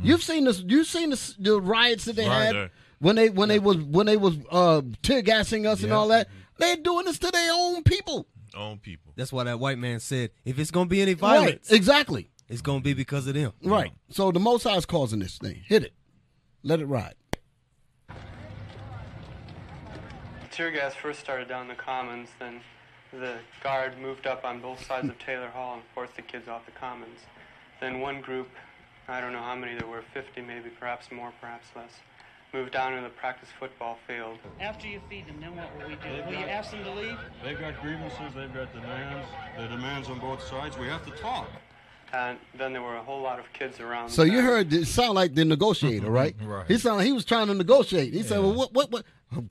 You've 0.00 0.22
seen 0.22 0.44
this 0.44 0.62
you've 0.66 0.86
seen 0.86 1.10
the, 1.10 1.34
the 1.38 1.60
riots 1.60 2.06
that 2.06 2.16
they 2.16 2.26
Right 2.26 2.44
had 2.46 2.54
there. 2.54 2.70
when 2.98 3.16
they 3.16 3.28
when 3.28 3.48
they 3.50 3.58
was 3.58 3.76
when 3.76 4.06
they 4.06 4.16
was 4.16 4.36
uh 4.50 4.80
tear 5.02 5.20
gassing 5.22 5.66
us 5.66 5.82
and 5.82 5.92
all 5.92 6.08
that. 6.08 6.28
They're 6.58 6.76
doing 6.76 7.04
this 7.06 7.18
to 7.18 7.30
their 7.30 7.52
own 7.52 7.82
people. 7.82 8.26
Own 8.54 8.78
people. 8.78 9.12
That's 9.16 9.32
why 9.32 9.44
that 9.44 9.58
white 9.58 9.78
man 9.78 10.00
said, 10.00 10.30
if 10.44 10.58
it's 10.58 10.70
going 10.70 10.86
to 10.86 10.90
be 10.90 11.00
any 11.02 11.12
right 11.14 11.20
violence, 11.20 11.70
exactly. 11.72 12.30
it's 12.48 12.60
going 12.60 12.80
to 12.80 12.84
be 12.84 12.92
because 12.94 13.26
of 13.26 13.34
them. 13.34 13.52
right. 13.64 13.90
So 14.10 14.30
the 14.30 14.38
most 14.40 14.64
High 14.64 14.76
is 14.76 14.86
causing 14.86 15.18
this 15.20 15.38
thing. 15.38 15.62
Hit 15.66 15.82
it. 15.84 15.94
Let 16.62 16.80
it 16.80 16.86
ride. 16.86 17.14
Tear 20.50 20.70
gas 20.70 20.94
first 20.94 21.18
started 21.20 21.48
down 21.48 21.66
the 21.68 21.74
commons, 21.74 22.28
then 22.38 22.60
the 23.12 23.36
guard 23.62 23.98
moved 23.98 24.26
up 24.26 24.44
on 24.44 24.60
both 24.60 24.84
sides 24.86 25.08
of 25.08 25.18
Taylor 25.18 25.48
Hall 25.48 25.74
and 25.74 25.82
forced 25.94 26.16
the 26.16 26.22
kids 26.22 26.48
off 26.48 26.64
the 26.66 26.72
commons. 26.72 27.20
Then 27.80 28.00
one 28.00 28.20
group, 28.20 28.48
I 29.08 29.20
don't 29.20 29.32
know 29.32 29.40
how 29.40 29.54
many 29.54 29.76
there 29.78 29.86
were, 29.86 30.02
50 30.14 30.40
maybe, 30.42 30.70
perhaps 30.70 31.10
more, 31.12 31.32
perhaps 31.40 31.66
less, 31.76 31.90
moved 32.54 32.72
down 32.72 32.96
to 32.96 33.02
the 33.02 33.08
practice 33.10 33.48
football 33.58 33.98
field. 34.06 34.38
After 34.60 34.86
you 34.86 35.00
feed 35.08 35.26
them, 35.26 35.40
then 35.40 35.56
what 35.56 35.68
will 35.76 35.88
we 35.88 35.94
do? 35.96 36.24
Will 36.26 36.32
you 36.32 36.46
ask 36.46 36.70
them 36.70 36.84
to 36.84 36.92
leave? 36.92 37.18
They've 37.44 37.58
got 37.58 37.80
grievances, 37.80 38.34
they've 38.34 38.52
got 38.52 38.72
demands, 38.72 39.28
the 39.58 39.68
demands 39.68 40.08
on 40.08 40.18
both 40.18 40.42
sides. 40.42 40.78
We 40.78 40.86
have 40.86 41.04
to 41.04 41.12
talk. 41.12 41.48
And 42.12 42.38
then 42.58 42.74
there 42.74 42.82
were 42.82 42.96
a 42.96 43.02
whole 43.02 43.22
lot 43.22 43.38
of 43.38 43.50
kids 43.54 43.80
around. 43.80 44.10
So 44.10 44.22
you 44.22 44.42
heard 44.42 44.70
it 44.72 44.86
sound 44.86 45.14
like 45.14 45.34
the 45.34 45.46
negotiator, 45.46 46.10
right? 46.10 46.36
Right. 46.42 46.66
He 46.66 46.76
sounded 46.76 46.98
like 46.98 47.06
he 47.06 47.12
was 47.12 47.24
trying 47.24 47.46
to 47.46 47.54
negotiate. 47.54 48.12
He 48.12 48.22
said, 48.22 48.40
"Well, 48.40 48.52
what, 48.52 48.74
what, 48.74 48.90
what, 48.90 49.04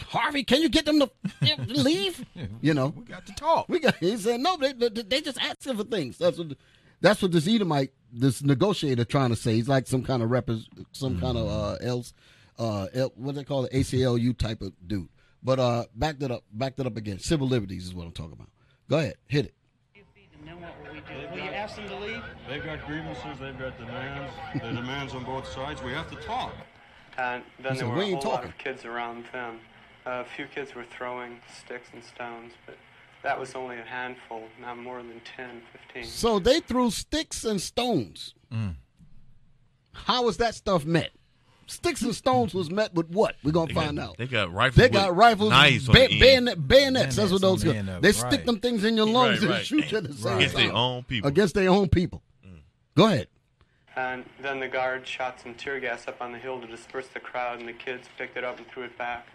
Harvey? 0.09 0.43
Can 0.43 0.62
you 0.62 0.70
get 0.70 0.86
them 0.86 0.99
to 0.99 1.09
leave? 1.68 2.24
You 2.62 2.76
know, 2.76 2.93
We 2.95 3.03
got 3.05 3.26
to 3.26 3.34
talk. 3.34 3.68
we 3.68 3.80
got." 3.80 3.95
He 3.95 4.16
said, 4.16 4.41
"No, 4.41 4.57
they, 4.57 4.74
they, 4.74 4.89
they 4.89 5.22
just 5.22 5.41
asking 5.41 5.76
for 5.76 5.84
things." 5.86 6.20
That's 6.20 6.38
what, 6.38 6.53
that's 7.01 7.22
what 7.24 7.32
this 7.32 7.47
Edomite, 7.47 7.93
this 8.14 8.43
negotiator, 8.43 9.05
trying 9.05 9.32
to 9.32 9.36
say. 9.36 9.55
He's 9.55 9.68
like 9.68 9.88
some 9.88 10.03
kind 10.03 10.22
of 10.22 10.30
rep, 10.30 10.47
some 10.91 11.20
kind 11.20 11.38
of 11.38 11.47
uh, 11.47 11.84
else, 11.84 12.14
uh, 12.59 12.88
L, 12.93 13.12
what 13.16 13.34
they 13.34 13.43
call 13.43 13.66
it, 13.66 13.74
ACLU 13.74 14.38
type 14.38 14.62
of 14.62 14.74
dude. 14.88 15.09
But 15.41 15.59
uh, 15.59 15.86
backed 15.95 16.22
it 16.22 16.30
up, 16.30 16.43
backed 16.53 16.80
it 16.80 16.86
up 16.86 16.95
again. 16.95 17.18
Civil 17.18 17.47
liberties 17.47 17.86
is 17.86 17.95
what 17.95 18.05
I'm 18.05 18.12
talking 18.12 18.34
about. 18.34 18.49
Go 18.88 18.99
ahead, 18.99 19.16
hit 19.28 19.45
it. 19.45 19.55
You 21.14 21.28
feed 21.28 21.30
them, 21.30 21.32
then 21.32 21.32
what 21.32 21.32
will 21.32 21.36
we 21.36 21.41
do? 21.41 21.45
You 21.45 21.51
ask 21.51 21.76
them 21.76 21.88
to 21.89 21.95
leave? 21.97 22.24
They've 22.47 22.64
got 22.64 22.86
grievances, 22.88 23.39
they've 23.39 23.59
got 23.59 23.78
demands, 23.78 24.34
the 24.53 24.59
demands 24.72 25.14
on 25.14 25.24
both 25.24 25.47
sides. 25.51 25.82
We 25.82 25.91
have 25.93 26.09
to 26.09 26.16
talk. 26.18 26.53
And 27.18 27.43
then 27.62 27.74
He 27.74 27.80
there 27.80 27.88
said, 27.88 27.95
were 27.95 28.01
a 28.01 28.05
ain't 28.05 28.24
whole 28.24 28.32
lot 28.34 28.45
of 28.45 28.57
kids 28.57 28.86
around 28.86 29.26
them. 29.34 29.59
a 30.05 30.24
few 30.24 30.45
kids 30.47 30.74
were 30.76 30.86
throwing 30.86 31.39
sticks 31.64 31.89
and 31.93 32.03
stones, 32.03 32.53
but 32.66 32.76
that 33.24 33.39
was 33.39 33.53
only 33.53 33.78
a 33.78 33.84
handful, 33.84 34.43
not 34.59 34.78
more 34.78 34.97
than 35.03 35.22
10, 35.36 35.62
15. 35.93 36.05
So 36.05 36.39
they 36.39 36.59
threw 36.59 36.89
sticks 36.89 37.43
and 37.43 37.62
stones. 37.62 38.34
Mm. 38.51 38.76
How 39.93 40.24
was 40.24 40.38
that 40.38 40.55
stuff 40.55 40.86
met? 40.86 41.12
Sticks 41.68 42.01
and 42.01 42.14
stones 42.14 42.53
was 42.53 42.70
met 42.70 42.93
with 42.93 43.09
what? 43.09 43.36
We're 43.43 43.51
gonna 43.51 43.68
They 43.68 43.74
find 43.74 43.97
got, 43.97 44.09
out. 44.09 44.18
They 44.18 44.28
got 44.28 44.53
rifles. 44.53 44.76
They 44.76 44.89
got 44.89 45.16
rifles, 45.16 45.51
knives 45.51 45.88
ba- 45.88 46.07
bayonet, 46.09 46.68
bayonets. 46.68 47.16
That's 47.16 47.32
what 47.32 47.41
those 47.41 47.66
on 47.66 47.86
go. 47.86 47.99
They 48.01 48.09
it, 48.09 48.16
stick 48.16 48.32
right. 48.32 48.45
them 48.45 48.59
things 48.59 48.84
in 48.84 48.97
your 48.97 49.05
lungs 49.05 49.39
Right, 49.39 49.43
and 49.43 49.51
right. 49.51 49.66
shoot 49.66 49.91
you 49.91 49.97
at 49.99 50.03
the 50.03 50.14
same 50.14 50.38
Against 50.38 50.55
time. 50.55 50.68
their 50.68 50.76
own 50.76 51.03
people. 51.03 51.28
Against 51.30 51.55
their 51.55 51.70
own 51.70 51.88
people. 51.89 52.22
Mm. 52.45 52.59
Go 52.95 53.05
ahead. 53.05 53.28
And 53.95 54.26
then 54.41 54.59
the 54.59 54.68
guard 54.68 55.05
shot 55.05 55.39
some 55.41 55.53
tear 55.53 55.80
gas 55.80 56.07
up 56.07 56.22
on 56.22 56.32
the 56.32 56.39
hill 56.39 56.59
to 56.62 56.68
disperse 56.68 57.07
the 57.07 57.20
crowd, 57.20 57.59
and 57.59 57.68
the 57.68 57.74
kids 57.74 58.07
picked 58.18 58.38
it 58.38 58.43
up 58.43 58.57
and 58.57 58.68
threw 58.68 58.84
it 58.84 58.97
back. 58.97 59.28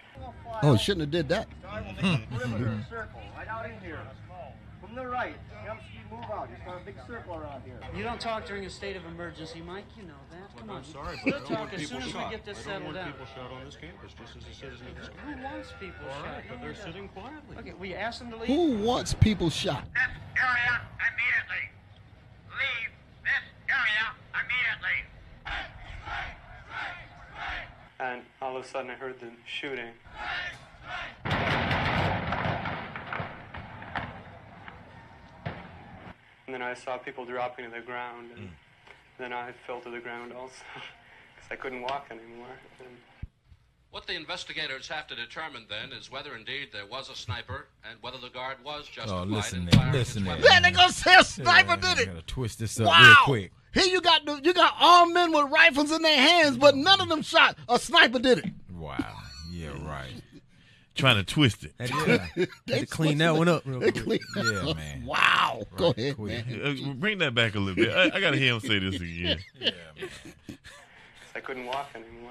Oh, 0.62 0.77
shouldn't 0.77 1.03
have 1.03 1.11
did 1.11 1.29
that. 1.29 1.47
perimeter 1.62 2.70
hmm. 2.70 2.81
circle 2.91 3.20
right 3.37 3.49
out 3.51 3.66
in 3.66 3.79
here. 3.81 4.01
From 4.81 4.95
the 4.95 5.07
right, 5.07 5.35
Chomsky, 5.66 6.11
move 6.11 6.24
out. 6.33 6.49
Just 6.51 6.64
got 6.64 6.81
a 6.81 6.85
big 6.85 6.95
circle 7.07 7.37
around 7.37 7.62
here. 7.64 7.81
You 7.95 8.03
don't 8.03 8.20
talk 8.20 8.47
during 8.47 8.64
a 8.66 8.70
state 8.70 8.97
of 8.97 9.05
emergency, 9.07 9.61
Mike. 9.61 9.85
You 9.97 10.05
know 10.05 10.14
that. 10.26 10.26
Come 10.26 10.26
on. 10.26 10.26
I'm 10.69 10.85
sorry, 10.85 11.21
We'll 11.25 11.35
but 11.35 11.43
I 11.43 11.49
don't 11.49 11.51
want 11.59 11.71
talk 11.71 11.75
as 11.75 11.81
people 11.81 12.01
soon 12.01 12.03
as 12.09 12.12
shot. 12.12 12.25
we 12.31 12.37
get 12.37 12.45
this 12.45 12.59
I 12.59 12.61
don't 12.61 12.64
settled 12.67 12.85
want 12.85 12.97
down. 12.97 13.12
people 13.12 13.27
shot 13.35 13.53
on 13.53 13.64
this 13.64 13.77
campus, 13.77 14.12
just 14.19 14.37
as 14.37 14.43
a 14.43 14.55
citizen 14.55 14.87
of 14.89 14.97
this 14.97 15.07
Who 15.07 15.14
country. 15.27 15.45
wants 15.45 15.69
people 15.81 16.07
All 16.09 16.14
shot? 16.17 16.25
right, 16.27 16.45
but 16.49 16.61
they're 16.61 16.71
we 16.71 16.77
sitting 16.77 17.09
quietly. 17.09 17.57
Okay, 17.59 17.73
we 17.79 17.95
asked 17.95 18.19
them 18.21 18.31
to 18.31 18.37
leave. 18.37 18.47
Who 18.49 18.77
wants 18.83 19.14
people 19.14 19.51
shot? 19.51 19.85
This 19.95 20.03
area 20.43 20.81
immediately. 21.07 21.64
Leave 22.51 22.91
this 23.23 23.45
area 23.71 24.07
immediately. 24.35 24.99
And 27.99 28.23
all 28.43 28.57
of 28.57 28.64
a 28.64 28.69
sudden, 28.69 28.91
I 28.91 28.95
heard 28.95 29.19
the 29.21 29.31
shooting. 29.47 29.93
And 36.47 36.55
then 36.55 36.62
I 36.62 36.75
saw 36.75 36.97
people 36.97 37.25
dropping 37.25 37.64
to 37.64 37.71
the 37.71 37.81
ground, 37.81 38.31
and 38.37 38.51
then 39.19 39.33
I 39.33 39.53
fell 39.67 39.81
to 39.81 39.91
the 39.91 40.01
ground 40.01 40.33
also 40.33 40.53
because 40.75 41.51
I 41.51 41.57
couldn't 41.57 41.83
walk 41.83 42.07
anymore. 42.11 42.47
And 42.81 42.97
What 43.91 44.07
the 44.07 44.14
investigators 44.14 44.89
have 44.89 45.07
to 45.09 45.14
determine 45.14 45.67
then 45.69 45.93
is 45.93 46.11
whether 46.11 46.35
indeed 46.37 46.69
there 46.73 46.87
was 46.87 47.09
a 47.11 47.14
sniper 47.14 47.67
and 47.89 47.99
whether 48.03 48.19
the 48.19 48.29
guard 48.31 48.59
was 48.64 48.85
oh, 48.89 48.93
justified 48.93 49.21
Oh, 49.21 49.23
listen 49.25 49.59
in 49.61 49.64
there, 49.67 49.79
firing 49.81 49.93
listen 49.93 50.23
his 50.25 50.27
there. 50.27 50.37
weapon. 50.37 50.49
Then 50.51 50.62
they 50.62 50.71
gonna 50.73 50.93
say 50.93 51.14
a 51.17 51.25
sniper 51.25 51.71
Yeah, 51.71 51.77
did 51.77 51.99
I 51.99 52.03
it. 52.03 52.07
gotta 52.07 52.23
twist 52.27 52.59
this 52.59 52.79
up 52.81 52.87
Wow. 52.89 53.01
real 53.07 53.17
quick. 53.25 53.53
Here 53.75 53.85
you 53.85 54.01
got 54.01 54.25
the, 54.25 54.41
you 54.43 54.55
got 54.55 54.75
armed 54.81 55.12
men 55.12 55.33
with 55.33 55.51
rifles 55.51 55.93
in 55.93 56.01
their 56.03 56.17
hands, 56.19 56.57
but 56.57 56.75
none 56.77 57.01
of 57.01 57.09
them 57.11 57.21
shot. 57.23 57.59
A 57.69 57.79
sniper 57.79 58.19
did 58.19 58.39
it. 58.39 58.47
Wow. 58.73 58.97
Yeah, 60.99 61.07
right. 61.07 61.14
Trying 61.14 61.24
to 61.24 61.32
twist 61.34 61.64
it. 61.64 61.74
Had 61.78 61.88
to, 61.88 62.49
had 62.68 62.80
to 62.80 62.86
clean 62.86 63.18
that 63.18 63.36
one 63.36 63.49
up 63.49 63.62
real 63.64 63.80
quick. 63.80 63.94
clean- 63.97 64.20
Yeah, 64.36 64.72
man. 64.74 65.05
Wow. 65.07 65.62
Go 65.76 65.90
ahead, 65.90 66.18
man. 66.18 66.61
Uh, 66.88 66.92
bring 66.94 67.18
that 67.18 67.34
back 67.34 67.55
a 67.55 67.59
little 67.59 67.74
bit. 67.74 67.94
I, 67.94 68.16
I 68.16 68.20
got 68.20 68.30
to 68.32 68.38
hear 68.38 68.55
him 68.55 68.61
say 68.61 68.78
this 68.78 68.97
again. 68.97 69.38
Yeah, 69.61 69.70
man. 70.01 70.09
'cause 70.49 70.57
I 71.34 71.40
couldn't 71.40 71.66
walk 71.66 71.90
anymore. 71.94 72.30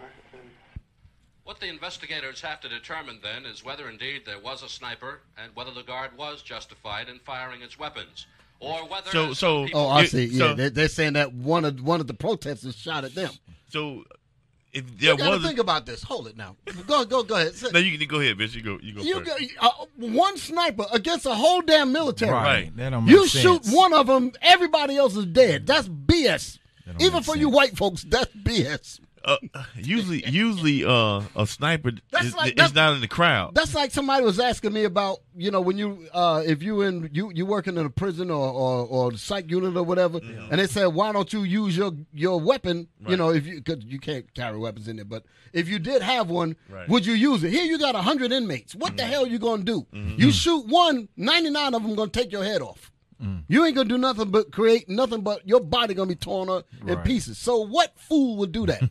What 1.43 1.59
the 1.59 1.67
investigators 1.67 2.41
have 2.41 2.59
to 2.61 2.69
determine 2.69 3.19
then 3.21 3.45
is 3.45 3.63
whether 3.63 3.87
indeed 3.87 4.23
there 4.25 4.39
was 4.39 4.63
a 4.63 4.69
sniper 4.69 5.19
and 5.37 5.51
whether 5.55 5.71
the 5.71 5.83
guard 5.83 6.17
was 6.17 6.41
justified 6.41 7.07
in 7.07 7.19
firing 7.19 7.61
its 7.61 7.77
weapons. 7.77 8.25
Or 8.59 8.87
whether 8.87 9.11
So- 9.11 9.33
so- 9.33 9.65
people 9.65 9.81
Oh, 9.81 9.89
I 9.89 10.05
see. 10.05 10.25
Yeah, 10.25 10.37
so- 10.39 10.53
they're, 10.55 10.69
they're 10.71 10.87
saying 10.87 11.13
that 11.13 11.33
one 11.33 11.65
of 11.65 11.81
one 11.81 12.01
of 12.01 12.07
the 12.07 12.15
protesters 12.15 12.75
shot 12.75 13.03
at 13.05 13.13
them. 13.13 13.31
So, 13.69 14.05
if 14.75 14.99
there 14.99 15.11
you 15.13 15.17
gotta 15.17 15.39
think 15.39 15.57
about 15.59 15.85
this. 15.85 16.03
Hold 16.03 16.27
it 16.27 16.37
now. 16.37 16.55
Go 16.85 17.05
go 17.05 17.23
go 17.23 17.35
ahead. 17.35 17.55
Say- 17.55 17.69
no, 17.71 17.79
you 17.79 17.97
can 17.97 18.07
go 18.07 18.19
ahead, 18.19 18.37
bitch. 18.37 18.53
You 18.55 18.61
go. 18.61 18.77
You 18.81 18.93
go 18.93 19.01
you 19.01 19.23
first. 19.23 19.39
go, 19.61 19.67
uh, 19.67 19.85
one 19.95 20.37
sniper 20.37 20.85
against 20.91 21.25
a 21.25 21.33
whole 21.33 21.61
damn 21.61 21.91
military. 21.91 22.31
Right. 22.31 22.43
Right. 22.43 22.77
That 22.77 22.89
don't 22.91 23.05
make 23.05 23.11
You 23.15 23.27
sense. 23.27 23.41
shoot 23.67 23.73
one 23.75 23.93
of 23.93 24.07
them, 24.07 24.31
everybody 24.41 24.97
else 24.97 25.15
is 25.15 25.25
dead. 25.25 25.65
That's 25.65 25.87
BS. 25.87 26.59
That 26.85 27.01
Even 27.01 27.13
make 27.15 27.23
for 27.23 27.35
you 27.35 27.49
white 27.49 27.75
folks, 27.75 28.03
that's 28.03 28.31
BS. 28.35 28.99
Uh, 29.25 29.37
usually, 29.75 30.23
usually, 30.29 30.85
uh, 30.85 31.21
a 31.35 31.47
sniper 31.47 31.91
That's 32.11 32.27
is, 32.27 32.35
like- 32.35 32.59
is 32.61 32.73
not 32.75 32.93
in 32.93 33.01
the 33.01 33.07
crowd. 33.07 33.55
That's 33.55 33.73
like 33.73 33.91
somebody 33.91 34.23
was 34.23 34.39
asking 34.39 34.71
me 34.73 34.83
about, 34.83 35.19
you 35.35 35.51
know, 35.51 35.61
when 35.61 35.77
you, 35.77 36.07
uh, 36.13 36.43
if 36.45 36.61
you 36.63 36.81
in 36.81 37.09
you 37.11 37.31
you 37.33 37.45
working 37.45 37.77
in 37.77 37.85
a 37.85 37.89
prison 37.89 38.29
or 38.29 38.47
or, 38.51 38.85
or 38.85 39.11
the 39.11 39.17
psych 39.17 39.49
unit 39.49 39.75
or 39.75 39.83
whatever, 39.83 40.19
and 40.51 40.59
they 40.59 40.67
said, 40.67 40.85
why 40.87 41.11
don't 41.11 41.31
you 41.33 41.43
use 41.43 41.75
your 41.75 41.91
your 42.13 42.39
weapon? 42.39 42.87
You 43.07 43.17
know, 43.17 43.29
if 43.31 43.45
you 43.45 43.55
because 43.61 43.83
you 43.85 43.99
can't 43.99 44.31
carry 44.33 44.57
weapons 44.57 44.87
in 44.87 44.95
there, 44.97 45.05
but 45.05 45.23
if 45.53 45.67
you 45.69 45.79
did 45.79 46.01
have 46.01 46.29
one, 46.29 46.55
Right. 46.69 46.87
would 46.89 47.05
you 47.05 47.13
use 47.13 47.43
it? 47.43 47.51
Here 47.51 47.63
you 47.65 47.77
got 47.79 47.95
hundred 47.95 48.31
inmates. 48.31 48.75
What 48.75 48.97
the 48.97 49.03
hell 49.03 49.25
you 49.27 49.39
gonna 49.39 49.63
do? 49.63 49.85
You 49.91 50.31
shoot 50.31 50.65
one, 50.67 51.09
99 51.17 51.73
of 51.73 51.83
them 51.83 51.95
gonna 51.95 52.09
take 52.11 52.31
your 52.31 52.43
head 52.43 52.61
off. 52.61 52.91
You 53.47 53.65
ain't 53.65 53.75
gonna 53.75 53.89
do 53.89 53.97
nothing 53.97 54.29
but 54.31 54.51
create 54.51 54.87
nothing 54.89 55.21
but 55.21 55.47
your 55.47 55.59
body 55.61 55.93
gonna 55.93 56.09
be 56.09 56.15
torn 56.15 56.49
up 56.49 56.65
in 56.85 56.97
pieces. 56.99 57.37
So 57.37 57.59
what 57.61 57.97
fool 57.99 58.37
would 58.37 58.51
do 58.51 58.65
that? 58.67 58.81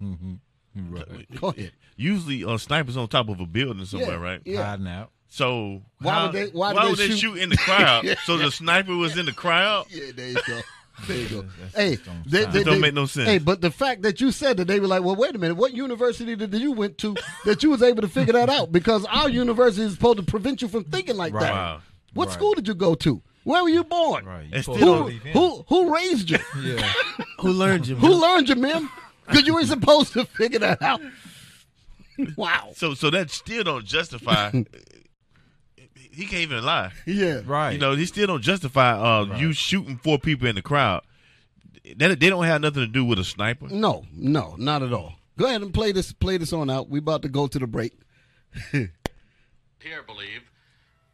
Right. 0.74 1.26
Go 1.40 1.48
ahead. 1.48 1.72
Usually, 1.96 2.44
uh, 2.44 2.58
snipers 2.58 2.98
on 2.98 3.08
top 3.08 3.30
of 3.30 3.40
a 3.40 3.46
building 3.46 3.86
somewhere, 3.86 4.10
Yeah, 4.10 4.16
right? 4.22 4.40
Yeah. 4.44 4.62
Hiding 4.62 4.86
out. 4.88 5.10
So 5.28 5.80
Why 6.00 6.12
how- 6.12 6.26
would 6.26 6.32
they- 6.34 6.46
why 6.48 6.74
did 6.74 6.82
they 6.82 6.88
would 6.90 6.98
they 6.98 7.08
shoot- 7.08 7.18
shoot 7.18 7.38
in 7.38 7.48
the 7.48 7.56
crowd? 7.56 8.04
so 8.24 8.36
the 8.36 8.50
sniper 8.50 8.94
was 8.94 9.16
in 9.16 9.24
the 9.24 9.32
crowd. 9.32 9.86
Yeah, 9.90 10.12
there 10.14 10.28
you 10.28 10.38
go. 10.46 10.60
There 11.06 11.16
you 11.18 11.28
go. 11.28 11.44
Hey, 11.74 11.96
just 11.96 12.06
don't 12.06 12.22
they, 12.30 12.44
they, 12.46 12.64
don't 12.64 12.80
make 12.80 12.94
no 12.94 13.04
sense. 13.04 13.28
Hey, 13.28 13.36
but 13.36 13.60
the 13.60 13.70
fact 13.70 14.00
that 14.02 14.18
you 14.22 14.32
said 14.32 14.56
that 14.56 14.66
they 14.66 14.80
were 14.80 14.86
like, 14.86 15.02
well, 15.02 15.14
wait 15.14 15.34
a 15.34 15.38
minute, 15.38 15.56
what 15.56 15.74
university 15.74 16.34
did 16.36 16.54
you 16.54 16.72
went 16.72 16.96
to 16.98 17.14
that 17.44 17.62
you 17.62 17.68
was 17.68 17.82
able 17.82 18.00
to 18.00 18.08
figure 18.08 18.32
that 18.32 18.48
out? 18.48 18.72
Because 18.72 19.04
our 19.04 19.28
university 19.28 19.84
is 19.84 19.92
supposed 19.92 20.16
to 20.16 20.22
prevent 20.22 20.62
you 20.62 20.68
from 20.68 20.84
thinking 20.84 21.16
like 21.18 21.34
that. 21.34 21.52
Wow. 21.52 21.80
What 22.14 22.28
Right. 22.28 22.34
school 22.34 22.54
did 22.54 22.66
you 22.66 22.72
go 22.74 22.94
to? 22.94 23.20
Where 23.46 23.62
were 23.62 23.68
you 23.68 23.84
born? 23.84 24.24
Right. 24.24 24.42
You 24.46 24.50
It's 24.54 24.64
supposed 24.64 24.80
still- 24.80 25.06
to 25.08 25.12
Who, 25.12 25.38
who 25.38 25.64
who 25.68 25.94
raised 25.94 26.30
you? 26.30 26.38
Yeah. 26.62 26.92
Who 27.40 27.52
learned 27.52 27.86
you? 27.86 27.94
who 27.94 28.08
learned 28.20 28.48
you, 28.48 28.56
man? 28.56 28.88
Because 29.26 29.46
you 29.46 29.54
were 29.54 29.64
supposed 29.64 30.12
to 30.14 30.24
figure 30.24 30.58
that 30.58 30.82
out. 30.82 31.00
wow. 32.36 32.70
So, 32.74 32.94
so 32.94 33.08
that 33.10 33.30
still 33.30 33.62
don't 33.62 33.84
justify. 33.84 34.50
he 35.94 36.24
can't 36.24 36.42
even 36.42 36.64
lie. 36.64 36.90
Yeah. 37.06 37.42
Right. 37.46 37.72
You 37.74 37.78
know, 37.78 37.94
he 37.94 38.06
still 38.06 38.26
don't 38.26 38.42
justify 38.42 38.92
uh, 38.98 39.26
Right. 39.26 39.38
you 39.40 39.52
shooting 39.52 39.98
four 39.98 40.18
people 40.18 40.48
in 40.48 40.54
the 40.56 40.62
crowd. 40.62 41.02
That 41.98 42.18
they 42.18 42.30
don't 42.30 42.44
have 42.46 42.62
nothing 42.62 42.82
to 42.82 42.88
do 42.88 43.04
with 43.04 43.18
a 43.20 43.24
sniper. 43.24 43.68
No, 43.68 44.04
no, 44.12 44.56
not 44.58 44.82
at 44.82 44.92
all. 44.92 45.12
Go 45.38 45.44
ahead 45.46 45.62
and 45.62 45.72
play 45.72 45.92
this. 45.92 46.12
Play 46.12 46.36
this 46.38 46.52
on 46.52 46.68
out. 46.68 46.88
We 46.88 46.98
about 46.98 47.22
to 47.22 47.28
go 47.28 47.46
to 47.46 47.58
the 47.60 47.66
break. 47.68 47.92
here 48.72 50.02
believe 50.04 50.45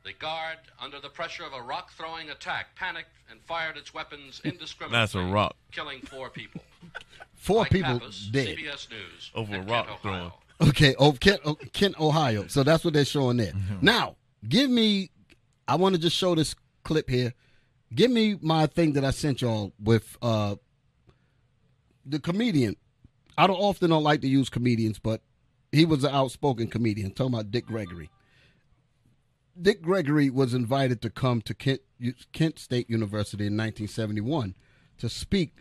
the 0.04 0.12
guard, 0.12 0.58
under 0.80 1.00
the 1.00 1.08
pressure 1.08 1.44
of 1.44 1.52
a 1.52 1.62
rock 1.62 1.92
throwing 1.92 2.30
attack, 2.30 2.74
panicked 2.76 3.10
and 3.30 3.40
fired 3.42 3.76
its 3.76 3.94
weapons 3.94 4.40
indiscriminately. 4.44 4.98
That's 5.00 5.14
a 5.14 5.22
rock. 5.22 5.56
Killing 5.70 6.00
four 6.00 6.30
people. 6.30 6.62
Four 7.34 7.62
Mike 7.62 7.70
people 7.72 7.98
Pappas, 7.98 8.28
dead. 8.30 8.56
CBS 8.56 8.88
News. 8.88 9.32
Over 9.34 9.56
a 9.56 9.62
rock 9.62 9.88
Kent, 9.88 10.00
throwing. 10.00 10.32
Okay, 10.60 10.94
oh, 10.96 11.10
Kent, 11.10 11.40
oh, 11.44 11.56
Kent, 11.72 11.98
Ohio. 11.98 12.46
So 12.46 12.62
that's 12.62 12.84
what 12.84 12.94
they're 12.94 13.04
showing 13.04 13.36
there. 13.36 13.52
Now, 13.80 14.14
give 14.48 14.70
me. 14.70 15.10
I 15.66 15.74
want 15.74 15.96
to 15.96 16.00
just 16.00 16.16
show 16.16 16.36
this 16.36 16.54
clip 16.84 17.10
here. 17.10 17.34
Give 17.92 18.12
me 18.12 18.38
my 18.40 18.66
thing 18.66 18.92
that 18.92 19.04
I 19.04 19.10
sent 19.10 19.42
y'all 19.42 19.72
with 19.82 20.16
uh 20.22 20.54
the 22.06 22.20
comedian. 22.20 22.76
I 23.36 23.48
don't 23.48 23.58
often 23.58 23.90
don't 23.90 24.04
like 24.04 24.20
to 24.20 24.28
use 24.28 24.48
comedians, 24.48 25.00
but 25.00 25.20
he 25.72 25.84
was 25.84 26.04
an 26.04 26.14
outspoken 26.14 26.68
comedian. 26.68 27.10
talking 27.10 27.34
about 27.34 27.50
Dick 27.50 27.66
Gregory. 27.66 28.08
Dick 29.60 29.82
Gregory 29.82 30.30
was 30.30 30.54
invited 30.54 31.00
to 31.02 31.10
come 31.10 31.42
to 31.42 31.54
Kent 31.54 31.80
Kent 32.32 32.58
State 32.58 32.88
University 32.90 33.44
in 33.46 33.52
1971 33.56 34.54
to 34.98 35.08
speak 35.08 35.58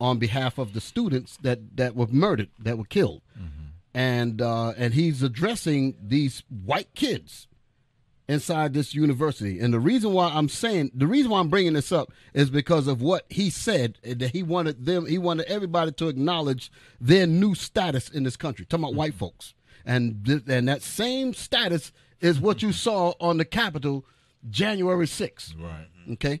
on 0.00 0.18
behalf 0.18 0.58
of 0.58 0.72
the 0.74 0.80
students 0.80 1.38
that 1.42 1.76
that 1.76 1.94
were 1.96 2.06
murdered, 2.08 2.50
that 2.58 2.78
were 2.78 2.84
killed 2.84 3.22
and 3.94 4.42
uh, 4.42 4.70
and 4.76 4.94
he's 4.94 5.22
addressing 5.22 5.96
these 6.02 6.42
white 6.48 6.92
kids 6.94 7.46
inside 8.28 8.72
this 8.72 8.94
university. 8.94 9.60
And 9.60 9.72
the 9.72 9.78
reason 9.80 10.12
why 10.12 10.28
I'm 10.34 10.48
saying 10.48 10.90
the 10.94 11.06
reason 11.06 11.30
why 11.30 11.38
I'm 11.40 11.48
bringing 11.48 11.74
this 11.74 11.92
up 11.92 12.12
is 12.32 12.50
because 12.50 12.86
of 12.88 13.00
what 13.00 13.24
he 13.28 13.50
said 13.50 13.98
that 14.02 14.30
he 14.32 14.42
wanted 14.42 14.84
them 14.84 15.06
he 15.06 15.18
wanted 15.18 15.46
everybody 15.46 15.92
to 15.92 16.08
acknowledge 16.08 16.72
their 17.00 17.26
new 17.26 17.54
status 17.54 18.08
in 18.08 18.24
this 18.24 18.36
country. 18.36 18.64
Talking 18.64 18.84
about 18.84 18.94
white 18.94 19.14
folks, 19.14 19.54
and 19.86 20.24
th- 20.26 20.42
and 20.48 20.68
that 20.68 20.82
same 20.82 21.34
status 21.34 21.92
is 22.24 22.40
what 22.40 22.62
you 22.62 22.72
saw 22.72 23.12
on 23.20 23.36
the 23.36 23.44
Capitol 23.44 24.04
January 24.48 25.06
6th. 25.06 25.60
Right. 25.62 25.86
Okay, 26.12 26.40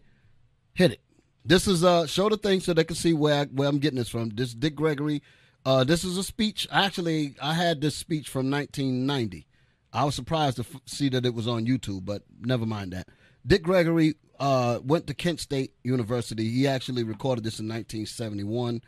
hit 0.72 0.92
it. 0.92 1.00
This 1.44 1.68
is 1.68 1.84
uh 1.84 2.06
show 2.06 2.28
the 2.28 2.38
thing 2.38 2.60
so 2.60 2.72
they 2.72 2.84
can 2.84 2.96
see 2.96 3.12
where 3.12 3.42
I, 3.42 3.44
where 3.44 3.68
I'm 3.68 3.78
getting 3.78 3.98
this 3.98 4.08
from. 4.08 4.30
This 4.30 4.54
Dick 4.54 4.74
Gregory. 4.74 5.22
Uh, 5.66 5.84
this 5.84 6.04
is 6.04 6.18
a 6.18 6.24
speech. 6.24 6.66
Actually, 6.70 7.36
I 7.40 7.54
had 7.54 7.80
this 7.80 7.96
speech 7.96 8.28
from 8.28 8.50
1990. 8.50 9.46
I 9.94 10.04
was 10.04 10.14
surprised 10.14 10.56
to 10.56 10.62
f- 10.62 10.80
see 10.84 11.08
that 11.08 11.24
it 11.24 11.32
was 11.32 11.48
on 11.48 11.64
YouTube, 11.66 12.04
but 12.04 12.22
never 12.40 12.66
mind 12.66 12.92
that. 12.92 13.08
Dick 13.46 13.62
Gregory 13.62 14.14
uh, 14.38 14.80
went 14.84 15.06
to 15.06 15.14
Kent 15.14 15.40
State 15.40 15.72
University. 15.82 16.50
He 16.50 16.66
actually 16.66 17.02
recorded 17.02 17.44
this 17.44 17.60
in 17.60 17.66
1971. 17.68 18.82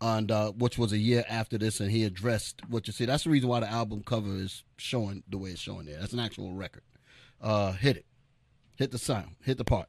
And 0.00 0.30
uh, 0.30 0.50
which 0.52 0.78
was 0.78 0.92
a 0.92 0.98
year 0.98 1.24
after 1.28 1.58
this, 1.58 1.80
and 1.80 1.90
he 1.90 2.04
addressed 2.04 2.62
what 2.68 2.86
you 2.86 2.92
see. 2.92 3.04
That's 3.04 3.24
the 3.24 3.30
reason 3.30 3.48
why 3.48 3.60
the 3.60 3.70
album 3.70 4.02
cover 4.04 4.34
is 4.36 4.64
showing 4.76 5.22
the 5.28 5.38
way 5.38 5.50
it's 5.50 5.60
showing 5.60 5.86
there. 5.86 5.98
That's 5.98 6.12
an 6.12 6.20
actual 6.20 6.52
record. 6.52 6.82
Uh, 7.40 7.72
hit 7.72 7.96
it, 7.96 8.06
hit 8.76 8.90
the 8.90 8.98
sound, 8.98 9.36
hit 9.42 9.58
the 9.58 9.64
part. 9.64 9.88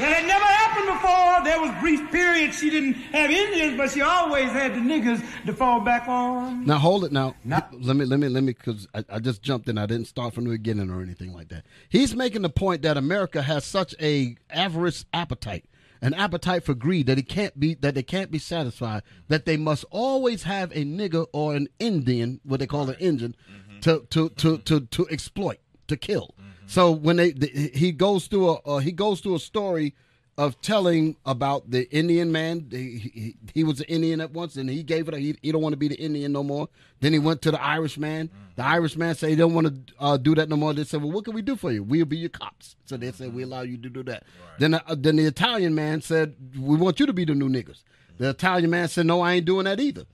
That 0.00 0.16
had 0.16 0.26
never 0.26 0.44
happened 0.44 0.86
before. 0.86 1.44
There 1.44 1.60
was 1.60 1.78
brief 1.80 2.10
periods 2.10 2.58
she 2.58 2.70
didn't 2.70 2.94
have 2.94 3.30
Indians, 3.30 3.76
but 3.76 3.90
she 3.90 4.00
always 4.00 4.50
had 4.50 4.72
the 4.72 4.78
niggas 4.78 5.22
to 5.44 5.52
fall 5.52 5.80
back 5.80 6.08
on. 6.08 6.64
Now 6.64 6.78
hold 6.78 7.04
it. 7.04 7.12
Now 7.12 7.34
let 7.44 7.70
me 7.96 8.06
let 8.06 8.18
me 8.18 8.28
let 8.28 8.42
me 8.42 8.54
because 8.54 8.88
I, 8.94 9.04
I 9.10 9.18
just 9.18 9.42
jumped 9.42 9.68
in. 9.68 9.76
I 9.76 9.84
didn't 9.84 10.06
start 10.06 10.32
from 10.32 10.44
the 10.44 10.50
beginning 10.50 10.88
or 10.90 11.02
anything 11.02 11.34
like 11.34 11.48
that. 11.50 11.66
He's 11.90 12.16
making 12.16 12.40
the 12.40 12.48
point 12.48 12.80
that 12.82 12.96
America 12.96 13.42
has 13.42 13.66
such 13.66 13.94
a 14.00 14.36
avarice 14.48 15.04
appetite, 15.12 15.66
an 16.02 16.14
appetite 16.14 16.64
for 16.64 16.74
greed 16.74 17.06
that 17.06 17.18
it 17.18 17.28
can't 17.28 17.58
be 17.58 17.74
that 17.74 17.94
they 17.94 18.02
can't 18.02 18.30
be 18.30 18.38
satisfied. 18.38 19.02
That 19.28 19.44
they 19.44 19.56
must 19.56 19.84
always 19.90 20.44
have 20.44 20.70
a 20.72 20.84
nigger 20.84 21.26
or 21.32 21.54
an 21.54 21.68
Indian, 21.78 22.40
what 22.44 22.60
they 22.60 22.66
call 22.66 22.88
an 22.88 22.96
Indian, 22.98 23.36
to, 23.82 24.06
to, 24.10 24.28
to 24.30 24.58
to 24.58 24.80
to 24.80 25.08
exploit, 25.08 25.58
to 25.88 25.96
kill. 25.96 26.34
So 26.66 26.90
when 26.92 27.16
they 27.16 27.32
the, 27.32 27.70
he 27.74 27.92
goes 27.92 28.26
through 28.26 28.50
a 28.50 28.54
uh, 28.60 28.78
he 28.78 28.92
goes 28.92 29.20
through 29.20 29.34
a 29.34 29.40
story 29.40 29.94
of 30.40 30.58
telling 30.62 31.16
about 31.26 31.70
the 31.70 31.86
Indian 31.94 32.32
man. 32.32 32.66
He, 32.70 32.98
he, 32.98 33.36
he 33.52 33.62
was 33.62 33.80
an 33.80 33.86
Indian 33.90 34.22
at 34.22 34.30
once, 34.32 34.56
and 34.56 34.70
he 34.70 34.82
gave 34.82 35.06
it. 35.06 35.12
A, 35.12 35.18
he, 35.18 35.36
he 35.42 35.52
don't 35.52 35.60
want 35.60 35.74
to 35.74 35.76
be 35.76 35.86
the 35.86 35.96
Indian 35.96 36.32
no 36.32 36.42
more. 36.42 36.70
Then 37.00 37.12
he 37.12 37.18
went 37.18 37.42
to 37.42 37.50
the 37.50 37.62
Irish 37.62 37.98
man. 37.98 38.30
The 38.56 38.64
Irish 38.64 38.96
man 38.96 39.14
said 39.14 39.28
he 39.28 39.36
don't 39.36 39.52
want 39.52 39.66
to 39.66 39.94
uh, 40.00 40.16
do 40.16 40.34
that 40.36 40.48
no 40.48 40.56
more. 40.56 40.72
They 40.72 40.84
said, 40.84 41.02
"Well, 41.02 41.12
what 41.12 41.26
can 41.26 41.34
we 41.34 41.42
do 41.42 41.56
for 41.56 41.70
you? 41.70 41.82
We'll 41.82 42.06
be 42.06 42.16
your 42.16 42.30
cops." 42.30 42.76
So 42.86 42.96
they 42.96 43.12
said, 43.12 43.34
"We 43.34 43.42
allow 43.42 43.60
you 43.60 43.76
to 43.76 43.90
do 43.90 44.02
that." 44.04 44.22
Then 44.58 44.72
uh, 44.72 44.80
then 44.88 45.16
the 45.16 45.26
Italian 45.26 45.74
man 45.74 46.00
said, 46.00 46.34
"We 46.58 46.78
want 46.78 47.00
you 47.00 47.04
to 47.04 47.12
be 47.12 47.26
the 47.26 47.34
new 47.34 47.50
niggas." 47.50 47.82
The 48.16 48.30
Italian 48.30 48.70
man 48.70 48.88
said, 48.88 49.04
"No, 49.04 49.20
I 49.20 49.34
ain't 49.34 49.44
doing 49.44 49.66
that 49.66 49.78
either." 49.78 50.06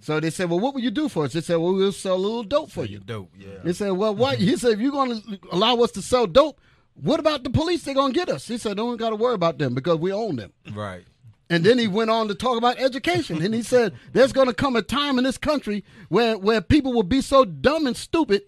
So 0.00 0.18
they 0.18 0.30
said, 0.30 0.50
"Well, 0.50 0.58
what 0.58 0.74
will 0.74 0.80
you 0.80 0.90
do 0.90 1.08
for 1.08 1.24
us?" 1.24 1.34
They 1.34 1.40
said, 1.40 1.56
"Well, 1.56 1.74
we'll 1.74 1.92
sell 1.92 2.16
a 2.16 2.16
little 2.16 2.42
dope 2.42 2.72
for 2.72 2.84
you." 2.84 2.98
Dope, 2.98 3.30
yeah. 3.38 3.58
They 3.62 3.72
said, 3.72 3.90
"Well, 3.92 4.14
what?" 4.14 4.38
He 4.48 4.56
said, 4.56 4.72
"If 4.72 4.80
you're 4.80 4.90
going 4.90 5.20
to 5.20 5.38
allow 5.52 5.76
us 5.76 5.92
to 5.92 6.02
sell 6.02 6.26
dope, 6.26 6.60
what 7.00 7.20
about 7.20 7.44
the 7.44 7.50
police? 7.50 7.82
They're 7.82 7.94
going 7.94 8.12
to 8.12 8.18
get 8.18 8.28
us." 8.28 8.46
He 8.46 8.58
said, 8.58 8.76
"Don't 8.76 8.96
got 8.96 9.10
to 9.10 9.16
worry 9.16 9.34
about 9.34 9.58
them 9.58 9.74
because 9.74 9.98
we 9.98 10.12
own 10.12 10.36
them." 10.36 10.52
Right. 10.72 11.04
And 11.50 11.64
then 11.64 11.78
he 11.78 11.86
went 11.88 12.10
on 12.10 12.28
to 12.28 12.34
talk 12.34 12.58
about 12.58 12.78
education, 12.78 13.42
and 13.42 13.54
he 13.54 13.62
said, 13.62 13.94
"There's 14.12 14.32
going 14.32 14.48
to 14.48 14.54
come 14.54 14.76
a 14.76 14.82
time 14.82 15.18
in 15.18 15.24
this 15.24 15.38
country 15.38 15.84
where 16.08 16.36
where 16.36 16.60
people 16.60 16.92
will 16.92 17.02
be 17.02 17.20
so 17.20 17.44
dumb 17.44 17.86
and 17.86 17.96
stupid." 17.96 18.42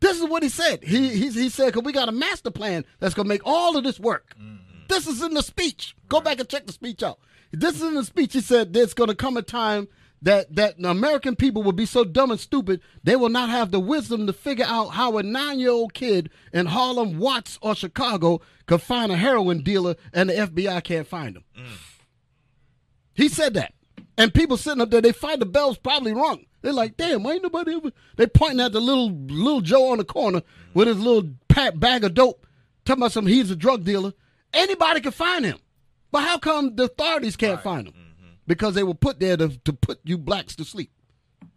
This 0.00 0.20
is 0.20 0.28
what 0.28 0.42
he 0.42 0.50
said. 0.50 0.84
He 0.84 1.08
he, 1.10 1.30
he 1.30 1.48
said, 1.48 1.72
"Cause 1.72 1.82
we 1.82 1.92
got 1.92 2.08
a 2.08 2.12
master 2.12 2.50
plan 2.50 2.84
that's 3.00 3.14
going 3.14 3.24
to 3.24 3.28
make 3.28 3.42
all 3.44 3.76
of 3.76 3.84
this 3.84 3.98
work." 3.98 4.34
Mm-hmm. 4.38 4.56
This 4.88 5.06
is 5.06 5.22
in 5.22 5.32
the 5.32 5.42
speech. 5.42 5.96
Go 6.08 6.20
back 6.20 6.38
and 6.38 6.48
check 6.48 6.66
the 6.66 6.72
speech 6.72 7.02
out. 7.02 7.18
This 7.52 7.76
is 7.76 7.82
in 7.82 7.94
the 7.94 8.04
speech. 8.04 8.34
He 8.34 8.40
said, 8.40 8.72
"There's 8.72 8.94
going 8.94 9.10
to 9.10 9.16
come 9.16 9.36
a 9.36 9.42
time." 9.42 9.88
That, 10.24 10.56
that 10.56 10.76
American 10.82 11.36
people 11.36 11.62
will 11.62 11.72
be 11.72 11.84
so 11.84 12.02
dumb 12.02 12.30
and 12.30 12.40
stupid 12.40 12.80
they 13.02 13.14
will 13.14 13.28
not 13.28 13.50
have 13.50 13.70
the 13.70 13.78
wisdom 13.78 14.26
to 14.26 14.32
figure 14.32 14.64
out 14.66 14.88
how 14.88 15.18
a 15.18 15.22
nine 15.22 15.60
year 15.60 15.70
old 15.70 15.92
kid 15.92 16.30
in 16.50 16.64
Harlem, 16.64 17.18
Watts, 17.18 17.58
or 17.60 17.74
Chicago 17.74 18.40
could 18.66 18.80
find 18.80 19.12
a 19.12 19.16
heroin 19.16 19.62
dealer 19.62 19.96
and 20.14 20.30
the 20.30 20.34
FBI 20.34 20.82
can't 20.82 21.06
find 21.06 21.36
him. 21.36 21.44
Mm. 21.58 21.78
He 23.12 23.28
said 23.28 23.52
that. 23.54 23.74
And 24.16 24.32
people 24.32 24.56
sitting 24.56 24.80
up 24.80 24.90
there, 24.90 25.02
they 25.02 25.12
find 25.12 25.42
the 25.42 25.46
bells 25.46 25.76
probably 25.76 26.14
wrong. 26.14 26.46
They're 26.62 26.72
like, 26.72 26.96
damn, 26.96 27.26
ain't 27.26 27.42
nobody 27.42 27.74
ever. 27.74 27.92
They 28.16 28.26
pointing 28.26 28.60
at 28.60 28.72
the 28.72 28.80
little 28.80 29.10
little 29.10 29.60
Joe 29.60 29.90
on 29.90 29.98
the 29.98 30.04
corner 30.04 30.40
with 30.72 30.88
his 30.88 30.98
little 30.98 31.28
pack 31.48 31.78
bag 31.78 32.02
of 32.02 32.14
dope, 32.14 32.46
talking 32.86 33.02
about 33.02 33.12
some 33.12 33.26
he's 33.26 33.50
a 33.50 33.56
drug 33.56 33.84
dealer. 33.84 34.14
Anybody 34.54 35.02
can 35.02 35.12
find 35.12 35.44
him. 35.44 35.58
But 36.10 36.22
how 36.22 36.38
come 36.38 36.76
the 36.76 36.84
authorities 36.84 37.36
can't 37.36 37.62
find 37.62 37.88
him? 37.88 37.94
Mm. 37.94 38.13
Because 38.46 38.74
they 38.74 38.82
were 38.82 38.94
put 38.94 39.20
there 39.20 39.36
to, 39.36 39.48
to 39.64 39.72
put 39.72 40.00
you 40.04 40.18
blacks 40.18 40.54
to 40.56 40.64
sleep. 40.64 40.90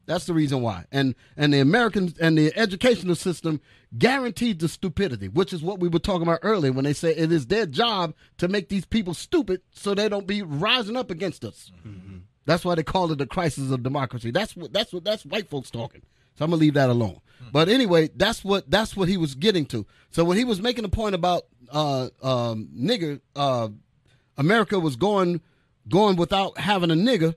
That's 0.05 0.25
the 0.25 0.33
reason 0.33 0.61
why. 0.61 0.85
And 0.91 1.15
and 1.35 1.53
the 1.53 1.59
American 1.59 2.13
and 2.19 2.37
the 2.37 2.57
educational 2.57 3.15
system 3.15 3.59
guaranteed 3.97 4.59
the 4.59 4.69
stupidity, 4.69 5.27
which 5.27 5.51
is 5.51 5.61
what 5.61 5.79
we 5.81 5.89
were 5.89 5.99
talking 5.99 6.21
about 6.23 6.39
earlier 6.43 6.71
when 6.71 6.85
they 6.85 6.93
say 6.93 7.11
it 7.13 7.31
is 7.31 7.47
their 7.47 7.65
job 7.65 8.13
to 8.37 8.47
make 8.47 8.69
these 8.69 8.85
people 8.85 9.13
stupid 9.13 9.61
so 9.73 9.93
they 9.93 10.07
don't 10.07 10.25
be 10.25 10.41
rising 10.41 10.95
up 10.95 11.11
against 11.11 11.43
us. 11.43 11.71
That's 12.45 12.63
why 12.63 12.75
they 12.75 12.83
call 12.83 13.11
it 13.11 13.17
the 13.17 13.25
crisis 13.27 13.69
of 13.69 13.83
democracy. 13.83 14.31
That's 14.31 14.55
what 14.55 14.71
that's 14.71 14.93
what 14.93 15.03
that's 15.03 15.25
white 15.25 15.49
folks 15.49 15.69
talking. 15.69 16.01
So 16.37 16.45
I'm 16.45 16.51
gonna 16.51 16.61
leave 16.61 16.75
that 16.75 16.89
alone. 16.89 17.19
But 17.51 17.67
anyway, 17.67 18.09
that's 18.15 18.43
what 18.45 18.71
that's 18.71 18.95
what 18.95 19.09
he 19.09 19.17
was 19.17 19.35
getting 19.35 19.65
to. 19.67 19.85
So 20.11 20.23
when 20.23 20.37
he 20.37 20.45
was 20.45 20.61
making 20.61 20.85
a 20.85 20.89
point 20.89 21.15
about 21.15 21.43
uh 21.69 22.09
um 22.23 22.69
nigger 22.73 23.19
uh 23.35 23.67
America 24.37 24.79
was 24.79 24.95
going 24.95 25.41
going 25.89 26.15
without 26.15 26.57
having 26.57 26.91
a 26.91 26.95
nigger 26.95 27.35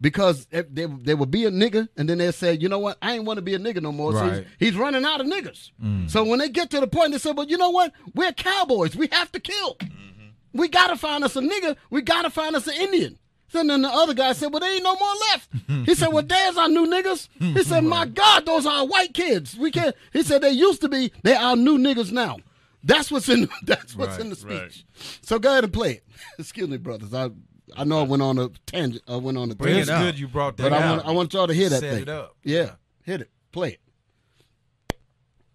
because 0.00 0.46
if 0.50 0.66
they 0.74 0.86
they 0.86 1.14
would 1.14 1.30
be 1.30 1.44
a 1.46 1.50
nigger 1.50 1.88
and 1.96 2.08
then 2.08 2.18
they 2.18 2.30
said, 2.32 2.62
you 2.62 2.68
know 2.68 2.78
what, 2.78 2.98
I 3.00 3.14
ain't 3.14 3.24
want 3.24 3.38
to 3.38 3.42
be 3.42 3.54
a 3.54 3.58
nigger 3.58 3.80
no 3.80 3.92
more. 3.92 4.12
So 4.12 4.22
he's, 4.24 4.32
Right. 4.38 4.46
he's 4.58 4.76
running 4.76 5.04
out 5.04 5.20
of 5.20 5.26
niggers. 5.26 5.70
Mm. 5.82 6.10
So 6.10 6.24
when 6.24 6.38
they 6.38 6.48
get 6.48 6.70
to 6.70 6.80
the 6.80 6.86
point, 6.86 7.12
they 7.12 7.18
said, 7.18 7.36
well, 7.36 7.46
you 7.46 7.56
know 7.56 7.70
what, 7.70 7.92
we're 8.14 8.32
cowboys. 8.32 8.96
We 8.96 9.08
have 9.12 9.30
to 9.32 9.40
kill. 9.40 9.76
Mm-hmm. 9.76 10.58
We 10.58 10.68
gotta 10.68 10.96
find 10.96 11.24
us 11.24 11.36
a 11.36 11.40
nigger. 11.40 11.76
We 11.90 12.02
gotta 12.02 12.30
find 12.30 12.54
us 12.56 12.66
an 12.66 12.74
Indian. 12.74 13.18
So 13.48 13.62
then 13.62 13.82
the 13.82 13.88
other 13.88 14.14
guy 14.14 14.32
said, 14.32 14.52
well, 14.52 14.58
there 14.60 14.74
ain't 14.74 14.82
no 14.82 14.96
more 14.96 15.14
left. 15.30 15.48
He 15.86 15.94
said, 15.94 16.08
well, 16.08 16.24
there's 16.24 16.56
our 16.56 16.68
new 16.68 16.86
niggas. 16.88 17.28
He 17.38 17.62
said, 17.62 17.84
my 17.84 18.04
God, 18.04 18.46
those 18.46 18.66
are 18.66 18.80
our 18.80 18.86
white 18.86 19.14
kids. 19.14 19.56
We 19.56 19.70
can't. 19.70 19.94
He 20.12 20.24
said 20.24 20.42
they 20.42 20.50
used 20.50 20.80
to 20.80 20.88
be. 20.88 21.12
They 21.22 21.34
are 21.34 21.54
new 21.54 21.78
niggas 21.78 22.10
now. 22.10 22.38
That's 22.82 23.12
what's 23.12 23.28
in. 23.28 23.48
That's 23.62 23.94
what's 23.94 24.18
in 24.18 24.30
the 24.30 24.36
speech. 24.36 24.50
right. 24.50 24.84
So 25.22 25.38
go 25.38 25.52
ahead 25.52 25.62
and 25.64 25.72
play 25.72 25.92
it. 25.92 26.04
Excuse 26.38 26.68
me, 26.68 26.78
brothers. 26.78 27.14
I 27.14 27.30
I 27.76 27.84
know 27.84 27.98
I 28.00 28.02
went 28.02 28.22
on 28.22 28.38
a 28.38 28.48
tangent. 28.66 29.02
I 29.08 29.16
went 29.16 29.38
on 29.38 29.50
a 29.50 29.54
Bring 29.54 29.74
tangent. 29.74 29.88
it 29.90 29.92
It's 30.00 30.02
good 30.12 30.18
you 30.18 30.28
brought 30.28 30.56
that 30.58 30.64
But 30.64 30.72
I 30.74 30.82
out. 30.82 30.96
want 30.96 31.08
I 31.08 31.10
want 31.12 31.32
y'all 31.32 31.46
to 31.46 31.54
hear 31.54 31.68
that 31.70 31.80
Set 31.80 31.92
thing. 31.94 32.02
it 32.02 32.08
up. 32.08 32.36
Yeah, 32.44 32.72
hit 33.02 33.22
it. 33.22 33.30
Play 33.52 33.70
it. 33.70 33.80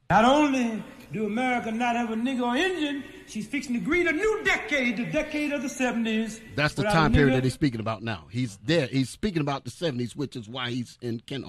Not 0.10 0.26
only 0.26 0.84
do 1.14 1.26
America 1.26 1.72
not 1.72 1.96
have 1.96 2.12
a 2.12 2.16
nigger 2.16 2.42
or 2.42 2.56
Indian, 2.56 3.04
she's 3.28 3.46
fixing 3.48 3.74
to 3.76 3.80
greet 3.80 4.08
a 4.08 4.12
new 4.12 4.42
decade, 4.44 4.98
the 4.98 5.06
decade 5.06 5.52
of 5.54 5.62
the 5.62 5.68
70s. 5.68 6.40
That's 6.56 6.74
the 6.74 6.82
Without 6.82 6.92
a 6.92 6.96
time 6.96 7.14
period 7.14 7.32
nigger, 7.34 7.36
that 7.38 7.44
he's 7.44 7.54
speaking 7.54 7.80
about 7.80 8.02
now. 8.02 8.26
He's 8.32 8.58
there. 8.64 8.88
He's 8.88 9.10
speaking 9.10 9.42
about 9.42 9.66
the 9.66 9.72
'70s, 9.72 10.16
which 10.16 10.36
is 10.36 10.50
why 10.50 10.72
he's 10.72 10.98
in 11.02 11.20
Kent, 11.22 11.46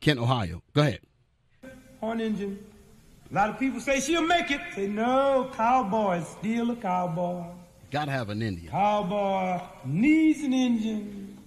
Kent, 0.00 0.18
Ohio. 0.20 0.62
Go 0.74 0.82
ahead. 0.82 1.00
Horn 2.00 2.20
an 2.20 2.26
Indian. 2.26 2.58
A 3.30 3.34
lot 3.34 3.48
of 3.48 3.58
people 3.58 3.80
say 3.80 4.00
she'll 4.00 4.20
make 4.26 4.50
it. 4.50 4.60
Say, 4.74 4.86
no, 4.86 5.50
cowboy 5.54 6.18
is 6.18 6.26
still 6.28 6.70
a 6.72 6.76
cowboy. 6.76 7.44
Gotta 7.94 8.10
have 8.10 8.28
an 8.28 8.42
Indian. 8.42 8.72
Cowboy 8.72 9.60
needs 9.84 10.40
an 10.40 10.52
Indian. 10.52 11.38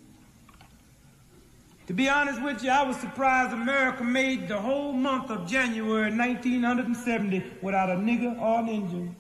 To 1.88 1.94
be 1.94 2.08
honest 2.08 2.42
with 2.42 2.64
you, 2.64 2.70
I 2.70 2.84
was 2.84 2.96
surprised 2.96 3.52
America 3.52 4.06
made 4.06 4.48
the 4.48 4.58
whole 4.58 4.94
month 4.94 5.30
of 5.30 5.46
January 5.46 6.10
1970 6.10 7.44
without 7.62 7.90
a 7.90 7.96
nigger 7.96 8.40
or 8.40 8.60
an 8.60 8.70
Indian. 8.70 9.14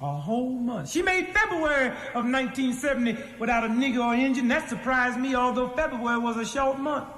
A 0.00 0.06
whole 0.06 0.48
month. 0.48 0.88
She 0.88 1.02
made 1.02 1.26
February 1.34 1.88
of 1.88 2.24
1970 2.24 3.14
without 3.38 3.64
a 3.64 3.68
nigger 3.68 4.02
or 4.02 4.14
Indian. 4.14 4.48
That 4.48 4.70
surprised 4.70 5.20
me, 5.20 5.34
although 5.34 5.68
February 5.68 6.18
was 6.18 6.38
a 6.38 6.46
short 6.46 6.78
month. 6.78 7.08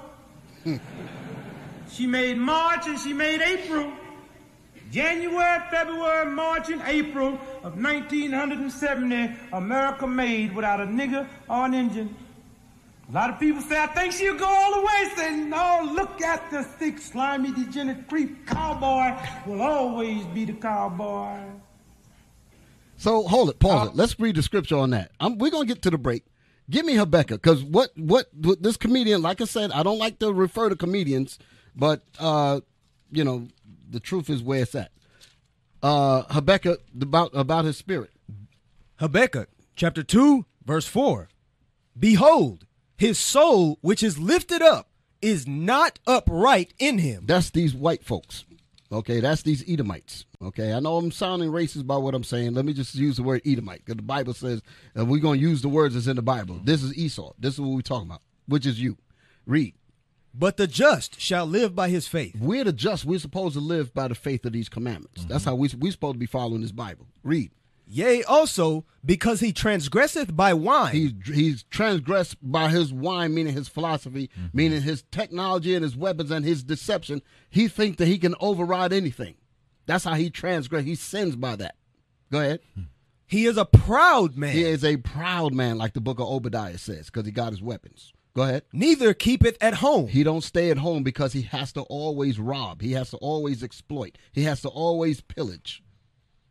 she 1.89 2.05
made 2.05 2.37
March 2.37 2.85
and 2.85 2.99
she 2.99 3.13
made 3.13 3.39
April. 3.39 3.93
January, 4.91 5.61
February, 5.71 6.31
March, 6.31 6.69
and 6.69 6.81
April 6.85 7.39
of 7.63 7.81
1970, 7.81 9.35
America 9.53 10.07
made 10.07 10.55
without 10.55 10.79
a 10.79 10.85
nigger 10.85 11.27
or 11.49 11.65
an 11.65 11.73
Indian. 11.73 12.15
A 13.09 13.11
lot 13.11 13.29
of 13.29 13.39
people 13.39 13.61
say, 13.61 13.79
I 13.79 13.87
think 13.87 14.13
she'll 14.13 14.35
go 14.35 14.47
all 14.47 14.75
the 14.75 14.81
way. 14.81 15.11
Say, 15.15 15.35
no, 15.35 15.91
look 15.93 16.21
at 16.21 16.49
the 16.49 16.63
thick, 16.63 16.97
slimy, 16.97 17.51
degenerate 17.51 18.07
creep. 18.07 18.47
Cowboy 18.47 19.13
will 19.45 19.61
always 19.61 20.25
be 20.27 20.45
the 20.45 20.53
cowboy. 20.53 21.39
So 22.97 23.23
hold 23.23 23.49
it, 23.49 23.59
pause 23.59 23.89
it. 23.89 23.95
Let's 23.95 24.19
read 24.19 24.35
the 24.35 24.41
scripture 24.41 24.77
on 24.77 24.91
that. 24.91 25.11
I'm, 25.19 25.37
we're 25.37 25.51
gonna 25.51 25.65
get 25.65 25.81
to 25.83 25.91
the 25.91 25.97
break. 25.97 26.25
Give 26.67 26.83
me 26.83 26.95
Habakkuk, 26.95 27.41
because 27.43 27.63
what, 27.63 27.91
what 27.95 28.27
what 28.33 28.63
this 28.63 28.75
comedian, 28.75 29.21
like 29.21 29.39
I 29.39 29.45
said, 29.45 29.71
I 29.71 29.83
don't 29.83 29.99
like 29.99 30.17
to 30.19 30.33
refer 30.33 30.69
to 30.69 30.75
comedians, 30.75 31.37
but 31.75 32.01
uh, 32.17 32.61
you 33.11 33.23
know, 33.23 33.47
the 33.89 33.99
truth 33.99 34.29
is 34.29 34.43
where 34.43 34.61
it's 34.61 34.75
at. 34.75 34.91
Uh, 35.81 36.23
Habakkuk 36.29 36.81
about 36.99 37.31
about 37.33 37.65
his 37.65 37.77
spirit. 37.77 38.11
Habakkuk 38.97 39.49
chapter 39.75 40.03
2, 40.03 40.45
verse 40.65 40.87
4. 40.87 41.29
Behold, 41.97 42.65
his 42.97 43.19
soul 43.19 43.77
which 43.81 44.01
is 44.01 44.17
lifted 44.17 44.61
up 44.61 44.89
is 45.21 45.47
not 45.47 45.99
upright 46.07 46.73
in 46.79 46.99
him. 46.99 47.25
That's 47.25 47.49
these 47.49 47.73
white 47.73 48.03
folks. 48.03 48.45
Okay, 48.91 49.19
that's 49.19 49.41
these 49.41 49.63
Edomites. 49.67 50.25
Okay, 50.41 50.71
I 50.71 50.79
know 50.79 50.97
I'm 50.97 51.11
sounding 51.11 51.49
racist 51.51 51.87
by 51.87 51.97
what 51.97 52.13
I'm 52.13 52.23
saying. 52.23 52.53
Let 52.53 52.65
me 52.65 52.73
just 52.73 52.95
use 52.95 53.17
the 53.17 53.23
word 53.23 53.41
Edomite 53.45 53.83
because 53.83 53.97
the 53.97 54.03
Bible 54.03 54.33
says 54.33 54.61
uh, 54.97 55.03
we're 55.03 55.19
going 55.21 55.39
to 55.39 55.45
use 55.45 55.61
the 55.61 55.69
words 55.69 55.95
that's 55.95 56.07
in 56.07 56.15
the 56.15 56.21
Bible. 56.21 56.59
This 56.63 56.83
is 56.83 56.95
Esau. 56.95 57.33
This 57.39 57.55
is 57.55 57.61
what 57.61 57.71
we're 57.71 57.81
talking 57.81 58.07
about, 58.07 58.21
which 58.47 58.65
is 58.65 58.79
you. 58.79 58.97
Read. 59.45 59.73
But 60.37 60.57
the 60.57 60.67
just 60.67 61.19
shall 61.19 61.45
live 61.45 61.75
by 61.75 61.89
his 61.89 62.07
faith. 62.07 62.35
We're 62.39 62.65
the 62.65 62.73
just. 62.73 63.05
We're 63.05 63.19
supposed 63.19 63.53
to 63.53 63.61
live 63.61 63.93
by 63.93 64.09
the 64.09 64.15
faith 64.15 64.45
of 64.45 64.51
these 64.51 64.67
commandments. 64.67 65.21
Mm-hmm. 65.21 65.29
That's 65.29 65.45
how 65.45 65.55
we 65.55 65.69
we're 65.77 65.91
supposed 65.91 66.15
to 66.15 66.19
be 66.19 66.25
following 66.25 66.61
this 66.61 66.71
Bible. 66.71 67.07
Read. 67.23 67.51
Yea, 67.87 68.23
also 68.23 68.83
because 69.05 69.39
he 69.39 69.53
transgresseth 69.53 70.35
by 70.35 70.53
wine. 70.53 70.91
He's 70.91 71.13
he's 71.25 71.63
transgressed 71.63 72.37
by 72.41 72.69
his 72.69 72.91
wine, 72.91 73.33
meaning 73.33 73.53
his 73.53 73.67
philosophy, 73.67 74.29
mm-hmm. 74.37 74.47
meaning 74.53 74.81
his 74.81 75.03
technology 75.11 75.75
and 75.75 75.83
his 75.83 75.95
weapons 75.95 76.31
and 76.31 76.43
his 76.43 76.63
deception. 76.63 77.21
He 77.49 77.67
thinks 77.67 77.97
that 77.97 78.07
he 78.07 78.17
can 78.17 78.35
override 78.39 78.91
anything. 78.91 79.35
That's 79.85 80.03
how 80.03 80.15
he 80.15 80.29
transgress. 80.29 80.83
He 80.83 80.95
sins 80.95 81.35
by 81.35 81.55
that. 81.57 81.75
Go 82.31 82.39
ahead. 82.39 82.59
Hmm. 82.73 82.83
He 83.27 83.45
is 83.45 83.57
a 83.57 83.65
proud 83.65 84.35
man. 84.35 84.51
He 84.51 84.63
is 84.63 84.83
a 84.83 84.97
proud 84.97 85.53
man, 85.53 85.77
like 85.77 85.93
the 85.93 86.01
book 86.01 86.19
of 86.19 86.27
Obadiah 86.27 86.77
says, 86.77 87.05
because 87.05 87.25
he 87.25 87.31
got 87.31 87.51
his 87.51 87.61
weapons. 87.61 88.13
Go 88.35 88.43
ahead. 88.43 88.63
Neither 88.73 89.13
keepeth 89.13 89.57
at 89.61 89.75
home. 89.75 90.07
He 90.07 90.23
don't 90.23 90.43
stay 90.43 90.69
at 90.69 90.77
home 90.77 91.03
because 91.03 91.31
he 91.31 91.43
has 91.43 91.71
to 91.73 91.81
always 91.83 92.37
rob. 92.37 92.81
He 92.81 92.91
has 92.91 93.11
to 93.11 93.17
always 93.17 93.63
exploit. 93.63 94.17
He 94.33 94.43
has 94.43 94.61
to 94.61 94.69
always 94.69 95.21
pillage. 95.21 95.81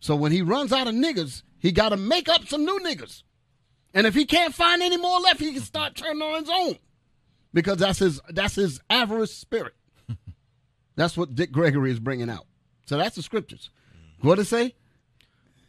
So 0.00 0.16
when 0.16 0.32
he 0.32 0.40
runs 0.40 0.72
out 0.72 0.88
of 0.88 0.94
niggas, 0.94 1.42
he 1.58 1.72
got 1.72 1.90
to 1.90 1.96
make 1.98 2.28
up 2.28 2.46
some 2.46 2.64
new 2.64 2.78
niggas. 2.80 3.22
And 3.92 4.06
if 4.06 4.14
he 4.14 4.24
can't 4.24 4.54
find 4.54 4.82
any 4.82 4.96
more 4.96 5.20
left, 5.20 5.40
he 5.40 5.52
can 5.52 5.62
start 5.62 5.94
turning 5.94 6.22
on 6.22 6.40
his 6.40 6.50
own, 6.50 6.78
because 7.52 7.78
that's 7.78 8.00
his 8.00 8.20
that's 8.28 8.56
his 8.56 8.80
avarice 8.90 9.32
spirit. 9.32 9.74
that's 10.96 11.16
what 11.16 11.34
Dick 11.34 11.52
Gregory 11.52 11.92
is 11.92 12.00
bringing 12.00 12.28
out. 12.28 12.46
So 12.86 12.98
that's 12.98 13.14
the 13.14 13.22
scriptures. 13.22 13.70
What 14.20 14.38
it 14.40 14.46
say? 14.46 14.74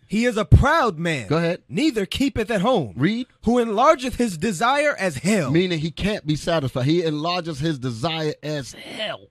He 0.08 0.26
is 0.26 0.38
a 0.38 0.46
proud 0.46 1.00
man. 1.00 1.28
Go 1.28 1.38
ahead. 1.38 1.64
Neither 1.68 2.06
keepeth 2.06 2.52
at 2.52 2.62
home. 2.62 2.94
Read. 2.96 3.28
Who 3.44 3.58
enlargeth 3.58 4.16
his 4.16 4.38
desire 4.38 4.96
as 4.98 5.18
hell. 5.18 5.52
Meaning 5.52 5.80
he 5.80 5.92
can't 5.92 6.26
be 6.26 6.36
satisfied. 6.36 6.86
He 6.86 7.04
enlarges 7.04 7.60
his 7.60 7.80
desire 7.80 8.34
as 8.44 8.74
hell. 8.74 9.28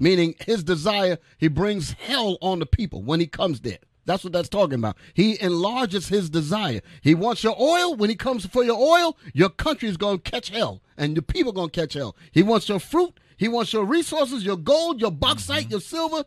Meaning 0.00 0.34
his 0.46 0.64
desire, 0.64 1.18
he 1.38 1.48
brings 1.48 1.92
hell 1.92 2.38
on 2.40 2.58
the 2.58 2.66
people 2.66 3.02
when 3.02 3.20
he 3.20 3.26
comes 3.26 3.60
there. 3.60 3.78
That's 4.06 4.24
what 4.24 4.32
that's 4.32 4.48
talking 4.48 4.74
about. 4.74 4.96
He 5.14 5.40
enlarges 5.40 6.08
his 6.08 6.28
desire. 6.28 6.80
He 7.02 7.14
wants 7.14 7.42
your 7.42 7.58
oil. 7.60 7.94
When 7.94 8.10
he 8.10 8.16
comes 8.16 8.46
for 8.46 8.64
your 8.64 8.78
oil, 8.78 9.16
your 9.32 9.48
country 9.48 9.88
is 9.88 9.96
going 9.96 10.18
to 10.18 10.30
catch 10.30 10.50
hell 10.50 10.82
and 10.96 11.14
your 11.14 11.22
people 11.22 11.52
going 11.52 11.70
to 11.70 11.80
catch 11.80 11.94
hell. 11.94 12.16
He 12.32 12.42
wants 12.42 12.68
your 12.68 12.80
fruit. 12.80 13.18
He 13.36 13.48
wants 13.48 13.72
your 13.72 13.84
resources, 13.84 14.44
your 14.44 14.56
gold, 14.56 15.00
your 15.00 15.10
bauxite, 15.10 15.70
your 15.70 15.80
silver. 15.80 16.24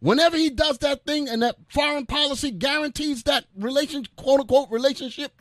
Whenever 0.00 0.36
he 0.36 0.50
does 0.50 0.78
that 0.78 1.04
thing 1.04 1.28
and 1.28 1.42
that 1.42 1.56
foreign 1.68 2.06
policy 2.06 2.50
guarantees 2.50 3.22
that 3.24 3.44
relation, 3.56 4.06
quote 4.16 4.40
unquote, 4.40 4.70
relationship, 4.70 5.32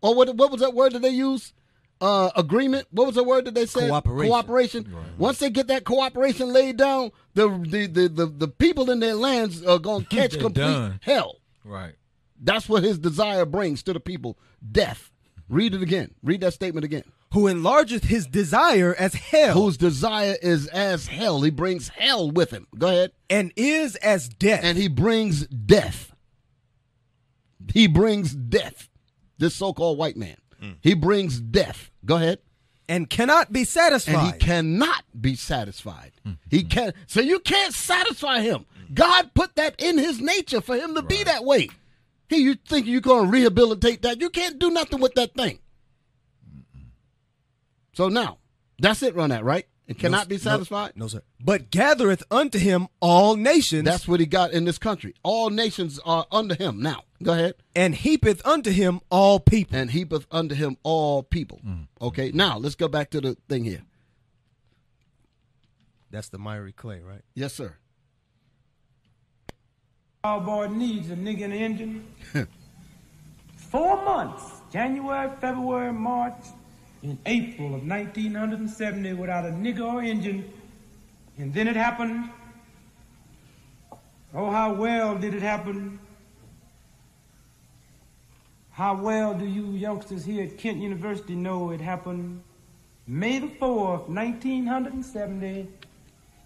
or 0.00 0.14
what, 0.14 0.34
what 0.36 0.50
was 0.50 0.60
that 0.62 0.74
word 0.74 0.94
that 0.94 1.02
they 1.02 1.10
use? 1.10 1.52
Uh, 2.00 2.30
agreement. 2.34 2.86
What 2.90 3.06
was 3.06 3.16
the 3.16 3.22
word 3.24 3.44
that 3.44 3.52
they 3.54 3.66
said? 3.66 3.90
Cooperation. 3.90 4.30
Cooperation. 4.30 4.94
Once 5.18 5.38
they 5.38 5.50
get 5.50 5.66
that 5.66 5.84
cooperation 5.84 6.50
laid 6.50 6.78
down, 6.78 7.12
the 7.34 7.46
the 7.48 7.86
the 7.86 8.08
the, 8.08 8.26
the 8.26 8.48
people 8.48 8.90
in 8.90 9.00
their 9.00 9.14
lands 9.14 9.62
are 9.62 9.78
going 9.78 10.04
to 10.06 10.16
catch 10.16 10.38
complete 10.38 10.62
done. 10.62 11.00
hell. 11.02 11.36
Right. 11.62 11.96
That's 12.42 12.70
what 12.70 12.84
his 12.84 12.98
desire 12.98 13.44
brings 13.44 13.82
to 13.82 13.92
the 13.92 14.00
people: 14.00 14.38
death. 14.72 15.10
Read 15.50 15.74
it 15.74 15.82
again. 15.82 16.14
Read 16.22 16.40
that 16.42 16.54
statement 16.54 16.84
again. 16.84 17.02
Who 17.34 17.40
enlargeth 17.44 18.04
his 18.04 18.26
desire 18.26 18.94
as 18.96 19.14
hell. 19.14 19.54
Whose 19.54 19.76
desire 19.76 20.36
is 20.40 20.68
as 20.68 21.08
hell. 21.08 21.42
He 21.42 21.50
brings 21.50 21.88
hell 21.88 22.30
with 22.30 22.50
him. 22.52 22.66
Go 22.78 22.86
ahead. 22.88 23.12
and 23.28 23.52
is 23.56 23.96
as 23.96 24.28
death. 24.28 24.60
And 24.62 24.78
he 24.78 24.88
brings 24.88 25.46
death. 25.48 26.12
He 27.74 27.86
brings 27.88 28.32
death. 28.34 28.88
This 29.38 29.54
so-called 29.54 29.98
white 29.98 30.16
man. 30.16 30.36
Hmm. 30.60 30.72
He 30.82 30.94
brings 30.94 31.40
death. 31.40 31.90
Go 32.04 32.16
ahead. 32.16 32.38
and 32.88 33.08
cannot 33.08 33.52
be 33.52 33.64
satisfied. 33.64 34.14
and 34.14 34.32
he 34.32 34.38
cannot 34.38 35.04
be 35.20 35.34
satisfied. 35.36 36.12
Hmm. 36.24 36.32
He 36.48 36.62
can 36.64 36.92
so 37.06 37.20
you 37.20 37.38
can't 37.40 37.72
satisfy 37.74 38.40
him. 38.40 38.66
Hmm. 38.86 38.94
God 38.94 39.30
put 39.34 39.54
that 39.56 39.80
in 39.80 39.98
his 39.98 40.20
nature 40.20 40.60
for 40.60 40.76
him 40.76 40.94
to 40.94 41.02
be 41.02 41.22
that 41.24 41.44
way. 41.44 41.68
He 42.30 42.38
you 42.42 42.54
think 42.54 42.86
you're 42.86 43.00
gonna 43.00 43.28
rehabilitate 43.28 44.02
that. 44.02 44.20
You 44.20 44.30
can't 44.30 44.58
do 44.58 44.70
nothing 44.70 45.00
with 45.00 45.14
that 45.16 45.34
thing. 45.34 45.58
So 47.92 48.08
now, 48.08 48.38
that's 48.78 49.02
it, 49.02 49.14
run 49.16 49.30
that, 49.30 49.44
right? 49.44 49.66
It 49.88 49.98
cannot 49.98 50.28
be 50.28 50.38
satisfied. 50.38 50.92
No, 50.94 51.08
sir. 51.08 51.22
But 51.44 51.72
gathereth 51.72 52.22
unto 52.30 52.58
him 52.60 52.86
all 53.00 53.34
nations. 53.34 53.84
That's 53.84 54.06
what 54.06 54.20
he 54.20 54.26
got 54.26 54.52
in 54.52 54.64
this 54.64 54.78
country. 54.78 55.14
All 55.24 55.50
nations 55.50 55.98
are 56.04 56.26
under 56.30 56.54
him. 56.54 56.80
Now, 56.80 57.02
go 57.20 57.32
ahead. 57.32 57.54
and 57.74 57.96
heapeth 57.96 58.46
unto 58.46 58.70
him 58.70 59.00
all 59.10 59.40
people. 59.40 59.76
And 59.76 59.90
heapeth 59.90 60.28
unto 60.30 60.54
him 60.54 60.76
all 60.84 61.24
people. 61.24 61.60
Mm. 61.66 61.88
Okay, 62.00 62.30
now 62.32 62.56
let's 62.58 62.76
go 62.76 62.86
back 62.86 63.10
to 63.10 63.20
the 63.20 63.36
thing 63.48 63.64
here. 63.64 63.82
That's 66.12 66.28
the 66.28 66.38
miry 66.38 66.70
clay, 66.72 67.00
right? 67.00 67.22
Yes, 67.34 67.52
sir. 67.54 67.74
Cowboy 70.22 70.66
needs 70.66 71.08
a 71.08 71.16
nigga 71.16 71.40
in 71.40 71.50
the 71.50 71.56
engine. 71.56 72.06
Four 73.56 74.04
months, 74.04 74.60
January, 74.70 75.30
February, 75.40 75.94
March, 75.94 76.34
and 77.02 77.16
April 77.24 77.68
of 77.68 77.86
1970 77.86 79.14
without 79.14 79.46
a 79.46 79.48
nigga 79.48 79.80
or 79.80 80.02
engine. 80.02 80.44
And 81.38 81.54
then 81.54 81.68
it 81.68 81.74
happened. 81.74 82.28
Oh, 84.34 84.50
how 84.50 84.74
well 84.74 85.16
did 85.16 85.32
it 85.32 85.40
happen? 85.40 85.98
How 88.72 88.94
well 88.94 89.32
do 89.32 89.46
you 89.46 89.72
youngsters 89.72 90.26
here 90.26 90.44
at 90.44 90.58
Kent 90.58 90.82
University 90.82 91.34
know 91.34 91.70
it 91.70 91.80
happened? 91.80 92.42
May 93.06 93.38
the 93.38 93.46
4th, 93.46 94.06
1970. 94.08 95.66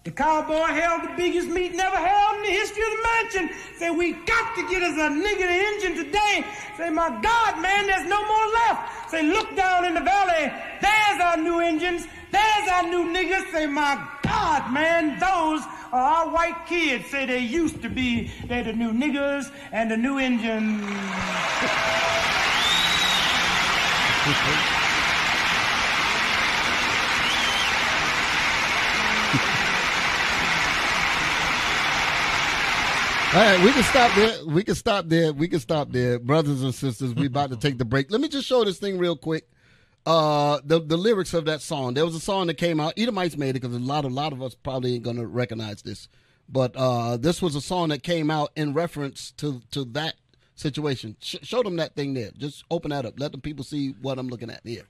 The 0.05 0.11
cowboy 0.11 0.67
held 0.67 1.01
the 1.01 1.13
biggest 1.17 1.49
meeting 1.49 1.79
ever 1.79 1.97
held 1.97 2.35
in 2.35 2.43
the 2.43 2.49
history 2.49 2.83
of 2.83 2.91
the 2.91 3.01
mansion. 3.01 3.49
Say, 3.79 3.89
we 3.89 4.11
got 4.11 4.55
to 4.55 4.69
get 4.69 4.83
us 4.83 4.93
a 4.99 5.09
nigga 5.09 5.39
the 5.39 5.87
engine 5.87 6.05
today. 6.05 6.45
Say, 6.77 6.91
my 6.91 7.09
God, 7.23 7.59
man, 7.59 7.87
there's 7.87 8.07
no 8.07 8.23
more 8.23 8.47
left. 8.53 9.09
Say, 9.09 9.23
look 9.23 9.55
down 9.55 9.83
in 9.83 9.95
the 9.95 10.01
valley. 10.01 10.53
There's 10.79 11.21
our 11.21 11.37
new 11.37 11.59
engines. 11.59 12.05
There's 12.29 12.69
our 12.69 12.83
new 12.83 13.05
niggas. 13.05 13.51
Say, 13.51 13.65
my 13.65 14.07
God, 14.21 14.71
man, 14.71 15.17
those 15.19 15.63
are 15.91 15.99
our 15.99 16.29
white 16.29 16.67
kids. 16.67 17.09
Say, 17.09 17.25
they 17.25 17.39
used 17.39 17.81
to 17.81 17.89
be. 17.89 18.29
They're 18.47 18.63
the 18.63 18.73
new 18.73 18.91
niggas 18.91 19.51
and 19.71 19.89
the 19.89 19.97
new 19.97 20.19
engines. 20.19 20.83
All 33.35 33.41
right, 33.41 33.61
we 33.65 33.73
can 33.73 33.83
stop 33.83 34.15
there. 34.15 34.45
We 34.45 34.63
can 34.63 34.75
stop 34.75 35.09
there. 35.09 35.33
We 35.33 35.49
can 35.49 35.59
stop 35.59 35.91
there, 35.91 36.19
brothers 36.19 36.63
and 36.63 36.73
sisters. 36.73 37.13
We 37.13 37.25
about 37.25 37.49
to 37.49 37.57
take 37.57 37.77
the 37.77 37.83
break. 37.83 38.09
Let 38.09 38.21
me 38.21 38.29
just 38.29 38.47
show 38.47 38.63
this 38.63 38.79
thing 38.79 38.97
real 38.97 39.17
quick. 39.17 39.49
Uh, 40.05 40.61
the 40.63 40.79
the 40.79 40.95
lyrics 40.95 41.33
of 41.33 41.43
that 41.43 41.61
song. 41.61 41.95
There 41.95 42.05
was 42.05 42.15
a 42.15 42.21
song 42.21 42.47
that 42.47 42.53
came 42.53 42.79
out. 42.79 42.93
Edomites 42.95 43.35
made 43.35 43.49
it 43.49 43.61
because 43.61 43.75
a 43.75 43.79
lot 43.79 44.05
a 44.05 44.07
lot 44.07 44.31
of 44.31 44.41
us 44.41 44.55
probably 44.55 44.93
ain't 44.93 45.03
gonna 45.03 45.27
recognize 45.27 45.81
this. 45.81 46.07
But 46.47 46.77
uh, 46.77 47.17
this 47.17 47.41
was 47.41 47.55
a 47.55 47.61
song 47.61 47.89
that 47.89 48.03
came 48.03 48.31
out 48.31 48.51
in 48.55 48.73
reference 48.73 49.33
to 49.33 49.61
to 49.71 49.83
that 49.83 50.15
situation. 50.55 51.17
Sh- 51.19 51.35
show 51.41 51.61
them 51.61 51.75
that 51.75 51.93
thing 51.93 52.13
there. 52.13 52.31
Just 52.37 52.63
open 52.71 52.91
that 52.91 53.05
up. 53.05 53.19
Let 53.19 53.33
the 53.33 53.37
people 53.37 53.65
see 53.65 53.95
what 54.01 54.17
I'm 54.17 54.29
looking 54.29 54.49
at 54.49 54.61
here. 54.63 54.87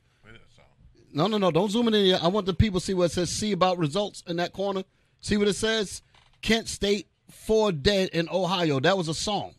No, 1.11 1.25
no, 1.25 1.39
no. 1.39 1.49
Don't 1.49 1.71
zoom 1.71 1.87
it 1.87 1.95
in 1.95 2.05
here. 2.05 2.19
I 2.21 2.27
want 2.27 2.45
the 2.45 2.53
people 2.53 2.79
to 2.79 2.85
see 2.85 2.93
what 2.93 3.05
it 3.05 3.11
says. 3.13 3.31
See 3.31 3.53
about 3.53 3.79
results 3.79 4.21
in 4.27 4.35
that 4.35 4.53
corner. 4.53 4.83
See 5.21 5.35
what 5.35 5.47
it 5.47 5.55
says. 5.55 6.03
Kent 6.43 6.67
State 6.67 7.07
four 7.35 7.71
dead 7.71 8.09
in 8.09 8.27
Ohio. 8.29 8.79
That 8.79 8.97
was 8.97 9.07
a 9.07 9.13
song. 9.13 9.53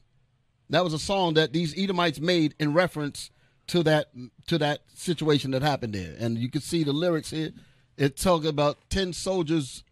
That 0.71 0.83
was 0.83 0.93
a 0.93 0.99
song 0.99 1.35
that 1.35 1.53
these 1.53 1.77
Edomites 1.79 2.21
made 2.21 2.55
in 2.59 2.73
reference 2.73 3.31
to 3.69 3.83
that 3.85 4.09
to 4.47 4.59
that 4.59 4.81
situation 4.95 5.53
that 5.53 5.63
happened 5.63 5.95
there. 5.95 6.15
And 6.19 6.39
you 6.39 6.51
can 6.51 6.61
see 6.61 6.83
the 6.85 6.93
lyrics 6.93 7.31
here. 7.31 7.53
It 7.97 8.17
talks 8.17 8.47
about 8.47 8.79
ten 8.91 9.13
soldiers 9.13 9.85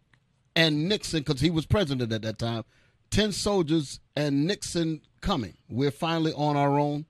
and 0.55 0.87
Nixon 0.89 1.19
because 1.19 1.41
he 1.41 1.49
was 1.49 1.65
president 1.65 2.11
at 2.11 2.21
that 2.23 2.39
time. 2.39 2.63
Ten 3.09 3.31
soldiers 3.31 3.99
and 4.15 4.45
Nixon 4.45 5.01
coming. 5.21 5.55
We're 5.69 5.91
finally 5.91 6.33
on 6.33 6.57
our 6.57 6.79
own. 6.79 7.05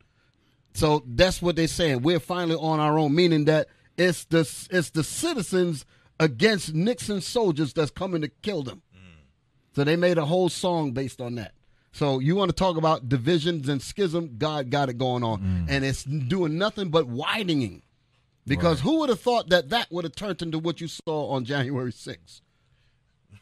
So 0.74 1.04
that's 1.08 1.42
what 1.42 1.56
they're 1.56 1.68
saying. 1.68 2.02
We're 2.02 2.20
finally 2.20 2.58
on 2.58 2.80
our 2.80 3.00
own, 3.00 3.16
meaning 3.16 3.46
that 3.46 3.68
it's 3.98 4.26
the 4.26 4.42
it's 4.72 4.90
the 4.90 5.04
citizens 5.04 5.86
against 6.20 6.74
Nixon 6.74 7.22
soldiers 7.22 7.74
that's 7.74 7.92
coming 7.92 8.22
to 8.22 8.28
kill 8.28 8.64
them. 8.64 8.82
So 9.76 9.84
they 9.84 9.98
made 9.98 10.18
a 10.18 10.26
whole 10.26 10.48
song 10.48 10.92
based 10.92 11.20
on 11.20 11.36
that. 11.36 11.54
So 11.92 12.20
you 12.20 12.36
want 12.36 12.50
to 12.50 12.56
talk 12.56 12.78
about 12.78 13.10
divisions 13.10 13.68
and 13.68 13.82
schism? 13.82 14.36
God 14.38 14.70
got 14.70 14.90
it 14.90 14.98
going 14.98 15.24
on, 15.24 15.40
mm. 15.40 15.66
and 15.70 15.84
it's 15.84 16.04
doing 16.04 16.58
nothing 16.58 16.90
but 16.90 17.08
widening. 17.08 17.82
Because 18.48 18.82
who 18.82 19.00
would 19.00 19.10
have 19.10 19.20
thought 19.20 19.50
that 19.50 19.70
that 19.70 19.92
would 19.92 20.04
have 20.04 20.16
turned 20.16 20.42
into 20.42 20.60
what 20.60 20.80
you 20.80 20.88
saw 20.88 21.30
on 21.30 21.46
January 21.46 21.92
6th? 21.92 22.42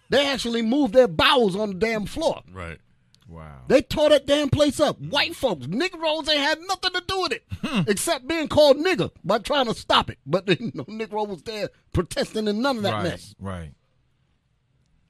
They 0.09 0.27
actually 0.27 0.61
moved 0.61 0.93
their 0.93 1.07
bowels 1.07 1.55
on 1.55 1.69
the 1.69 1.75
damn 1.75 2.05
floor. 2.05 2.41
Right. 2.51 2.79
Wow. 3.27 3.61
They 3.67 3.81
tore 3.81 4.09
that 4.09 4.27
damn 4.27 4.49
place 4.49 4.79
up. 4.79 4.99
White 4.99 5.35
folks, 5.35 5.67
Negroes 5.67 6.29
ain't 6.29 6.39
had 6.39 6.59
nothing 6.67 6.91
to 6.93 7.03
do 7.07 7.21
with 7.21 7.31
it 7.31 7.43
hmm. 7.63 7.81
except 7.87 8.27
being 8.27 8.47
called 8.47 8.77
nigger 8.77 9.11
by 9.23 9.39
trying 9.39 9.65
to 9.65 9.73
stop 9.73 10.09
it. 10.09 10.19
But 10.25 10.47
you 10.59 10.71
know, 10.73 10.83
Negro 10.85 11.27
was 11.27 11.41
there 11.43 11.69
protesting 11.91 12.47
and 12.47 12.61
none 12.61 12.77
of 12.77 12.83
that 12.83 12.93
right. 12.93 13.03
mess. 13.03 13.35
Right. 13.39 13.71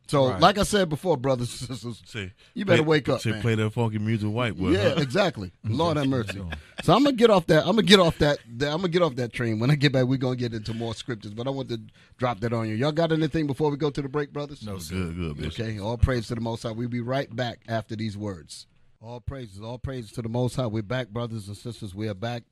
So, 0.07 0.29
Right. 0.29 0.41
like 0.41 0.57
I 0.57 0.63
said 0.63 0.89
before, 0.89 1.15
brothers 1.15 1.61
and 1.61 1.69
sisters, 1.77 2.01
Say, 2.05 2.33
you 2.53 2.65
better 2.65 2.83
play- 2.83 2.87
wake 2.89 3.09
up, 3.09 3.21
Say, 3.21 3.31
man. 3.31 3.41
play 3.41 3.55
that 3.55 3.69
funky 3.71 3.99
music, 3.99 4.29
white 4.29 4.55
boy. 4.57 4.71
Yeah, 4.71 4.89
huh? 4.95 5.01
exactly. 5.01 5.51
Lord 5.63 5.95
have 5.97 6.07
mercy. 6.07 6.41
So 6.83 6.93
I'm 6.93 7.03
gonna 7.05 7.15
get 7.15 7.29
off 7.29 7.47
that. 7.47 7.61
I'm 7.61 7.71
gonna 7.77 7.83
get 7.83 7.99
off 7.99 8.17
that. 8.19 8.39
that- 8.57 8.69
I'm 8.71 8.77
gonna 8.77 8.89
get 8.89 9.01
off 9.01 9.15
that 9.15 9.31
train. 9.31 9.59
When 9.59 9.71
I 9.71 9.75
get 9.75 9.93
back, 9.93 10.05
we're 10.05 10.17
gonna 10.17 10.35
get 10.35 10.53
into 10.53 10.73
more 10.73 10.93
scriptures. 10.93 11.33
But 11.33 11.47
I 11.47 11.51
want 11.51 11.69
to 11.69 11.79
drop 12.17 12.41
that 12.41 12.51
on 12.51 12.67
you. 12.67 12.75
Y'all 12.75 12.91
got 12.91 13.11
anything 13.13 13.47
before 13.47 13.71
we 13.71 13.77
go 13.77 13.89
to 13.89 14.01
the 14.01 14.09
break, 14.09 14.33
brothers? 14.33 14.61
No, 14.65 14.77
sir. 14.77 14.95
Good, 14.95 15.15
good, 15.15 15.35
bitch. 15.37 15.59
Okay. 15.59 15.79
All 15.79 15.97
praise 15.97 16.27
to 16.27 16.35
the 16.35 16.41
Most 16.41 16.63
High. 16.63 16.71
We'll 16.71 16.89
be 16.89 16.99
right 17.01 17.33
back 17.33 17.61
after 17.69 17.95
these 17.95 18.17
words. 18.17 18.67
All 19.01 19.21
praises. 19.21 19.61
All 19.61 19.77
praises 19.79 20.11
to 20.13 20.21
the 20.21 20.29
Most 20.29 20.55
High. 20.57 20.67
We're 20.67 20.83
back, 20.83 21.09
brothers 21.09 21.47
and 21.47 21.55
sisters. 21.57 21.95
We 21.95 22.07
are 22.09 22.13
back. 22.13 22.43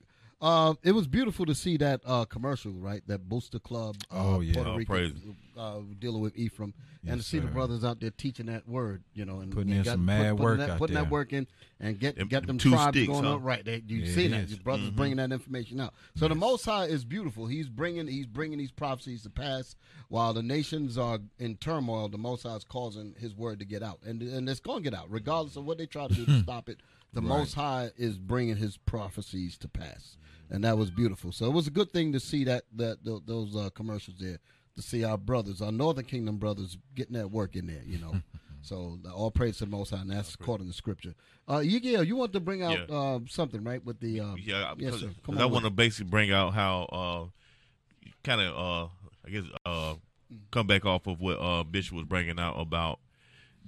Uh, 0.42 0.74
it 0.84 0.94
was 0.94 1.08
beautiful 1.08 1.46
to 1.46 1.54
see 1.54 1.78
that 1.78 2.02
uh, 2.06 2.26
commercial, 2.26 2.72
right? 2.72 3.04
That 3.08 3.30
Booster 3.30 3.60
Club. 3.60 3.96
Uh, 4.12 4.16
Oh, 4.38 4.40
yeah. 4.40 4.54
Puerto 4.56 4.72
All 4.72 4.78
Rico, 4.78 5.12
uh, 5.58 5.80
dealing 6.00 6.22
with 6.22 6.36
Ephraim, 6.36 6.74
and 7.04 7.12
to 7.12 7.18
Yes, 7.18 7.28
see 7.28 7.38
the 7.40 7.48
sir. 7.48 7.54
brothers 7.54 7.84
out 7.84 8.00
there 8.00 8.10
teaching 8.10 8.48
that 8.48 8.68
word, 8.68 9.04
you 9.14 9.24
know, 9.26 9.40
and 9.42 9.52
Putting 9.52 9.72
and 9.74 9.80
in 9.80 9.86
some 9.86 10.04
mad 10.06 10.32
putting 10.32 10.44
work 10.44 10.58
that, 10.60 10.70
out 10.72 10.78
putting 10.80 10.94
there. 10.96 11.04
that 11.04 11.12
work 11.12 11.32
in, 11.34 11.46
and 11.80 12.00
get 12.00 12.16
Them- 12.16 12.28
get 12.28 12.42
them 12.48 12.48
them 12.48 12.58
two 12.58 12.72
tribes 12.72 12.98
sticks, 12.98 13.12
going 13.12 13.24
huh? 13.24 13.34
on 13.36 13.44
right. 13.44 13.64
They, 13.64 13.84
you 13.86 13.98
Yeah, 14.00 14.16
see 14.16 14.26
it 14.26 14.30
that 14.30 14.44
is. 14.46 14.52
your 14.52 14.60
brothers 14.62 14.88
Mm-hmm. 14.88 14.96
bringing 14.96 15.18
that 15.18 15.32
information 15.32 15.80
out. 15.80 15.94
So 16.16 16.28
the 16.28 16.34
Most 16.36 16.66
High 16.66 16.86
is 16.86 17.06
beautiful. 17.06 17.46
He's 17.46 17.70
bringing 17.70 18.08
he's 18.08 18.26
bringing 18.26 18.58
these 18.58 18.72
prophecies 18.72 19.22
to 19.24 19.30
pass 19.30 19.76
while 20.10 20.34
the 20.34 20.42
nations 20.44 20.98
are 20.98 21.20
in 21.38 21.58
turmoil. 21.58 22.10
The 22.10 22.18
Most 22.18 22.44
High 22.44 22.56
is 22.56 22.64
causing 22.64 23.14
His 23.20 23.36
word 23.36 23.60
to 23.60 23.66
get 23.66 23.84
out, 23.84 24.00
and 24.06 24.22
and 24.24 24.50
it's 24.50 24.60
going 24.60 24.84
to 24.84 24.90
get 24.90 24.98
out 24.98 25.06
regardless 25.12 25.56
of 25.56 25.66
what 25.66 25.78
they 25.78 25.86
try 25.86 26.08
to 26.08 26.14
do 26.16 26.26
to 26.26 26.40
stop 26.44 26.68
it. 26.68 26.80
The 27.14 27.22
Most 27.22 27.54
High 27.56 27.92
is 27.98 28.18
bringing 28.18 28.56
His 28.56 28.78
prophecies 28.78 29.58
to 29.60 29.68
pass, 29.68 30.18
and 30.50 30.64
that 30.64 30.78
was 30.78 30.90
beautiful. 30.92 31.32
So 31.32 31.46
it 31.46 31.54
was 31.54 31.68
a 31.68 31.72
good 31.72 31.92
thing 31.92 32.14
to 32.14 32.20
see 32.20 32.44
that 32.46 32.64
that 32.76 33.04
th- 33.04 33.22
those 33.26 33.56
uh, 33.56 33.70
commercials 33.76 34.18
there 34.20 34.40
to 34.76 34.82
see 34.82 35.04
our 35.04 35.18
brothers, 35.18 35.62
our 35.62 35.72
Northern 35.72 36.06
Kingdom 36.06 36.38
brothers, 36.38 36.78
getting 36.96 37.16
that 37.18 37.30
work 37.30 37.56
in 37.56 37.68
there. 37.68 37.84
You 37.86 37.98
know. 38.00 38.14
So 38.64 39.00
uh, 39.08 39.12
all 39.12 39.32
praise 39.32 39.58
to 39.58 39.66
the 39.66 39.72
Most 39.72 39.90
High, 39.90 40.02
and 40.02 40.12
that's 40.12 40.36
according 40.36 40.68
to 40.68 40.74
Scripture. 40.74 41.16
Uh, 41.48 41.62
Yigel, 41.62 42.06
you 42.06 42.16
want 42.16 42.32
to 42.34 42.40
bring 42.40 42.62
out 42.62 42.88
Yeah. 42.88 42.96
uh, 42.96 43.20
something, 43.28 43.64
right? 43.64 43.84
With 43.84 44.00
the 44.00 44.20
uh, 44.20 44.36
Yeah, 44.36 44.76
yes, 44.78 45.00
sir. 45.00 45.10
Come 45.26 45.40
I 45.40 45.46
want 45.46 45.66
to 45.66 45.72
basically 45.72 46.12
bring 46.12 46.32
out 46.32 46.54
how, 46.54 46.84
uh, 46.84 48.10
kind 48.24 48.40
of, 48.40 48.56
uh, 48.56 48.88
I 49.26 49.30
guess, 49.32 49.46
uh, 49.66 49.96
come 50.52 50.68
back 50.68 50.86
off 50.86 51.08
of 51.08 51.20
what 51.20 51.40
uh, 51.42 51.64
Bishop 51.64 51.96
was 51.96 52.06
bringing 52.06 52.40
out 52.40 52.54
about 52.60 53.00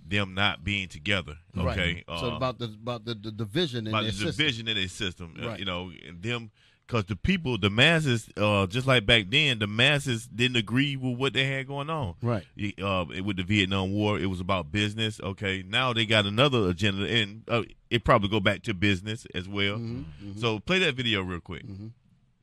them 0.07 0.33
not 0.33 0.63
being 0.63 0.87
together. 0.87 1.37
Okay, 1.57 2.03
Right. 2.07 2.19
so 2.19 2.31
uh, 2.31 2.35
about 2.37 2.59
the 2.59 2.65
about 2.65 3.05
the, 3.05 3.13
the 3.15 3.31
division 3.31 3.87
in 3.87 3.93
about 3.93 4.03
their 4.03 4.11
the 4.11 4.17
system. 4.17 4.35
division 4.37 4.67
in 4.67 4.75
their 4.75 4.87
system, 4.87 5.35
uh, 5.41 5.55
you 5.55 5.65
know, 5.65 5.91
and 6.07 6.21
them 6.21 6.51
because 6.85 7.05
the 7.05 7.15
people, 7.15 7.57
the 7.57 7.69
masses, 7.69 8.27
uh, 8.35 8.67
just 8.67 8.85
like 8.85 9.05
back 9.05 9.25
then, 9.29 9.57
the 9.59 9.67
masses 9.67 10.27
didn't 10.27 10.57
agree 10.57 10.97
with 10.97 11.17
what 11.17 11.31
they 11.33 11.45
had 11.45 11.65
going 11.65 11.89
on. 11.89 12.15
Right. 12.21 12.43
Uh, 12.81 13.05
with 13.23 13.37
the 13.37 13.43
Vietnam 13.43 13.93
War, 13.93 14.19
it 14.19 14.25
was 14.25 14.41
about 14.41 14.71
business. 14.71 15.19
Okay, 15.21 15.63
now 15.65 15.93
they 15.93 16.05
got 16.05 16.25
another 16.25 16.69
agenda, 16.69 17.05
and 17.07 17.43
uh, 17.47 17.63
it 17.89 18.03
probably 18.03 18.27
go 18.27 18.41
back 18.41 18.63
to 18.63 18.73
business 18.73 19.25
as 19.33 19.47
well. 19.47 19.77
Mm-hmm, 19.77 20.37
So 20.39 20.59
play 20.59 20.79
that 20.79 20.95
video 20.95 21.21
real 21.21 21.39
quick. 21.39 21.63
Play 21.65 21.89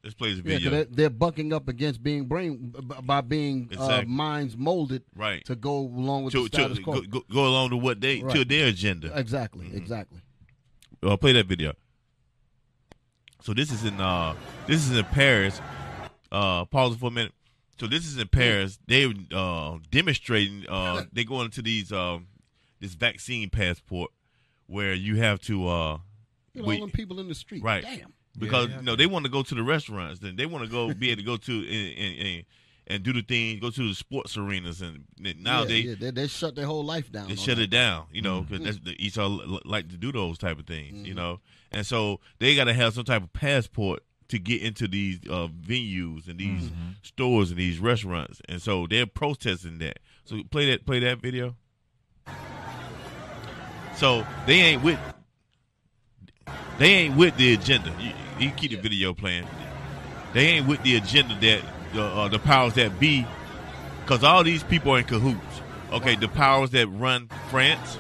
this 0.03 0.15
Yeah, 0.19 0.29
'cause 0.29 0.41
video. 0.43 0.71
they're, 0.71 0.85
they're 0.85 1.11
bucking 1.11 1.53
up 1.53 1.69
against 1.69 2.03
being 2.03 2.27
brain 2.27 2.73
by 3.05 3.21
being 3.21 3.69
uh, 3.73 3.75
Exactly. 3.83 4.13
minds 4.13 4.57
molded 4.57 5.03
Right. 5.15 5.45
to 5.45 5.55
go 5.55 5.79
along 5.79 6.25
with 6.25 6.33
to, 6.35 6.43
the 6.45 6.49
status 6.49 6.79
to 6.79 6.85
quo. 6.85 7.01
go, 7.03 7.23
go, 7.33 7.47
along 7.47 7.71
to 7.71 7.77
what 7.77 8.01
they 8.01 8.21
to 8.21 8.45
their 8.45 8.69
agenda. 8.69 9.13
Exactly, 9.19 9.71
exactly. 9.75 10.21
Uh, 11.03 11.17
play 11.17 11.33
that 11.33 11.47
video. 11.47 11.75
So 13.43 13.55
this 13.55 13.71
is 13.73 13.85
in 13.85 14.01
uh 14.01 14.35
this 14.67 14.87
is 14.89 14.97
in 14.97 15.05
Paris. 15.07 15.61
Uh, 16.31 16.65
pause 16.67 16.97
for 16.97 17.07
a 17.09 17.11
minute. 17.11 17.33
So 17.79 17.87
this 17.87 18.07
is 18.07 18.19
in 18.19 18.29
Paris. 18.29 18.79
They 18.87 19.13
uh 19.33 19.79
demonstrating. 19.91 20.67
Uh, 20.69 21.05
they 21.13 21.25
going 21.25 21.47
into 21.47 21.63
these 21.63 21.91
um 21.93 22.27
this 22.81 22.95
vaccine 22.95 23.49
passport 23.51 24.11
where 24.67 24.95
you 24.95 25.17
have 25.17 25.41
to 25.43 25.67
uh 25.69 25.99
You 26.55 26.63
know, 26.63 26.69
wait- 26.69 26.81
all 26.81 26.87
them 26.87 26.91
people 26.93 27.19
in 27.21 27.29
the 27.29 27.35
street. 27.35 27.63
right 27.63 27.83
Damn. 27.83 28.13
Because 28.39 28.69
Yeah, 28.69 28.75
yeah. 28.75 28.81
you 28.81 28.87
know 28.87 28.97
they 28.97 29.07
want 29.07 29.25
to 29.25 29.31
go 29.31 29.43
to 29.43 29.55
the 29.55 29.63
restaurants 29.63 30.21
then 30.21 30.37
they 30.37 30.47
want 30.47 30.65
to 30.65 30.71
go 30.71 30.93
be 30.95 31.11
able 31.11 31.21
to 31.21 31.27
go 31.27 31.37
to 31.37 31.53
and, 31.53 31.99
and, 31.99 32.27
and, 32.27 32.45
and 32.87 33.03
do 33.03 33.13
the 33.13 33.23
thing 33.23 33.59
go 33.59 33.71
to 33.71 33.89
the 33.89 33.95
sports 33.95 34.37
arenas 34.37 34.81
and 34.81 35.05
now 35.19 35.61
yeah, 35.61 35.67
they 35.67 35.79
yeah, 35.81 35.95
they, 35.99 36.11
they 36.11 36.27
shut 36.27 36.55
their 36.55 36.67
whole 36.67 36.85
life 36.85 37.11
down. 37.11 37.29
they 37.29 37.37
shut 37.37 37.57
that. 37.57 37.65
it 37.65 37.71
down, 37.71 38.07
you 38.13 38.23
know, 38.23 38.43
mm. 38.43 38.49
because 38.49 38.65
that's 38.65 38.79
the 38.85 39.05
Esau 39.05 39.29
like 39.65 39.89
to 39.89 39.97
do 39.97 40.13
those 40.13 40.39
type 40.39 40.59
of 40.59 40.67
things, 40.67 40.93
you 40.93 41.15
mm-hmm. 41.15 41.17
know, 41.17 41.41
and 41.73 41.87
so 41.87 42.21
they 42.39 42.55
got 42.55 42.65
to 42.65 42.75
have 42.75 42.95
some 42.95 43.05
type 43.05 43.23
of 43.23 43.33
passport 43.33 44.03
to 44.29 44.39
get 44.39 44.63
into 44.63 44.87
these 44.87 45.19
uh, 45.29 45.49
venues 45.49 46.29
and 46.29 46.39
these 46.39 46.65
mm-hmm. 46.65 46.91
stores 47.03 47.51
and 47.51 47.59
these 47.59 47.79
restaurants, 47.81 48.41
and 48.49 48.63
so 48.63 48.87
they're 48.89 49.07
protesting 49.07 49.79
that. 49.79 49.99
So 50.25 50.41
play 50.51 50.71
that, 50.71 50.87
play 50.87 51.01
that 51.01 51.19
video. 51.19 51.57
So 53.97 54.25
they 54.47 54.55
ain't 54.55 54.83
with, 54.83 54.99
they 56.79 56.87
ain't 56.93 57.17
with 57.17 57.37
the 57.37 57.53
agenda. 57.55 57.93
You, 58.01 58.13
you 58.39 58.51
keep 58.53 58.71
the 58.71 58.77
video 58.79 59.13
playing. 59.15 59.47
They 60.33 60.47
ain't 60.47 60.67
with 60.69 60.83
the 60.83 60.97
agenda 60.97 61.35
that 61.41 61.63
the 61.93 62.03
uh, 62.03 62.29
the 62.29 62.39
powers 62.39 62.75
that 62.75 62.99
be, 63.01 63.27
because 64.03 64.23
all 64.25 64.45
these 64.45 64.63
people 64.63 64.93
are 64.95 64.99
in 64.99 65.05
cahoots. 65.05 65.61
Okay, 65.93 66.15
the 66.15 66.29
powers 66.29 66.71
that 66.71 66.87
run 66.87 67.29
France, 67.51 67.99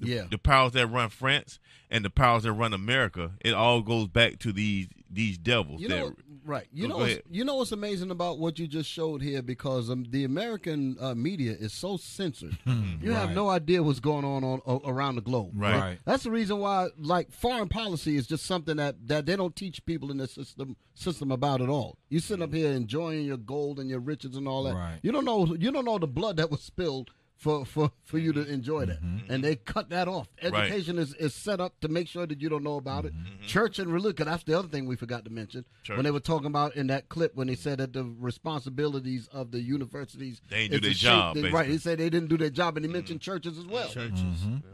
Yeah. 0.00 0.24
the 0.30 0.38
powers 0.38 0.72
that 0.72 0.88
run 0.88 1.08
France, 1.10 1.60
and 1.90 2.04
the 2.04 2.10
powers 2.10 2.42
that 2.42 2.52
run 2.52 2.72
America. 2.74 3.32
It 3.40 3.54
all 3.54 3.82
goes 3.82 4.08
back 4.08 4.38
to 4.40 4.52
these 4.52 4.88
these 5.10 5.38
devils. 5.38 5.80
You 5.80 5.88
that, 5.88 6.14
right? 6.44 6.66
You 6.72 6.88
know, 6.88 6.98
what's, 6.98 7.18
you 7.30 7.44
know 7.44 7.56
what's 7.56 7.72
amazing 7.72 8.10
about 8.10 8.38
what 8.38 8.58
you 8.58 8.66
just 8.66 8.88
showed 8.90 9.22
here 9.22 9.42
because 9.42 9.90
um, 9.90 10.06
the 10.10 10.24
American 10.24 10.96
uh, 11.00 11.14
media 11.14 11.52
is 11.52 11.72
so 11.72 11.96
censored. 11.96 12.58
you 13.02 13.12
have 13.12 13.30
no 13.32 13.48
idea 13.48 13.82
what's 13.82 14.00
going 14.00 14.24
on, 14.24 14.44
on 14.44 14.60
o- 14.66 14.82
around 14.84 15.16
the 15.16 15.20
globe. 15.22 15.52
Right. 15.54 15.78
Right. 15.78 15.98
That's 16.04 16.24
the 16.24 16.30
reason 16.30 16.58
why, 16.58 16.88
like, 16.98 17.30
foreign 17.32 17.68
policy 17.68 18.16
is 18.16 18.26
just 18.26 18.44
something 18.46 18.76
that, 18.76 18.96
that 19.08 19.26
they 19.26 19.36
don't 19.36 19.54
teach 19.56 19.84
people 19.86 20.10
in 20.10 20.18
the 20.18 20.28
system 20.28 20.76
system 20.94 21.30
about 21.30 21.60
at 21.60 21.68
all. 21.68 21.96
You 22.08 22.18
sit 22.18 22.42
up 22.42 22.52
here 22.52 22.72
enjoying 22.72 23.24
your 23.24 23.36
gold 23.36 23.78
and 23.78 23.88
your 23.88 24.00
riches 24.00 24.36
and 24.36 24.48
all 24.48 24.64
that. 24.64 24.74
Right. 24.74 24.98
You 25.02 25.12
don't 25.12 25.24
know. 25.24 25.46
You 25.54 25.70
don't 25.70 25.84
know 25.84 25.98
the 25.98 26.08
blood 26.08 26.38
that 26.38 26.50
was 26.50 26.60
spilled. 26.60 27.10
For, 27.38 27.64
for, 27.64 27.92
for 28.02 28.18
you 28.18 28.32
to 28.32 28.44
enjoy 28.50 28.86
that, 28.86 28.98
and 29.28 29.44
they 29.44 29.54
cut 29.54 29.90
that 29.90 30.08
off. 30.08 30.26
Mm-hmm. 30.42 30.52
Right. 30.52 30.64
Mm-hmm. 30.64 30.72
Education 30.72 30.98
is, 30.98 31.14
is 31.14 31.34
set 31.34 31.60
up 31.60 31.78
to 31.82 31.88
make 31.88 32.08
sure 32.08 32.26
that 32.26 32.40
you 32.42 32.48
don't 32.48 32.64
know 32.64 32.78
about 32.78 33.04
it. 33.04 33.12
Church 33.46 33.78
and 33.78 33.92
religion. 33.92 34.26
That's 34.26 34.42
the 34.42 34.58
other 34.58 34.66
thing 34.66 34.86
we 34.86 34.96
forgot 34.96 35.24
to 35.24 35.30
mention 35.30 35.64
Church. 35.84 35.96
when 35.96 36.02
they 36.04 36.10
were 36.10 36.18
talking 36.18 36.48
about 36.48 36.74
in 36.74 36.88
that 36.88 37.08
clip 37.08 37.36
when 37.36 37.46
they 37.46 37.54
said 37.54 37.78
that 37.78 37.92
the 37.92 38.02
responsibilities 38.18 39.28
of 39.32 39.50
the 39.52 39.60
universities 39.60 40.40
They 40.48 40.62
ain't 40.62 40.72
do 40.72 40.80
their 40.80 40.90
to 40.90 40.96
shape 40.96 41.10
job, 41.10 41.34
the- 41.36 41.42
right? 41.44 41.52
basically. 41.52 41.72
He 41.72 41.78
said 41.78 41.98
they 41.98 42.10
didn't 42.10 42.28
do 42.28 42.38
their 42.38 42.50
job, 42.50 42.76
and 42.76 42.84
he 42.84 42.90
mentioned 42.90 43.20
churches 43.20 43.56
as 43.56 43.66
well. 43.66 43.88
Churches. 43.88 44.20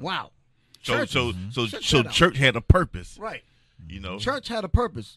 Wow. 0.00 0.30
so 0.82 0.94
Churches. 0.96 1.12
so 1.12 1.32
so 1.66 1.66
so 1.80 1.96
that 1.98 2.06
out. 2.08 2.12
church 2.12 2.38
had 2.38 2.56
a 2.56 2.60
purpose, 2.62 3.18
Right. 3.20 3.42
you 3.88 4.00
know. 4.00 4.18
Church 4.18 4.48
had 4.48 4.64
a 4.64 4.68
purpose. 4.68 5.16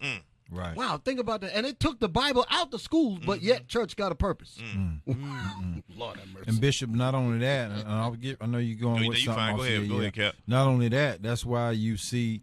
Right. 0.49 0.75
Wow, 0.75 1.01
think 1.03 1.19
about 1.19 1.41
that. 1.41 1.55
And 1.55 1.65
it 1.65 1.79
took 1.79 1.99
the 1.99 2.07
Bible 2.07 2.45
out 2.49 2.71
the 2.71 2.79
schools, 2.79 3.19
but 3.25 3.39
mm-hmm. 3.39 3.47
yet 3.47 3.67
church 3.67 3.95
got 3.95 4.11
a 4.11 4.15
purpose. 4.15 4.57
Mm. 4.61 4.99
Mm. 5.07 5.15
Mm. 5.15 5.83
Lord 5.97 6.17
have 6.17 6.27
mercy. 6.29 6.45
And 6.47 6.61
Bishop, 6.61 6.89
not 6.89 7.15
only 7.15 7.39
that, 7.39 7.71
and 7.71 7.87
I'll 7.87 8.11
get. 8.11 8.37
I 8.39 8.45
know 8.45 8.57
you're 8.57 8.79
going 8.79 9.01
No, 9.03 9.09
with 9.09 9.17
you 9.19 9.25
something. 9.25 9.43
fine. 9.43 9.55
Go 9.57 9.63
ahead. 9.63 9.79
here, 9.79 9.87
Go 9.87 9.95
yeah. 9.95 10.01
ahead, 10.01 10.13
Cap. 10.13 10.35
Not 10.47 10.67
only 10.67 10.87
that, 10.89 11.21
that's 11.21 11.45
why 11.45 11.71
you 11.71 11.97
see, 11.97 12.41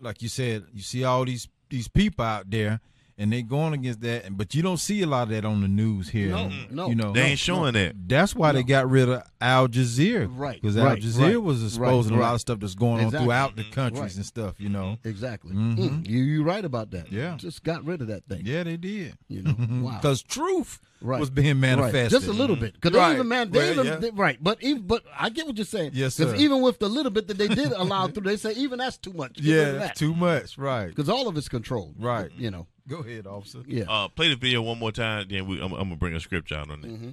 like 0.00 0.22
you 0.22 0.28
said, 0.28 0.64
you 0.72 0.82
see 0.82 1.04
all 1.04 1.24
these 1.24 1.48
these 1.68 1.88
people 1.88 2.24
out 2.24 2.50
there, 2.50 2.80
and 3.18 3.32
they're 3.32 3.42
going 3.42 3.74
against 3.74 4.00
that. 4.02 4.24
and- 4.24 4.36
But 4.36 4.54
you 4.54 4.62
don't 4.62 4.78
see 4.78 5.02
a 5.02 5.06
lot 5.06 5.24
of 5.24 5.28
that 5.30 5.44
on 5.44 5.60
the 5.60 5.68
news 5.68 6.08
here. 6.08 6.30
No, 6.30 6.36
mm-hmm. 6.48 6.74
no. 6.74 6.88
you 6.88 6.94
know 6.94 7.12
They 7.12 7.22
ain't 7.22 7.38
showing 7.38 7.74
that. 7.74 7.94
That's 8.08 8.34
why 8.34 8.52
they 8.52 8.62
got 8.62 8.88
rid 8.90 9.08
of 9.08 9.22
Al 9.40 9.68
Jazeera, 9.68 10.28
Right, 10.30 10.60
Because 10.60 10.76
Al 10.76 10.86
right, 10.86 11.02
Jazeera 11.02 11.20
right, 11.28 11.42
was 11.42 11.62
exposing 11.64 12.12
right, 12.12 12.18
a 12.20 12.22
lot 12.22 12.34
of 12.34 12.40
stuff 12.40 12.60
that's 12.60 12.74
going 12.74 13.00
Exactly. 13.04 13.18
on 13.18 13.24
throughout 13.24 13.56
the 13.56 13.62
mm-hmm. 13.62 13.72
countries 13.72 14.00
Right. 14.02 14.16
and 14.16 14.26
stuff. 14.26 14.54
You 14.58 14.68
know. 14.68 14.96
Mm-hmm. 14.98 15.08
Exactly. 15.08 15.52
Mhm. 15.54 15.76
Mm, 15.78 16.08
you 16.08 16.22
you 16.22 16.42
right 16.44 16.64
about 16.64 16.90
that. 16.92 17.10
Yeah. 17.12 17.36
Just 17.36 17.62
got 17.64 17.84
rid 17.84 18.00
of 18.00 18.06
that 18.08 18.24
thing. 18.28 18.42
Yeah, 18.44 18.62
they 18.62 18.76
did. 18.76 19.16
You 19.28 19.42
know. 19.42 19.54
Wow. 19.82 19.98
Because 20.00 20.22
truth 20.22 20.80
Right. 21.00 21.18
was 21.18 21.30
being 21.30 21.58
manifested. 21.58 22.02
Right. 22.02 22.10
Just 22.12 22.28
a 22.28 22.32
little 22.32 22.54
bit, 22.54 22.74
because 22.74 22.96
Right. 22.96 23.14
even 23.14 23.26
man, 23.26 23.50
they 23.50 23.58
Well, 23.58 23.72
even 23.72 23.86
yeah. 23.86 23.96
they- 23.96 24.10
right. 24.10 24.38
But 24.40 24.62
even 24.62 24.82
but 24.86 25.02
I 25.18 25.30
get 25.30 25.46
what 25.48 25.56
you're 25.56 25.64
saying. 25.64 25.90
Yes, 25.94 26.16
Because 26.16 26.40
even 26.40 26.62
with 26.62 26.78
the 26.78 26.88
little 26.88 27.10
bit 27.10 27.26
that 27.26 27.38
they 27.38 27.48
did 27.48 27.72
allow 27.72 28.06
through, 28.08 28.22
they 28.22 28.36
say 28.36 28.52
even 28.54 28.78
that's 28.78 28.98
too 28.98 29.12
much. 29.12 29.34
Get 29.34 29.44
Yeah, 29.44 29.64
that's 29.72 29.86
that. 29.88 29.96
too 29.96 30.14
much. 30.14 30.56
Right. 30.56 30.86
Because 30.86 31.08
all 31.08 31.26
of 31.26 31.36
it's 31.36 31.48
controlled. 31.48 31.96
Right. 31.98 32.30
You 32.38 32.50
know. 32.52 32.66
Go 32.88 32.98
ahead, 32.98 33.26
officer. 33.26 33.60
Yeah. 33.66 33.84
Uh, 33.88 34.08
play 34.08 34.28
the 34.28 34.36
video 34.36 34.62
one 34.62 34.78
more 34.78 34.92
time, 34.92 35.26
then 35.28 35.46
we, 35.46 35.60
I'm, 35.62 35.72
I'm 35.72 35.84
gonna 35.84 35.96
bring 35.96 36.14
a 36.14 36.20
scripture 36.20 36.56
out 36.56 36.70
on 36.70 36.84
it. 36.84 36.90
Mm-hmm. 36.90 37.10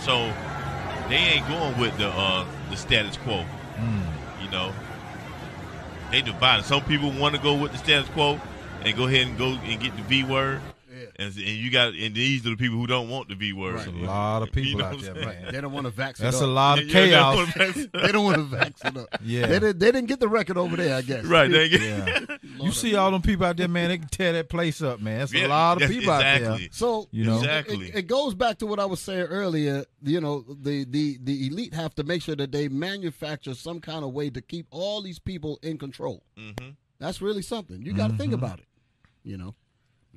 So 0.00 0.32
they 1.08 1.16
ain't 1.16 1.48
going 1.48 1.78
with 1.78 1.96
the 1.98 2.08
uh, 2.08 2.46
the 2.70 2.76
status 2.76 3.16
quo. 3.18 3.44
You 4.42 4.50
know, 4.50 4.72
they 6.10 6.22
divided. 6.22 6.64
Some 6.64 6.82
people 6.84 7.10
want 7.12 7.34
to 7.34 7.40
go 7.40 7.54
with 7.54 7.72
the 7.72 7.78
status 7.78 8.08
quo 8.10 8.40
and 8.82 8.96
go 8.96 9.06
ahead 9.06 9.26
and 9.26 9.38
go 9.38 9.52
and 9.52 9.80
get 9.80 9.96
the 9.96 10.02
V 10.02 10.24
word, 10.24 10.60
And, 11.20 11.36
and 11.36 11.46
you 11.46 11.70
got 11.70 11.92
and 11.92 12.14
these 12.14 12.46
are 12.46 12.50
the 12.50 12.56
people 12.56 12.78
who 12.78 12.86
don't 12.86 13.10
want 13.10 13.28
the 13.28 13.34
V 13.34 13.52
word. 13.52 13.74
Right. 13.74 13.86
a 13.86 13.90
lot 13.90 14.42
of 14.42 14.50
people 14.52 14.80
know 14.80 14.86
out 14.86 15.00
there, 15.02 15.14
man. 15.14 15.52
They 15.52 15.60
don't 15.60 15.70
want 15.72 15.84
to 15.84 15.90
vaccinate. 15.90 16.32
That's 16.32 16.42
up. 16.42 16.48
a 16.48 16.50
lot 16.50 16.78
of 16.78 16.86
Yeah, 16.86 17.00
yeah, 17.00 17.06
chaos. 17.08 17.36
that's 17.36 17.56
what 17.56 17.66
I'm 17.66 17.72
saying. 17.74 17.90
they 17.92 18.12
don't 18.12 18.24
want 18.24 18.36
to 18.38 18.42
vaccinate. 18.44 18.96
up. 18.96 19.20
Yeah. 19.22 19.46
They 19.46 19.58
didn't, 19.60 19.78
they 19.80 19.92
didn't 19.92 20.08
get 20.08 20.18
the 20.20 20.28
record 20.28 20.56
over 20.56 20.76
there, 20.76 20.96
I 20.96 21.02
guess. 21.02 21.24
Right. 21.26 21.50
They 21.50 21.68
get, 21.68 21.80
Yeah. 21.82 22.36
you 22.64 22.72
see 22.72 22.94
all 22.96 23.10
them 23.10 23.20
people 23.20 23.44
out 23.44 23.58
there, 23.58 23.68
man. 23.68 23.90
They 23.90 23.98
can 23.98 24.08
tear 24.08 24.32
that 24.32 24.48
place 24.48 24.80
up, 24.80 25.00
man. 25.00 25.18
That's 25.18 25.32
Yeah, 25.34 25.46
a 25.46 25.48
lot 25.48 25.72
of 25.74 25.80
that's 25.80 25.92
people 25.92 26.10
out 26.10 26.20
there. 26.22 26.58
So 26.72 27.06
You 27.10 27.24
know? 27.24 27.36
it- 27.36 27.40
Exactly. 27.40 27.88
it, 27.88 27.94
it 27.96 28.06
goes 28.06 28.34
back 28.34 28.58
to 28.60 28.66
what 28.66 28.80
I 28.80 28.86
was 28.86 29.00
saying 29.00 29.26
earlier. 29.26 29.84
You 30.02 30.20
know, 30.22 30.44
the, 30.48 30.84
the 30.84 31.18
the 31.22 31.48
elite 31.48 31.74
have 31.74 31.94
to 31.96 32.02
make 32.04 32.22
sure 32.22 32.36
that 32.36 32.50
they 32.50 32.68
manufacture 32.68 33.52
some 33.54 33.80
kind 33.80 34.04
of 34.04 34.12
way 34.12 34.30
to 34.30 34.40
keep 34.40 34.66
all 34.70 35.02
these 35.02 35.18
people 35.18 35.58
in 35.62 35.76
control. 35.76 36.22
Mhm. 36.38 36.76
That's 36.98 37.20
really 37.20 37.42
something. 37.42 37.82
You 37.82 37.92
got 37.92 38.10
to 38.10 38.16
think 38.16 38.32
about 38.32 38.58
it. 38.60 38.66
You 39.22 39.36
know. 39.36 39.54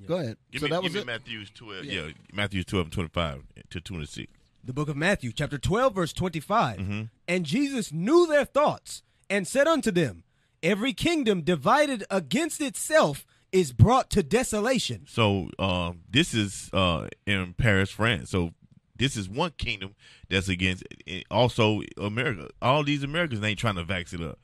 Go 0.08 0.18
ahead. 0.18 0.38
Give 0.52 0.62
so 0.62 0.66
me, 0.66 0.70
that 0.72 0.76
give 0.82 0.84
was 0.84 0.94
me 0.94 1.00
it. 1.02 1.06
Matthew's 1.08 1.50
12. 1.52 1.86
Yeah. 1.86 2.02
Yeah. 2.06 2.12
Matthew's 2.34 2.66
12 2.66 2.86
and 2.88 2.94
25 2.94 3.44
to 3.70 3.82
26. 3.82 4.32
The 4.66 4.74
book 4.74 4.90
of 4.90 4.96
Matthew, 4.98 5.32
chapter 5.34 5.58
12, 5.58 5.94
verse 5.96 6.14
25. 6.14 6.78
Mm-hmm. 6.80 7.02
And 7.28 7.46
Jesus 7.46 7.92
knew 7.92 8.26
their 8.28 8.46
thoughts 8.46 9.04
and 9.30 9.48
said 9.48 9.68
unto 9.68 9.92
them, 9.92 10.24
Every 10.62 10.94
kingdom 10.94 11.42
divided 11.42 12.06
against 12.10 12.62
itself 12.62 13.26
is 13.52 13.74
brought 13.74 14.10
to 14.12 14.24
desolation. 14.24 15.06
So 15.08 15.50
um, 15.60 16.02
this 16.10 16.34
is 16.34 16.70
uh, 16.74 17.08
in 17.28 17.54
Paris, 17.54 17.90
France. 17.92 18.30
So 18.30 18.52
this 18.96 19.18
is 19.18 19.28
one 19.30 19.52
kingdom 19.58 19.96
that's 20.30 20.48
against. 20.48 20.84
eh, 21.06 21.22
Also, 21.30 21.82
America. 21.98 22.50
All 22.62 22.84
these 22.84 23.04
Americans 23.04 23.44
ain't 23.44 23.60
trying 23.60 23.76
to 23.76 23.84
vax 23.84 24.14
it 24.14 24.22
up. 24.22 24.40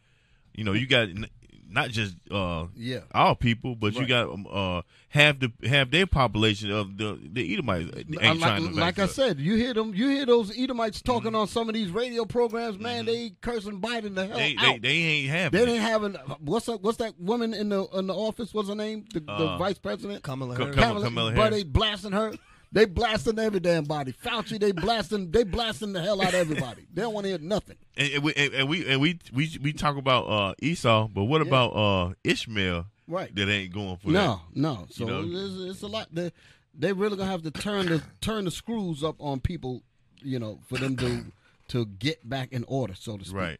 You 0.53 0.65
know, 0.65 0.73
you 0.73 0.85
got 0.87 1.03
n- 1.09 1.27
not 1.71 1.89
just 1.91 2.15
uh, 2.31 2.65
Yeah. 2.75 2.99
our 3.11 3.35
people, 3.35 3.75
but 3.75 3.93
you 3.95 4.05
got 4.07 4.29
um, 4.29 4.47
uh, 4.51 4.81
half 5.09 5.39
the 5.39 5.51
half 5.67 5.89
their 5.91 6.05
population 6.07 6.71
of 6.71 6.97
the 6.97 7.19
the 7.31 7.53
Edomites 7.53 7.89
ain't 7.95 8.17
Uh, 8.17 8.29
like, 8.29 8.39
trying 8.39 8.67
to 8.69 8.73
like 8.79 8.99
I 8.99 9.03
up. 9.03 9.09
said, 9.11 9.39
you 9.39 9.55
hear 9.55 9.73
them. 9.73 9.93
You 9.93 10.09
hear 10.09 10.25
those 10.25 10.51
Edomites 10.57 11.01
talking 11.01 11.31
Mm-hmm. 11.31 11.35
on 11.41 11.47
some 11.47 11.67
of 11.69 11.75
these 11.75 11.89
radio 11.91 12.25
programs. 12.25 12.79
Man, 12.79 13.05
they 13.05 13.31
cursing 13.41 13.79
Biden 13.81 14.15
the 14.15 14.27
hell 14.27 14.37
they, 14.37 14.53
they 14.55 14.65
out. 14.67 14.81
they 14.81 14.89
ain't 14.89 15.29
having. 15.29 15.57
They 15.57 15.63
it. 15.63 15.65
didn't 15.75 15.81
have 15.81 16.39
what's 16.41 16.65
that, 16.67 16.81
what's 16.81 16.97
that 16.97 17.19
woman 17.19 17.53
in 17.53 17.69
the 17.69 17.85
in 17.93 18.07
the 18.07 18.15
office? 18.15 18.53
What's 18.53 18.69
her 18.69 18.75
name? 18.75 19.05
The, 19.13 19.19
the 19.19 19.31
Uh, 19.31 19.57
vice 19.57 19.77
president. 19.77 20.23
Kamala 20.23 20.55
Ka- 20.55 20.63
Harris. 20.63 20.75
Kamala- 20.77 21.03
Kamala 21.03 21.31
but 21.31 21.37
Harris. 21.41 21.55
they 21.57 21.63
blasting 21.63 22.11
her. 22.13 22.33
They 22.71 22.85
blasting 22.85 23.39
every 23.39 23.59
damn 23.59 23.83
body. 23.85 24.13
Fauci, 24.13 24.59
they 24.59 24.71
blasting. 24.71 25.31
They 25.31 25.43
blasting 25.43 25.93
the 25.93 26.01
hell 26.01 26.21
out 26.21 26.29
of 26.29 26.35
everybody. 26.35 26.85
They 26.93 27.01
don't 27.01 27.13
want 27.13 27.23
to 27.25 27.29
hear 27.29 27.39
nothing. 27.39 27.77
And, 27.97 28.13
and 28.13 28.23
we 28.23 28.33
and, 28.35 28.53
and 28.53 28.69
we 28.69 28.87
and 28.87 29.01
we 29.01 29.19
we 29.33 29.57
we 29.61 29.73
talk 29.73 29.97
about 29.97 30.25
uh, 30.25 30.53
Esau, 30.61 31.07
but 31.07 31.23
what 31.23 31.41
Yeah. 31.41 31.47
about 31.47 31.69
uh, 31.71 32.13
Ishmael? 32.23 32.85
Right. 33.07 33.33
That 33.35 33.49
ain't 33.49 33.73
going 33.73 33.97
for 33.97 34.09
No, 34.11 34.41
no. 34.53 34.85
So 34.91 35.05
You 35.05 35.09
know? 35.11 35.21
it's, 35.65 35.71
it's 35.77 35.81
a 35.81 35.87
lot. 35.87 36.09
They 36.13 36.31
they 36.77 36.93
really 36.93 37.17
gonna 37.17 37.31
have 37.31 37.41
to 37.43 37.51
turn 37.51 37.87
the 37.87 38.03
turn 38.21 38.45
the 38.45 38.51
screws 38.51 39.03
up 39.03 39.15
on 39.19 39.39
people. 39.39 39.81
You 40.21 40.37
know, 40.37 40.59
for 40.67 40.77
them 40.77 40.95
to 40.97 41.25
to 41.69 41.85
get 41.85 42.27
back 42.27 42.51
in 42.51 42.65
order, 42.67 42.93
so 42.93 43.17
to 43.17 43.23
speak. 43.25 43.35
Right. 43.35 43.59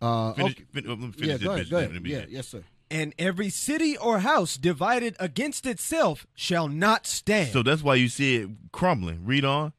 Uh, 0.00 0.32
Finish, 0.32 0.52
okay. 0.52 0.64
fin- 0.72 0.84
me 0.86 1.12
finish 1.12 1.16
Yeah, 1.20 1.34
this 1.36 1.42
go 1.42 1.52
ahead. 1.52 1.70
Go 1.70 1.76
ahead. 1.78 2.06
Yeah, 2.06 2.24
yes, 2.28 2.48
sir. 2.48 2.62
And 2.90 3.14
every 3.18 3.50
city 3.50 3.96
or 3.98 4.20
house 4.20 4.56
divided 4.56 5.14
against 5.20 5.66
itself 5.66 6.26
shall 6.34 6.68
not 6.68 7.06
stand. 7.06 7.52
So 7.52 7.62
that's 7.62 7.82
why 7.82 7.96
you 7.96 8.08
see 8.08 8.36
it 8.36 8.48
crumbling. 8.72 9.24
Read 9.26 9.44
on. 9.44 9.72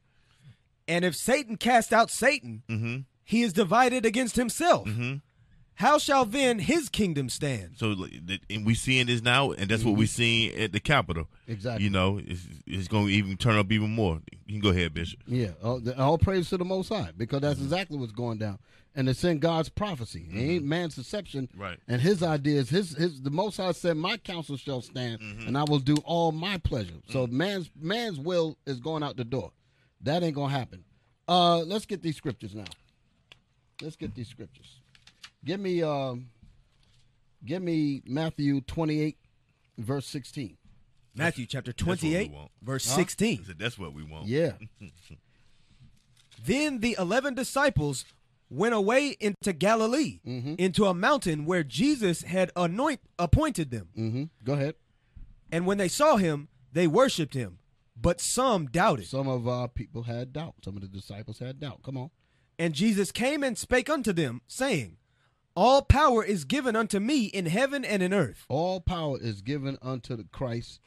and 0.86 1.04
if 1.04 1.16
Satan 1.16 1.56
cast 1.56 1.92
out 1.92 2.10
Satan, 2.10 2.62
Mm-hmm. 2.68 2.96
he 3.24 3.42
is 3.42 3.52
divided 3.52 4.06
against 4.06 4.36
himself. 4.36 4.86
Mm-hmm. 4.86 5.14
How 5.80 5.96
shall 5.96 6.26
then 6.26 6.58
his 6.58 6.90
kingdom 6.90 7.30
stand? 7.30 7.70
So 7.76 7.96
and 8.50 8.66
we 8.66 8.74
seeing 8.74 9.06
this 9.06 9.22
now, 9.22 9.52
and 9.52 9.70
that's 9.70 9.82
what 9.82 9.96
we 9.96 10.04
mm-hmm. 10.04 10.10
seeing 10.10 10.54
at 10.56 10.72
the 10.72 10.78
Capitol. 10.78 11.26
Exactly. 11.48 11.82
You 11.82 11.88
know, 11.88 12.20
it's, 12.22 12.46
it's 12.66 12.86
going 12.86 13.06
to 13.06 13.12
even 13.14 13.38
turn 13.38 13.56
up 13.56 13.72
even 13.72 13.88
more. 13.88 14.20
You 14.44 14.52
can 14.52 14.60
go 14.60 14.76
ahead, 14.76 14.92
Bishop. 14.92 15.20
Yeah, 15.26 15.52
all, 15.64 15.80
all 15.96 16.18
praise 16.18 16.50
to 16.50 16.58
the 16.58 16.66
Most 16.66 16.90
High 16.90 17.12
because 17.16 17.40
that's 17.40 17.54
mm-hmm. 17.54 17.64
exactly 17.64 17.96
what's 17.96 18.12
going 18.12 18.36
down, 18.36 18.58
and 18.94 19.08
it's 19.08 19.24
in 19.24 19.38
God's 19.38 19.70
prophecy. 19.70 20.26
It 20.30 20.36
ain't 20.36 20.60
mm-hmm. 20.60 20.68
man's 20.68 20.96
deception, 20.96 21.48
Right. 21.56 21.78
And 21.88 22.02
His 22.02 22.22
ideas, 22.22 22.68
His 22.68 22.94
His 22.94 23.22
the 23.22 23.30
Most 23.30 23.56
High 23.56 23.72
said, 23.72 23.96
"My 23.96 24.18
counsel 24.18 24.58
shall 24.58 24.82
stand, 24.82 25.22
and 25.46 25.56
I 25.56 25.64
will 25.64 25.78
do 25.78 25.96
all 26.04 26.30
my 26.30 26.58
pleasure." 26.58 27.00
So 27.08 27.26
man's 27.26 27.70
man's 27.80 28.18
will 28.18 28.58
is 28.66 28.80
going 28.80 29.02
out 29.02 29.16
the 29.16 29.24
door. 29.24 29.50
That 30.02 30.22
ain't 30.22 30.34
gonna 30.34 30.52
happen. 30.52 30.84
Uh, 31.26 31.60
let's 31.60 31.86
get 31.86 32.02
these 32.02 32.16
scriptures 32.16 32.54
now. 32.54 32.64
Let's 33.80 33.96
get 33.96 34.14
these 34.14 34.28
scriptures. 34.28 34.79
Give 35.44 35.58
me 35.60 35.82
um, 35.82 36.28
give 37.44 37.62
me 37.62 38.02
Matthew 38.06 38.60
twenty 38.60 39.00
eight, 39.00 39.16
verse 39.78 40.06
sixteen. 40.06 40.56
Matthew 41.14 41.44
chapter 41.46 41.72
That's 41.72 41.82
what 41.84 42.02
we 42.02 42.10
28, 42.12 42.32
verse 42.62 42.88
Huh? 42.88 42.94
16. 42.94 43.44
Said, 43.44 43.58
that's 43.58 43.76
what 43.76 43.92
we 43.92 44.04
want. 44.04 44.28
Yeah, 44.28 44.52
Then 46.44 46.80
the 46.80 46.96
eleven 46.98 47.34
disciples 47.34 48.04
went 48.48 48.74
away 48.74 49.16
into 49.20 49.52
Galilee, 49.52 50.20
Mm-hmm. 50.26 50.54
into 50.58 50.86
a 50.86 50.94
mountain 50.94 51.44
where 51.46 51.62
Jesus 51.64 52.22
had 52.22 52.50
anoint 52.56 53.00
appointed 53.18 53.70
them. 53.70 53.88
mm-hmm. 53.96 54.24
Go 54.44 54.52
ahead. 54.54 54.74
And 55.52 55.66
when 55.66 55.78
they 55.78 55.88
saw 55.88 56.16
him, 56.16 56.48
they 56.72 56.86
worshipped 56.86 57.34
him, 57.34 57.58
but 58.00 58.20
some 58.20 58.66
doubted. 58.66 59.06
Some 59.08 59.26
of 59.28 59.48
our 59.48 59.66
people 59.68 60.04
had 60.04 60.32
doubt. 60.32 60.54
Some 60.64 60.76
of 60.76 60.82
the 60.82 60.88
disciples 60.88 61.40
had 61.40 61.58
doubt. 61.60 61.82
Come 61.82 61.96
on. 61.96 62.10
And 62.58 62.72
Jesus 62.72 63.10
came 63.10 63.42
and 63.42 63.58
spake 63.58 63.90
unto 63.90 64.12
them, 64.12 64.42
saying, 64.46 64.96
All 65.62 65.82
power 65.82 66.24
is 66.24 66.46
given 66.46 66.74
unto 66.74 66.98
me 66.98 67.26
in 67.26 67.44
heaven 67.44 67.84
and 67.84 68.02
in 68.02 68.14
earth. 68.14 68.46
All 68.48 68.80
power 68.80 69.18
is 69.20 69.42
given 69.42 69.76
unto 69.82 70.16
the 70.16 70.24
Christ 70.24 70.80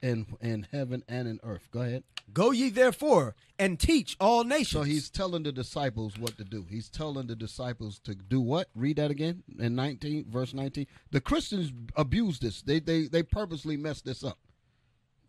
in 0.00 0.26
in 0.40 0.68
heaven 0.70 1.02
and 1.08 1.26
in 1.26 1.40
earth. 1.42 1.68
Go 1.72 1.80
ahead. 1.80 2.04
Go 2.32 2.52
ye 2.52 2.70
therefore 2.70 3.34
and 3.58 3.80
teach 3.80 4.16
all 4.20 4.44
nations. 4.44 4.70
So 4.70 4.82
he's 4.82 5.10
telling 5.10 5.42
the 5.42 5.50
disciples 5.50 6.16
what 6.16 6.36
to 6.36 6.44
do. 6.44 6.64
He's 6.70 6.88
telling 6.88 7.26
the 7.26 7.34
disciples 7.34 7.98
to 8.04 8.14
do 8.14 8.40
what? 8.40 8.68
Read 8.76 8.98
that 8.98 9.10
again 9.10 9.42
in 9.58 9.74
19 9.74 10.26
verse 10.30 10.54
19. 10.54 10.86
The 11.10 11.20
Christians 11.20 11.72
abuse 11.96 12.38
this. 12.38 12.62
They 12.62 12.78
they 12.78 13.08
they 13.08 13.24
purposely 13.24 13.76
messed 13.76 14.04
this 14.04 14.22
up. 14.22 14.38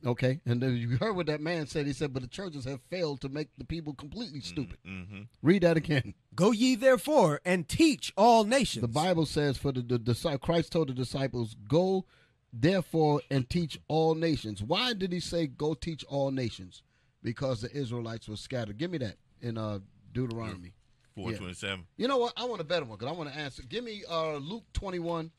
Okay? 0.06 0.42
And 0.46 0.62
then 0.62 0.76
you 0.76 0.98
heard 0.98 1.16
what 1.16 1.28
that 1.28 1.42
man 1.42 1.68
said. 1.68 1.88
He 1.88 1.94
said, 1.94 2.14
"But 2.14 2.22
the 2.24 2.28
churches 2.28 2.66
have 2.66 2.82
failed 2.90 3.22
to 3.22 3.30
make 3.30 3.50
the 3.58 3.64
people 3.66 3.94
completely 3.94 4.42
stupid." 4.42 4.78
Mm-hmm. 4.86 5.22
Read 5.42 5.64
that 5.64 5.78
again. 5.78 6.14
Go 6.36 6.52
ye 6.52 6.76
therefore 6.76 7.40
and 7.46 7.68
teach 7.68 8.12
all 8.18 8.44
nations. 8.44 8.82
The 8.82 8.88
Bible 8.88 9.26
says 9.26 9.58
for 9.58 9.72
the, 9.72 9.82
the, 9.82 9.98
the 9.98 10.40
Christ 10.42 10.72
told 10.72 10.90
the 10.90 10.94
disciples, 10.94 11.56
"Go 11.68 12.06
therefore 12.52 13.22
and 13.32 13.50
teach 13.50 13.80
all 13.88 14.16
nations." 14.16 14.62
Why 14.62 14.94
did 14.94 15.12
he 15.14 15.20
say 15.20 15.48
go 15.48 15.74
teach 15.74 16.04
all 16.06 16.32
nations? 16.32 16.84
Because 17.22 17.62
the 17.62 17.72
Israelites 17.72 18.28
were 18.28 18.36
scattered. 18.36 18.78
Give 18.78 18.92
me 18.92 18.98
that 18.98 19.16
in 19.42 19.58
uh, 19.58 19.80
Deuteronomy. 20.12 20.74
Four 21.16 21.32
Yeah. 21.32 21.38
twenty-seven. 21.38 21.86
You 21.96 22.08
know 22.08 22.18
what? 22.18 22.34
I 22.36 22.46
want 22.46 22.60
a 22.60 22.66
better 22.66 22.86
one 22.86 22.98
because 22.98 23.14
I 23.14 23.18
want 23.18 23.32
to 23.32 23.38
answer. 23.38 23.64
Give 23.64 23.84
me 23.84 24.04
uh, 24.10 24.36
Luke 24.38 24.66
twenty 24.74 25.00
one. 25.00 25.32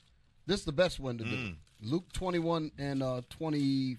This 0.47 0.61
is 0.61 0.67
the 0.67 0.73
best 0.73 1.01
one 1.01 1.19
to 1.19 1.25
do. 1.25 1.37
Mm. 1.37 1.57
Luke 1.83 2.13
twenty 2.13 2.39
one 2.39 2.71
and 2.79 3.03
uh, 3.03 3.23
twenty 3.29 3.99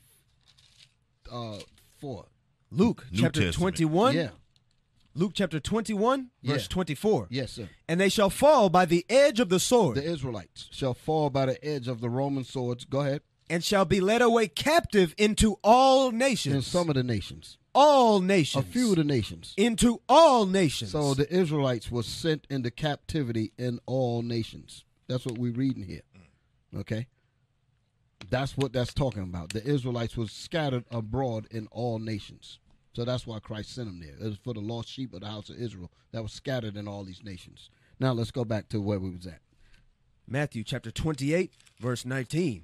uh, 1.32 1.60
four. 2.00 2.26
Luke 2.72 3.06
New 3.12 3.22
chapter 3.22 3.42
Testament. 3.42 3.76
21. 3.78 4.16
Yeah. 4.16 4.30
Luke 5.18 5.32
chapter 5.34 5.62
21, 5.62 6.30
verse 6.44 6.68
24. 6.68 7.28
Yes, 7.30 7.54
sir. 7.54 7.70
And 7.88 8.02
they 8.02 8.10
shall 8.10 8.30
fall 8.30 8.68
by 8.70 8.84
the 8.84 9.06
edge 9.10 9.40
of 9.40 9.48
the 9.48 9.62
sword, 9.62 9.96
The 9.96 10.04
Israelites 10.04 10.68
shall 10.72 10.94
fall 10.94 11.30
by 11.30 11.46
the 11.46 11.66
edge 11.66 11.88
of 11.88 12.02
the 12.02 12.10
Roman 12.10 12.44
swords. 12.44 12.84
Go 12.84 13.00
ahead. 13.00 13.22
and 13.50 13.64
shall 13.64 13.86
be 13.86 14.02
led 14.02 14.22
away 14.22 14.48
captive 14.50 15.16
into 15.18 15.58
all 15.64 16.12
nations. 16.12 16.56
In 16.56 16.62
some 16.62 16.90
of 16.90 16.96
the 16.96 17.04
nations, 17.04 17.58
all 17.74 18.20
nations. 18.20 18.66
a 18.66 18.68
few 18.68 18.90
of 18.90 18.98
the 18.98 19.06
nations. 19.06 19.54
into 19.56 20.02
all 20.10 20.46
nations. 20.46 20.92
So 20.92 21.14
the 21.14 21.32
Israelites 21.34 21.90
were 21.90 22.04
sent 22.04 22.46
into 22.50 22.70
captivity 22.70 23.54
in 23.58 23.80
all 23.86 24.22
nations. 24.22 24.84
That's 25.08 25.26
what 25.26 25.38
we're 25.38 25.54
reading 25.54 25.84
here. 25.84 26.02
Okay? 26.76 27.08
That's 28.30 28.58
what 28.58 28.74
that's 28.74 28.94
talking 28.94 29.24
about. 29.24 29.50
The 29.50 29.64
Israelites 29.66 30.18
was 30.18 30.32
scattered 30.32 30.86
abroad 30.92 31.48
in 31.52 31.68
all 31.72 32.00
nations. 32.00 32.60
So 32.94 33.04
that's 33.04 33.28
why 33.28 33.40
Christ 33.40 33.76
sent 33.76 33.88
them 33.88 34.00
there. 34.00 34.16
It 34.20 34.30
was 34.30 34.38
for 34.38 34.54
the 34.54 34.62
lost 34.62 34.88
sheep 34.90 35.14
of 35.14 35.22
the 35.22 35.28
house 35.28 35.50
of 35.50 35.58
Israel 35.58 35.92
that 36.12 36.24
was 36.24 36.32
scattered 36.32 36.78
in 36.78 36.88
all 36.88 37.04
these 37.04 37.24
nations. 37.24 37.70
Now 38.00 38.14
let's 38.14 38.32
go 38.32 38.46
back 38.46 38.70
to 38.70 38.80
where 38.82 39.00
we 39.00 39.10
was 39.10 39.28
at. 39.28 39.40
Matthew 40.28 40.64
chapter 40.64 40.92
28, 40.92 41.52
verse 41.80 42.06
19. 42.06 42.64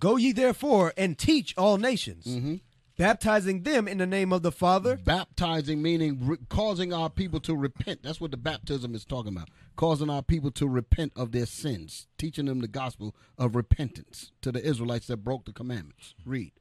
Go 0.00 0.16
ye 0.16 0.32
therefore 0.32 0.92
and 0.96 1.18
teach 1.18 1.54
all 1.58 1.76
nations, 1.76 2.24
Mm-hmm. 2.26 2.54
baptizing 2.96 3.62
them 3.62 3.86
in 3.86 3.98
the 3.98 4.06
name 4.06 4.32
of 4.32 4.42
the 4.42 4.52
Father 4.52 4.96
Baptizing 4.96 5.82
meaning 5.82 6.18
re- 6.26 6.38
causing 6.48 6.92
our 6.92 7.10
people 7.10 7.40
to 7.40 7.54
repent. 7.54 8.02
That's 8.02 8.20
what 8.20 8.30
the 8.30 8.36
baptism 8.38 8.94
is 8.94 9.04
talking 9.04 9.34
about. 9.36 9.48
Causing 9.76 10.10
our 10.10 10.22
people 10.22 10.50
to 10.52 10.68
repent 10.68 11.12
of 11.16 11.32
their 11.32 11.46
sins, 11.46 12.06
teaching 12.18 12.46
them 12.46 12.60
the 12.60 12.68
gospel 12.68 13.14
of 13.38 13.56
repentance 13.56 14.30
to 14.42 14.52
the 14.52 14.62
Israelites 14.64 15.06
that 15.06 15.18
broke 15.18 15.44
the 15.46 15.52
commandments. 15.52 16.14
Read. 16.24 16.52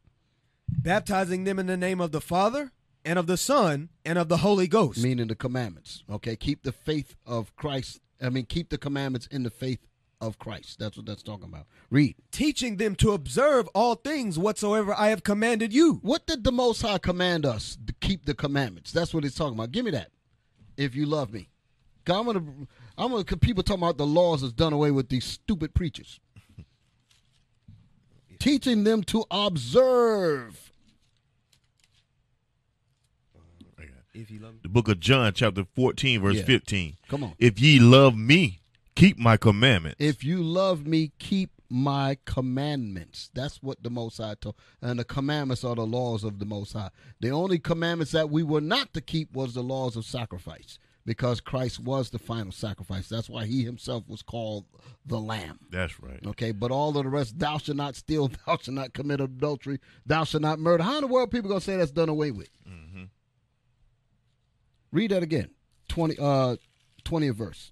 baptizing 0.70 1.44
them 1.44 1.60
in 1.60 1.68
the 1.68 1.78
name 1.78 2.00
of 2.00 2.12
the 2.12 2.22
Father 2.22 2.72
and 3.04 3.20
of 3.20 3.28
the 3.28 3.38
Son 3.38 3.90
and 4.06 4.18
of 4.18 4.30
the 4.30 4.38
Holy 4.38 4.68
Ghost. 4.68 5.04
meaning 5.04 5.28
the 5.28 5.36
commandments. 5.36 6.04
Okay, 6.10 6.36
keep 6.36 6.64
the 6.64 6.72
faith 6.72 7.16
of 7.26 7.54
Christ. 7.56 8.00
I 8.22 8.30
mean, 8.30 8.46
keep 8.46 8.70
the 8.70 8.78
commandments 8.78 9.28
in 9.28 9.44
the 9.44 9.50
faith 9.50 9.80
of 10.22 10.38
Christ. 10.40 10.80
That's 10.80 10.96
what 10.96 11.06
that's 11.08 11.24
talking 11.24 11.46
about. 11.50 11.66
Read. 11.90 12.16
Teaching 12.32 12.78
them 12.78 12.96
to 12.96 13.12
observe 13.12 13.68
all 13.76 13.96
things 13.96 14.38
whatsoever 14.40 14.94
I 14.98 15.10
have 15.10 15.24
commanded 15.24 15.74
you. 15.74 15.96
What 16.04 16.26
did 16.28 16.44
the 16.44 16.52
Most 16.52 16.82
High 16.84 17.00
command 17.00 17.46
us 17.46 17.78
to 17.88 17.94
keep 18.00 18.26
the 18.26 18.36
commandments? 18.36 18.92
That's 18.92 19.14
what 19.14 19.24
he's 19.24 19.36
talking 19.36 19.56
about. 19.56 19.72
Give 19.72 19.84
me 19.84 19.92
that. 19.92 20.12
If 20.78 20.96
you 20.96 21.06
love 21.08 21.34
me, 21.34 21.50
'Cause 22.06 22.16
I'm 22.18 22.26
gonna, 22.26 22.68
I'm 23.02 23.12
gonna. 23.12 23.24
'cause 23.24 23.40
People 23.40 23.64
talking 23.64 23.82
about 23.84 23.98
the 23.98 24.06
laws 24.06 24.44
is 24.44 24.54
done 24.54 24.74
away 24.74 24.92
with 24.92 25.10
these 25.10 25.26
stupid 25.26 25.74
preachers. 25.74 26.20
Teaching 28.40 28.84
them 28.84 29.04
to 29.06 29.26
observe. 29.32 30.72
If 34.14 34.30
you 34.30 34.40
love 34.40 34.54
me. 34.56 34.60
The 34.64 34.70
book 34.70 34.88
of 34.90 35.00
John, 35.00 35.32
chapter 35.34 35.66
14, 35.74 36.22
verse 36.22 36.36
Yeah. 36.38 36.44
15. 36.44 36.98
Come 37.08 37.24
on. 37.24 37.34
If 37.40 37.60
ye 37.62 37.80
love 37.80 38.18
me, 38.18 38.60
keep 38.94 39.18
my 39.18 39.38
commandments. 39.38 39.98
If 40.00 40.24
you 40.24 40.44
love 40.44 40.86
me, 40.86 41.12
keep 41.18 41.50
my 41.70 42.18
commandments. 42.26 43.32
That's 43.34 43.64
what 43.64 43.82
the 43.82 43.90
Most 43.90 44.18
High 44.18 44.36
told. 44.36 44.56
And 44.82 45.00
the 45.00 45.06
commandments 45.06 45.64
are 45.64 45.76
the 45.76 45.88
laws 45.88 46.26
of 46.26 46.40
the 46.40 46.46
Most 46.46 46.74
High. 46.74 46.90
The 47.22 47.30
only 47.30 47.58
commandments 47.58 48.12
that 48.12 48.30
we 48.30 48.44
were 48.44 48.60
not 48.62 48.94
to 48.96 49.02
keep 49.02 49.32
was 49.34 49.54
the 49.54 49.64
laws 49.64 49.96
of 49.96 50.04
sacrifice, 50.06 50.78
because 51.06 51.42
Christ 51.42 51.80
was 51.80 52.10
the 52.10 52.20
final 52.20 52.52
sacrifice. 52.52 53.10
That's 53.10 53.30
why 53.30 53.46
he 53.46 53.64
himself 53.64 54.04
was 54.08 54.22
called 54.22 54.66
the 55.06 55.20
Lamb. 55.20 55.60
That's 55.72 56.00
right. 56.00 56.20
Okay, 56.26 56.52
but 56.52 56.72
all 56.72 56.90
of 56.90 57.04
the 57.04 57.10
rest, 57.10 57.40
thou 57.40 57.58
shalt 57.58 57.78
not 57.78 57.96
steal, 57.96 58.28
thou 58.46 58.58
shalt 58.58 58.70
not 58.70 58.94
commit 58.94 59.22
adultery, 59.22 59.80
thou 60.06 60.24
shalt 60.24 60.44
not 60.44 60.60
murder. 60.60 60.84
How 60.84 60.96
in 60.96 61.02
the 61.02 61.08
world 61.08 61.32
people 61.32 61.50
gonna 61.50 61.62
say 61.62 61.78
that's 61.78 61.92
done 61.92 62.10
away 62.10 62.32
with? 62.32 62.50
Mm-hmm. 62.68 63.04
Read 64.92 65.12
that 65.12 65.24
again. 65.24 65.50
Twenty 65.88 66.16
uh 66.20 66.58
twentieth 67.04 67.36
verse. 67.36 67.72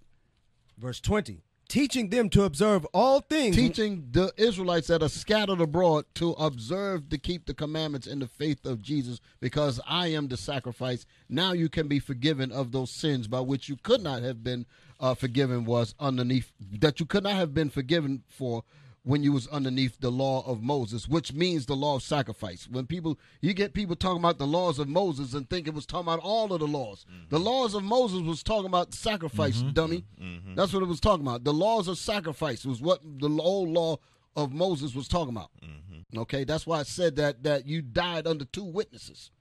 Verse 0.77 1.01
20. 1.01 1.41
Teaching 1.70 2.10
them 2.10 2.30
to 2.32 2.44
observe 2.44 2.84
all 2.94 3.22
things. 3.22 3.56
teaching 3.56 4.08
the 4.12 4.34
Israelites 4.38 4.88
that 4.88 5.04
are 5.04 5.10
scattered 5.10 5.62
abroad 5.62 6.06
to 6.16 6.32
observe 6.32 7.10
to 7.10 7.18
keep 7.18 7.46
the 7.46 7.54
commandments 7.54 8.08
in 8.08 8.20
the 8.20 8.28
faith 8.28 8.66
of 8.66 8.82
Jesus, 8.82 9.22
because 9.40 9.80
I 9.88 10.08
am 10.08 10.28
the 10.28 10.36
sacrifice. 10.36 11.06
Now 11.30 11.54
you 11.54 11.70
can 11.70 11.88
be 11.88 12.00
forgiven 12.00 12.52
of 12.52 12.72
those 12.72 12.90
sins 12.91 13.28
by 13.28 13.41
which 13.41 13.70
you 13.70 13.78
could 13.78 14.02
not 14.02 14.24
have 14.24 14.44
been 14.44 14.66
uh, 15.00 15.14
forgiven 15.14 15.64
was 15.64 15.96
underneath 16.00 16.52
that 16.80 17.00
you 17.00 17.06
could 17.06 17.24
not 17.24 17.36
have 17.36 17.54
been 17.54 17.70
forgiven 17.70 18.24
for 18.28 18.64
when 19.03 19.23
you 19.23 19.31
was 19.31 19.47
underneath 19.47 19.99
the 19.99 20.11
law 20.11 20.45
of 20.45 20.61
Moses, 20.61 21.07
which 21.07 21.34
means 21.34 21.65
the 21.65 21.76
law 21.76 21.95
of 21.95 22.03
sacrifice. 22.03 22.67
When 22.69 22.85
people 22.85 23.19
you 23.41 23.53
get 23.53 23.73
people 23.73 23.95
talking 23.95 24.19
about 24.19 24.38
the 24.38 24.47
laws 24.47 24.80
of 24.80 24.88
Moses 24.88 25.34
and 25.34 25.49
think 25.49 25.67
it 25.67 25.73
was 25.73 25.85
talking 25.85 26.07
about 26.07 26.19
all 26.19 26.53
of 26.53 26.59
the 26.59 26.67
laws. 26.67 27.05
The 27.30 27.38
mm-hmm. 27.38 27.45
laws 27.45 27.73
of 27.73 27.84
Moses 27.84 28.21
was 28.21 28.43
talking 28.43 28.67
about 28.67 28.93
sacrifice, 28.93 29.57
mm-hmm. 29.57 29.71
dummy. 29.71 30.05
Mm-hmm. 30.21 30.55
That's 30.55 30.73
what 30.73 30.84
it 30.84 30.88
was 30.89 30.99
talking 30.99 31.26
about. 31.26 31.43
The 31.43 31.53
laws 31.53 31.88
of 31.88 31.97
sacrifice 31.97 32.65
was 32.65 32.81
what 32.81 33.01
the 33.03 33.30
old 33.30 33.69
law 33.69 33.97
of 34.35 34.53
Moses 34.53 34.93
was 34.95 35.07
talking 35.07 35.35
about. 35.35 35.51
Okay, 36.17 36.43
that's 36.43 36.65
why 36.65 36.80
I 36.80 36.84
said 36.84 37.15
that 37.17 37.43
that 37.43 37.67
you 37.67 37.81
died 37.81 38.26
under 38.26 38.45
two 38.45 38.63
witnesses 38.63 39.31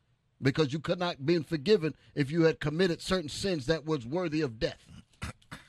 because 0.40 0.72
you 0.72 0.78
could 0.78 0.98
not 0.98 1.24
been 1.24 1.42
forgiven 1.42 1.94
if 2.14 2.30
you 2.30 2.42
had 2.42 2.60
committed 2.60 3.00
certain 3.00 3.28
sins 3.28 3.66
that 3.66 3.84
was 3.84 4.06
worthy 4.06 4.42
of 4.42 4.58
death. 4.58 4.84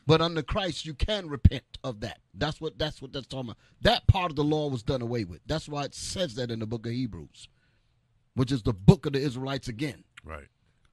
But 0.10 0.22
under 0.22 0.42
Christ, 0.42 0.88
you 0.88 0.96
can 0.96 1.30
repent 1.30 1.78
of 1.84 2.00
that. 2.00 2.18
That's 2.34 2.60
what 2.60 2.80
that's 2.80 3.00
what 3.00 3.14
that's 3.14 3.28
talking 3.28 3.52
about. 3.52 3.58
That 3.82 4.08
part 4.08 4.32
of 4.32 4.36
the 4.36 4.44
law 4.44 4.68
was 4.68 4.82
done 4.82 5.04
away 5.04 5.24
with. 5.24 5.40
That's 5.46 5.70
why 5.70 5.84
it 5.84 5.94
says 5.94 6.34
that 6.34 6.50
in 6.50 6.58
the 6.58 6.66
book 6.66 6.88
of 6.88 6.94
Hebrews, 6.94 7.48
which 8.34 8.52
is 8.52 8.64
the 8.64 8.74
book 8.74 9.06
of 9.06 9.14
the 9.14 9.20
Israelites 9.20 9.68
again. 9.68 10.04
Right. 10.26 10.48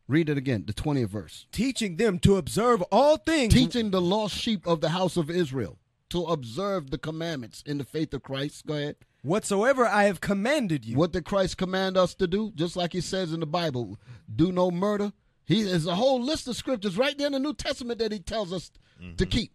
Read 0.07 0.29
it 0.29 0.37
again, 0.37 0.65
the 0.67 0.75
twentieth 0.75 1.09
verse. 1.09 1.47
Teaching 1.51 1.97
them 1.97 2.19
to 2.19 2.37
observe 2.37 2.83
all 2.93 3.17
things. 3.17 3.55
Teaching 3.55 3.91
the 3.91 4.03
lost 4.03 4.35
sheep 4.35 4.67
of 4.67 4.83
the 4.83 4.91
house 4.91 5.17
of 5.17 5.31
Israel 5.31 5.79
to 6.11 6.25
observe 6.25 6.91
the 6.91 6.99
commandments 6.99 7.63
in 7.65 7.79
the 7.79 7.85
faith 7.85 8.13
of 8.13 8.23
Christ. 8.23 8.67
Go 8.67 8.75
ahead. 8.75 8.97
whatsoever 9.23 9.87
I 9.87 10.05
have 10.05 10.21
commanded 10.21 10.85
you. 10.85 10.95
What 10.95 11.13
did 11.13 11.25
Christ 11.25 11.57
command 11.57 11.97
us 11.97 12.15
to 12.17 12.27
do? 12.27 12.53
Just 12.55 12.77
like 12.77 12.93
he 12.93 13.01
says 13.01 13.33
in 13.33 13.41
the 13.41 13.47
Bible, 13.47 13.99
do 14.35 14.53
no 14.53 14.71
murder. 14.71 15.15
He 15.47 15.63
there's 15.63 15.87
a 15.87 15.95
whole 15.95 16.21
list 16.21 16.47
of 16.49 16.57
scriptures 16.57 16.99
right 16.99 17.17
there 17.17 17.29
in 17.29 17.33
the 17.33 17.39
New 17.39 17.55
Testament 17.55 17.99
that 18.01 18.13
he 18.13 18.19
tells 18.19 18.53
us 18.53 18.71
to 19.17 19.27
keep. 19.27 19.53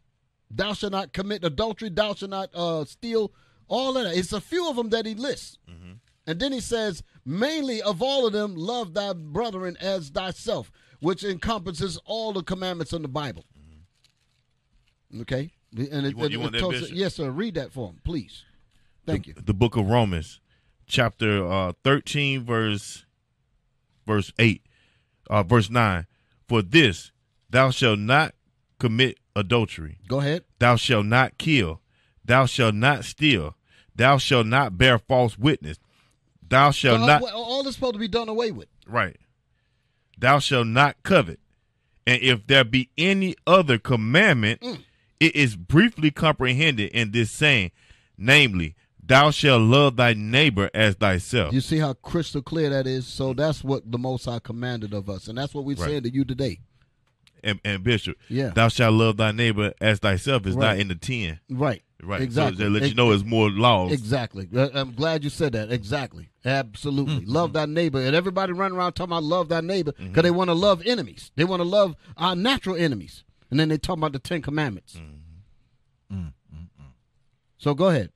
Thou 0.50 0.74
shalt 0.74 0.92
not 0.92 1.14
commit 1.14 1.44
adultery. 1.44 1.90
Thou 1.90 2.14
shalt 2.14 2.32
not 2.32 2.50
uh, 2.54 2.86
steal. 2.86 3.32
All 3.68 3.98
of 3.98 4.04
that. 4.04 4.16
It's 4.18 4.34
a 4.34 4.42
few 4.42 4.70
of 4.70 4.76
them 4.76 4.90
that 4.90 5.06
he 5.06 5.16
lists. 5.16 5.58
And 6.28 6.40
then 6.40 6.52
he 6.52 6.60
says, 6.60 7.02
mainly 7.26 7.82
of 7.82 8.02
all 8.02 8.28
of 8.28 8.34
them, 8.34 8.56
love 8.56 8.94
thy 8.94 9.14
brethren 9.14 9.76
as 9.82 10.10
thyself, 10.10 10.72
which 11.00 11.24
encompasses 11.24 11.98
all 12.06 12.32
the 12.34 12.44
commandments 12.44 12.94
in 12.94 13.02
the 13.02 13.08
Bible. 13.08 13.44
Okay? 15.22 15.52
And 15.76 16.06
it, 16.06 16.12
You 16.12 16.16
want- 16.18 16.26
it- 16.28 16.32
you 16.34 16.40
it 16.40 16.42
want 16.44 16.52
that, 16.54 16.92
yes, 16.94 17.16
sir. 17.16 17.32
Read 17.32 17.56
that 17.56 17.72
for 17.74 17.90
him, 17.90 18.00
please. 18.04 18.44
Thank 19.06 19.28
you. 19.28 19.34
The 19.34 19.54
book 19.54 19.76
of 19.76 19.88
Romans, 19.88 20.40
chapter 20.86 21.46
uh, 21.46 21.74
13, 21.84 22.44
verse 22.44 23.06
verse 24.06 24.32
8, 24.38 24.62
uh, 25.32 25.42
verse 25.42 25.70
9. 25.72 26.06
For 26.48 26.62
this, 26.62 27.12
thou 27.50 27.72
shalt 27.72 28.00
not 28.00 28.36
commit 28.80 29.18
adultery. 29.36 29.98
Go 30.08 30.20
ahead. 30.20 30.44
Thou 30.60 30.76
shalt 30.76 31.06
not 31.08 31.38
kill. 31.40 31.82
Thou 32.24 32.46
shalt 32.46 32.76
not 32.76 33.06
steal. 33.06 33.56
Thou 33.96 34.18
shalt 34.18 34.46
not 34.48 34.78
bear 34.78 35.00
false 35.00 35.38
witness. 35.38 35.80
Thou 36.48 36.72
shalt 36.72 37.02
not. 37.02 37.24
all 37.24 37.64
this 37.64 37.76
supposed 37.76 37.94
to 37.94 38.00
be 38.00 38.08
done 38.08 38.30
away 38.30 38.52
with. 38.52 38.68
Right. 38.86 39.18
Thou 40.18 40.40
shalt 40.40 40.68
not 40.68 41.02
covet. 41.04 41.40
And 42.06 42.22
if 42.22 42.46
there 42.48 42.64
be 42.64 42.90
any 42.98 43.36
other 43.48 43.78
commandment, 43.78 44.62
Mm. 44.62 44.84
it 45.20 45.36
is 45.36 45.56
briefly 45.56 46.12
comprehended 46.12 46.92
in 46.92 47.12
this 47.12 47.32
saying, 47.32 47.72
namely, 48.18 48.76
thou 49.12 49.30
shalt 49.32 49.62
love 49.62 49.98
thy 49.98 50.14
neighbor 50.14 50.70
as 50.74 50.96
thyself. 50.96 51.54
You 51.54 51.62
see 51.62 51.80
how 51.80 51.94
crystal 51.94 52.42
clear 52.42 52.70
that 52.70 52.88
is? 52.88 53.06
So 53.06 53.34
that's 53.34 53.64
what 53.64 53.92
the 53.92 53.98
Most 53.98 54.26
High 54.26 54.40
commanded 54.40 54.94
of 54.94 55.10
us. 55.10 55.28
And 55.28 55.38
that's 55.38 55.54
what 55.54 55.66
we're 55.66 55.76
Right. 55.76 55.90
saying 55.90 56.04
to 56.04 56.14
you 56.14 56.24
today. 56.24 56.60
And, 57.44 57.60
and 57.66 57.84
Bishop, 57.84 58.18
Yeah. 58.30 58.50
thou 58.50 58.68
shalt 58.68 58.94
love 58.94 59.18
thy 59.18 59.32
neighbor 59.32 59.74
as 59.82 60.00
thyself 60.00 60.46
is 60.46 60.56
Right. 60.56 60.68
not 60.68 60.80
in 60.80 60.88
the 60.88 60.96
10. 60.96 61.40
Right. 61.50 61.84
Right. 62.04 62.22
Exactly. 62.22 62.58
So 62.58 62.64
they 62.64 62.80
let 62.80 62.90
you 62.90 62.96
know 62.96 63.12
it's 63.12 63.24
more 63.24 63.50
laws. 63.50 63.92
Exactly. 63.92 64.48
Uh, 64.56 64.70
I'm 64.74 64.94
glad 64.94 65.24
you 65.24 65.30
said 65.30 65.54
that. 65.54 65.72
Exactly. 65.72 66.30
Absolutely. 66.46 67.22
Mm-hmm. 67.22 67.32
Love 67.32 67.54
thy 67.54 67.66
neighbor. 67.66 68.00
And 68.00 68.16
everybody 68.16 68.54
running 68.54 68.78
around 68.78 68.94
talking 68.94 69.12
about 69.12 69.24
love 69.24 69.50
thy 69.50 69.62
neighbor 69.62 69.92
because 69.92 70.08
mm-hmm. 70.10 70.22
they 70.22 70.32
want 70.32 70.50
to 70.50 70.56
love 70.56 70.82
enemies. 70.86 71.32
They 71.36 71.44
want 71.44 71.60
to 71.60 71.68
love 71.68 71.96
our 72.18 72.36
natural 72.36 72.76
enemies. 72.76 73.24
And 73.50 73.60
then 73.60 73.70
they 73.70 73.78
talk 73.78 73.98
about 73.98 74.14
the 74.14 74.20
Ten 74.20 74.42
Commandments. 74.42 74.96
Mm-hmm. 74.96 76.28
So 77.58 77.76
go 77.76 77.90
ahead. 77.90 78.10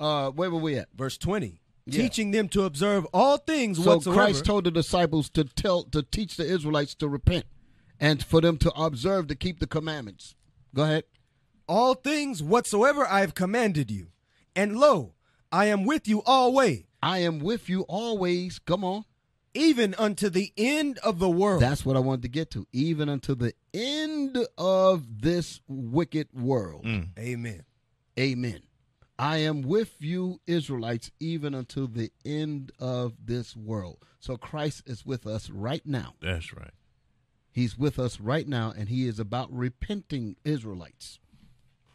Uh, 0.00 0.30
where 0.30 0.50
were 0.50 0.58
we 0.58 0.76
at? 0.76 0.88
Verse 0.96 1.16
20. 1.18 1.60
Yeah. 1.86 2.02
Teaching 2.02 2.30
them 2.30 2.48
to 2.50 2.64
observe 2.64 3.06
all 3.12 3.36
things 3.36 3.82
So 3.82 3.96
whatsoever. 3.96 4.20
Christ 4.20 4.44
told 4.44 4.64
the 4.64 4.70
disciples 4.70 5.28
to 5.30 5.44
tell 5.44 5.84
to 5.84 6.02
teach 6.02 6.36
the 6.36 6.44
Israelites 6.44 6.94
to 6.96 7.08
repent 7.08 7.44
and 8.00 8.22
for 8.24 8.40
them 8.40 8.56
to 8.58 8.72
observe 8.72 9.26
to 9.28 9.34
keep 9.34 9.60
the 9.60 9.66
commandments. 9.66 10.34
Go 10.74 10.84
ahead. 10.84 11.04
all 11.68 11.94
things 11.94 12.42
whatsoever 12.42 13.06
I 13.06 13.20
have 13.20 13.34
commanded 13.34 13.90
you. 13.90 14.08
And 14.56 14.76
lo, 14.78 15.14
I 15.52 15.66
am 15.66 15.84
with 15.84 16.08
you 16.08 16.22
always, 16.24 16.84
I 17.02 17.18
am 17.18 17.38
with 17.40 17.68
you 17.68 17.82
always. 17.82 18.58
Come 18.58 18.84
on. 18.84 19.04
even 19.54 19.94
unto 19.96 20.28
the 20.28 20.52
end 20.56 20.98
of 20.98 21.18
the 21.18 21.28
world. 21.30 21.60
That's 21.62 21.84
what 21.84 21.96
I 21.96 22.00
wanted 22.00 22.22
to 22.22 22.28
get 22.28 22.50
to. 22.52 22.66
Even 22.72 23.08
unto 23.08 23.34
the 23.34 23.52
end 23.74 24.38
of 24.56 25.22
this 25.22 25.60
wicked 25.66 26.28
world. 26.32 26.86
Amen. 27.18 27.64
Amen. 28.18 28.60
I 29.20 29.36
am 29.36 29.60
with 29.60 29.96
you, 29.98 30.40
Israelites, 30.46 31.10
even 31.20 31.54
until 31.54 31.86
the 31.86 32.10
end 32.24 32.72
of 32.78 33.12
this 33.26 33.54
world. 33.54 33.98
So 34.18 34.38
Christ 34.38 34.84
is 34.86 35.04
with 35.04 35.26
us 35.26 35.50
right 35.50 35.84
now. 35.84 36.14
That's 36.22 36.54
right. 36.54 36.70
He's 37.52 37.76
with 37.76 37.98
us 37.98 38.18
right 38.18 38.48
now, 38.48 38.72
and 38.74 38.88
he 38.88 39.06
is 39.06 39.20
about 39.20 39.52
repenting 39.52 40.36
Israelites. 40.42 41.18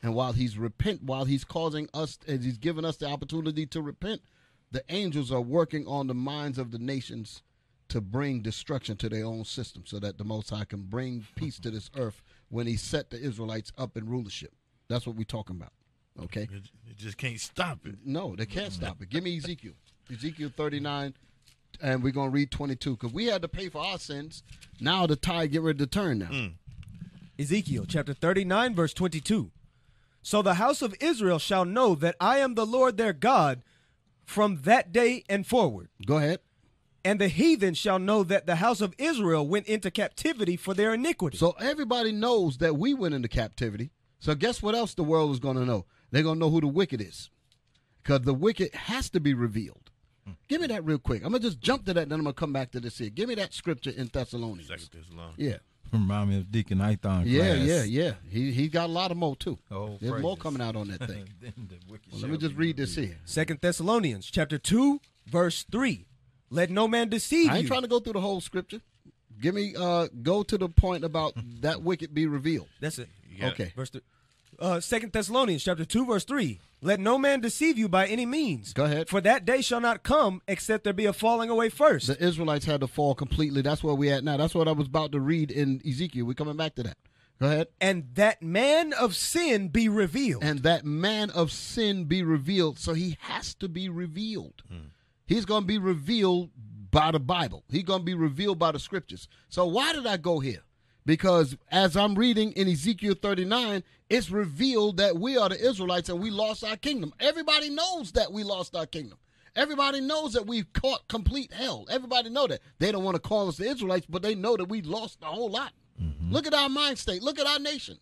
And 0.04 0.14
while 0.14 0.34
he's 0.34 0.60
repent, 0.60 1.02
while 1.02 1.26
he's 1.26 1.44
causing 1.44 1.90
us, 1.96 2.20
and 2.28 2.44
he's 2.44 2.60
given 2.60 2.86
us 2.86 2.98
the 2.98 3.08
opportunity 3.08 3.66
to 3.66 3.82
repent, 3.82 4.22
the 4.70 4.84
angels 4.90 5.32
are 5.32 5.42
working 5.42 5.88
on 5.88 6.06
the 6.06 6.14
minds 6.14 6.60
of 6.60 6.70
the 6.70 6.78
nations 6.78 7.42
to 7.90 8.02
bring 8.02 8.42
destruction 8.42 8.98
to 8.98 9.10
their 9.10 9.26
own 9.26 9.46
system, 9.46 9.82
so 9.88 9.98
that 9.98 10.20
the 10.20 10.24
Most 10.24 10.52
High 10.52 10.66
can 10.66 10.84
bring 10.84 11.26
peace 11.36 11.60
to 11.62 11.72
this 11.72 11.90
earth 11.98 12.22
when 12.50 12.68
He 12.68 12.78
set 12.78 13.10
the 13.10 13.18
Israelites 13.18 13.72
up 13.80 13.98
in 13.98 14.08
rulership. 14.08 14.54
That's 14.90 15.08
what 15.08 15.16
we're 15.16 15.24
talking 15.24 15.56
about. 15.56 15.72
Okay. 16.24 16.44
It, 16.44 16.64
it 16.90 16.98
just 16.98 17.18
can't 17.18 17.40
stop 17.40 17.86
it. 17.86 17.96
No, 18.06 18.36
they 18.36 18.46
can't 18.46 18.72
stop 18.72 19.02
it. 19.02 19.10
Give 19.10 19.24
me 19.24 19.38
Ezekiel. 19.38 19.74
Ezekiel 20.12 20.52
39, 20.56 21.14
and 21.82 22.04
we're 22.04 22.12
going 22.12 22.30
to 22.30 22.34
read 22.34 22.52
22 22.52 22.92
because 22.92 23.12
we 23.14 23.26
had 23.26 23.42
to 23.42 23.48
pay 23.48 23.70
for 23.70 23.84
our 23.84 23.98
sins. 23.98 24.44
Now 24.80 25.08
the 25.08 25.16
tide 25.16 25.52
get 25.52 25.62
ready 25.62 25.80
to 25.80 25.88
turn 25.88 26.20
now. 26.20 26.28
Mm. 26.28 26.54
Ezekiel 27.40 27.86
chapter 27.88 28.14
39, 28.14 28.76
verse 28.76 28.94
22. 28.94 29.52
So 30.22 30.42
the 30.42 30.56
house 30.56 30.82
of 30.82 30.96
Israel 31.00 31.40
shall 31.40 31.66
know 31.66 31.96
that 31.96 32.16
I 32.20 32.38
am 32.38 32.56
the 32.56 32.66
Lord 32.66 32.98
their 32.98 33.14
God 33.14 33.62
from 34.24 34.62
that 34.64 34.92
day 34.92 35.24
and 35.30 35.46
forward. 35.46 35.90
Go 36.06 36.18
ahead. 36.18 36.40
And 37.04 37.22
the 37.22 37.28
heathen 37.28 37.76
shall 37.76 38.00
know 38.00 38.24
that 38.24 38.48
the 38.48 38.56
house 38.56 38.82
of 38.82 38.96
Israel 38.98 39.48
went 39.48 39.68
into 39.68 39.92
captivity 39.92 40.56
for 40.58 40.74
their 40.74 40.94
iniquity. 40.96 41.38
So 41.38 41.52
everybody 41.60 42.12
knows 42.12 42.58
that 42.58 42.78
we 42.78 42.96
went 42.96 43.14
into 43.14 43.28
captivity. 43.28 43.92
So 44.20 44.34
guess 44.34 44.64
what 44.64 44.74
else 44.74 44.96
the 44.96 45.04
world 45.04 45.32
is 45.32 45.40
going 45.40 45.58
to 45.58 45.66
know? 45.66 45.86
They're 46.16 46.24
going 46.24 46.36
to 46.36 46.40
know 46.40 46.50
who 46.50 46.62
the 46.62 46.68
wicked 46.68 47.02
is, 47.02 47.30
because 48.02 48.22
the 48.22 48.34
wicked 48.34 48.74
has 48.74 49.10
to 49.10 49.20
be 49.20 49.34
revealed. 49.34 49.92
Give 50.48 50.62
me 50.62 50.68
that 50.68 50.86
real 50.86 50.98
quick. 50.98 51.24
I'm 51.26 51.34
gonna 51.34 51.40
just 51.44 51.60
jump 51.60 51.86
to 51.86 51.94
that, 51.94 52.04
and 52.04 52.12
then 52.12 52.20
I'm 52.20 52.24
gonna 52.24 52.34
come 52.34 52.54
back 52.54 52.72
to 52.72 52.80
this 52.80 52.98
here. 52.98 53.10
Give 53.10 53.28
me 53.28 53.36
that 53.36 53.54
scripture 53.54 53.92
in 53.92 54.10
Thessalonians. 54.12 54.70
Second 54.70 54.90
Thessalonians. 54.94 55.36
Yeah, 55.38 55.58
Remind 55.92 56.30
me 56.30 56.38
of 56.38 56.52
Deacon 56.52 56.80
Ithon 56.80 57.26
yeah, 57.26 57.56
class. 57.56 57.68
yeah, 57.68 57.84
yeah. 57.84 58.14
He 58.30 58.52
he 58.54 58.70
got 58.70 58.86
a 58.90 58.92
lot 58.94 59.12
of 59.12 59.18
more 59.18 59.36
too. 59.36 59.60
Oh, 59.70 59.98
There's 60.02 60.22
more 60.22 60.38
coming 60.38 60.62
out 60.62 60.78
on 60.78 60.88
that 60.88 61.06
thing. 61.06 61.26
The 61.42 61.78
Well, 61.90 62.00
let 62.22 62.32
me 62.32 62.38
just 62.38 62.56
read 62.56 62.78
this 62.78 62.96
here. 62.96 63.18
Second 63.26 63.60
Thessalonians 63.62 64.26
chapter 64.32 64.58
two, 64.58 65.02
verse 65.28 65.64
three. 65.70 66.08
Let 66.50 66.70
no 66.70 66.88
man 66.88 67.10
deceive 67.10 67.48
you. 67.48 67.52
I 67.52 67.56
ain't 67.58 67.64
you. 67.64 67.68
trying 67.68 67.82
to 67.82 67.88
go 67.90 68.00
through 68.00 68.14
the 68.14 68.22
whole 68.22 68.40
scripture. 68.40 68.80
Give 69.42 69.54
me 69.54 69.76
uh 69.78 70.08
go 70.24 70.44
to 70.44 70.58
the 70.58 70.70
point 70.70 71.04
about 71.04 71.34
that 71.62 71.84
wicked 71.84 72.14
be 72.14 72.26
revealed. 72.26 72.70
That's 72.80 73.00
it. 73.00 73.10
got 73.40 73.48
it. 73.48 73.54
Okay. 73.54 73.74
Verse 73.76 73.90
th- 73.90 74.04
uh, 74.60 74.80
Second 74.80 75.12
Thessalonians 75.12 75.64
chapter 75.64 75.86
two, 75.86 76.06
verse 76.06 76.24
three. 76.24 76.60
Let 76.82 77.00
no 77.00 77.18
man 77.18 77.40
deceive 77.40 77.78
you 77.78 77.90
by 77.90 78.06
any 78.08 78.26
means. 78.26 78.72
Go 78.74 78.86
ahead. 78.86 79.10
For 79.10 79.20
that 79.22 79.44
day 79.46 79.62
shall 79.62 79.82
not 79.82 80.04
come 80.04 80.42
except 80.48 80.84
there 80.84 80.94
be 80.94 81.06
a 81.06 81.14
falling 81.14 81.50
away 81.50 81.70
first. 81.70 82.08
The 82.08 82.24
Israelites 82.24 82.66
had 82.66 82.82
to 82.82 82.88
fall 82.88 83.16
completely. 83.16 83.62
That's 83.62 83.84
where 83.84 83.96
we 83.96 84.12
at 84.12 84.24
now. 84.24 84.38
That's 84.38 84.54
what 84.54 84.68
I 84.68 84.72
was 84.72 84.88
about 84.88 85.12
to 85.14 85.20
read 85.20 85.50
in 85.50 85.82
Ezekiel. 85.88 86.26
We're 86.26 86.34
coming 86.36 86.58
back 86.58 86.76
to 86.76 86.84
that. 86.84 86.98
Go 87.40 87.48
ahead. 87.48 87.68
and 87.82 88.06
that 88.14 88.42
man 88.42 88.94
of 88.94 89.14
sin 89.16 89.68
be 89.68 89.90
revealed. 89.90 90.44
And 90.44 90.60
that 90.60 90.86
man 90.86 91.32
of 91.32 91.52
sin 91.52 92.06
be 92.06 92.24
revealed. 92.24 92.80
So 92.80 92.94
he 92.94 93.18
has 93.22 93.54
to 93.56 93.68
be 93.68 93.90
revealed. 93.90 94.64
He's 95.26 95.44
going 95.46 95.64
to 95.64 95.68
be 95.68 95.78
revealed 95.80 96.52
by 96.92 97.12
the 97.12 97.20
Bible. 97.20 97.64
He's 97.68 97.84
going 97.84 98.00
to 98.02 98.06
be 98.06 98.14
revealed 98.14 98.60
by 98.60 98.72
the 98.72 98.80
scriptures. 98.80 99.28
So 99.50 99.66
why 99.66 99.92
did 99.92 100.06
I 100.08 100.16
go 100.18 100.40
here? 100.40 100.62
Because 101.06 101.56
as 101.72 101.96
I'm 101.96 102.16
reading 102.16 102.52
in 102.54 102.68
Ezekiel 102.68 103.16
39, 103.22 103.84
it's 104.10 104.30
revealed 104.30 104.98
that 104.98 105.18
we 105.18 105.38
are 105.38 105.50
the 105.50 105.60
Israelites 105.60 106.10
and 106.10 106.20
we 106.20 106.32
lost 106.32 106.64
our 106.64 106.78
kingdom. 106.78 107.14
Everybody 107.20 107.70
knows 107.70 108.12
that 108.14 108.32
we 108.32 108.44
lost 108.44 108.76
our 108.76 108.86
kingdom. 108.86 109.18
Everybody 109.56 110.02
knows 110.02 110.34
that 110.34 110.48
we've 110.48 110.72
caught 110.74 111.08
complete 111.08 111.54
hell. 111.54 111.86
Everybody 111.90 112.30
know 112.30 112.48
that. 112.48 112.60
They 112.80 112.92
don't 112.92 113.04
want 113.04 113.16
to 113.16 113.22
call 113.22 113.48
us 113.48 113.58
the 113.58 113.70
Israelites, 113.70 114.06
but 114.10 114.22
they 114.22 114.36
know 114.36 114.58
that 114.58 114.66
we 114.66 114.82
lost 114.82 115.20
a 115.22 115.28
whole 115.28 115.50
lot. 115.50 115.72
Mm-hmm. 116.02 116.34
Look 116.34 116.46
at 116.46 116.54
our 116.54 116.68
mind 116.70 116.98
state. 116.98 117.24
Look 117.24 117.40
at 117.40 117.48
our 117.48 117.60
nation. 117.60 117.98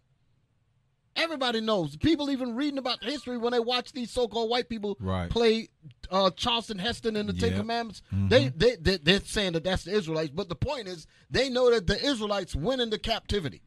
Everybody 1.16 1.62
knows. 1.62 1.96
People 1.96 2.32
even 2.32 2.56
reading 2.56 2.80
about 2.80 3.04
history 3.04 3.38
when 3.38 3.52
they 3.54 3.60
watch 3.60 3.92
these 3.94 4.10
so-called 4.12 4.50
white 4.50 4.68
people 4.68 4.98
Right. 5.00 5.30
play 5.30 5.70
uh, 6.10 6.32
Charlton 6.32 6.80
Heston 6.80 7.16
and 7.16 7.30
the 7.30 7.34
Ten 7.34 7.50
Yep. 7.52 7.60
Commandments. 7.60 8.02
They, 8.12 8.50
they 8.50 8.76
they 8.78 8.98
they're 8.98 9.20
saying 9.20 9.54
that 9.54 9.64
that's 9.64 9.84
the 9.84 9.92
Israelites, 9.96 10.32
but 10.34 10.50
the 10.50 10.56
point 10.56 10.88
is 10.88 11.06
they 11.30 11.50
know 11.50 11.70
that 11.72 11.86
the 11.88 12.04
Israelites 12.04 12.56
went 12.56 12.82
into 12.82 12.98
captivity. 12.98 13.62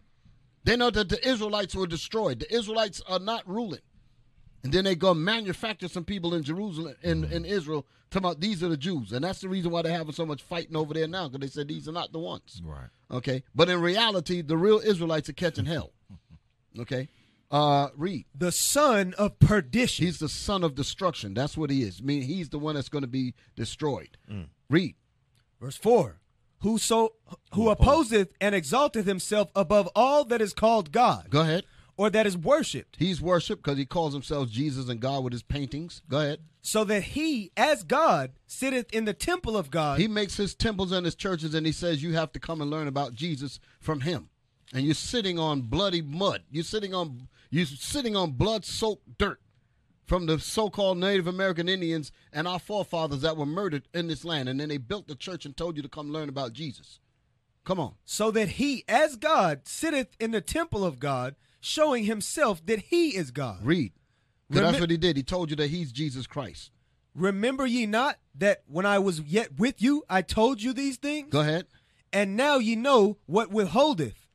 They 0.65 0.77
know 0.77 0.91
that 0.91 1.09
the 1.09 1.25
Israelites 1.29 1.75
were 1.77 1.87
destroyed. 1.87 2.41
The 2.41 2.53
Israelites 2.55 3.01
are 3.09 3.21
not 3.21 3.49
ruling. 3.49 3.81
And 4.65 4.73
then 4.73 4.85
they 4.85 4.97
go 4.97 5.15
manufacture 5.15 5.87
some 5.87 6.05
people 6.05 6.35
in 6.35 6.43
Jerusalem 6.43 6.97
in, 7.03 7.23
in 7.25 7.45
Israel 7.45 7.87
talking 8.11 8.25
about 8.27 8.41
these 8.41 8.65
are 8.65 8.69
the 8.69 8.77
Jews. 8.77 9.13
And 9.13 9.23
that's 9.25 9.41
the 9.41 9.49
reason 9.49 9.71
why 9.71 9.83
they're 9.83 9.93
having 9.97 10.13
so 10.13 10.27
much 10.27 10.43
fighting 10.43 10.75
over 10.75 10.93
there 10.93 11.07
now, 11.07 11.29
because 11.29 11.41
they 11.41 11.61
said 11.61 11.69
these 11.69 11.89
are 11.89 11.93
not 11.93 12.11
the 12.13 12.19
ones. 12.19 12.61
Right. 12.65 12.89
Okay. 13.13 13.45
But 13.55 13.69
in 13.69 13.81
reality, 13.81 14.43
the 14.43 14.57
real 14.57 14.79
Israelites 14.81 15.29
are 15.29 15.35
catching 15.35 15.67
hell. 15.67 15.93
Okay. 16.79 17.09
Uh 17.51 17.89
read. 17.97 18.25
the 18.35 18.51
son 18.53 19.15
of 19.19 19.39
perdition. 19.39 20.07
He's 20.07 20.19
the 20.19 20.29
son 20.29 20.65
of 20.65 20.75
destruction. 20.75 21.33
That's 21.35 21.57
what 21.57 21.71
he 21.71 21.83
is. 21.83 22.01
I 22.03 22.05
mean, 22.05 22.23
he's 22.23 22.49
the 22.49 22.59
one 22.59 22.75
that's 22.75 22.89
going 22.89 23.03
to 23.03 23.09
be 23.09 23.35
destroyed. 23.55 24.17
Read. 24.69 24.95
Verse 25.61 25.77
4 25.77 26.21
Whoso 26.61 27.11
who 27.53 27.69
opposeth 27.71 28.33
and 28.41 28.55
exalteth 28.55 29.07
himself 29.07 29.51
above 29.55 29.89
all 29.95 30.25
that 30.25 30.41
is 30.41 30.53
called 30.55 30.91
God, 30.91 31.29
Go 31.31 31.43
ahead. 31.43 31.65
or 31.97 32.11
that 32.11 32.27
is 32.27 32.37
worshipped, 32.37 32.97
He's 32.99 33.21
worshipped 33.21 33.63
because 33.63 33.79
he 33.79 33.85
calls 33.87 34.13
himself 34.13 34.49
Jesus 34.51 34.89
and 34.89 34.99
God 35.01 35.23
with 35.23 35.33
his 35.33 35.43
paintings. 35.43 36.03
Go 36.09 36.19
ahead. 36.21 36.41
so 36.63 36.83
that 36.85 37.03
he, 37.03 37.53
as 37.57 37.85
God, 37.85 38.33
sitteth 38.47 38.93
in 38.93 39.05
the 39.05 39.15
temple 39.15 39.57
of 39.57 39.71
God. 39.71 40.01
He 40.01 40.09
makes 40.09 40.37
his 40.37 40.55
temples 40.55 40.91
and 40.93 41.05
his 41.05 41.15
churches, 41.15 41.55
and 41.55 41.65
he 41.65 41.73
says 41.73 42.03
you 42.03 42.15
have 42.15 42.33
to 42.33 42.41
come 42.41 42.61
and 42.61 42.71
learn 42.71 42.89
about 42.89 43.15
Jesus 43.15 43.61
from 43.79 44.01
him. 44.01 44.31
And 44.75 44.85
you're 44.85 44.95
sitting 44.95 45.39
on 45.39 45.61
bloody 45.63 46.03
mud. 46.03 46.43
You're 46.51 46.65
sitting 46.65 46.93
on 46.93 47.29
you're 47.51 47.67
sitting 47.67 48.17
on 48.17 48.33
blood-soaked 48.33 49.19
dirt 49.19 49.41
from 50.05 50.27
the 50.27 50.39
so-called 50.39 50.99
Native 50.99 51.27
American 51.27 51.69
Indians 51.69 52.13
and 52.33 52.47
our 52.47 52.59
forefathers 52.59 53.23
that 53.23 53.37
were 53.37 53.47
murdered 53.47 53.89
in 53.93 54.07
this 54.07 54.25
land. 54.25 54.49
And 54.49 54.61
then 54.61 54.69
they 54.69 54.79
built 54.79 55.09
the 55.09 55.17
church 55.17 55.45
and 55.45 55.57
told 55.57 55.77
you 55.77 55.83
to 55.83 55.89
come 55.89 56.13
learn 56.13 56.29
about 56.29 56.53
Jesus. 56.53 57.01
Come 57.65 57.81
on. 57.81 57.95
so 58.05 58.31
that 58.31 58.51
he, 58.51 58.85
as 58.87 59.17
God, 59.17 59.63
sitteth 59.65 60.17
in 60.21 60.31
the 60.31 60.41
temple 60.41 60.85
of 60.85 61.01
God, 61.01 61.35
showing 61.61 62.05
himself 62.05 62.65
that 62.67 62.79
he 62.79 63.17
is 63.17 63.33
God. 63.33 63.59
Read. 63.67 63.93
'Cause 64.53 64.61
that's 64.61 64.81
what 64.81 64.91
he 64.91 64.97
did. 64.97 65.17
He 65.17 65.25
told 65.25 65.51
you 65.51 65.57
that 65.57 65.71
he's 65.71 65.91
Jesus 65.91 66.29
Christ. 66.29 66.71
Remember 67.17 67.67
ye 67.67 67.85
not 67.87 68.21
that 68.37 68.63
when 68.69 68.87
I 68.87 69.01
was 69.01 69.21
yet 69.23 69.59
with 69.59 69.83
you, 69.83 70.05
I 70.09 70.23
told 70.23 70.63
you 70.63 70.73
these 70.73 70.97
things? 70.97 71.31
Go 71.31 71.41
ahead. 71.41 71.67
And 72.13 72.37
now 72.37 72.59
ye 72.59 72.77
know 72.77 73.19
what 73.27 73.51
withholdeth, 73.51 74.26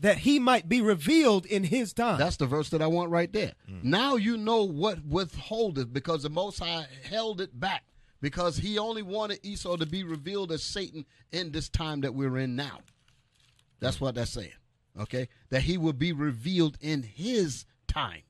that 0.00 0.18
he 0.18 0.38
might 0.38 0.68
be 0.68 0.80
revealed 0.80 1.46
in 1.46 1.64
his 1.64 1.92
time. 1.92 2.18
That's 2.18 2.36
the 2.36 2.46
verse 2.46 2.70
that 2.70 2.82
I 2.82 2.86
want 2.86 3.10
right 3.10 3.32
there. 3.32 3.52
Mm. 3.70 3.84
Now 3.84 4.16
you 4.16 4.36
know 4.36 4.64
what 4.64 4.98
withholdeth 5.06 5.92
because 5.92 6.22
the 6.22 6.30
Most 6.30 6.58
High 6.58 6.86
held 7.08 7.40
it 7.40 7.58
back 7.58 7.84
because 8.20 8.56
he 8.56 8.78
only 8.78 9.02
wanted 9.02 9.40
Esau 9.42 9.76
to 9.76 9.86
be 9.86 10.02
revealed 10.02 10.52
as 10.52 10.62
Satan 10.62 11.04
in 11.32 11.52
this 11.52 11.68
time 11.68 12.00
that 12.00 12.14
we're 12.14 12.38
in 12.38 12.56
now. 12.56 12.80
That's 13.78 13.98
mm. 13.98 14.02
what 14.02 14.14
that's 14.14 14.30
saying. 14.30 14.50
Okay? 14.98 15.28
That 15.50 15.62
he 15.62 15.76
will 15.76 15.92
be 15.92 16.12
revealed 16.12 16.78
in 16.80 17.02
his 17.02 17.66
time. 17.86 18.22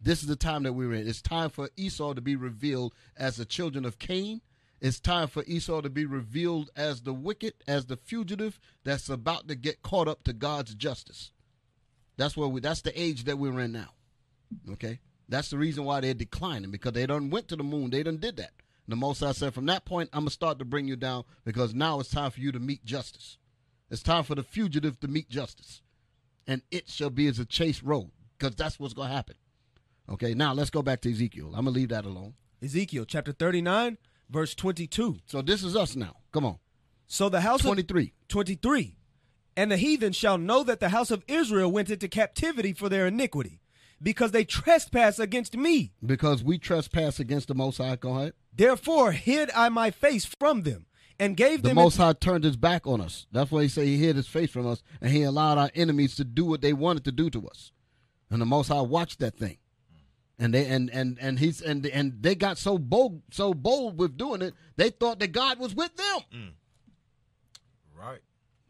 This 0.00 0.20
is 0.20 0.28
the 0.28 0.36
time 0.36 0.64
that 0.64 0.74
we're 0.74 0.92
in. 0.92 1.08
It's 1.08 1.22
time 1.22 1.48
for 1.48 1.70
Esau 1.76 2.12
to 2.12 2.20
be 2.20 2.36
revealed 2.36 2.94
as 3.16 3.36
the 3.36 3.46
children 3.46 3.86
of 3.86 3.98
Cain. 3.98 4.42
It's 4.84 5.00
time 5.00 5.28
for 5.28 5.42
Esau 5.46 5.80
to 5.80 5.88
be 5.88 6.04
revealed 6.04 6.68
as 6.76 7.00
the 7.00 7.14
wicked, 7.14 7.54
as 7.66 7.86
the 7.86 7.96
fugitive 7.96 8.60
that's 8.84 9.08
about 9.08 9.48
to 9.48 9.54
get 9.54 9.80
caught 9.80 10.08
up 10.08 10.24
to 10.24 10.34
God's 10.34 10.74
justice. 10.74 11.32
That's 12.18 12.36
where 12.36 12.48
we. 12.48 12.60
That's 12.60 12.82
the 12.82 13.00
age 13.00 13.24
that 13.24 13.38
we're 13.38 13.60
in 13.60 13.72
now. 13.72 13.94
Okay, 14.72 15.00
that's 15.26 15.48
the 15.48 15.56
reason 15.56 15.86
why 15.86 16.00
they're 16.00 16.12
declining 16.12 16.70
because 16.70 16.92
they 16.92 17.06
done 17.06 17.30
went 17.30 17.48
to 17.48 17.56
the 17.56 17.64
moon. 17.64 17.88
They 17.88 18.02
done 18.02 18.18
did 18.18 18.36
that. 18.36 18.50
And 18.86 18.92
the 18.92 18.96
Most 18.96 19.20
High 19.20 19.32
said, 19.32 19.54
from 19.54 19.64
that 19.66 19.86
point, 19.86 20.10
I'm 20.12 20.24
gonna 20.24 20.30
start 20.30 20.58
to 20.58 20.66
bring 20.66 20.86
you 20.86 20.96
down 20.96 21.24
because 21.46 21.74
now 21.74 21.98
it's 21.98 22.10
time 22.10 22.30
for 22.30 22.40
you 22.40 22.52
to 22.52 22.60
meet 22.60 22.84
justice. 22.84 23.38
It's 23.90 24.02
time 24.02 24.24
for 24.24 24.34
the 24.34 24.42
fugitive 24.42 25.00
to 25.00 25.08
meet 25.08 25.30
justice, 25.30 25.80
and 26.46 26.60
it 26.70 26.90
shall 26.90 27.08
be 27.08 27.26
as 27.26 27.38
a 27.38 27.46
chase 27.46 27.82
road 27.82 28.10
because 28.36 28.54
that's 28.54 28.78
what's 28.78 28.92
gonna 28.92 29.14
happen. 29.14 29.36
Okay, 30.10 30.34
now 30.34 30.52
let's 30.52 30.68
go 30.68 30.82
back 30.82 31.00
to 31.00 31.10
Ezekiel. 31.10 31.54
I'm 31.54 31.64
gonna 31.64 31.70
leave 31.70 31.88
that 31.88 32.04
alone. 32.04 32.34
Ezekiel 32.62 33.06
chapter 33.06 33.32
39, 33.32 33.96
verse 34.34 34.54
22. 34.54 35.18
So 35.26 35.40
this 35.40 35.62
is 35.62 35.74
us 35.76 35.94
now. 35.96 36.16
Come 36.32 36.44
on, 36.44 36.58
So 37.06 37.28
the 37.28 37.40
house 37.40 37.60
of 37.60 37.66
23. 37.66 38.12
23. 38.28 38.96
And 39.56 39.70
the 39.70 39.76
heathen 39.76 40.12
shall 40.12 40.36
know 40.36 40.64
that 40.64 40.80
the 40.80 40.88
house 40.88 41.12
of 41.12 41.22
Israel 41.28 41.70
went 41.70 41.88
into 41.88 42.08
captivity 42.08 42.72
for 42.72 42.88
their 42.88 43.06
iniquity, 43.06 43.60
because 44.02 44.32
they 44.32 44.44
trespass 44.44 45.20
against 45.20 45.56
me. 45.56 45.92
Because 46.04 46.42
we 46.42 46.58
trespass 46.58 47.20
against 47.20 47.46
the 47.46 47.54
Most 47.54 47.78
High. 47.78 47.94
Go 47.94 48.18
ahead. 48.18 48.32
Therefore 48.52 49.12
hid 49.12 49.52
I 49.54 49.68
my 49.68 49.92
face 49.92 50.24
from 50.24 50.62
them, 50.62 50.86
and 51.20 51.36
gave 51.36 51.62
The 51.62 51.68
them 51.68 51.76
Most 51.76 51.98
High 51.98 52.14
turned 52.14 52.42
his 52.42 52.56
back 52.56 52.88
on 52.88 53.00
us. 53.00 53.28
That's 53.30 53.52
why 53.52 53.62
he 53.62 53.68
said 53.68 53.86
he 53.86 53.98
hid 53.98 54.16
his 54.16 54.26
face 54.26 54.50
from 54.50 54.66
us, 54.66 54.82
and 55.00 55.12
he 55.12 55.22
allowed 55.22 55.58
our 55.58 55.70
enemies 55.76 56.16
to 56.16 56.24
do 56.24 56.44
what 56.44 56.60
they 56.60 56.72
wanted 56.72 57.04
to 57.04 57.12
do 57.12 57.30
to 57.30 57.46
us. 57.46 57.70
And 58.30 58.40
the 58.40 58.46
Most 58.46 58.66
High 58.66 58.80
watched 58.80 59.20
that 59.20 59.38
thing, 59.38 59.58
and 60.38 60.52
they 60.52 60.66
and 60.66 60.90
and 60.90 61.18
and 61.20 61.38
he's 61.38 61.60
and 61.60 61.86
and 61.86 62.14
they 62.20 62.34
got 62.34 62.58
so 62.58 62.78
bold, 62.78 63.22
so 63.30 63.54
bold 63.54 63.98
with 63.98 64.16
doing 64.16 64.42
it, 64.42 64.54
they 64.76 64.90
thought 64.90 65.18
that 65.20 65.32
God 65.32 65.58
was 65.58 65.74
with 65.74 65.94
them. 65.96 66.20
Mm. 66.34 66.50
Right. 67.96 68.20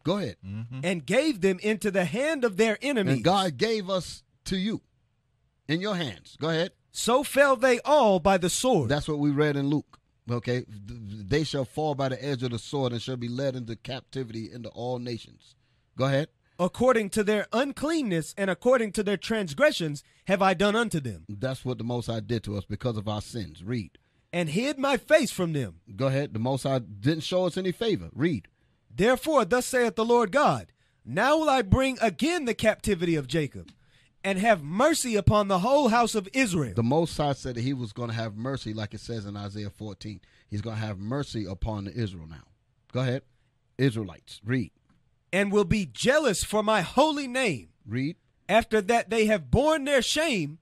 Go 0.04 0.18
ahead. 0.18 0.36
Mm-hmm. 0.44 0.80
and 0.84 1.06
gave 1.06 1.40
them 1.40 1.58
into 1.62 1.90
the 1.90 2.04
hand 2.04 2.44
of 2.44 2.56
their 2.58 2.76
enemies. 2.82 3.14
And 3.14 3.24
God 3.24 3.56
gave 3.56 3.88
us 3.88 4.22
to 4.44 4.56
you, 4.58 4.82
in 5.66 5.80
your 5.80 5.96
hands. 5.96 6.36
Go 6.38 6.50
ahead. 6.50 6.72
so 6.92 7.22
fell 7.22 7.56
they 7.56 7.80
all 7.80 8.20
by 8.20 8.36
the 8.36 8.50
sword. 8.50 8.90
That's 8.90 9.08
what 9.08 9.18
we 9.18 9.30
read 9.30 9.56
in 9.56 9.68
Luke. 9.68 9.98
Okay, 10.30 10.64
they 10.68 11.44
shall 11.44 11.64
fall 11.64 11.94
by 11.94 12.08
the 12.10 12.22
edge 12.22 12.42
of 12.42 12.50
the 12.50 12.58
sword 12.58 12.92
and 12.92 13.00
shall 13.02 13.16
be 13.16 13.28
led 13.28 13.56
into 13.56 13.76
captivity 13.76 14.50
into 14.52 14.68
all 14.70 14.98
nations. 14.98 15.54
Go 15.96 16.04
ahead. 16.06 16.28
According 16.58 17.10
to 17.10 17.24
their 17.24 17.46
uncleanness 17.52 18.34
and 18.36 18.48
according 18.50 18.92
to 18.92 19.02
their 19.02 19.16
transgressions 19.16 20.02
have 20.26 20.40
I 20.42 20.54
done 20.54 20.76
unto 20.76 21.00
them, 21.00 21.24
That's 21.28 21.64
what 21.64 21.78
the 21.78 21.84
Most 21.84 22.06
High 22.06 22.20
did 22.20 22.44
to 22.44 22.56
us 22.56 22.64
because 22.64 22.96
of 22.96 23.08
our 23.08 23.20
sins. 23.22 23.62
Read. 23.64 23.98
and 24.32 24.48
hid 24.48 24.78
my 24.78 24.96
face 24.96 25.30
from 25.30 25.52
them. 25.52 25.80
Go 25.94 26.06
ahead. 26.08 26.32
The 26.34 26.40
Most 26.40 26.64
High 26.64 26.80
didn't 26.80 27.22
show 27.24 27.46
us 27.46 27.56
any 27.56 27.72
favor. 27.72 28.10
Read. 28.12 28.48
Therefore, 28.94 29.44
thus 29.44 29.66
saith 29.66 29.96
the 29.96 30.04
Lord 30.04 30.30
God 30.32 30.72
Now 31.04 31.38
will 31.38 31.50
I 31.50 31.62
bring 31.62 31.98
again 32.00 32.44
the 32.44 32.54
captivity 32.54 33.14
of 33.16 33.26
Jacob, 33.28 33.70
and 34.24 34.38
have 34.38 34.62
mercy 34.62 35.16
upon 35.16 35.48
the 35.48 35.58
whole 35.58 35.88
house 35.88 36.14
of 36.14 36.28
Israel. 36.32 36.72
The 36.74 36.82
Most 36.82 37.16
High 37.16 37.34
said 37.34 37.56
that 37.56 37.60
He 37.62 37.74
was 37.74 37.92
going 37.92 38.08
to 38.08 38.14
have 38.16 38.36
mercy, 38.36 38.72
like 38.72 38.94
it 38.94 39.00
says 39.00 39.26
in 39.26 39.36
Isaiah 39.36 39.68
14. 39.70 40.20
He's 40.48 40.62
going 40.62 40.76
to 40.76 40.82
have 40.82 40.98
mercy 40.98 41.44
upon 41.44 41.88
Israel 41.88 42.26
now. 42.28 42.44
Go 42.92 43.00
ahead. 43.00 43.22
Israelites. 43.76 44.40
Read. 44.44 44.70
And 45.34 45.50
will 45.52 45.64
be 45.64 45.84
jealous 45.84 46.44
for 46.44 46.62
my 46.62 46.80
holy 46.80 47.26
name, 47.26 47.68
Read. 47.86 48.16
after 48.48 48.80
that 48.80 49.10
they 49.10 49.26
have 49.26 49.50
borne 49.50 49.84
their 49.84 50.00
shame, 50.02 50.58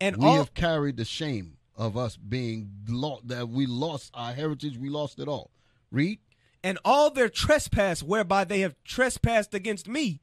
and 0.00 0.16
we 0.16 0.26
all 0.26 0.36
have 0.36 0.54
carried 0.54 0.96
the 0.96 1.04
shame 1.04 1.58
of 1.76 1.96
us 1.96 2.16
being 2.16 2.70
lost, 2.88 3.28
that 3.28 3.48
we 3.48 3.66
lost 3.66 4.10
our 4.14 4.32
heritage, 4.32 4.78
we 4.78 4.88
lost 4.88 5.18
it 5.20 5.28
all. 5.28 5.50
Read. 5.90 6.18
and 6.64 6.78
all 6.84 7.10
their 7.10 7.28
trespass 7.28 8.02
whereby 8.02 8.42
they 8.44 8.60
have 8.60 8.74
trespassed 8.84 9.52
against 9.54 9.86
me, 9.86 10.22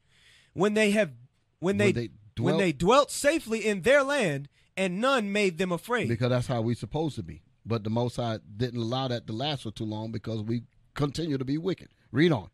when 0.53 0.73
they 0.73 0.91
have 0.91 1.11
when 1.59 1.77
they, 1.77 1.87
When 1.87 1.93
they 1.93 2.09
when 2.09 2.53
dwelt- 2.55 2.59
they 2.59 2.71
dwelt 2.71 3.11
safely 3.11 3.67
in 3.67 3.83
their 3.83 4.01
land, 4.03 4.49
and 4.75 4.99
none 4.99 5.31
made 5.31 5.59
them 5.59 5.71
afraid. 5.71 6.07
Because 6.09 6.29
that's 6.29 6.47
how 6.47 6.61
we're 6.61 6.73
supposed 6.75 7.15
to 7.17 7.23
be. 7.23 7.43
But 7.63 7.83
the 7.83 7.91
Most 7.91 8.15
High 8.15 8.39
didn't 8.57 8.79
allow 8.81 9.07
that 9.09 9.27
to 9.27 9.33
last 9.33 9.61
for 9.63 9.69
too 9.71 9.85
long 9.85 10.11
because 10.11 10.41
we 10.41 10.63
continue 10.95 11.37
to 11.37 11.45
be 11.45 11.59
wicked. 11.59 11.89
Read 12.11 12.31
on. 12.31 12.49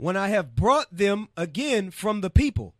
When 0.00 0.16
I 0.16 0.28
have 0.28 0.54
brought 0.56 0.86
them 0.90 1.28
again 1.36 1.90
from 1.90 2.20
the 2.20 2.30
people, 2.30 2.74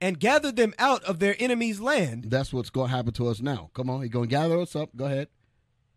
and 0.00 0.18
gathered 0.18 0.56
them 0.56 0.72
out 0.78 1.04
of 1.04 1.18
their 1.18 1.36
enemies' 1.38 1.80
land, 1.80 2.26
That's 2.28 2.52
what's 2.52 2.70
going 2.70 2.90
to 2.90 2.96
happen 2.96 3.12
to 3.14 3.28
us 3.28 3.40
now. 3.40 3.70
Come 3.74 3.90
on, 3.90 4.00
he's 4.02 4.10
going 4.10 4.28
to 4.28 4.34
gather 4.34 4.58
us 4.58 4.74
up. 4.74 4.96
Go 4.96 5.04
ahead. 5.04 5.28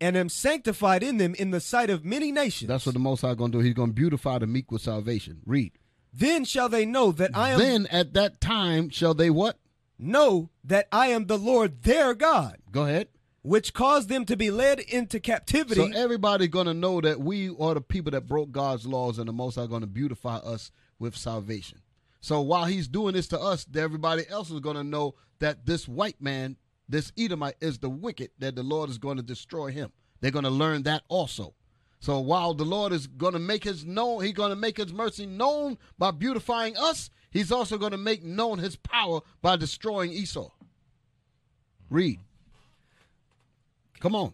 and 0.01 0.17
am 0.17 0.27
sanctified 0.27 1.01
in 1.03 1.17
them 1.17 1.33
in 1.35 1.51
the 1.51 1.61
sight 1.61 1.89
of 1.89 2.03
many 2.03 2.31
nations. 2.31 2.67
That's 2.67 2.85
what 2.85 2.93
the 2.93 2.99
Most 2.99 3.21
High 3.21 3.33
going 3.35 3.51
to 3.53 3.59
do. 3.59 3.63
He's 3.63 3.73
going 3.73 3.91
to 3.91 3.93
beautify 3.95 4.39
the 4.39 4.47
meek 4.47 4.71
with 4.71 4.81
salvation. 4.81 5.39
Read. 5.45 5.71
then 6.13 6.43
shall 6.43 6.67
they 6.67 6.85
know 6.85 7.11
that 7.13 7.31
I 7.33 7.51
am 7.51 7.59
Then 7.59 7.87
at 7.87 8.13
that 8.13 8.41
time 8.41 8.89
shall 8.89 9.13
they 9.13 9.29
what? 9.29 9.57
know 9.97 10.49
that 10.65 10.87
I 10.91 11.07
am 11.07 11.27
the 11.27 11.37
Lord 11.37 11.83
their 11.83 12.13
God, 12.13 12.57
Go 12.71 12.83
ahead. 12.83 13.07
Which 13.43 13.73
caused 13.73 14.09
them 14.09 14.25
to 14.25 14.35
be 14.37 14.49
led 14.49 14.79
into 14.79 15.19
captivity. 15.19 15.93
So 15.93 15.97
everybody's 15.97 16.47
going 16.47 16.65
to 16.65 16.73
know 16.73 17.01
that 17.01 17.19
we 17.19 17.49
are 17.59 17.73
the 17.73 17.81
people 17.81 18.11
that 18.11 18.27
broke 18.27 18.51
God's 18.51 18.87
laws, 18.87 19.19
and 19.19 19.27
the 19.27 19.33
Most 19.33 19.55
High 19.55 19.67
going 19.67 19.81
to 19.81 19.87
beautify 19.87 20.37
us 20.37 20.71
with 20.97 21.15
salvation. 21.15 21.79
So 22.21 22.41
while 22.41 22.65
He's 22.65 22.87
doing 22.87 23.13
this 23.13 23.27
to 23.27 23.39
us, 23.39 23.67
everybody 23.75 24.23
else 24.29 24.49
is 24.49 24.61
going 24.61 24.77
to 24.77 24.83
know 24.83 25.15
that 25.39 25.65
this 25.65 25.87
white 25.87 26.21
man, 26.21 26.55
this 26.87 27.11
Edomite, 27.17 27.57
is 27.59 27.79
the 27.79 27.89
wicked. 27.89 28.31
That 28.39 28.55
the 28.55 28.63
Lord 28.63 28.89
is 28.89 28.97
going 28.97 29.17
to 29.17 29.23
destroy 29.23 29.71
him. 29.71 29.91
They're 30.21 30.31
going 30.31 30.45
to 30.45 30.49
learn 30.49 30.83
that 30.83 31.03
also. 31.09 31.53
So 31.99 32.19
while 32.19 32.53
the 32.53 32.63
Lord 32.65 32.93
is 32.93 33.07
going 33.07 33.33
to 33.33 33.39
make 33.39 33.65
His 33.65 33.85
known, 33.85 34.23
He's 34.23 34.33
going 34.33 34.51
to 34.51 34.55
make 34.55 34.77
His 34.77 34.93
mercy 34.93 35.25
known 35.25 35.77
by 35.97 36.11
beautifying 36.11 36.77
us. 36.77 37.09
He's 37.29 37.51
also 37.51 37.77
going 37.77 37.91
to 37.91 37.97
make 37.97 38.23
known 38.23 38.59
His 38.59 38.77
power 38.77 39.19
by 39.41 39.57
destroying 39.57 40.11
Esau. 40.11 40.49
Read. 41.89 42.19
Come 44.03 44.15
on. 44.15 44.33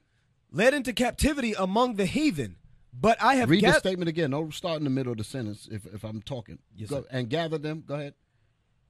led 0.51 0.73
into 0.73 0.91
captivity 0.93 1.53
among 1.53 1.95
the 1.95 2.05
heathen. 2.05 2.57
But 2.91 3.21
I 3.21 3.35
have 3.35 3.49
Read 3.49 3.63
the 3.63 3.73
statement 3.73 4.09
again. 4.09 4.31
Don't 4.31 4.53
start 4.53 4.79
in 4.79 4.83
the 4.83 4.89
middle 4.89 5.11
of 5.13 5.17
the 5.19 5.23
sentence 5.23 5.69
if, 5.71 5.85
if 5.85 6.03
I'm 6.03 6.21
talking. 6.21 6.57
Yes, 6.75 6.89
Go- 6.89 7.03
sir. 7.03 7.07
and 7.11 7.29
gather 7.29 7.57
them. 7.59 7.83
Go 7.87 7.93
ahead. 7.95 8.15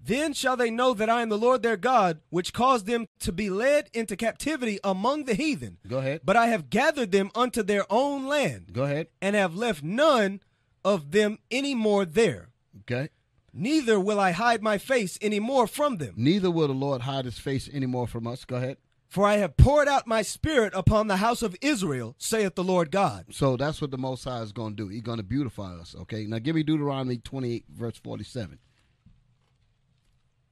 Then 0.01 0.31
shall 0.31 0.55
they 0.55 0.71
know 0.71 0.93
that 0.93 1.09
I 1.09 1.21
am 1.21 1.27
the 1.27 1.37
Lord 1.37 1.61
their 1.61 1.75
God, 1.75 2.21
which 2.29 2.53
caused 2.53 2.85
them 2.85 3.05
to 3.19 3.33
be 3.33 3.49
led 3.49 3.89
into 3.93 4.15
captivity 4.15 4.79
among 4.85 5.25
the 5.25 5.33
heathen. 5.33 5.77
Go 5.85 5.97
ahead. 5.97 6.21
But 6.23 6.37
I 6.37 6.47
have 6.47 6.69
gathered 6.69 7.11
them 7.11 7.29
unto 7.35 7.61
their 7.61 7.83
own 7.91 8.25
land, 8.25 8.71
Go 8.71 8.83
ahead. 8.83 9.07
and 9.21 9.35
have 9.35 9.55
left 9.55 9.83
none 9.83 10.39
of 10.85 11.11
them 11.11 11.39
any 11.51 11.75
more 11.75 12.05
there. 12.05 12.47
Okay. 12.83 13.09
Neither 13.51 13.99
will 13.99 14.19
I 14.21 14.31
hide 14.31 14.63
my 14.63 14.77
face 14.77 15.19
any 15.21 15.41
more 15.41 15.67
from 15.67 15.97
them. 15.97 16.13
Neither 16.15 16.49
will 16.49 16.67
the 16.69 16.73
Lord 16.73 17.01
hide 17.01 17.25
his 17.25 17.37
face 17.37 17.69
any 17.73 17.85
more 17.85 18.07
from 18.07 18.25
us. 18.25 18.45
Go 18.45 18.55
ahead. 18.55 18.77
For 19.09 19.25
I 19.25 19.37
have 19.37 19.57
poured 19.57 19.87
out 19.87 20.05
my 20.05 20.21
spirit 20.21 20.71
upon 20.75 21.07
the 21.07 21.17
house 21.17 21.41
of 21.41 21.55
Israel, 21.61 22.15
saith 22.19 22.53
the 22.53 22.63
Lord 22.63 22.91
God. 22.91 23.25
So 23.31 23.57
that's 23.57 23.81
what 23.81 23.89
the 23.89 23.97
Most 23.97 24.23
High 24.23 24.41
is 24.41 24.51
going 24.51 24.75
to 24.75 24.83
do. 24.83 24.87
He's 24.87 25.01
going 25.01 25.17
to 25.17 25.23
beautify 25.23 25.73
us. 25.73 25.95
Okay. 26.01 26.25
Now 26.27 26.37
give 26.37 26.55
me 26.55 26.61
Deuteronomy 26.61 27.17
28, 27.17 27.65
verse 27.75 27.97
47. 27.97 28.59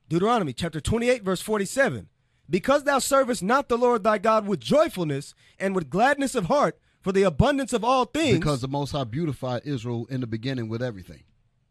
Deuteronomy 0.09 0.53
chapter 0.53 0.81
28, 0.81 1.23
verse 1.23 1.41
47. 1.41 2.09
Because 2.49 2.84
thou 2.84 2.97
servest 2.97 3.43
not 3.43 3.69
the 3.69 3.77
Lord 3.77 4.03
thy 4.03 4.17
God 4.17 4.47
with 4.47 4.59
joyfulness 4.59 5.35
and 5.59 5.75
with 5.75 5.89
gladness 5.89 6.34
of 6.34 6.45
heart 6.45 6.79
for 7.01 7.11
the 7.11 7.23
abundance 7.23 7.73
of 7.73 7.84
all 7.84 8.05
things. 8.05 8.39
Because 8.39 8.61
the 8.61 8.67
Most 8.67 8.91
High 8.91 9.03
beautified 9.03 9.61
Israel 9.65 10.07
in 10.09 10.21
the 10.21 10.27
beginning 10.27 10.67
with 10.67 10.81
everything. 10.81 11.25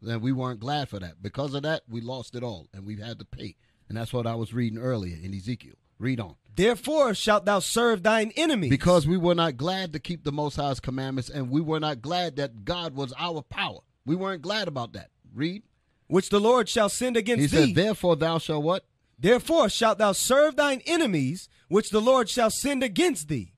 And 0.06 0.22
we 0.22 0.30
weren't 0.30 0.60
glad 0.60 0.88
for 0.88 1.00
that. 1.00 1.20
Because 1.20 1.52
of 1.54 1.62
that, 1.64 1.82
we 1.88 2.00
lost 2.00 2.36
it 2.36 2.44
all 2.44 2.68
and 2.72 2.86
we 2.86 2.96
had 2.96 3.18
to 3.18 3.24
pay. 3.24 3.56
And 3.88 3.98
that's 3.98 4.12
what 4.12 4.26
I 4.26 4.36
was 4.36 4.54
reading 4.54 4.78
earlier 4.78 5.16
in 5.20 5.34
Ezekiel. 5.34 5.74
Read 5.98 6.20
on. 6.20 6.34
Therefore 6.54 7.14
shalt 7.14 7.44
thou 7.44 7.58
serve 7.58 8.02
thine 8.02 8.32
enemies. 8.36 8.70
Because 8.70 9.06
we 9.06 9.16
were 9.16 9.34
not 9.34 9.56
glad 9.56 9.92
to 9.92 9.98
keep 9.98 10.24
the 10.24 10.32
Most 10.32 10.56
High's 10.56 10.80
commandments, 10.80 11.28
and 11.28 11.50
we 11.50 11.60
were 11.60 11.80
not 11.80 12.00
glad 12.00 12.36
that 12.36 12.64
God 12.64 12.94
was 12.94 13.12
our 13.18 13.42
power. 13.42 13.80
We 14.06 14.16
weren't 14.16 14.42
glad 14.42 14.68
about 14.68 14.92
that. 14.94 15.10
Read. 15.34 15.62
which 16.06 16.30
the 16.30 16.40
Lord 16.40 16.68
shall 16.68 16.88
send 16.88 17.16
against 17.16 17.40
He 17.40 17.46
thee. 17.48 17.66
He 17.66 17.74
said, 17.74 17.84
Therefore 17.84 18.16
thou 18.16 18.38
shalt 18.38 18.62
what? 18.64 18.86
Therefore 19.18 19.68
shalt 19.68 19.98
thou 19.98 20.12
serve 20.12 20.56
thine 20.56 20.80
enemies, 20.86 21.48
which 21.68 21.90
the 21.90 22.00
Lord 22.00 22.28
shall 22.30 22.50
send 22.50 22.82
against 22.82 23.28
thee, 23.28 23.52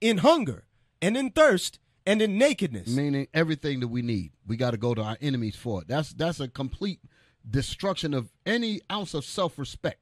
in 0.00 0.18
hunger, 0.18 0.66
and 1.00 1.16
in 1.16 1.30
thirst, 1.30 1.78
and 2.04 2.20
in 2.22 2.38
nakedness. 2.38 2.88
Meaning 2.88 3.26
everything 3.34 3.80
that 3.80 3.88
we 3.88 4.02
need. 4.02 4.32
We 4.46 4.56
got 4.56 4.72
to 4.72 4.76
go 4.76 4.94
to 4.94 5.02
our 5.02 5.16
enemies 5.20 5.56
for 5.56 5.82
it. 5.82 5.88
That's 5.88 6.12
that's 6.12 6.38
a 6.38 6.48
complete 6.48 7.00
destruction 7.48 8.14
of 8.14 8.30
any 8.44 8.80
ounce 8.92 9.14
of 9.14 9.24
self 9.24 9.58
respect. 9.58 10.00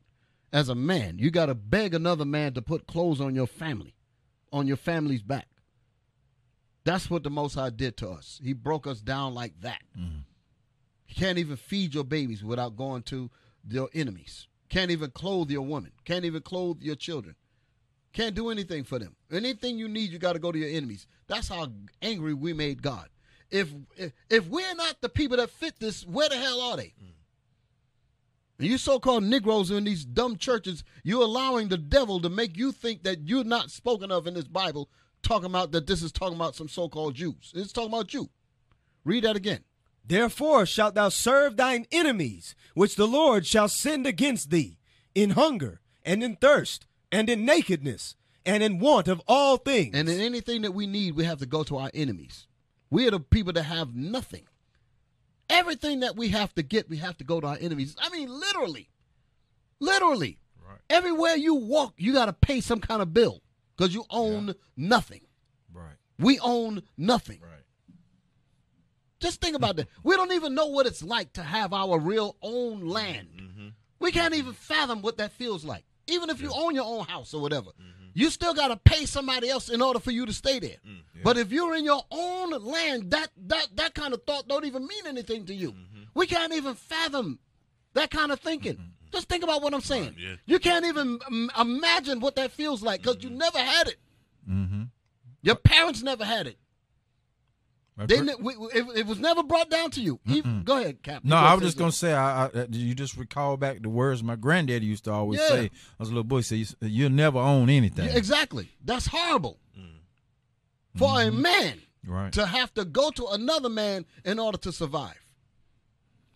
As 0.55 0.69
a 0.69 0.75
man, 0.77 1.19
you 1.19 1.33
got 1.33 1.47
to 1.47 1.55
beg 1.57 1.95
another 1.95 2.25
man 2.25 2.55
to 2.55 2.63
put 2.63 2.87
clothes 2.87 3.21
on 3.21 3.35
your 3.35 3.49
family, 3.49 3.97
on 4.53 4.69
your 4.69 4.77
family's 4.77 5.21
back. 5.21 5.49
That's 6.85 7.11
what 7.11 7.25
the 7.25 7.31
Most 7.31 7.55
High 7.55 7.71
did 7.71 7.97
to 7.97 8.11
us. 8.11 8.41
He 8.41 8.53
broke 8.53 8.87
us 8.87 9.01
down 9.01 9.35
like 9.35 9.61
that. 9.63 9.83
Mm-hmm. 9.99 10.19
You 11.09 11.15
can't 11.17 11.39
even 11.39 11.57
feed 11.57 11.93
your 11.93 12.05
babies 12.05 12.45
without 12.45 12.77
going 12.77 13.03
to 13.05 13.33
your 13.69 13.91
enemies. 13.95 14.47
Can't 14.69 14.93
even 14.93 15.11
clothe 15.11 15.51
your 15.51 15.63
woman. 15.63 15.91
Can't 16.05 16.25
even 16.25 16.41
clothe 16.41 16.83
your 16.83 16.95
children. 16.95 17.35
Can't 18.13 18.37
do 18.37 18.51
anything 18.51 18.85
for 18.85 19.01
them. 19.01 19.17
Anything 19.33 19.77
you 19.77 19.89
need, 19.89 20.11
you 20.11 20.21
got 20.21 20.35
to 20.35 20.39
go 20.39 20.53
to 20.53 20.59
your 20.59 20.71
enemies. 20.71 21.09
That's 21.27 21.49
how 21.49 21.67
angry 22.01 22.33
we 22.33 22.53
made 22.53 22.81
God. 22.81 23.09
If, 23.51 23.71
if 23.97 24.13
if 24.31 24.47
we're 24.47 24.75
not 24.77 25.01
the 25.01 25.09
people 25.09 25.37
that 25.39 25.51
fit 25.51 25.81
this, 25.81 26.07
where 26.07 26.29
the 26.29 26.37
hell 26.37 26.61
are 26.61 26.77
they? 26.77 26.95
Mm. 27.03 27.14
And 28.59 28.69
you 28.69 28.79
so-called 28.79 29.25
Negroes 29.25 29.71
in 29.71 29.85
these 29.85 30.05
dumb 30.05 30.37
churches, 30.37 30.85
you're 31.03 31.23
allowing 31.23 31.69
the 31.69 31.79
devil 31.79 32.21
to 32.21 32.29
make 32.29 32.57
you 32.57 32.71
think 32.71 33.03
that 33.03 33.29
you're 33.29 33.45
not 33.45 33.71
spoken 33.71 34.13
of 34.13 34.27
in 34.27 34.35
this 34.35 34.47
Bible, 34.47 34.89
talking 35.23 35.47
about 35.47 35.73
that 35.73 35.87
this 35.87 36.03
is 36.03 36.13
talking 36.13 36.37
about 36.37 36.55
some 36.55 36.69
so-called 36.69 37.15
Jews. 37.15 37.53
It's 37.55 37.73
talking 37.73 37.93
about 37.93 38.15
you. 38.15 38.31
Read 39.05 39.25
that 39.25 39.37
again. 39.37 39.65
Therefore 40.07 40.67
shalt 40.67 40.95
thou 40.95 41.09
serve 41.09 41.57
thine 41.57 41.87
enemies, 41.91 42.55
which 42.75 42.97
the 42.97 43.07
Lord 43.07 43.47
shall 43.47 43.69
send 43.69 44.07
against 44.07 44.51
thee, 44.51 44.79
in 45.15 45.31
hunger, 45.31 45.81
and 46.05 46.23
in 46.23 46.37
thirst, 46.37 46.87
and 47.11 47.29
in 47.31 47.45
nakedness, 47.45 48.15
and 48.45 48.63
in 48.63 48.79
want 48.79 49.09
of 49.09 49.23
all 49.27 49.57
things. 49.57 49.97
And 49.97 50.09
in 50.09 50.21
anything 50.21 50.63
that 50.63 50.73
we 50.73 50.87
need, 50.87 51.17
we 51.17 51.25
have 51.25 51.39
to 51.39 51.47
go 51.47 51.63
to 51.65 51.79
our 51.79 51.91
enemies. 51.95 52.47
We 52.91 53.09
are 53.09 53.13
the 53.13 53.21
people 53.21 53.53
that 53.55 53.63
have 53.63 53.95
nothing. 53.95 54.45
Everything 55.51 56.01
that 56.01 56.17
we 56.17 56.29
have 56.29 56.55
to 56.55 56.63
get, 56.63 56.89
we 56.89 56.97
have 56.99 57.17
to 57.19 57.25
go 57.25 57.41
to 57.41 57.47
our 57.47 57.59
enemies. 57.61 57.97
I 57.99 58.09
mean, 58.11 58.29
literally. 58.29 58.89
Literally. 59.81 60.39
Right. 60.67 60.79
Everywhere 60.89 61.37
you 61.37 61.55
walk, 61.55 61.95
you 61.97 62.13
got 62.13 62.27
to 62.27 62.33
pay 62.33 62.61
some 62.61 62.81
kind 62.81 63.03
of 63.03 63.13
bill 63.13 63.43
because 63.77 63.95
you 63.95 64.05
own 64.11 64.55
nothing. 64.77 65.21
Right. 65.73 65.97
We 66.19 66.39
own 66.41 66.83
nothing. 66.97 67.41
Right. 67.43 67.51
Just 69.21 69.41
think 69.41 69.57
about 69.57 69.77
that. 69.77 69.89
We 70.03 70.17
don't 70.17 70.33
even 70.33 70.55
know 70.55 70.67
what 70.67 70.87
it's 70.87 71.03
like 71.03 71.33
to 71.35 71.43
have 71.43 71.73
our 71.73 71.99
real 71.99 72.37
own 72.43 72.87
land. 72.87 73.29
Mm-hmm. 73.37 73.69
We 73.99 74.13
can't 74.13 74.35
even 74.35 74.53
fathom 74.53 75.01
what 75.01 75.17
that 75.17 75.33
feels 75.33 75.65
like. 75.65 75.85
Even 76.07 76.29
if 76.29 76.43
you 76.43 76.53
own 76.55 76.75
your 76.75 76.85
own 76.85 77.07
house 77.07 77.33
or 77.33 77.41
whatever, 77.41 77.71
mm-hmm. 77.71 78.04
You 78.15 78.31
still 78.31 78.55
got 78.55 78.69
to 78.69 78.77
pay 78.77 79.05
somebody 79.07 79.51
else 79.51 79.69
in 79.69 79.83
order 79.83 79.99
for 79.99 80.13
you 80.13 80.25
to 80.25 80.33
stay 80.33 80.59
there. 80.61 80.77
Mm, 80.87 81.01
but 81.23 81.37
if 81.37 81.53
you're 81.53 81.75
in 81.75 81.85
your 81.85 82.03
own 82.11 82.51
land, 82.51 83.11
that 83.11 83.29
that 83.47 83.69
that 83.75 83.95
kind 83.95 84.15
of 84.15 84.23
thought 84.25 84.49
don't 84.49 84.65
even 84.65 84.87
mean 84.87 85.07
anything 85.07 85.45
to 85.47 85.55
you. 85.55 85.73
Mm-hmm. 85.73 86.03
We 86.15 86.27
can't 86.27 86.53
even 86.55 86.75
fathom 86.75 87.41
that 87.95 88.11
kind 88.11 88.33
of 88.33 88.41
thinking. 88.41 88.75
Mm-hmm. 88.75 88.89
Just 89.13 89.29
think 89.29 89.45
about 89.45 89.63
what 89.63 89.75
I'm 89.75 89.81
saying. 89.81 90.17
yeah. 90.19 90.35
You 90.47 90.59
can't 90.59 90.85
even 90.87 91.21
imagine 91.59 92.21
what 92.21 92.35
that 92.37 92.51
feels 92.51 92.83
like 92.83 93.03
because 93.03 93.23
you 93.23 93.29
mm-hmm. 93.31 93.39
never 93.39 93.59
had 93.59 93.89
it. 93.89 93.97
Mm-hmm. 94.49 94.83
Your 95.43 95.55
parents 95.57 96.03
never 96.03 96.25
had 96.25 96.47
it. 96.47 96.59
My 97.97 98.07
They 98.07 98.21
we, 98.21 98.57
we- 98.57 98.67
it, 98.73 98.87
it 98.99 99.07
was 99.07 99.21
never 99.21 99.43
brought 99.45 99.71
down 99.71 99.91
to 99.93 100.01
you. 100.01 100.19
Even, 100.27 100.63
go 100.65 100.79
ahead, 100.79 101.03
Captain. 101.03 101.31
No, 101.31 101.37
I 101.37 101.55
was 101.55 101.63
just 101.63 101.79
gonna 101.79 101.93
say, 101.93 102.13
I, 102.13 102.47
I, 102.47 102.67
you 102.71 102.95
just 102.95 103.17
recall 103.17 103.57
back 103.57 103.83
the 103.83 103.89
words 103.89 104.23
my 104.23 104.35
granddaddy 104.35 104.85
used 104.87 105.05
to 105.05 105.13
always 105.13 105.39
Yeah. 105.41 105.49
say. 105.49 105.65
I 105.67 105.71
was 105.99 106.09
a 106.09 106.13
little 106.13 106.25
boy. 106.25 106.41
Say, 106.41 106.65
"You'll 106.81 107.11
never 107.11 107.39
own 107.39 107.71
anything." 107.71 108.07
Yeah, 108.07 108.17
exactly. 108.17 108.71
That's 108.85 109.07
horrible 109.07 109.61
mm. 109.79 109.99
for 110.97 111.21
a 111.21 111.27
mm-hmm. 111.27 111.43
man 111.43 111.81
Right. 112.07 112.33
to 112.33 112.47
have 112.47 112.75
to 112.75 112.85
go 112.85 113.11
to 113.13 113.27
another 113.29 113.69
man 113.69 114.07
in 114.25 114.39
order 114.41 114.59
to 114.59 114.73
survive. 114.73 115.25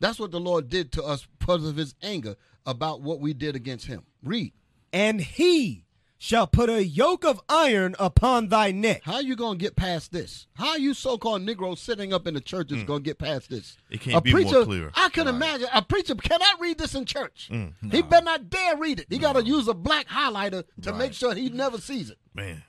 That's 0.01 0.20
what 0.20 0.30
the 0.30 0.40
Lord 0.40 0.68
did 0.68 0.93
to 0.93 1.02
us 1.02 1.26
because 1.39 1.66
of 1.66 1.76
His 1.76 1.94
anger 2.02 2.36
about 2.64 3.02
what 3.02 3.18
we 3.20 3.35
did 3.35 3.56
against 3.56 3.86
Him. 3.86 4.05
Read. 4.22 4.52
and 4.93 5.20
he 5.20 5.85
shall 6.19 6.47
put 6.47 6.69
a 6.69 6.85
yoke 6.85 7.24
of 7.24 7.40
iron 7.49 7.95
upon 7.99 8.49
thy 8.49 8.73
neck. 8.73 9.03
How 9.05 9.20
you 9.20 9.36
gonna 9.36 9.59
get 9.59 9.77
past 9.77 10.12
this? 10.12 10.47
How 10.55 10.77
you 10.77 10.93
so-called 10.95 11.43
Negroes 11.43 11.81
sitting 11.81 12.12
up 12.12 12.27
in 12.27 12.35
the 12.35 12.40
church 12.40 12.73
is 12.73 12.82
gonna 12.85 13.01
get 13.01 13.19
past 13.19 13.49
this? 13.49 13.77
Mm. 13.90 13.95
It 13.95 14.01
can't 14.01 14.16
a 14.16 14.20
be 14.20 14.32
more 14.32 14.40
preacher, 14.43 14.65
clear. 14.65 14.90
I 14.95 15.09
can 15.11 15.28
imagine 15.28 15.69
a 15.73 15.82
preacher 15.82 16.15
cannot 16.16 16.61
read 16.61 16.78
this 16.78 16.95
in 16.95 17.05
church. 17.05 17.49
Mm. 17.53 17.73
He 17.93 18.03
better 18.03 18.24
not 18.24 18.51
dare 18.51 18.77
read 18.77 19.01
it. 19.01 19.07
He 19.09 19.19
got 19.19 19.35
to 19.35 19.45
use 19.45 19.69
a 19.69 19.74
black 19.74 20.07
highlighter 20.09 20.65
to 20.82 20.93
make 20.93 21.12
sure 21.12 21.35
he 21.35 21.49
never 21.51 21.78
sees 21.78 22.11
it. 22.11 22.19
Man, 22.35 22.62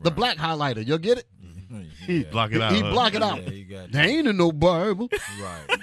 The 0.00 0.10
black 0.10 0.38
highlighter, 0.38 0.84
you'll 0.84 0.98
get 0.98 1.18
it. 1.18 1.26
He 2.06 2.24
block 2.24 2.52
it 2.52 2.60
out. 2.62 2.72
He 2.72 2.80
huh? 2.80 2.90
block 2.90 3.14
it 3.14 3.22
out. 3.22 3.42
Yeah, 3.42 3.50
you 3.50 3.64
got 3.64 3.90
There 3.90 4.04
ain't 4.04 4.28
in 4.28 4.36
no 4.36 4.52
Bible. 4.52 5.08
Right. 5.40 5.78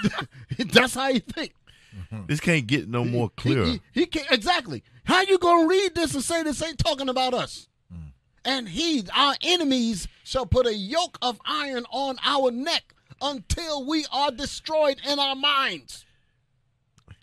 That's 0.71 0.95
how 0.95 1.09
you 1.09 1.19
think. 1.19 1.53
Mm-hmm. 1.95 2.25
This 2.27 2.39
can't 2.39 2.67
get 2.67 2.87
no 2.87 3.03
more 3.03 3.29
clear. 3.29 3.65
He, 3.65 3.81
he 3.93 4.05
can't 4.05 4.29
exactly. 4.31 4.83
How 5.03 5.21
you 5.21 5.37
gonna 5.37 5.67
read 5.67 5.93
this 5.95 6.13
and 6.13 6.23
say 6.23 6.43
this 6.43 6.61
ain't 6.63 6.77
talking 6.77 7.09
about 7.09 7.33
us? 7.33 7.67
Mm. 7.93 8.11
And 8.45 8.69
he, 8.69 9.03
our 9.15 9.35
enemies, 9.41 10.07
shall 10.23 10.45
put 10.45 10.65
a 10.67 10.73
yoke 10.73 11.17
of 11.21 11.39
iron 11.45 11.85
on 11.91 12.17
our 12.23 12.49
neck 12.51 12.93
until 13.21 13.85
we 13.85 14.05
are 14.11 14.31
destroyed 14.31 14.97
in 15.05 15.19
our 15.19 15.35
minds. 15.35 16.05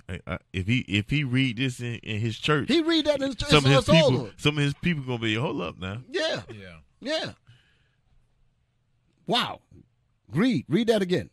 I- 0.08 0.20
I- 0.26 0.38
if 0.52 0.66
he 0.66 0.78
if 0.88 1.08
he 1.10 1.24
read 1.24 1.56
this 1.58 1.80
in, 1.80 1.94
in 1.96 2.20
his 2.20 2.38
church, 2.38 2.68
He 2.68 2.82
read 2.82 3.06
that 3.06 3.20
in 3.22 3.28
his 3.32 3.48
some 3.48 3.64
of 3.64 3.70
his 3.70 3.78
it's 3.80 3.90
people, 3.90 4.20
over. 4.22 4.32
some 4.36 4.58
of 4.58 4.64
his 4.64 4.74
people 4.74 5.02
gonna 5.04 5.18
be 5.18 5.34
hold 5.34 5.60
up 5.62 5.78
now. 5.78 6.02
Yeah, 6.10 6.42
Yeah. 6.50 6.76
yeah. 7.00 7.30
Wow. 9.26 9.60
Read, 10.32 10.64
read 10.68 10.88
that 10.88 11.02
again. 11.02 11.30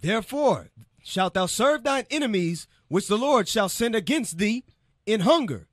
Therefore 0.00 0.68
shalt 1.02 1.34
thou 1.34 1.46
serve 1.46 1.84
thine 1.84 2.04
enemies, 2.10 2.66
which 2.88 3.08
the 3.08 3.18
Lord 3.18 3.48
shall 3.48 3.68
send 3.68 3.94
against 3.94 4.38
thee 4.38 4.64
in 5.06 5.20
hunger, 5.20 5.68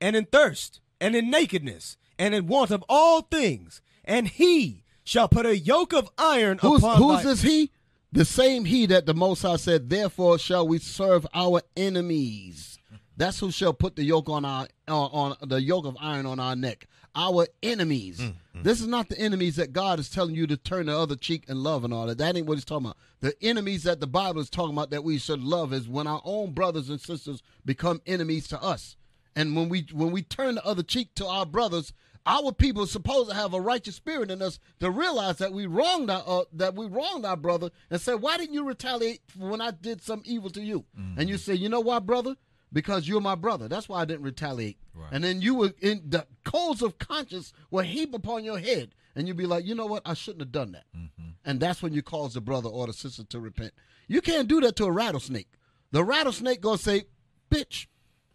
and 0.00 0.16
in 0.16 0.26
thirst, 0.26 0.80
and 1.00 1.14
in 1.14 1.30
nakedness, 1.30 1.96
and 2.18 2.34
in 2.34 2.46
want 2.46 2.70
of 2.70 2.84
all 2.88 3.22
things. 3.22 3.80
And 4.04 4.28
he 4.28 4.84
shall 5.04 5.28
put 5.28 5.46
a 5.46 5.56
yoke 5.56 5.92
of 5.92 6.10
iron 6.18 6.58
Who's, 6.58 6.82
upon 6.82 6.98
who's 6.98 7.22
thy- 7.22 7.30
this 7.30 7.42
he? 7.42 7.70
The 8.12 8.24
same 8.24 8.64
he 8.64 8.86
that 8.86 9.04
the 9.04 9.14
Most 9.14 9.42
High 9.42 9.56
said, 9.56 9.90
therefore 9.90 10.38
shall 10.38 10.66
we 10.66 10.78
serve 10.78 11.26
our 11.34 11.60
enemies. 11.76 12.78
That's 13.16 13.40
who 13.40 13.50
shall 13.50 13.72
put 13.72 13.96
the 13.96 14.04
yoke 14.04 14.28
on 14.28 14.44
our 14.44 14.68
on, 14.88 15.34
on 15.40 15.48
the 15.48 15.60
yoke 15.60 15.86
of 15.86 15.96
iron 16.00 16.26
on 16.26 16.38
our 16.38 16.54
neck. 16.54 16.86
Our 17.16 17.46
enemies. 17.62 18.20
Mm, 18.20 18.34
mm. 18.54 18.62
This 18.62 18.80
is 18.80 18.86
not 18.86 19.08
the 19.08 19.18
enemies 19.18 19.56
that 19.56 19.72
God 19.72 19.98
is 19.98 20.10
telling 20.10 20.34
you 20.34 20.46
to 20.46 20.56
turn 20.56 20.86
the 20.86 20.96
other 20.96 21.16
cheek 21.16 21.44
and 21.48 21.58
love 21.58 21.82
and 21.82 21.92
all 21.92 22.06
that. 22.06 22.18
That 22.18 22.36
ain't 22.36 22.46
what 22.46 22.58
he's 22.58 22.64
talking 22.64 22.86
about. 22.86 22.98
The 23.20 23.34
enemies 23.42 23.84
that 23.84 24.00
the 24.00 24.06
Bible 24.06 24.40
is 24.40 24.50
talking 24.50 24.74
about 24.74 24.90
that 24.90 25.02
we 25.02 25.18
should 25.18 25.42
love 25.42 25.72
is 25.72 25.88
when 25.88 26.06
our 26.06 26.20
own 26.24 26.52
brothers 26.52 26.90
and 26.90 27.00
sisters 27.00 27.42
become 27.64 28.02
enemies 28.06 28.46
to 28.48 28.62
us. 28.62 28.96
And 29.34 29.56
when 29.56 29.68
we 29.68 29.86
when 29.92 30.12
we 30.12 30.22
turn 30.22 30.56
the 30.56 30.64
other 30.64 30.82
cheek 30.82 31.14
to 31.16 31.26
our 31.26 31.46
brothers, 31.46 31.92
our 32.26 32.52
people 32.52 32.82
are 32.82 32.88
supposed 32.88 33.30
to 33.30 33.36
have 33.36 33.54
a 33.54 33.60
righteous 33.60 33.94
spirit 33.94 34.30
in 34.30 34.42
us 34.42 34.58
to 34.80 34.90
realize 34.90 35.38
that 35.38 35.52
we 35.52 35.66
wronged 35.66 36.10
our 36.10 36.22
uh, 36.26 36.44
that 36.52 36.74
we 36.74 36.86
wronged 36.86 37.24
our 37.24 37.36
brother 37.36 37.70
and 37.90 38.00
say, 38.00 38.14
why 38.14 38.36
didn't 38.36 38.54
you 38.54 38.64
retaliate 38.64 39.20
when 39.38 39.60
I 39.60 39.70
did 39.70 40.02
some 40.02 40.22
evil 40.24 40.50
to 40.50 40.60
you? 40.60 40.84
Mm. 40.98 41.18
And 41.18 41.28
you 41.28 41.38
say, 41.38 41.54
you 41.54 41.68
know 41.68 41.80
why, 41.80 42.00
brother? 42.00 42.36
Because 42.76 43.08
you're 43.08 43.22
my 43.22 43.36
brother. 43.36 43.68
That's 43.68 43.88
why 43.88 44.02
I 44.02 44.04
didn't 44.04 44.24
retaliate. 44.24 44.76
And 45.10 45.24
then 45.24 45.40
you 45.40 45.54
were 45.54 45.72
in 45.80 46.02
the 46.06 46.26
coals 46.44 46.82
of 46.82 46.98
conscience 46.98 47.54
will 47.70 47.84
heap 47.84 48.12
upon 48.12 48.44
your 48.44 48.58
head, 48.58 48.94
and 49.14 49.26
you'd 49.26 49.38
be 49.38 49.46
like, 49.46 49.64
you 49.64 49.74
know 49.74 49.86
what? 49.86 50.02
I 50.04 50.12
shouldn't 50.12 50.42
have 50.42 50.52
done 50.52 50.72
that. 50.72 50.84
Mm-hmm. 50.94 51.28
And 51.46 51.58
that's 51.58 51.82
when 51.82 51.94
you 51.94 52.02
cause 52.02 52.34
the 52.34 52.42
brother 52.42 52.68
or 52.68 52.86
the 52.86 52.92
sister 52.92 53.24
to 53.24 53.40
repent. 53.40 53.72
You 54.08 54.20
can't 54.20 54.46
do 54.46 54.60
that 54.60 54.76
to 54.76 54.84
a 54.84 54.92
rattlesnake. 54.92 55.48
The 55.90 56.04
rattlesnake 56.04 56.60
gonna 56.60 56.76
say, 56.76 57.04
bitch. 57.50 57.86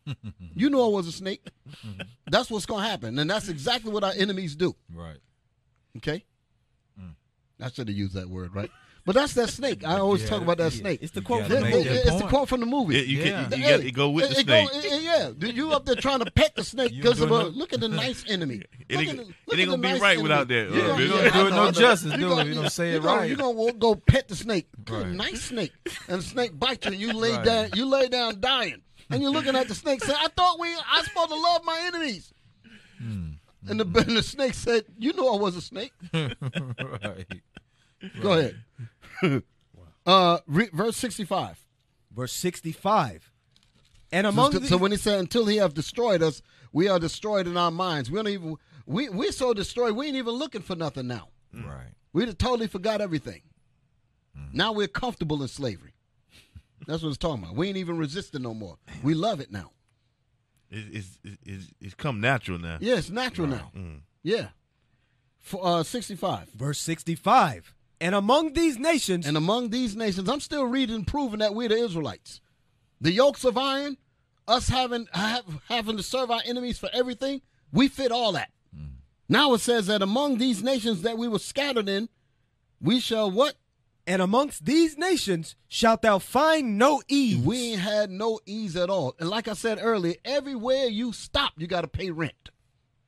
You 0.55 0.72
know 0.72 0.84
I 0.84 0.89
was 0.89 1.07
a 1.07 1.11
snake. 1.11 1.47
Mm-hmm. 1.69 2.01
That's 2.31 2.49
what's 2.49 2.65
going 2.65 2.84
to 2.84 2.89
happen. 2.89 3.19
And 3.19 3.30
that's 3.30 3.47
exactly 3.47 3.91
what 3.91 4.03
our 4.03 4.13
enemies 4.18 4.55
do. 4.55 4.76
Right. 4.91 5.18
Okay? 5.97 6.26
Mm. 6.99 7.13
I 7.61 7.69
should 7.69 7.88
have 7.88 7.95
used 7.95 8.15
that 8.15 8.27
word, 8.27 8.55
right? 8.55 8.72
But 9.03 9.15
that's 9.15 9.34
that 9.34 9.49
snake. 9.49 9.84
I 9.84 9.98
always 9.99 10.22
Yeah, 10.22 10.28
talk 10.30 10.41
about 10.44 10.57
that 10.60 10.72
yeah. 10.73 10.80
snake. 10.80 10.99
It's 11.02 11.11
the 11.11 11.22
quote 11.22 11.45
from 11.48 11.56
the 11.56 11.61
make 11.61 11.73
It- 11.73 11.84
that 11.86 12.07
it's 12.07 12.22
the 12.22 12.28
quote 12.28 12.48
from 12.49 12.60
the 12.60 12.65
movie. 12.68 12.98
Yeah, 12.98 13.02
you 13.02 13.18
Yeah. 13.18 13.23
can 13.49 13.60
you 13.60 13.65
Hey, 13.65 13.72
got 13.78 13.82
to 13.84 13.91
go 13.91 14.10
with 14.11 14.26
it- 14.26 14.34
the 14.36 14.40
it 14.41 14.48
go- 14.48 14.68
snake. 14.68 14.84
it- 14.86 14.91
it- 14.94 15.03
yeah, 15.03 15.32
Dude, 15.38 15.56
you 15.57 15.72
up 15.73 15.86
there 15.86 15.95
trying 15.95 16.19
to 16.19 16.30
pet 16.30 16.56
the 16.56 16.64
snake 16.64 16.91
because 16.95 17.19
of 17.19 17.32
a 17.32 17.40
no- 17.44 17.48
look 17.49 17.73
at 17.73 17.80
the 17.80 17.88
nice 17.90 18.23
enemy. 18.28 18.61
It 18.90 18.99
ain't- 18.99 19.18
the- 19.18 19.53
it 19.53 19.60
ain't 19.60 19.69
gonna 19.69 19.82
be 19.82 19.88
nice 19.90 20.02
right 20.02 20.10
enemy. 20.11 20.23
without 20.23 20.48
that, 20.49 20.53
You're 20.72 20.88
gonna- 20.88 21.03
yeah, 21.03 21.30
don't 21.30 21.34
do 21.34 21.40
I 21.40 21.48
it 21.48 21.52
no 21.52 21.72
justice, 21.72 22.11
You 22.11 22.18
do 22.18 22.26
it 22.26 22.30
gonna- 22.30 22.41
if 22.41 22.48
you 22.48 22.53
don't 22.56 22.69
say 22.72 22.90
it 22.91 22.94
you 22.95 22.99
gonna- 23.02 23.18
right. 23.22 23.30
You 23.30 23.36
gonna 23.38 23.73
go 23.73 23.95
pet 23.95 24.28
the 24.28 24.36
snake, 24.36 24.68
good, 24.86 25.07
Right. 25.07 25.15
nice 25.15 25.41
snake, 25.44 25.72
and 26.07 26.19
the 26.19 26.23
snake 26.26 26.60
bites 26.60 26.86
you, 26.86 26.91
and 26.91 27.02
you 27.02 27.14
lay 27.14 27.32
Right. 27.34 27.45
down, 27.45 27.69
you 27.76 27.86
lay 27.86 28.07
down 28.07 28.40
dying, 28.40 28.82
and 29.10 29.22
you're 29.22 29.32
looking 29.32 29.56
at 29.56 29.68
the 29.68 29.76
snake 29.76 30.03
saying, 30.03 30.18
"I 30.22 30.28
thought 30.28 30.60
we, 30.60 30.68
I 30.69 31.02
supposed 31.03 31.30
to 31.30 31.36
love 31.36 31.64
my 31.65 31.80
enemies." 31.86 32.34
Hmm. 32.99 33.30
And 33.68 33.80
the, 33.80 33.86
and 33.99 34.18
the 34.18 34.23
snake 34.23 34.53
said, 34.53 34.86
"You 34.99 35.14
know 35.14 35.34
I 35.34 35.40
was 35.40 35.56
a 35.56 35.61
snake." 35.61 35.94
right. 36.14 37.26
Go 38.22 38.34
ahead. 38.34 38.56
uh, 40.06 40.38
re, 40.48 40.69
verse 40.73 40.98
sixty-five. 40.98 41.64
verse 42.11 42.34
65. 42.34 43.31
And 44.14 44.27
among 44.27 44.52
so, 44.52 44.60
the, 44.60 44.68
so 44.68 44.77
when 44.77 44.91
he 44.91 44.98
said, 44.98 45.19
"Until 45.19 45.45
he 45.45 45.57
have 45.57 45.73
destroyed 45.73 46.22
us, 46.22 46.41
we 46.73 46.89
are 46.89 46.99
destroyed 46.99 47.48
in 47.48 47.56
our 47.56 47.72
minds." 47.72 48.11
We 48.11 48.18
don't 48.18 48.27
even 48.27 48.57
we 48.85 49.07
we're 49.10 49.31
so 49.31 49.53
destroyed. 49.53 49.95
We 49.95 50.07
ain't 50.07 50.18
even 50.18 50.34
looking 50.34 50.61
for 50.61 50.76
nothing 50.76 51.07
now. 51.07 51.30
Right. 51.53 51.93
We 52.11 52.26
totally 52.34 52.68
forgot 52.68 52.99
everything. 52.99 53.41
Now 54.53 54.73
we're 54.73 54.88
comfortable 54.88 55.41
in 55.41 55.48
slavery. 55.48 55.93
That's 56.88 57.03
what 57.03 57.10
it's 57.10 57.18
talking 57.18 57.43
about. 57.43 57.56
We 57.56 57.68
ain't 57.68 57.77
even 57.77 57.98
resisting 57.98 58.41
no 58.41 58.53
more. 58.53 58.77
We 59.03 59.14
love 59.14 59.39
it 59.39 59.52
now. 59.52 59.72
It's, 60.69 61.19
it's, 61.23 61.38
it's, 61.45 61.68
it's 61.80 61.93
come 61.93 62.19
natural 62.22 62.57
now. 62.57 62.77
Yeah, 62.81 62.95
it's 62.95 63.10
natural 63.10 63.48
now. 63.48 63.72
Yeah. 64.23 64.48
For, 65.39 65.60
uh, 65.65 65.84
65. 65.84 66.49
verse 66.49 66.80
65. 66.80 67.73
And 68.02 68.15
among 68.15 68.53
these 68.53 68.78
nations 68.78 69.26
And 69.26 69.38
among 69.38 69.69
these 69.69 69.95
nations, 69.95 70.28
I'm 70.28 70.40
still 70.40 70.65
reading, 70.65 71.06
proving 71.06 71.40
that 71.40 71.56
we're 71.56 71.69
the 71.69 71.76
Israelites. 71.76 72.41
The 72.99 73.11
yokes 73.11 73.45
of 73.45 73.57
iron, 73.57 73.98
us 74.48 74.68
having 74.68 75.07
have, 75.14 75.45
having 75.69 75.98
to 75.98 76.03
serve 76.03 76.30
our 76.30 76.41
enemies 76.45 76.78
for 76.78 76.90
everything, 76.91 77.41
we 77.72 77.88
fit 77.88 78.11
all 78.11 78.34
that. 78.34 78.49
Mm. 78.78 78.90
Now 79.30 79.53
it 79.53 79.61
says 79.61 79.88
that 79.88 80.02
among 80.02 80.38
these 80.38 80.61
nations 80.61 81.03
that 81.03 81.18
we 81.18 81.28
were 81.28 81.40
scattered 81.40 81.88
in, 81.88 82.10
we 82.82 82.99
shall 82.99 83.32
what? 83.32 83.56
and 84.07 84.22
amongst 84.22 84.65
these 84.65 84.98
nations 84.98 85.56
shalt 85.68 86.02
thou 86.02 86.19
find 86.19 86.78
no 86.78 87.02
ease. 87.07 87.38
We 87.38 87.73
ain't 87.73 87.82
had 87.82 88.10
no 88.10 88.40
ease 88.45 88.76
at 88.76 88.90
all. 88.90 89.15
And 89.19 89.30
like 89.30 89.48
I 89.48 89.53
said 89.53 89.80
earlier, 89.82 90.15
everywhere 90.26 90.88
you 90.88 91.14
stop, 91.14 91.53
you 91.57 91.68
got 91.68 91.82
to 91.82 91.88
pay 91.88 92.10
rent. 92.10 92.49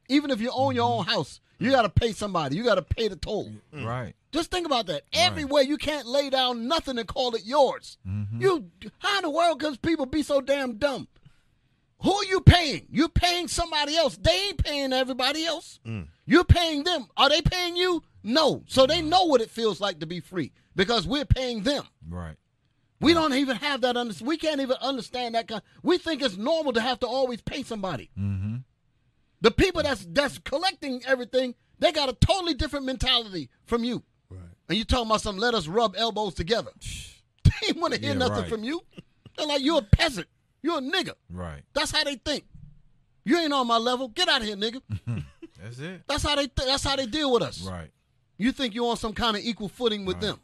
Even 0.07 0.29
if 0.29 0.39
you 0.39 0.51
own 0.53 0.75
your 0.75 0.89
own 0.89 1.05
house, 1.05 1.39
you 1.63 1.71
got 1.71 1.83
to 1.83 1.89
pay 1.89 2.11
somebody. 2.11 2.55
You 2.55 2.63
got 2.63 2.75
to 2.75 2.81
pay 2.81 3.07
the 3.07 3.15
toll. 3.15 3.51
Right. 3.71 4.13
Just 4.31 4.51
think 4.51 4.65
about 4.65 4.87
that. 4.87 5.03
Everywhere 5.13 5.63
you 5.63 5.77
can't 5.77 6.07
lay 6.07 6.29
down 6.29 6.67
nothing 6.67 6.97
and 6.97 7.07
call 7.07 7.35
it 7.35 7.45
yours. 7.45 7.97
Mm-hmm. 8.07 8.41
You 8.41 8.65
how 8.99 9.17
in 9.17 9.23
the 9.23 9.29
world 9.29 9.59
can 9.59 9.75
people 9.77 10.05
be 10.05 10.23
so 10.23 10.41
damn 10.41 10.77
dumb? 10.77 11.07
Who 12.01 12.11
are 12.11 12.25
you 12.25 12.41
paying? 12.41 12.87
You 12.89 13.07
paying 13.07 13.47
somebody 13.47 13.95
else. 13.95 14.17
They 14.17 14.47
ain't 14.49 14.63
paying 14.63 14.91
everybody 14.91 15.45
else. 15.45 15.79
You're 16.25 16.43
paying 16.43 16.83
them. 16.83 17.07
Are 17.15 17.29
they 17.29 17.41
paying 17.41 17.77
you? 17.77 18.03
No. 18.23 18.63
So 18.67 18.85
they 18.85 19.01
know 19.01 19.25
what 19.25 19.41
it 19.41 19.49
feels 19.49 19.79
like 19.79 19.99
to 19.99 20.05
be 20.05 20.19
free 20.19 20.51
because 20.75 21.07
we're 21.07 21.25
paying 21.25 21.63
them. 21.63 21.85
Right. 22.09 22.35
We 22.99 23.13
don't 23.13 23.33
even 23.33 23.57
have 23.57 23.81
that 23.81 23.97
under. 23.97 24.13
We 24.23 24.37
can't 24.37 24.61
even 24.61 24.77
understand 24.81 25.35
that. 25.35 25.47
Kind. 25.47 25.61
We 25.81 25.97
think 25.97 26.21
it's 26.21 26.37
normal 26.37 26.73
to 26.73 26.81
have 26.81 26.99
to 27.01 27.07
always 27.07 27.41
pay 27.41 27.63
somebody. 27.63 28.09
Mm-hmm. 28.17 28.42
The 29.43 29.51
people 29.51 29.83
that's 29.83 30.05
that's 30.09 30.39
collecting 30.39 31.03
everything, 31.05 31.53
they 31.77 31.91
got 31.91 32.09
a 32.09 32.13
totally 32.13 32.55
different 32.55 32.85
mentality 32.87 33.49
from 33.65 33.83
you. 33.83 34.01
Right. 34.29 34.39
And 34.69 34.77
you 34.77 34.85
talking 34.85 35.05
about 35.07 35.21
some 35.21 35.37
let 35.37 35.53
us 35.53 35.67
rub 35.67 35.95
elbows 35.95 36.33
together. 36.33 36.71
They 37.61 37.71
want 37.79 37.93
to 37.93 37.99
hear 37.99 38.09
Yeah, 38.11 38.17
nothing 38.17 38.41
right. 38.41 38.49
from 38.49 38.63
you. 38.65 38.81
They're 39.37 39.45
like 39.47 39.61
you're 39.63 39.79
a 39.79 39.83
peasant. 39.83 40.27
You're 40.61 40.79
a 40.79 40.81
nigga. 40.81 41.11
Right. 41.29 41.61
That's 41.73 41.91
how 41.91 42.03
they 42.03 42.15
think. 42.15 42.43
You 43.25 43.37
ain't 43.37 43.53
on 43.53 43.67
my 43.67 43.77
level. 43.77 44.07
Get 44.09 44.27
out 44.27 44.41
of 44.41 44.47
here, 44.47 44.57
nigga. 44.57 44.81
That's 45.61 45.79
it. 45.79 46.01
That's 46.07 46.23
how 46.23 46.35
they. 46.35 46.47
Th- 46.47 46.67
that's 46.67 46.83
how 46.83 46.95
they 46.97 47.05
deal 47.05 47.31
with 47.31 47.41
us. 47.43 47.61
Right. 47.61 47.89
You 48.37 48.51
think 48.51 48.73
you're 48.75 48.89
on 48.89 48.97
some 48.97 49.13
kind 49.13 49.37
of 49.37 49.43
equal 49.43 49.69
footing 49.69 50.03
with 50.03 50.15
Right. 50.15 50.23
them. 50.23 50.39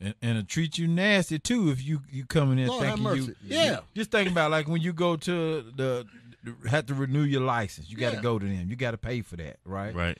And, 0.00 0.14
and 0.22 0.38
it 0.38 0.48
treat 0.48 0.78
you 0.78 0.88
nasty 0.88 1.38
too 1.38 1.70
if 1.70 1.84
you 1.84 2.00
you 2.10 2.24
coming 2.24 2.58
in 2.58 2.68
Lord 2.68 2.82
thinking 2.86 3.14
you. 3.16 3.36
Yeah. 3.44 3.80
Just 3.94 4.10
think 4.10 4.30
about 4.30 4.50
like 4.50 4.68
when 4.68 4.80
you 4.80 4.92
go 4.94 5.16
to 5.16 5.62
the 5.76 6.06
have 6.68 6.86
to 6.86 6.94
renew 6.94 7.22
your 7.22 7.42
license. 7.42 7.90
You 7.90 7.96
got 7.96 8.10
to 8.10 8.16
Yeah. 8.16 8.22
go 8.22 8.38
to 8.38 8.46
them. 8.46 8.68
You 8.68 8.76
got 8.76 8.92
to 8.92 8.98
pay 8.98 9.20
for 9.22 9.36
that, 9.36 9.58
right? 9.64 9.94
Right. 9.94 10.18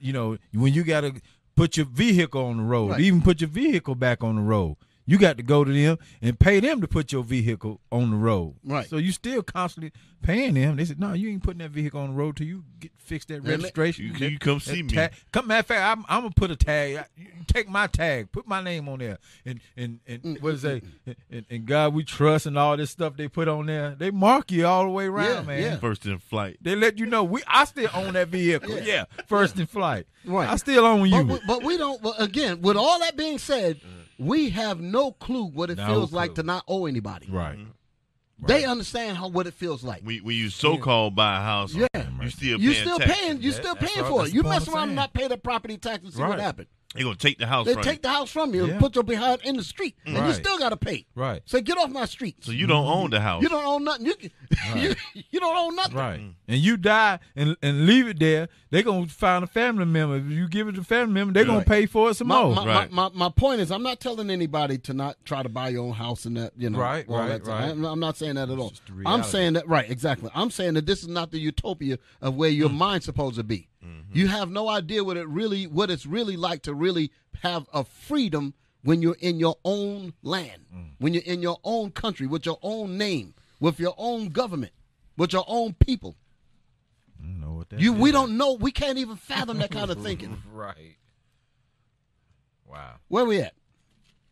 You 0.00 0.12
know 0.12 0.38
when 0.52 0.72
you 0.74 0.82
got 0.84 1.02
to 1.02 1.20
put 1.54 1.76
your 1.76 1.86
vehicle 1.86 2.44
on 2.44 2.56
the 2.58 2.62
road, 2.62 2.90
Right. 2.92 3.00
even 3.00 3.22
put 3.22 3.40
your 3.40 3.50
vehicle 3.50 3.94
back 3.94 4.22
on 4.24 4.36
the 4.36 4.42
road. 4.42 4.76
You 5.08 5.16
got 5.16 5.38
to 5.38 5.42
go 5.42 5.64
to 5.64 5.72
them 5.72 5.96
and 6.20 6.38
pay 6.38 6.60
them 6.60 6.82
to 6.82 6.86
put 6.86 7.12
your 7.12 7.24
vehicle 7.24 7.80
on 7.90 8.10
the 8.10 8.16
road. 8.18 8.56
Right. 8.62 8.86
So 8.86 8.98
you 8.98 9.10
still 9.10 9.42
constantly 9.42 9.90
paying 10.20 10.52
them. 10.52 10.76
They 10.76 10.84
said, 10.84 11.00
no, 11.00 11.14
you 11.14 11.30
ain't 11.30 11.42
putting 11.42 11.60
that 11.60 11.70
vehicle 11.70 11.98
on 11.98 12.08
the 12.10 12.14
road 12.14 12.36
till 12.36 12.46
you 12.46 12.64
get 12.78 12.90
fix 12.98 13.24
that 13.26 13.42
let- 13.42 13.52
registration. 13.52 14.04
You- 14.04 14.12
that- 14.18 14.30
you 14.30 14.38
come 14.38 14.58
that 14.58 14.64
see 14.64 14.82
me. 14.82 14.90
tag. 14.90 15.12
Come 15.32 15.46
matter 15.46 15.60
of 15.60 15.66
fact, 15.66 15.80
I'm, 15.98 16.04
I'm 16.10 16.22
gonna 16.24 16.34
put 16.36 16.50
a 16.50 16.56
tag. 16.56 17.06
Take 17.46 17.70
my 17.70 17.86
tag, 17.86 18.30
put 18.30 18.46
my 18.46 18.62
name 18.62 18.86
on 18.90 18.98
there, 18.98 19.16
and 19.46 19.60
and 19.74 20.00
and 20.06 20.22
mm, 20.22 20.42
what 20.42 20.50
mm, 20.52 20.54
is 20.56 20.62
that? 20.62 20.82
Mm, 21.06 21.16
and, 21.30 21.46
and 21.48 21.64
God 21.66 21.94
we 21.94 22.04
trust 22.04 22.44
and 22.44 22.58
all 22.58 22.76
this 22.76 22.90
stuff 22.90 23.16
they 23.16 23.26
put 23.28 23.48
on 23.48 23.64
there. 23.64 23.94
They 23.98 24.10
mark 24.10 24.52
you 24.52 24.66
all 24.66 24.84
the 24.84 24.90
way 24.90 25.06
around, 25.06 25.28
Yeah, 25.30 25.42
man. 25.42 25.62
yeah. 25.62 25.76
First 25.78 26.04
in 26.04 26.18
flight. 26.18 26.58
They 26.60 26.76
let 26.76 26.98
you 26.98 27.06
know 27.06 27.24
we. 27.24 27.40
I 27.46 27.64
still 27.64 27.88
own 27.94 28.12
that 28.12 28.28
vehicle. 28.28 28.78
Yeah, 28.80 29.06
first 29.26 29.58
in 29.58 29.64
flight. 29.66 30.06
Right. 30.26 30.46
I 30.46 30.56
still 30.56 30.84
own 30.84 31.00
But, 31.00 31.08
you. 31.08 31.22
we- 31.24 31.40
but 31.46 31.62
we 31.64 31.78
don't. 31.78 32.02
But 32.02 32.20
again, 32.20 32.60
with 32.60 32.76
all 32.76 32.98
that 32.98 33.16
being 33.16 33.38
said, 33.38 33.76
uh-huh. 33.82 33.94
We 34.18 34.50
have 34.50 34.80
no 34.80 35.12
clue 35.12 35.44
what 35.44 35.70
it 35.70 35.78
No 35.78 35.86
feels 35.86 36.12
like 36.12 36.34
to 36.36 36.42
not 36.42 36.64
owe 36.68 36.86
anybody. 36.86 37.28
right. 37.30 37.56
Mm-hmm. 37.58 37.70
They 38.46 38.64
understand 38.64 39.16
how 39.16 39.26
what 39.28 39.48
it 39.48 39.54
feels 39.54 39.82
like. 39.82 40.02
We 40.04 40.20
when 40.20 40.36
you 40.36 40.48
so 40.48 40.78
called 40.78 41.16
buy 41.16 41.38
a 41.38 41.40
house, 41.40 41.74
Yeah. 41.74 41.86
you 42.22 42.30
still 42.30 42.60
you 42.60 42.70
paying 42.70 42.82
still 42.84 42.98
taxes. 42.98 43.16
paying. 43.16 43.42
You 43.42 43.50
That- 43.50 43.56
still 43.62 43.74
that's 43.74 43.92
paying 43.94 44.06
for 44.06 44.26
it. 44.26 44.32
You 44.32 44.42
what 44.42 44.50
mess 44.50 44.68
around 44.68 44.88
and 44.90 44.96
not 44.96 45.12
pay 45.12 45.26
the 45.26 45.36
property 45.36 45.76
tax 45.76 46.04
and 46.04 46.12
see 46.12 46.20
what 46.20 46.30
Right. 46.30 46.40
happened. 46.40 46.68
They 46.98 47.04
gonna 47.04 47.16
take 47.16 47.38
the 47.38 47.46
house 47.46 47.66
They 47.66 47.74
from 47.74 47.82
take 47.82 47.96
you. 47.96 48.02
the 48.02 48.08
house 48.10 48.30
from 48.30 48.54
you 48.54 48.66
Yeah. 48.66 48.72
and 48.72 48.80
put 48.80 48.94
your 48.94 49.04
behind 49.04 49.40
in 49.42 49.56
the 49.56 49.64
street, 49.64 49.94
and 50.04 50.14
you 50.16 50.20
Right. 50.20 50.34
still 50.34 50.58
got 50.58 50.70
to 50.70 50.76
pay. 50.76 51.06
Right. 51.14 51.42
Say, 51.46 51.60
get 51.62 51.78
off 51.78 51.90
my 51.90 52.04
street. 52.06 52.36
So 52.40 52.52
you 52.52 52.66
don't 52.66 52.86
own 52.86 53.10
the 53.10 53.20
house. 53.20 53.42
You 53.42 53.48
don't 53.48 53.64
own 53.64 53.84
nothing. 53.84 54.06
You, 54.06 54.14
can- 54.16 54.30
you, 54.76 54.94
you 55.30 55.40
don't 55.40 55.56
own 55.56 55.76
nothing. 55.76 55.94
Right. 55.96 56.20
And 56.48 56.58
you 56.60 56.76
die 56.76 57.18
and 57.36 57.56
and 57.62 57.86
leave 57.86 58.08
it 58.08 58.18
there, 58.18 58.48
they 58.70 58.82
gonna 58.82 59.06
find 59.06 59.44
a 59.44 59.46
family 59.46 59.84
member. 59.84 60.16
If 60.16 60.24
you 60.24 60.48
give 60.48 60.68
it 60.68 60.72
to 60.74 60.80
a 60.80 60.84
family 60.84 61.14
member, 61.14 61.32
they're 61.32 61.44
gonna 61.44 61.58
Right. 61.58 61.66
pay 61.66 61.86
for 61.86 62.10
it 62.10 62.14
some 62.14 62.28
My, 62.28 62.42
more. 62.42 62.54
my, 62.54 62.66
Right. 62.66 62.90
my, 62.92 63.08
my, 63.08 63.14
my 63.14 63.28
point 63.28 63.60
is, 63.60 63.70
I'm 63.70 63.82
not 63.82 64.00
telling 64.00 64.30
anybody 64.30 64.78
to 64.78 64.92
not 64.94 65.16
try 65.24 65.42
to 65.42 65.48
buy 65.48 65.68
your 65.68 65.84
own 65.84 65.92
house 65.92 66.24
and 66.24 66.36
that, 66.36 66.52
you 66.56 66.68
know. 66.70 66.78
Right, 66.78 67.06
all 67.08 67.18
right, 67.18 67.28
that 67.28 67.44
stuff. 67.44 67.60
right. 67.60 67.70
I'm, 67.70 67.84
I'm 67.84 68.00
not 68.00 68.16
saying 68.16 68.34
that 68.34 68.50
at 68.50 68.58
all. 68.58 68.70
just 68.70 68.86
the 68.86 68.92
I'm 68.92 68.98
reality. 68.98 69.28
saying 69.30 69.52
that, 69.54 69.68
right, 69.68 69.88
exactly. 69.90 70.30
I'm 70.34 70.50
saying 70.50 70.74
that 70.74 70.86
this 70.86 71.02
is 71.02 71.08
not 71.08 71.30
the 71.30 71.38
utopia 71.38 71.98
of 72.20 72.34
where 72.34 72.50
Mm. 72.50 72.56
your 72.56 72.68
mind's 72.70 73.04
supposed 73.04 73.36
to 73.36 73.44
be. 73.44 73.68
Mm-hmm. 73.84 74.16
You 74.16 74.28
have 74.28 74.50
no 74.50 74.68
idea 74.68 75.04
what 75.04 75.16
it 75.16 75.28
really, 75.28 75.66
what 75.66 75.90
it's 75.90 76.06
really 76.06 76.36
like 76.36 76.62
to 76.62 76.74
really 76.74 77.10
have 77.42 77.68
a 77.72 77.84
freedom 77.84 78.54
when 78.82 79.02
you're 79.02 79.16
in 79.20 79.38
your 79.38 79.56
own 79.64 80.14
land, 80.22 80.66
Mm. 80.74 80.90
when 80.98 81.14
you're 81.14 81.22
in 81.24 81.42
your 81.42 81.58
own 81.64 81.90
country, 81.90 82.26
with 82.26 82.46
your 82.46 82.58
own 82.62 82.96
name, 82.98 83.34
with 83.60 83.78
your 83.80 83.94
own 83.98 84.28
government, 84.28 84.72
with 85.16 85.32
your 85.32 85.44
own 85.46 85.74
people. 85.74 86.16
I 87.22 87.26
know 87.26 87.54
what 87.54 87.68
that 87.70 87.80
You, 87.80 87.92
we 87.92 88.12
don't 88.12 88.36
know. 88.36 88.52
We 88.54 88.70
can't 88.70 88.98
even 88.98 89.16
fathom 89.16 89.58
that 89.58 89.70
kind 89.70 89.90
of 89.90 90.02
thinking. 90.02 90.42
Right. 90.52 90.96
Wow. 92.66 92.96
Where 93.08 93.24
we 93.24 93.40
at? 93.40 93.54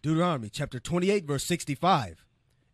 Deuteronomy 0.03 0.49
chapter 0.51 0.79
28, 0.79 1.25
verse 1.25 1.45
65. 1.45 2.25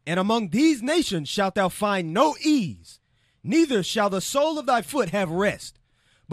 And 0.07 0.19
among 0.19 0.49
these 0.49 0.83
nations 0.83 1.29
shalt 1.29 1.55
thou 1.55 1.69
find 1.69 2.13
no 2.13 2.35
ease, 2.43 2.99
neither 3.45 3.83
shall 3.83 4.11
the 4.11 4.21
sole 4.21 4.59
of 4.59 4.67
thy 4.67 4.83
foot 4.83 5.11
have 5.11 5.31
rest. 5.31 5.79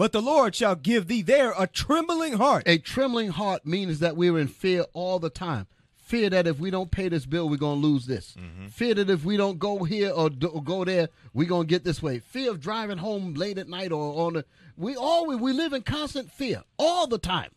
But 0.00 0.12
the 0.12 0.22
Lord 0.22 0.54
shall 0.54 0.76
give 0.76 1.08
thee 1.08 1.20
there 1.20 1.52
a 1.58 1.66
trembling 1.66 2.38
heart. 2.38 2.62
A 2.64 2.78
trembling 2.78 3.32
heart 3.32 3.66
means 3.66 3.98
that 3.98 4.16
we're 4.16 4.38
in 4.38 4.48
fear 4.48 4.86
all 4.94 5.18
the 5.18 5.28
time. 5.28 5.66
Fear 5.94 6.30
that 6.30 6.46
if 6.46 6.58
we 6.58 6.70
don't 6.70 6.90
pay 6.90 7.10
this 7.10 7.26
bill, 7.26 7.50
we're 7.50 7.58
going 7.58 7.82
to 7.82 7.86
lose 7.86 8.06
this. 8.06 8.34
Mm-hmm. 8.34 8.68
Fear 8.68 8.94
that 8.94 9.10
if 9.10 9.26
we 9.26 9.36
don't 9.36 9.58
go 9.58 9.84
here 9.84 10.08
or, 10.08 10.30
do, 10.30 10.46
or 10.46 10.62
go 10.62 10.86
there, 10.86 11.10
we're 11.34 11.46
going 11.46 11.66
to 11.66 11.70
get 11.70 11.84
this 11.84 12.02
way. 12.02 12.18
Fear 12.18 12.52
of 12.52 12.60
driving 12.60 12.96
home 12.96 13.34
late 13.34 13.58
at 13.58 13.68
night 13.68 13.92
or 13.92 14.26
on 14.26 14.32
the. 14.32 14.46
We 14.74 14.96
always 14.96 15.38
we 15.38 15.52
live 15.52 15.74
in 15.74 15.82
constant 15.82 16.32
fear 16.32 16.62
all 16.78 17.06
the 17.06 17.18
time. 17.18 17.50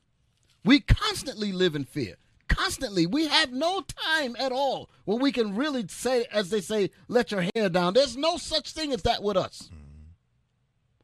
We 0.66 0.82
constantly 0.82 1.54
live 1.54 1.76
in 1.76 1.86
fear. 1.86 2.16
Constantly. 2.50 3.08
We 3.08 3.30
have 3.30 3.54
no 3.54 3.86
time 3.88 4.36
at 4.38 4.52
all 4.52 4.90
where 5.06 5.18
we 5.18 5.32
can 5.32 5.56
really 5.56 5.88
say, 5.88 6.26
as 6.30 6.50
they 6.50 6.60
say, 6.60 6.90
let 7.08 7.32
your 7.32 7.46
hair 7.56 7.70
down. 7.70 7.94
There's 7.94 8.18
no 8.18 8.36
such 8.36 8.74
thing 8.74 8.92
as 8.92 9.04
that 9.04 9.24
with 9.24 9.38
us. 9.38 9.70
Mm-hmm. 9.74 9.80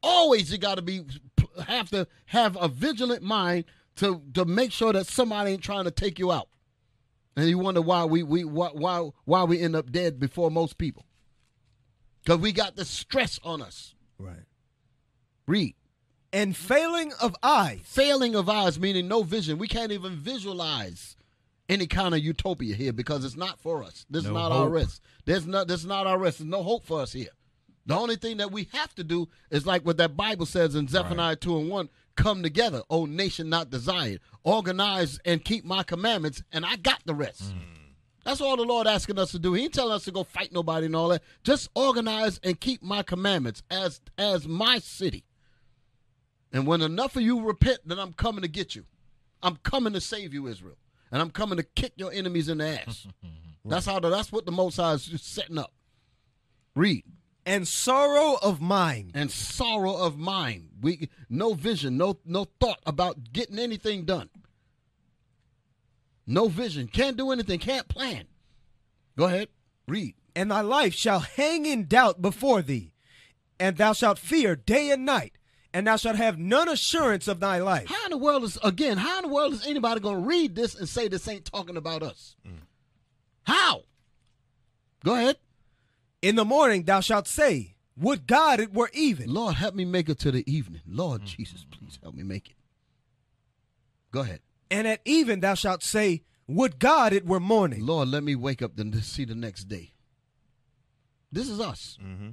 Always 0.02 0.52
you 0.52 0.58
got 0.58 0.76
to 0.76 0.82
be 0.82 1.02
have 1.68 1.90
to 1.92 2.08
have 2.28 2.58
a 2.60 2.68
vigilant 2.68 3.24
mind 3.24 3.66
to 3.98 4.22
to 4.34 4.46
make 4.46 4.72
sure 4.72 4.94
that 4.94 5.08
somebody 5.08 5.52
ain't 5.52 5.64
trying 5.64 5.86
to 5.86 5.92
take 5.92 6.20
you 6.20 6.32
out. 6.32 6.50
And 7.36 7.48
you 7.48 7.58
wonder 7.58 7.82
why 7.82 8.06
we 8.06 8.24
we 8.24 8.44
why 8.44 8.70
why, 8.70 9.10
why 9.26 9.44
we 9.44 9.60
end 9.60 9.76
up 9.76 9.92
dead 9.92 10.20
before 10.20 10.50
most 10.52 10.78
people. 10.78 11.06
Cuz 12.26 12.38
we 12.38 12.52
got 12.52 12.76
the 12.76 12.86
stress 12.86 13.40
on 13.44 13.62
us. 13.62 13.96
Right. 14.18 14.46
Read. 15.48 15.76
And 16.32 16.56
failing 16.56 17.12
of 17.22 17.36
eyes. 17.42 17.82
Failing 17.84 18.36
of 18.36 18.50
eyes 18.50 18.80
meaning 18.80 19.08
no 19.08 19.24
vision. 19.24 19.58
We 19.58 19.68
can't 19.68 19.92
even 19.92 20.16
visualize 20.16 21.16
any 21.70 21.88
kind 21.88 22.14
of 22.14 22.22
utopia 22.22 22.76
here 22.76 22.94
because 22.94 23.24
it's 23.24 23.38
not 23.38 23.60
for 23.60 23.84
us. 23.84 24.06
This 24.10 24.24
No 24.24 24.32
is 24.32 24.34
not 24.34 24.52
our 24.52 24.70
rest. 24.70 25.02
There's 25.26 25.46
not 25.46 25.68
this 25.68 25.82
is 25.82 25.86
not 25.86 26.08
our 26.08 26.18
rest. 26.18 26.40
There's 26.40 26.50
no 26.50 26.64
hope 26.64 26.86
for 26.86 27.02
us 27.02 27.14
here. 27.14 27.30
The 27.86 27.96
only 27.96 28.18
thing 28.18 28.38
that 28.38 28.52
we 28.52 28.68
have 28.74 28.94
to 28.96 29.04
do 29.04 29.28
is 29.50 29.66
like 29.66 29.86
what 29.86 29.98
that 29.98 30.16
Bible 30.16 30.46
says 30.46 30.76
in 30.76 30.88
Zephaniah 30.88 31.36
2 31.36 31.58
and 31.58 31.70
1 31.70 31.90
come 32.16 32.44
together, 32.44 32.84
O 32.90 33.06
nation 33.06 33.50
not 33.50 33.70
desired. 33.70 34.20
Organize 34.44 35.20
and 35.26 35.44
keep 35.44 35.66
my 35.66 35.84
commandments, 35.84 36.44
and 36.52 36.66
I 36.66 36.76
got 36.76 37.02
the 37.06 37.16
rest. 37.16 37.52
Hmm. 37.52 37.60
That's 38.26 38.42
all 38.42 38.58
the 38.58 38.64
Lord 38.64 38.86
asking 38.86 39.18
us 39.18 39.32
to 39.32 39.40
do. 39.40 39.54
He 39.54 39.64
ain't 39.64 39.74
telling 39.74 39.94
us 39.94 40.04
to 40.06 40.12
go 40.12 40.24
fight 40.24 40.52
nobody 40.52 40.86
and 40.86 40.96
all 40.96 41.08
that. 41.10 41.24
Just 41.44 41.70
organize 41.74 42.40
and 42.44 42.60
keep 42.60 42.84
my 42.84 43.02
commandments 43.02 43.64
as 43.72 44.02
as 44.18 44.48
my 44.48 44.80
city. 44.80 45.24
And 46.52 46.68
when 46.68 46.82
enough 46.82 47.16
of 47.16 47.22
you 47.22 47.42
repent, 47.42 47.80
then 47.86 47.98
I'm 48.00 48.14
coming 48.14 48.42
to 48.42 48.48
get 48.48 48.76
you. 48.76 48.86
I'm 49.42 49.56
coming 49.58 49.94
to 49.94 50.02
save 50.02 50.34
you, 50.34 50.48
Israel. 50.48 50.78
And 51.12 51.22
I'm 51.22 51.32
coming 51.32 51.58
to 51.58 51.64
kick 51.64 51.94
your 51.96 52.12
enemies 52.12 52.50
in 52.50 52.60
the 52.60 52.68
ass. 52.68 53.08
That's 53.66 53.86
how 53.86 54.00
the, 54.00 54.10
that's 54.10 54.32
what 54.32 54.46
the 54.46 54.52
Most 54.54 54.78
High 54.78 54.94
is 54.94 55.12
setting 55.22 55.58
up. 55.58 55.74
Read. 56.76 57.04
And 57.46 57.68
sorrow 57.68 58.38
of 58.42 58.62
mind. 58.62 59.12
And 59.16 59.32
sorrow 59.32 59.96
of 59.96 60.18
mind. 60.18 60.70
We 60.82 61.10
no 61.30 61.54
vision, 61.54 61.98
no 61.98 62.20
no 62.26 62.48
thought 62.60 62.80
about 62.86 63.32
getting 63.34 63.60
anything 63.60 64.06
done. 64.06 64.30
No 66.28 66.48
vision. 66.48 66.88
Can't 66.88 67.18
do 67.18 67.32
anything. 67.32 67.60
Can't 67.60 67.88
plan. 67.88 68.26
Go 69.18 69.26
ahead. 69.26 69.48
Read. 69.88 70.16
And 70.36 70.52
thy 70.52 70.62
life 70.62 70.94
shall 70.94 71.22
hang 71.22 71.66
in 71.66 71.86
doubt 71.86 72.22
before 72.22 72.62
thee, 72.62 72.94
and 73.60 73.78
thou 73.78 73.94
shalt 73.94 74.20
fear 74.20 74.56
day 74.56 74.92
and 74.92 75.06
night, 75.06 75.34
and 75.74 75.88
thou 75.88 75.96
shalt 75.96 76.18
have 76.18 76.38
none 76.38 76.70
assurance 76.70 77.28
of 77.28 77.40
thy 77.40 77.60
life. 77.60 77.88
How 77.90 78.06
in 78.06 78.12
the 78.12 78.18
world 78.18 78.44
is 78.44 78.58
again? 78.64 78.98
How 78.98 79.18
in 79.18 79.24
the 79.24 79.34
world 79.34 79.54
is 79.54 79.66
anybody 79.66 80.00
going 80.00 80.22
to 80.22 80.28
read 80.28 80.56
this 80.56 80.76
and 80.76 80.88
say 80.88 81.08
this 81.08 81.28
ain't 81.28 81.46
talking 81.46 81.78
about 81.78 82.04
us? 82.04 82.36
Mm. 82.48 82.60
How? 83.44 83.82
Go 85.04 85.16
ahead. 85.16 85.38
In 86.22 86.36
the 86.36 86.46
morning 86.46 86.84
thou 86.84 87.00
shalt 87.00 87.28
say, 87.28 87.76
Would 87.98 88.28
God 88.28 88.60
it 88.60 88.74
were 88.74 88.90
even. 88.94 89.34
Lord, 89.34 89.56
help 89.56 89.76
me 89.76 89.86
make 89.86 90.10
it 90.10 90.20
to 90.20 90.32
the 90.32 90.50
evening. 90.52 90.82
Lord 90.88 91.22
mm. 91.22 91.26
Jesus, 91.26 91.66
please 91.70 92.00
help 92.02 92.16
me 92.16 92.24
make 92.24 92.50
it. 92.50 92.56
Go 94.12 94.22
ahead. 94.22 94.42
And 94.72 94.88
at 94.88 95.02
even 95.06 95.40
thou 95.40 95.54
shalt 95.54 95.84
say, 95.84 96.24
Would 96.48 96.80
God 96.80 97.14
it 97.14 97.26
were 97.26 97.40
morning. 97.40 97.86
Lord, 97.86 98.10
let 98.10 98.24
me 98.24 98.36
wake 98.36 98.62
up 98.62 98.78
and 98.78 99.04
see 99.04 99.26
the 99.26 99.36
next 99.36 99.66
day. 99.66 99.94
This 101.32 101.48
is 101.48 101.60
us. 101.60 101.98
Mm-hmm. 102.04 102.30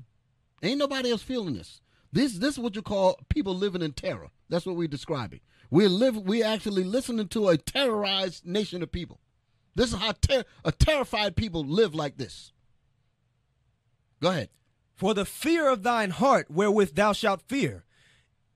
Ain't 0.62 0.78
nobody 0.78 1.10
else 1.10 1.22
feeling 1.22 1.54
this. 1.54 1.80
This 2.12 2.38
this 2.38 2.54
is 2.54 2.58
what 2.58 2.74
you 2.76 2.82
call 2.82 3.18
people 3.28 3.54
living 3.54 3.82
in 3.82 3.92
terror. 3.92 4.30
That's 4.48 4.64
what 4.64 4.76
we're 4.76 4.88
describing. 4.88 5.40
We're 5.70 5.88
live 5.88 6.16
we 6.16 6.42
actually 6.42 6.84
listening 6.84 7.28
to 7.28 7.48
a 7.48 7.58
terrorized 7.58 8.46
nation 8.46 8.82
of 8.82 8.90
people. 8.90 9.20
This 9.74 9.92
is 9.92 9.98
how 9.98 10.12
ter- 10.12 10.44
a 10.64 10.72
terrified 10.72 11.36
people 11.36 11.64
live 11.64 11.94
like 11.94 12.16
this. 12.16 12.52
Go 14.20 14.30
ahead. 14.30 14.48
For 14.94 15.12
the 15.12 15.24
fear 15.24 15.68
of 15.68 15.82
thine 15.82 16.10
heart 16.10 16.50
wherewith 16.50 16.94
thou 16.94 17.12
shalt 17.12 17.42
fear, 17.42 17.84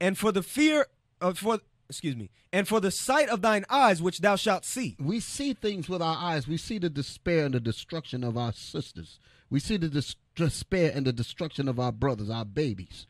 and 0.01 0.17
for 0.17 0.33
the 0.33 0.43
fear 0.43 0.87
of 1.21 1.39
for 1.39 1.61
excuse 1.89 2.17
me, 2.17 2.31
and 2.53 2.67
for 2.67 2.81
the 2.81 2.91
sight 2.91 3.29
of 3.29 3.43
thine 3.43 3.65
eyes 3.69 4.01
which 4.01 4.21
thou 4.21 4.37
shalt 4.37 4.65
see. 4.65 4.97
We 4.99 5.21
see 5.21 5.53
things 5.53 5.89
with 5.89 6.01
our 6.01 6.17
eyes. 6.17 6.49
We 6.49 6.57
see 6.57 6.79
the 6.79 6.89
despair 6.89 7.45
and 7.45 7.55
the 7.55 7.61
destruction 7.61 8.25
of 8.25 8.39
our 8.39 8.53
sisters. 8.53 9.19
We 9.51 9.59
see 9.59 9.77
the 9.77 9.89
dis- 9.89 10.17
despair 10.37 10.93
and 10.95 11.05
the 11.05 11.13
destruction 11.13 11.69
of 11.69 11.81
our 11.81 11.93
brothers, 11.93 12.31
our 12.31 12.45
babies. 12.45 13.07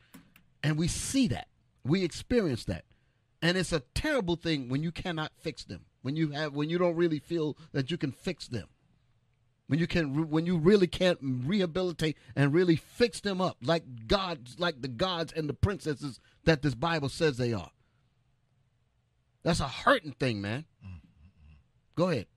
And 0.63 0.77
we 0.77 0.87
see 0.87 1.27
that. 1.27 1.47
We 1.85 2.03
experience 2.03 2.65
that. 2.65 2.85
And 3.41 3.57
it's 3.57 3.71
a 3.71 3.83
terrible 3.93 4.35
thing 4.35 4.67
when 4.67 4.83
you 4.83 4.91
cannot 4.91 5.31
fix 5.39 5.63
them. 5.63 5.85
When 6.01 6.15
you 6.15 6.31
have 6.31 6.53
when 6.53 6.69
you 6.69 6.77
don't 6.77 6.95
really 6.95 7.19
feel 7.19 7.55
that 7.71 7.91
you 7.91 7.97
can 7.97 8.11
fix 8.11 8.47
them. 8.47 8.67
When 9.71 9.79
you 9.79 9.87
can 9.87 10.29
when 10.29 10.45
you 10.45 10.57
really 10.57 10.85
can't 10.85 11.17
rehabilitate 11.21 12.17
and 12.35 12.53
really 12.53 12.75
fix 12.75 13.21
them 13.21 13.39
up 13.39 13.55
like 13.63 14.05
gods 14.05 14.59
like 14.59 14.81
the 14.81 14.89
gods 14.89 15.31
and 15.31 15.47
the 15.47 15.53
princesses 15.53 16.19
that 16.43 16.61
this 16.61 16.75
Bible 16.75 17.07
says 17.07 17.37
they 17.37 17.53
are. 17.53 17.71
That's 19.43 19.61
a 19.61 19.69
hurting 19.69 20.11
thing, 20.19 20.41
man. 20.41 20.65
Mm-hmm. 20.85 20.97
Go 21.95 22.09
ahead. 22.09 22.27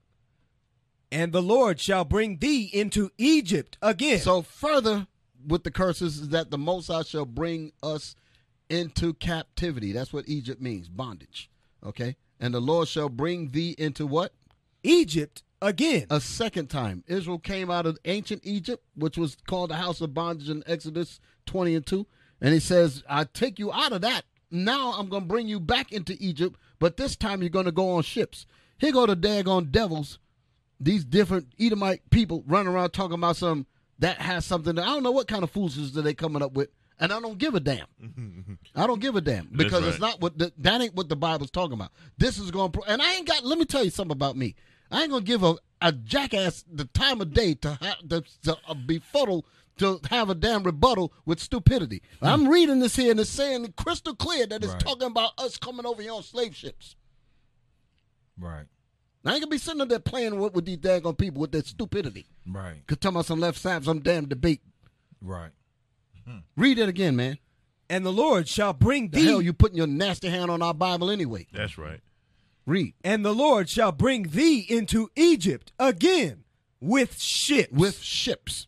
And 1.11 1.33
the 1.33 1.41
Lord 1.41 1.81
shall 1.81 2.05
bring 2.05 2.37
thee 2.37 2.69
into 2.71 3.11
Egypt 3.17 3.77
again. 3.81 4.19
So 4.19 4.41
further 4.41 5.07
with 5.45 5.65
the 5.65 5.71
curses 5.71 6.19
is 6.19 6.29
that 6.29 6.51
the 6.51 6.57
Most 6.57 6.87
High 6.87 7.03
shall 7.03 7.25
bring 7.25 7.73
us 7.83 8.15
into 8.69 9.13
captivity. 9.13 9.91
That's 9.91 10.13
what 10.13 10.29
Egypt 10.29 10.61
means, 10.61 10.87
bondage. 10.87 11.49
Okay? 11.85 12.15
And 12.39 12.53
the 12.53 12.61
Lord 12.61 12.87
shall 12.87 13.09
bring 13.09 13.51
thee 13.51 13.75
into 13.77 14.07
what? 14.07 14.31
Egypt 14.83 15.43
again. 15.61 16.07
A 16.09 16.19
second 16.19 16.69
time. 16.69 17.03
Israel 17.07 17.39
came 17.39 17.69
out 17.71 17.85
of 17.85 17.97
ancient 18.05 18.41
Egypt, 18.45 18.83
which 18.95 19.17
was 19.17 19.37
called 19.47 19.69
the 19.71 19.75
house 19.75 20.01
of 20.01 20.13
bondage 20.13 20.49
in 20.49 20.63
Exodus 20.67 21.19
20 21.45 21.75
and 21.75 21.85
2. 21.85 22.05
And 22.41 22.53
he 22.53 22.59
says, 22.59 23.03
I 23.09 23.23
take 23.23 23.59
you 23.59 23.71
out 23.71 23.91
of 23.93 24.01
that. 24.01 24.23
Now 24.51 24.93
I'm 24.93 25.09
going 25.09 25.23
to 25.23 25.27
bring 25.27 25.47
you 25.47 25.59
back 25.59 25.91
into 25.91 26.15
Egypt, 26.19 26.57
but 26.79 26.97
this 26.97 27.15
time 27.15 27.41
you're 27.41 27.49
going 27.49 27.65
to 27.65 27.71
go 27.71 27.91
on 27.91 28.03
ships. 28.03 28.45
Here 28.77 28.91
go 28.91 29.05
the 29.05 29.15
daggone 29.15 29.71
devils, 29.71 30.19
these 30.79 31.03
different 31.03 31.47
Edomite 31.59 32.09
people 32.09 32.43
running 32.45 32.71
around 32.71 32.91
talking 32.91 33.15
about 33.15 33.37
some 33.37 33.65
that 33.99 34.17
has 34.19 34.45
something. 34.45 34.75
That, 34.75 34.83
I 34.83 34.87
don't 34.87 35.03
know 35.03 35.11
what 35.11 35.27
kind 35.27 35.43
of 35.43 35.51
foolishness 35.51 35.91
that 35.91 36.03
they 36.03 36.13
coming 36.13 36.41
up 36.41 36.53
with, 36.53 36.69
and 36.99 37.11
I 37.11 37.19
don't 37.19 37.37
give 37.37 37.55
a 37.55 37.59
damn. 37.59 37.87
I 38.75 38.85
don't 38.85 38.99
give 38.99 39.15
a 39.15 39.21
damn 39.21 39.45
That's 39.51 39.63
because 39.63 39.87
it's 39.87 39.99
not 39.99 40.21
what 40.21 40.37
the, 40.37 40.51
that 40.59 40.81
ain't 40.81 40.95
what 40.95 41.09
the 41.09 41.15
Bible's 41.15 41.51
talking 41.51 41.73
about. 41.73 41.91
This 42.17 42.37
is 42.37 42.51
going, 42.51 42.71
to 42.73 42.81
and 42.87 43.01
I 43.01 43.13
ain't 43.15 43.27
got. 43.27 43.45
Let 43.45 43.57
me 43.57 43.65
tell 43.65 43.83
you 43.83 43.89
something 43.89 44.15
about 44.15 44.35
me. 44.35 44.55
I 44.95 45.01
ain't 45.01 45.11
gonna 45.11 45.23
give 45.25 45.43
a, 45.43 45.55
a 45.81 45.91
jackass 45.91 46.63
the 46.71 46.85
time 46.85 47.19
of 47.21 47.33
day 47.33 47.53
to 47.55 47.73
ha- 47.81 47.97
to, 48.09 48.23
to 48.43 48.57
uh, 48.67 48.73
befuddle 48.73 49.45
to 49.77 49.99
have 50.09 50.29
a 50.29 50.35
damn 50.35 50.63
rebuttal 50.63 51.11
with 51.25 51.39
stupidity. 51.41 52.01
I'm 52.21 52.47
reading 52.47 52.79
this 52.79 52.95
here 52.95 53.11
and 53.11 53.19
it's 53.19 53.29
saying 53.29 53.73
crystal 53.75 54.15
clear 54.15 54.47
that 54.47 54.63
it's 54.63 54.71
Right. 54.71 54.79
talking 54.79 55.07
about 55.07 55.31
us 55.37 55.57
coming 55.57 55.85
over 55.85 56.01
here 56.01 56.13
on 56.13 56.23
slave 56.23 56.55
ships. 56.55 56.95
Right. 58.39 58.65
I 59.25 59.31
ain't 59.33 59.41
gonna 59.41 59.47
be 59.51 59.57
sitting 59.57 59.81
up 59.81 59.89
there 59.89 59.99
playing 59.99 60.39
with, 60.39 60.53
with 60.53 60.65
these 60.65 60.77
daggone 60.77 61.17
people 61.17 61.41
with 61.41 61.51
their 61.51 61.63
stupidity. 61.63 62.27
Right. 62.47 62.85
Cause 62.87 62.99
talking 62.99 63.15
about 63.17 63.25
some 63.25 63.39
left 63.39 63.57
side, 63.59 63.83
some 63.83 63.99
damn 63.99 64.27
debate. 64.27 64.61
Right. 65.21 65.51
Read 66.55 66.79
it 66.79 66.89
again, 66.89 67.15
man. 67.15 67.37
And 67.89 68.05
the 68.05 68.11
Lord 68.13 68.47
shall 68.47 68.73
bring 68.73 69.09
The 69.09 69.19
thee. 69.19 69.25
hell 69.27 69.41
you 69.41 69.51
putting 69.53 69.77
your 69.77 69.87
nasty 69.87 70.29
hand 70.29 70.49
on 70.49 70.61
our 70.61 70.73
Bible 70.73 71.11
anyway? 71.11 71.47
That's 71.53 71.77
right. 71.77 71.99
Read. 72.65 72.93
and 73.03 73.23
the 73.23 73.33
Lord 73.33 73.69
shall 73.69 73.91
bring 73.91 74.23
thee 74.23 74.65
into 74.67 75.09
Egypt 75.15 75.71
again 75.79 76.43
with 76.79 77.19
ships. 77.19 77.71
with 77.71 78.01
ships. 78.01 78.67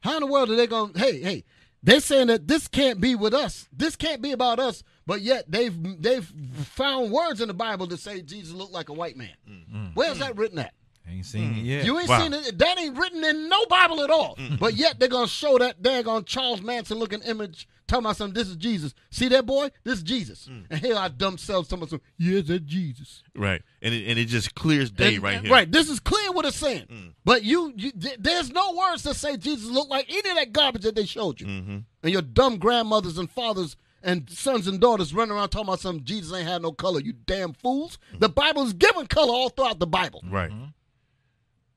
How 0.00 0.14
in 0.16 0.20
the 0.20 0.26
world 0.26 0.50
are 0.50 0.56
they 0.56 0.66
going? 0.66 0.92
to 0.92 0.98
Hey, 0.98 1.20
hey, 1.20 1.44
they're 1.82 2.00
saying 2.00 2.28
that 2.28 2.46
this 2.48 2.68
can't 2.68 3.00
be 3.00 3.14
with 3.14 3.34
us. 3.34 3.68
This 3.72 3.96
can't 3.96 4.22
be 4.22 4.32
about 4.32 4.58
us. 4.58 4.82
But 5.06 5.22
yet 5.22 5.50
they've 5.50 5.74
they've 6.02 6.30
found 6.64 7.10
words 7.10 7.40
in 7.40 7.48
the 7.48 7.54
Bible 7.54 7.86
to 7.88 7.96
say 7.96 8.20
Jesus 8.20 8.54
looked 8.54 8.72
like 8.72 8.88
a 8.88 8.92
white 8.92 9.16
man. 9.16 9.34
Mm-hmm. 9.48 9.86
Where's 9.94 10.18
that 10.18 10.36
written 10.36 10.58
at? 10.58 10.74
Ain't 11.08 11.24
seen 11.24 11.52
it 11.52 11.56
mm. 11.56 11.64
yet. 11.64 11.84
You 11.86 11.98
ain't 11.98 12.08
Wow. 12.08 12.20
seen 12.20 12.34
it. 12.34 12.58
That 12.58 12.78
ain't 12.78 12.96
written 12.98 13.24
in 13.24 13.48
no 13.48 13.64
Bible 13.66 14.02
at 14.02 14.10
all. 14.10 14.38
But 14.60 14.74
yet 14.74 15.00
they're 15.00 15.08
gonna 15.08 15.26
show 15.26 15.56
that 15.58 15.80
daggone 15.82 16.26
Charles 16.26 16.60
Manson 16.60 16.98
looking 16.98 17.22
image, 17.22 17.66
talking 17.88 18.04
about 18.04 18.16
something. 18.16 18.34
This 18.34 18.48
is 18.48 18.56
Jesus. 18.56 18.94
See 19.10 19.28
that 19.28 19.44
boy? 19.46 19.70
This 19.82 19.98
is 19.98 20.02
Jesus. 20.04 20.48
Mm. 20.50 20.66
And 20.70 20.80
here 20.80 20.94
our 20.94 21.08
dumb 21.08 21.38
selves 21.38 21.68
talking 21.68 21.82
about 21.82 21.90
some. 21.90 22.00
Yeah, 22.18 22.40
that's 22.44 22.60
Jesus. 22.64 23.22
Right. 23.34 23.62
And 23.82 23.92
it, 23.94 24.06
and 24.08 24.18
it 24.18 24.26
just 24.26 24.54
clears 24.54 24.90
day 24.90 25.14
And- 25.16 25.22
right 25.24 25.40
here. 25.40 25.50
Right. 25.50 25.70
This 25.70 25.88
is 25.90 25.98
clear 25.98 26.30
what 26.32 26.44
it's 26.44 26.56
saying. 26.56 26.86
Mm. 26.86 27.12
But 27.24 27.42
you, 27.44 27.72
you, 27.76 27.90
th- 27.92 28.18
there's 28.20 28.50
no 28.52 28.74
words 28.74 29.02
that 29.02 29.14
say 29.16 29.36
Jesus 29.36 29.68
looked 29.68 29.90
like 29.90 30.06
any 30.08 30.30
of 30.30 30.36
that 30.36 30.52
garbage 30.52 30.82
that 30.82 30.94
they 30.94 31.04
showed 31.06 31.40
you. 31.40 31.46
Mm-hmm. 31.48 31.78
And 32.02 32.12
your 32.12 32.22
dumb 32.22 32.58
grandmothers 32.58 33.18
and 33.18 33.30
fathers 33.30 33.76
and 34.02 34.30
sons 34.30 34.68
and 34.68 34.78
daughters 34.80 35.12
running 35.12 35.32
around 35.34 35.48
talking 35.48 35.66
about 35.68 35.80
some 35.80 36.04
Jesus 36.04 36.32
ain't 36.32 36.46
had 36.46 36.62
no 36.62 36.70
color. 36.70 37.00
You 37.00 37.14
damn 37.26 37.52
fools. 37.52 37.98
Mm. 38.14 38.20
The 38.20 38.28
Bible's 38.28 38.72
given 38.72 39.06
color 39.08 39.32
all 39.32 39.48
throughout 39.48 39.80
the 39.80 39.86
Bible. 39.88 40.22
Right. 40.30 40.50
Mm-hmm. 40.50 40.64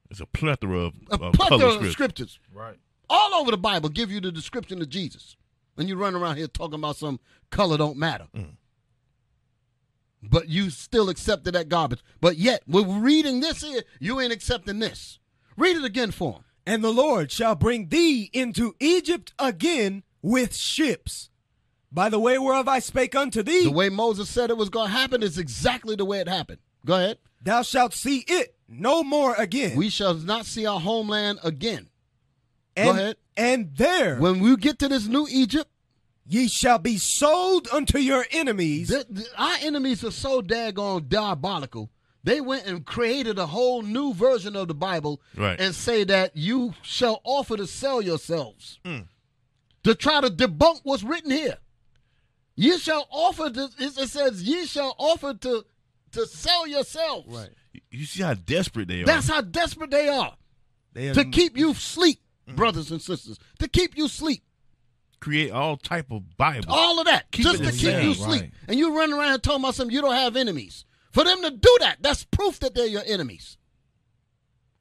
It's 0.10 0.20
a 0.20 0.26
plethora 0.26 0.78
of, 0.78 0.94
A 1.10 1.14
of 1.16 1.34
plethora 1.34 1.58
color 1.60 1.66
of 1.70 1.74
scripts. 1.76 1.94
scriptures. 1.94 2.40
Right. 2.54 2.76
All 3.10 3.34
over 3.36 3.52
the 3.52 3.58
Bible 3.58 3.90
give 3.90 4.12
you 4.12 4.20
the 4.22 4.32
description 4.32 4.82
of 4.82 4.90
Jesus. 4.90 5.36
And 5.78 5.88
you 5.88 5.96
run 5.96 6.16
around 6.16 6.38
here 6.38 6.48
talking 6.48 6.76
about 6.76 6.98
some 6.98 7.20
color 7.50 7.78
don't 7.78 7.98
matter. 7.98 8.28
Mm. 8.36 8.56
But 10.24 10.50
you 10.50 10.70
still 10.70 11.10
accepted 11.10 11.56
that 11.56 11.70
garbage. 11.70 12.04
But 12.20 12.38
yet, 12.38 12.62
we're 12.68 12.84
reading 12.86 13.40
this 13.40 13.62
here, 13.62 13.82
you 14.00 14.20
ain't 14.20 14.34
accepting 14.34 14.80
this. 14.80 15.20
Read 15.58 15.78
it 15.78 15.84
again 15.84 16.12
for 16.12 16.34
him. 16.34 16.44
And 16.66 16.84
the 16.84 16.92
Lord 16.92 17.32
shall 17.32 17.56
bring 17.56 17.88
thee 17.90 18.30
into 18.34 18.76
Egypt 18.80 19.34
again 19.40 20.04
with 20.22 20.56
ships. 20.56 21.30
By 21.92 22.10
the 22.10 22.20
way 22.20 22.38
whereof 22.38 22.68
I 22.68 22.80
spake 22.80 23.16
unto 23.16 23.42
thee, 23.42 23.66
The 23.66 23.72
way 23.72 23.90
Moses 23.90 24.30
said 24.30 24.50
it 24.50 24.58
was 24.58 24.70
going 24.70 24.88
to 24.88 24.94
happen 24.94 25.24
is 25.24 25.38
exactly 25.38 25.96
the 25.96 26.06
way 26.06 26.20
it 26.20 26.28
happened. 26.30 26.60
Go 26.86 26.96
ahead. 26.96 27.18
thou 27.42 27.64
shalt 27.64 27.94
see 27.94 28.24
it 28.28 28.56
no 28.70 29.04
more 29.04 29.34
again. 29.36 29.76
We 29.76 29.90
shall 29.90 30.14
not 30.14 30.46
see 30.46 30.66
our 30.66 30.80
homeland 30.80 31.40
again. 31.44 31.90
and, 32.78 32.86
go 32.88 32.92
ahead. 32.92 33.16
And 33.42 33.76
there 33.76 34.18
When 34.20 34.40
we 34.40 34.56
get 34.56 34.78
to 34.80 34.88
this 34.88 35.08
new 35.08 35.28
Egypt, 35.30 35.70
ye 36.28 36.48
shall 36.48 36.78
be 36.80 36.98
sold 36.98 37.68
unto 37.74 37.98
your 37.98 38.26
enemies. 38.32 38.90
th- 38.90 39.08
th- 39.14 39.28
our 39.38 39.58
enemies 39.62 40.04
are 40.04 40.12
so 40.12 40.42
daggone 40.42 41.08
diabolical. 41.10 41.90
They 42.24 42.40
went 42.40 42.68
and 42.68 42.86
created 42.86 43.40
a 43.40 43.48
whole 43.48 43.82
new 43.82 44.14
version 44.14 44.56
of 44.56 44.68
the 44.68 44.76
Bible 44.76 45.20
Right. 45.36 45.60
and 45.60 45.74
say 45.74 46.04
that 46.04 46.38
you 46.38 46.76
shall 46.84 47.20
offer 47.24 47.58
to 47.58 47.66
sell 47.66 48.00
yourselves 48.00 48.80
mm. 48.86 49.08
to 49.84 49.96
try 49.96 50.22
to 50.22 50.30
debunk 50.30 50.82
what's 50.84 51.02
written 51.02 51.32
here. 51.32 51.58
You 52.56 52.78
shall 52.78 53.08
offer 53.10 53.50
to, 53.50 53.64
it 53.80 53.98
it 53.98 54.10
says, 54.10 54.44
ye 54.44 54.66
shall 54.68 54.94
offer 55.00 55.34
to 55.34 55.66
to 56.12 56.26
sell 56.28 56.68
yourselves. 56.68 57.28
Right. 57.34 57.50
You 57.90 58.06
see 58.06 58.22
how 58.22 58.36
desperate 58.36 58.88
they 58.90 59.02
are. 59.02 59.06
That's 59.06 59.28
how 59.30 59.42
desperate 59.42 59.90
they 59.90 60.10
are 60.10 60.36
They 60.94 61.10
are 61.10 61.14
to 61.16 61.26
keep 61.26 61.58
you 61.58 61.74
sleep, 62.46 62.58
brothers 62.58 62.92
and 62.92 63.02
sisters, 63.02 63.40
to 63.60 63.68
keep 63.68 63.98
you 63.98 64.08
sleep. 64.08 64.44
Create 65.20 65.52
all 65.52 65.78
type 65.78 66.12
of 66.12 66.36
Bible. 66.36 66.66
All 66.70 67.00
of 67.00 67.06
that, 67.06 67.32
Keep 67.32 67.44
just 67.46 67.64
to 67.64 67.72
keep 67.72 67.82
same, 67.82 68.08
you 68.08 68.14
sleep. 68.16 68.42
right. 68.42 68.52
And 68.68 68.80
you 68.80 68.98
run 68.98 69.14
around 69.14 69.34
and 69.34 69.44
talking 69.44 69.62
about 69.62 69.76
something 69.76 69.94
you 69.94 70.02
don't 70.02 70.16
have 70.16 70.36
enemies. 70.36 70.86
For 71.12 71.24
them 71.24 71.42
to 71.44 71.52
do 71.52 71.78
that, 71.82 71.98
that's 72.02 72.24
proof 72.24 72.60
that 72.62 72.74
they're 72.74 72.88
your 72.88 73.04
enemies. 73.06 73.58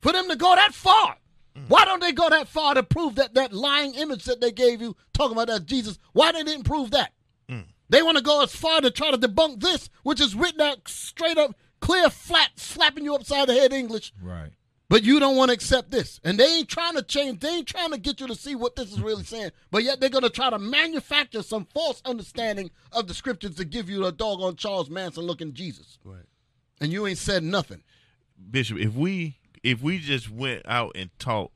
For 0.01 0.12
them 0.12 0.28
to 0.28 0.37
go 0.37 0.55
that 0.55 0.73
far, 0.73 1.16
mm. 1.55 1.69
why 1.69 1.85
don't 1.85 2.01
they 2.01 2.12
go 2.12 2.31
that 2.31 2.49
far 2.49 2.74
to 2.74 2.82
prove 2.82 3.16
that 3.16 3.35
that 3.35 3.53
lying 3.53 3.95
image 3.95 4.24
that 4.24 4.41
they 4.41 4.51
gave 4.51 4.81
you, 4.81 4.97
talking 5.12 5.37
about 5.37 5.49
that 5.49 5.66
Jesus, 5.66 5.99
why 6.15 6.32
they 6.32 6.43
didn't 6.43 6.65
prove 6.65 6.93
that? 6.93 7.12
Mm. 7.51 7.65
They 7.91 8.03
want 8.03 8.16
to 8.16 8.23
go 8.23 8.43
as 8.43 8.55
far 8.55 8.81
to 8.81 8.91
try 8.91 9.11
to 9.11 9.19
debunk 9.19 9.61
this, 9.61 9.91
which 10.05 10.20
is 10.20 10.35
written 10.35 10.62
out 10.62 10.89
straight 10.89 11.37
up, 11.37 11.55
clear, 11.81 12.09
flat, 12.09 12.53
slapping 12.57 13.05
you 13.05 13.15
upside 13.15 13.49
the 13.49 13.55
head 13.55 13.73
English. 13.73 14.12
Right. 14.23 14.53
But 14.90 15.04
you 15.04 15.20
don't 15.20 15.36
want 15.36 15.50
to 15.50 15.54
accept 15.54 15.92
this. 15.92 16.20
And 16.24 16.36
they 16.36 16.56
ain't 16.56 16.68
trying 16.68 16.96
to 16.96 17.02
change, 17.02 17.38
they 17.38 17.48
ain't 17.48 17.68
trying 17.68 17.92
to 17.92 17.98
get 17.98 18.20
you 18.20 18.26
to 18.26 18.34
see 18.34 18.56
what 18.56 18.74
this 18.74 18.90
is 18.90 19.00
really 19.00 19.22
saying. 19.22 19.52
But 19.70 19.84
yet 19.84 20.00
they're 20.00 20.10
going 20.10 20.24
to 20.24 20.30
try 20.30 20.50
to 20.50 20.58
manufacture 20.58 21.44
some 21.44 21.68
false 21.72 22.02
understanding 22.04 22.72
of 22.90 23.06
the 23.06 23.14
scriptures 23.14 23.54
to 23.54 23.64
give 23.64 23.88
you 23.88 24.04
a 24.04 24.10
doggone 24.10 24.56
Charles 24.56 24.90
Manson 24.90 25.22
looking 25.22 25.54
Jesus. 25.54 26.00
Right. 26.04 26.24
And 26.80 26.92
you 26.92 27.06
ain't 27.06 27.18
said 27.18 27.44
nothing. 27.44 27.84
Bishop, 28.50 28.78
if 28.78 28.92
we 28.92 29.38
if 29.62 29.80
we 29.80 30.00
just 30.00 30.28
went 30.28 30.62
out 30.66 30.96
and 30.96 31.10
taught 31.20 31.52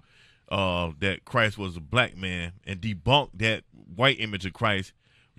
uh, 0.49 0.93
that 1.01 1.25
Christ 1.25 1.59
was 1.59 1.77
a 1.77 1.81
black 1.81 2.17
man 2.17 2.53
and 2.65 2.81
debunked 2.81 3.31
that 3.35 3.65
white 3.97 4.21
image 4.21 4.47
of 4.47 4.53
Christ, 4.53 4.93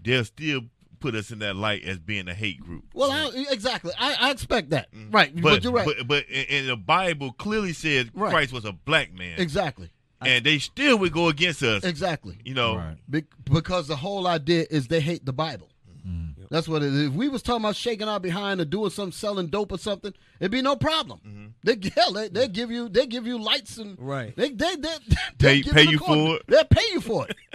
they'll 0.03 0.25
still 0.25 0.63
put 0.99 1.15
us 1.15 1.31
in 1.31 1.39
that 1.39 1.55
light 1.55 1.83
as 1.83 1.99
being 1.99 2.27
a 2.27 2.33
hate 2.33 2.59
group. 2.59 2.85
Well, 2.93 3.11
I, 3.11 3.45
exactly. 3.51 3.91
I, 3.99 4.15
I 4.19 4.31
expect 4.31 4.71
that. 4.71 4.89
Right. 5.11 5.33
But, 5.35 5.41
But 5.43 5.63
you're 5.63 5.73
right. 5.73 5.85
But, 5.85 6.07
but 6.07 6.25
in, 6.29 6.45
in 6.45 6.67
the 6.67 6.77
Bible 6.77 7.31
clearly 7.33 7.73
says 7.73 8.07
Right. 8.13 8.31
Christ 8.31 8.51
was 8.53 8.65
a 8.65 8.71
black 8.73 9.13
man, 9.13 9.39
exactly. 9.39 9.89
and 10.21 10.45
they 10.45 10.57
still 10.59 10.97
would 10.99 11.11
go 11.13 11.27
against 11.29 11.61
us. 11.63 11.83
Exactly. 11.83 12.37
You 12.43 12.53
know, 12.55 12.75
Right. 12.77 12.97
Be- 13.09 13.23
because 13.43 13.87
the 13.87 13.95
whole 13.95 14.27
idea 14.27 14.65
is 14.69 14.87
they 14.87 15.01
hate 15.01 15.25
the 15.25 15.33
Bible. 15.33 15.69
Mm-hmm. 16.07 16.43
That's 16.51 16.67
what 16.67 16.83
it 16.83 16.93
is. 16.93 17.07
If 17.07 17.13
we 17.13 17.27
was 17.29 17.41
talking 17.41 17.63
about 17.63 17.75
shaking 17.75 18.07
our 18.07 18.19
behind 18.19 18.61
or 18.61 18.65
doing 18.65 18.91
some 18.91 19.11
selling 19.11 19.47
dope 19.47 19.71
or 19.71 19.79
something, 19.79 20.13
it'd 20.39 20.51
be 20.51 20.61
no 20.61 20.75
problem. 20.75 21.19
Mm-hmm. 21.27 21.45
They 21.63 21.89
hell, 21.95 22.13
they, 22.13 22.27
they 22.29 22.47
give 22.47 22.69
you 22.69 22.87
they 22.89 23.07
give 23.07 23.25
you 23.25 23.39
lights 23.41 23.77
and 23.77 23.97
Right. 23.99 24.35
They 24.35 24.49
they 24.51 24.75
they, 24.75 24.95
Pay- 25.39 25.61
they 25.63 25.71
pay 25.71 25.83
you 25.89 25.97
corner. 25.99 26.25
for 26.27 26.35
it? 26.35 26.43
They'll 26.47 26.63
pay 26.65 26.85
you 26.93 27.01
for 27.01 27.27
it. 27.27 27.35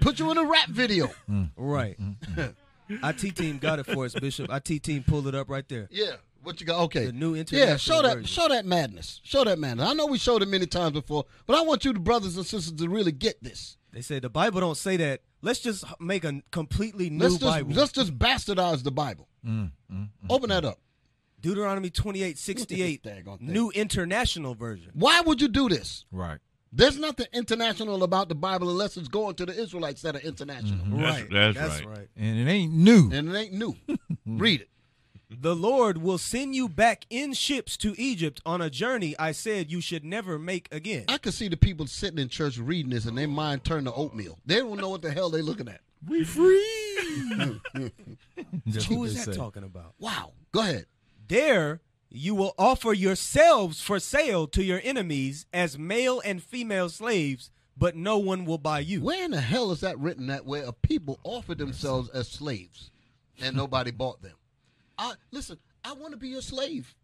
Put 0.00 0.18
you 0.18 0.30
in 0.30 0.38
a 0.38 0.44
rap 0.44 0.68
video. 0.68 1.10
Mm. 1.28 1.50
Right. 1.56 1.98
Mm, 2.00 2.16
mm, 2.90 3.14
IT 3.28 3.36
team 3.36 3.58
got 3.58 3.78
it 3.78 3.86
for 3.86 4.04
us, 4.04 4.14
Bishop. 4.14 4.50
IT 4.52 4.82
team 4.82 5.02
pulled 5.06 5.26
it 5.26 5.34
up 5.34 5.48
right 5.48 5.68
there. 5.68 5.88
Yeah. 5.90 6.16
What 6.42 6.60
you 6.60 6.66
got? 6.66 6.80
Okay. 6.82 7.06
The 7.06 7.12
new 7.12 7.34
international 7.34 7.70
Yeah, 7.70 7.76
show 7.76 8.02
that 8.02 8.14
version. 8.18 8.24
show 8.26 8.48
that 8.48 8.64
madness. 8.64 9.20
Show 9.24 9.42
that 9.44 9.58
madness. 9.58 9.88
I 9.88 9.94
know 9.94 10.06
we 10.06 10.18
showed 10.18 10.42
it 10.42 10.48
many 10.48 10.66
times 10.66 10.92
before, 10.92 11.24
but 11.46 11.56
I 11.56 11.62
want 11.62 11.84
you, 11.84 11.92
the 11.92 11.98
brothers 11.98 12.36
and 12.36 12.46
sisters, 12.46 12.72
to 12.72 12.88
really 12.88 13.10
get 13.10 13.42
this. 13.42 13.76
They 13.92 14.00
say 14.00 14.20
the 14.20 14.28
Bible 14.28 14.60
don't 14.60 14.76
say 14.76 14.96
that. 14.98 15.22
Let's 15.42 15.58
just 15.60 15.84
make 16.00 16.24
a 16.24 16.40
completely 16.52 17.10
new 17.10 17.24
Let's 17.24 17.34
just 17.38 17.44
Bible. 17.44 17.74
let's 17.74 17.92
just 17.92 18.16
bastardize 18.18 18.82
the 18.84 18.92
Bible. 18.92 19.26
Open 20.30 20.50
that 20.50 20.64
up. 20.64 20.78
Deuteronomy 21.40 21.90
twenty 21.90 22.22
eight 22.22 22.38
sixty 22.38 22.82
eight, 22.82 23.02
Daggone 23.04 23.38
thing. 23.38 23.52
new 23.52 23.70
international 23.70 24.54
version. 24.54 24.90
Why 24.94 25.20
would 25.20 25.40
you 25.40 25.48
do 25.48 25.68
this? 25.68 26.04
Right. 26.10 26.38
There's 26.72 26.98
nothing 26.98 27.26
international 27.32 28.02
about 28.02 28.28
the 28.28 28.34
Bible 28.34 28.68
unless 28.70 28.96
it's 28.96 29.08
going 29.08 29.34
to 29.36 29.46
the 29.46 29.58
Israelites 29.58 30.02
that 30.02 30.16
are 30.16 30.20
international. 30.20 30.78
Mm-hmm. 30.84 31.00
That's- 31.00 31.20
right. 31.32 31.54
that's 31.54 31.80
right. 31.84 31.98
right. 31.98 32.08
And 32.16 32.38
it 32.38 32.50
ain't 32.50 32.72
new. 32.72 33.10
And 33.12 33.28
it 33.30 33.36
ain't 33.38 33.52
new. 33.54 33.76
Read 34.26 34.62
it. 34.62 34.68
The 35.28 35.56
Lord 35.56 35.98
will 35.98 36.18
send 36.18 36.54
you 36.54 36.68
back 36.68 37.04
in 37.10 37.32
ships 37.32 37.76
to 37.78 38.00
Egypt 38.00 38.40
on 38.46 38.60
a 38.60 38.70
journey 38.70 39.16
I 39.18 39.32
said 39.32 39.72
you 39.72 39.80
should 39.80 40.04
never 40.04 40.38
make 40.38 40.68
again. 40.72 41.04
I 41.08 41.18
could 41.18 41.34
see 41.34 41.48
the 41.48 41.56
people 41.56 41.86
sitting 41.88 42.18
in 42.20 42.28
church 42.28 42.58
reading 42.58 42.90
this 42.90 43.06
and 43.06 43.18
their 43.18 43.26
mind 43.26 43.64
turn 43.64 43.84
to 43.86 43.92
oatmeal. 43.92 44.38
They 44.46 44.56
don't 44.56 44.78
know 44.80 44.88
what 44.88 45.02
the 45.02 45.10
hell 45.10 45.28
they're 45.30 45.42
looking 45.42 45.68
at. 45.68 45.80
We 46.06 46.22
free. 46.24 46.62
Just 48.68 48.86
Who 48.88 49.00
what 49.00 49.08
is 49.08 49.14
they 49.14 49.24
that 49.24 49.32
say. 49.32 49.36
talking 49.36 49.64
about? 49.64 49.94
Wow. 49.98 50.32
Go 50.52 50.60
ahead. 50.60 50.86
There 51.28 51.80
You 52.16 52.34
will 52.34 52.54
offer 52.58 52.94
yourselves 52.94 53.82
for 53.82 54.00
sale 54.00 54.46
to 54.48 54.64
your 54.64 54.80
enemies 54.82 55.44
as 55.52 55.78
male 55.78 56.22
and 56.24 56.42
female 56.42 56.88
slaves, 56.88 57.50
but 57.76 57.94
no 57.94 58.16
one 58.16 58.46
will 58.46 58.56
buy 58.56 58.80
you. 58.80 59.02
Where 59.02 59.22
in 59.22 59.32
the 59.32 59.40
hell 59.40 59.70
is 59.70 59.80
that 59.80 59.98
written 59.98 60.28
that 60.28 60.46
where 60.46 60.64
a 60.64 60.72
people 60.72 61.20
offered 61.24 61.58
themselves 61.58 62.08
as 62.10 62.26
slaves 62.28 62.90
and 63.38 63.54
nobody 63.54 63.90
bought 63.90 64.22
them? 64.22 64.32
I 64.96 65.12
listen, 65.30 65.58
I 65.84 65.92
want 65.92 66.12
to 66.12 66.16
be 66.16 66.28
your 66.28 66.40
slave. 66.40 66.94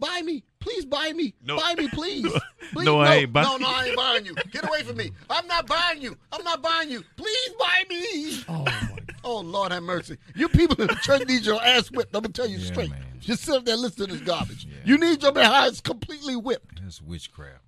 Buy 0.00 0.22
me. 0.24 0.42
Please 0.58 0.84
buy 0.84 1.12
me. 1.12 1.34
No. 1.44 1.56
Buy 1.58 1.74
me, 1.76 1.88
please. 1.88 2.26
Please, 2.72 2.84
No, 2.84 3.00
I 3.00 3.16
ain't 3.16 3.32
buying 3.32 3.48
No, 3.48 3.56
no, 3.56 3.66
I 3.68 3.86
ain't 3.86 3.96
buying 3.96 4.24
you. 4.26 4.34
Get 4.52 4.66
away 4.68 4.82
from 4.84 4.96
me. 4.96 5.10
I'm 5.28 5.46
not 5.48 5.66
buying 5.66 6.00
you. 6.00 6.16
I'm 6.32 6.44
not 6.44 6.62
buying 6.62 6.88
you. 6.90 7.02
Please 7.16 7.50
buy 7.58 7.84
me. 7.88 8.44
Oh 8.48 8.64
my 8.64 8.90
Oh, 9.24 9.40
Lord 9.40 9.72
have 9.72 9.82
mercy. 9.82 10.16
You 10.36 10.48
people 10.48 10.80
in 10.80 10.86
the 10.86 10.94
church 10.96 11.26
need 11.26 11.42
your 11.44 11.60
ass 11.62 11.90
whipped. 11.90 12.14
I'm 12.14 12.22
going 12.22 12.32
to 12.32 12.40
tell 12.42 12.48
you 12.48 12.58
Yeah, 12.58 12.66
straight. 12.72 12.90
man. 12.90 13.02
Just 13.18 13.42
sit 13.44 13.54
up 13.56 13.64
there 13.64 13.76
listening 13.76 14.08
to 14.08 14.14
this 14.14 14.22
garbage. 14.22 14.66
You 14.84 14.96
need 14.98 15.20
your 15.22 15.32
behinds 15.32 15.80
completely 15.80 16.36
whipped. 16.36 16.80
That's 16.82 17.02
witchcraft. 17.02 17.62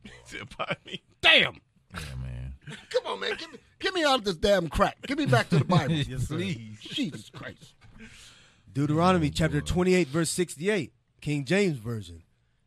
Buy 0.57 0.77
me. 0.87 1.03
Damn. 1.21 1.61
Yeah, 1.93 2.01
man. 2.23 2.55
Come 2.91 3.07
on, 3.07 3.21
man. 3.21 3.35
Get 3.37 3.53
me, 3.53 3.59
get 3.81 3.93
me 3.95 4.05
out 4.05 4.21
of 4.21 4.25
this 4.25 4.37
damn 4.37 4.69
crack. 4.69 4.97
Get 5.07 5.19
me 5.19 5.27
back 5.27 5.49
to 5.51 5.59
the 5.59 5.65
Bible. 5.65 5.93
Yes. 5.95 6.27
Please. 6.29 6.79
Jesus 6.81 7.29
Christ. 7.31 7.75
Deuteronomy 8.73 9.31
chapter 9.31 9.61
28, 9.61 10.09
verse 10.09 10.31
68, 10.31 10.93
King 11.23 11.45
James 11.47 11.79
Version. 11.79 12.25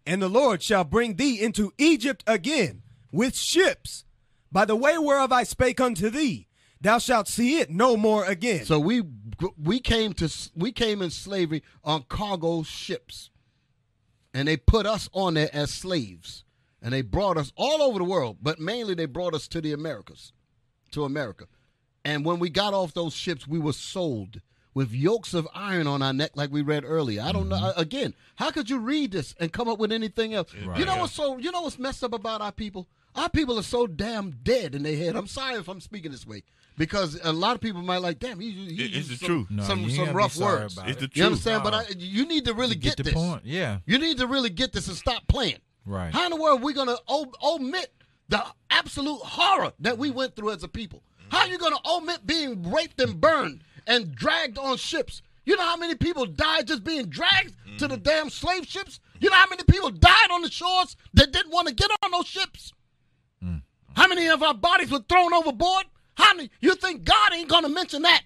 And 0.08 0.22
the 0.22 0.30
Lord 0.30 0.64
shall 0.64 0.84
bring 0.84 1.16
thee 1.16 1.40
into 1.42 1.74
Egypt 1.78 2.24
again 2.26 2.82
with 3.12 3.36
ships, 3.36 4.06
by 4.52 4.66
the 4.66 4.76
way 4.76 4.98
whereof 4.98 5.32
I 5.32 5.44
spake 5.44 5.80
unto 5.80 6.10
thee. 6.10 6.48
Thou 6.82 7.00
shalt 7.00 7.28
see 7.28 7.60
it 7.60 7.70
no 7.70 7.98
more 7.98 8.26
again. 8.26 8.66
So 8.66 8.80
we 8.80 9.04
we 9.62 9.80
came 9.80 10.14
to 10.14 10.32
we 10.56 10.72
came 10.72 11.02
in 11.02 11.10
slavery 11.10 11.64
on 11.84 12.04
cargo 12.04 12.64
ships, 12.64 13.30
and 14.34 14.48
they 14.48 14.58
put 14.58 14.86
us 14.86 15.10
on 15.12 15.34
there 15.34 15.50
as 15.52 15.74
slaves, 15.74 16.44
and 16.82 16.94
they 16.94 17.02
brought 17.02 17.38
us 17.38 17.52
all 17.56 17.82
over 17.82 17.98
the 17.98 18.06
world, 18.06 18.38
but 18.42 18.60
mainly 18.60 18.94
they 18.94 19.08
brought 19.08 19.34
us 19.34 19.48
to 19.50 19.62
the 19.62 19.74
Americas, 19.74 20.32
to 20.92 21.06
America, 21.06 21.46
and 22.04 22.24
when 22.24 22.38
we 22.38 22.50
got 22.50 22.74
off 22.76 22.94
those 22.94 23.16
ships, 23.16 23.48
we 23.48 23.58
were 23.58 23.74
sold 23.74 24.42
with 24.76 24.92
yokes 24.92 25.34
of 25.34 25.48
iron 25.56 25.88
on 25.88 26.04
our 26.04 26.14
neck, 26.14 26.32
like 26.36 26.52
we 26.52 26.62
read 26.62 26.84
earlier. 26.86 27.24
I 27.24 27.32
don't 27.32 27.50
know. 27.50 27.56
Mm-hmm. 27.56 27.80
Again, 27.80 28.14
how 28.36 28.52
could 28.52 28.70
you 28.70 28.78
read 28.78 29.12
this 29.12 29.34
and 29.40 29.52
come 29.52 29.68
up 29.68 29.80
with 29.80 29.92
anything 29.92 30.36
else? 30.36 30.54
Right. 30.64 30.78
You 30.78 30.86
know 30.86 30.98
what's 30.98 31.14
so? 31.14 31.38
You 31.38 31.52
know 31.52 31.62
what's 31.64 31.80
messed 31.80 32.04
up 32.04 32.14
about 32.14 32.42
our 32.42 32.52
people? 32.52 32.86
Our 33.16 33.30
people 33.30 33.58
are 33.58 33.64
so 33.64 33.88
damn 33.88 34.32
dead 34.44 34.76
in 34.76 34.84
their 34.84 34.98
head. 34.98 35.16
I'm 35.16 35.28
sorry 35.28 35.56
if 35.58 35.70
I'm 35.70 35.80
speaking 35.80 36.12
this 36.12 36.28
way 36.28 36.44
because 36.78 37.18
a 37.24 37.32
lot 37.32 37.56
of 37.56 37.62
people 37.62 37.82
might 37.82 38.00
like, 38.02 38.20
damn, 38.20 38.42
he, 38.42 38.52
he 38.52 38.84
It- 38.84 38.96
it's 38.98 39.08
the 39.08 39.16
some, 39.16 39.26
truth. 39.28 39.48
No, 39.50 39.64
some 39.64 40.14
rough 40.14 40.36
words. 40.36 40.78
It's 40.86 41.00
the 41.00 41.08
truth. 41.08 41.12
You 41.18 41.24
understand? 41.24 41.64
But 41.64 41.74
I, 41.74 41.86
you 41.98 42.26
need 42.28 42.44
to 42.44 42.54
really 42.54 42.76
get, 42.76 42.98
get 42.98 42.98
the 42.98 43.04
this. 43.04 43.14
point. 43.14 43.44
Yeah. 43.46 43.78
You 43.86 43.98
need 44.00 44.18
to 44.18 44.28
really 44.28 44.50
get 44.50 44.74
this 44.74 44.90
and 44.90 44.98
stop 44.98 45.26
playing. 45.30 45.60
Right. 45.86 46.12
How 46.14 46.26
in 46.26 46.32
the 46.32 46.36
world 46.36 46.60
are 46.62 46.66
we 46.66 46.74
going 46.74 46.88
to 46.90 46.98
o- 47.08 47.32
omit 47.42 47.94
the 48.28 48.44
absolute 48.70 49.22
horror 49.22 49.72
that 49.80 49.98
we 49.98 50.12
went 50.12 50.36
through 50.36 50.52
as 50.52 50.64
a 50.64 50.68
people? 50.68 51.02
How 51.30 51.40
are 51.40 51.48
you 51.48 51.58
going 51.58 51.74
to 51.74 51.80
omit 51.90 52.28
being 52.28 52.70
raped 52.70 53.00
and 53.00 53.22
burned 53.22 53.62
and 53.88 54.16
dragged 54.16 54.58
on 54.58 54.78
ships? 54.78 55.22
You 55.46 55.56
know 55.56 55.64
how 55.64 55.78
many 55.78 55.96
people 55.96 56.26
died 56.26 56.68
just 56.68 56.84
being 56.84 57.06
dragged 57.06 57.56
to 57.78 57.88
the 57.88 57.98
mm. 57.98 58.04
damn 58.04 58.30
slave 58.30 58.66
ships? 58.66 59.00
You 59.20 59.30
know 59.30 59.36
how 59.36 59.50
many 59.50 59.64
people 59.64 59.92
died 59.92 60.32
on 60.32 60.42
the 60.42 60.50
shores 60.50 60.96
that 61.14 61.32
didn't 61.32 61.52
want 61.52 61.68
to 61.68 61.74
get 61.74 61.90
on 62.04 62.12
those 62.12 62.26
ships? 62.28 62.74
Mm. 63.44 63.62
How 63.96 64.08
many 64.08 64.28
of 64.28 64.42
our 64.42 64.54
bodies 64.54 64.92
were 64.92 65.04
thrown 65.08 65.34
overboard? 65.34 65.86
How 66.16 66.34
many? 66.34 66.50
You 66.62 66.76
think 66.76 67.04
God 67.04 67.34
ain't 67.34 67.50
going 67.50 67.64
to 67.64 67.70
mention 67.70 68.02
that? 68.02 68.24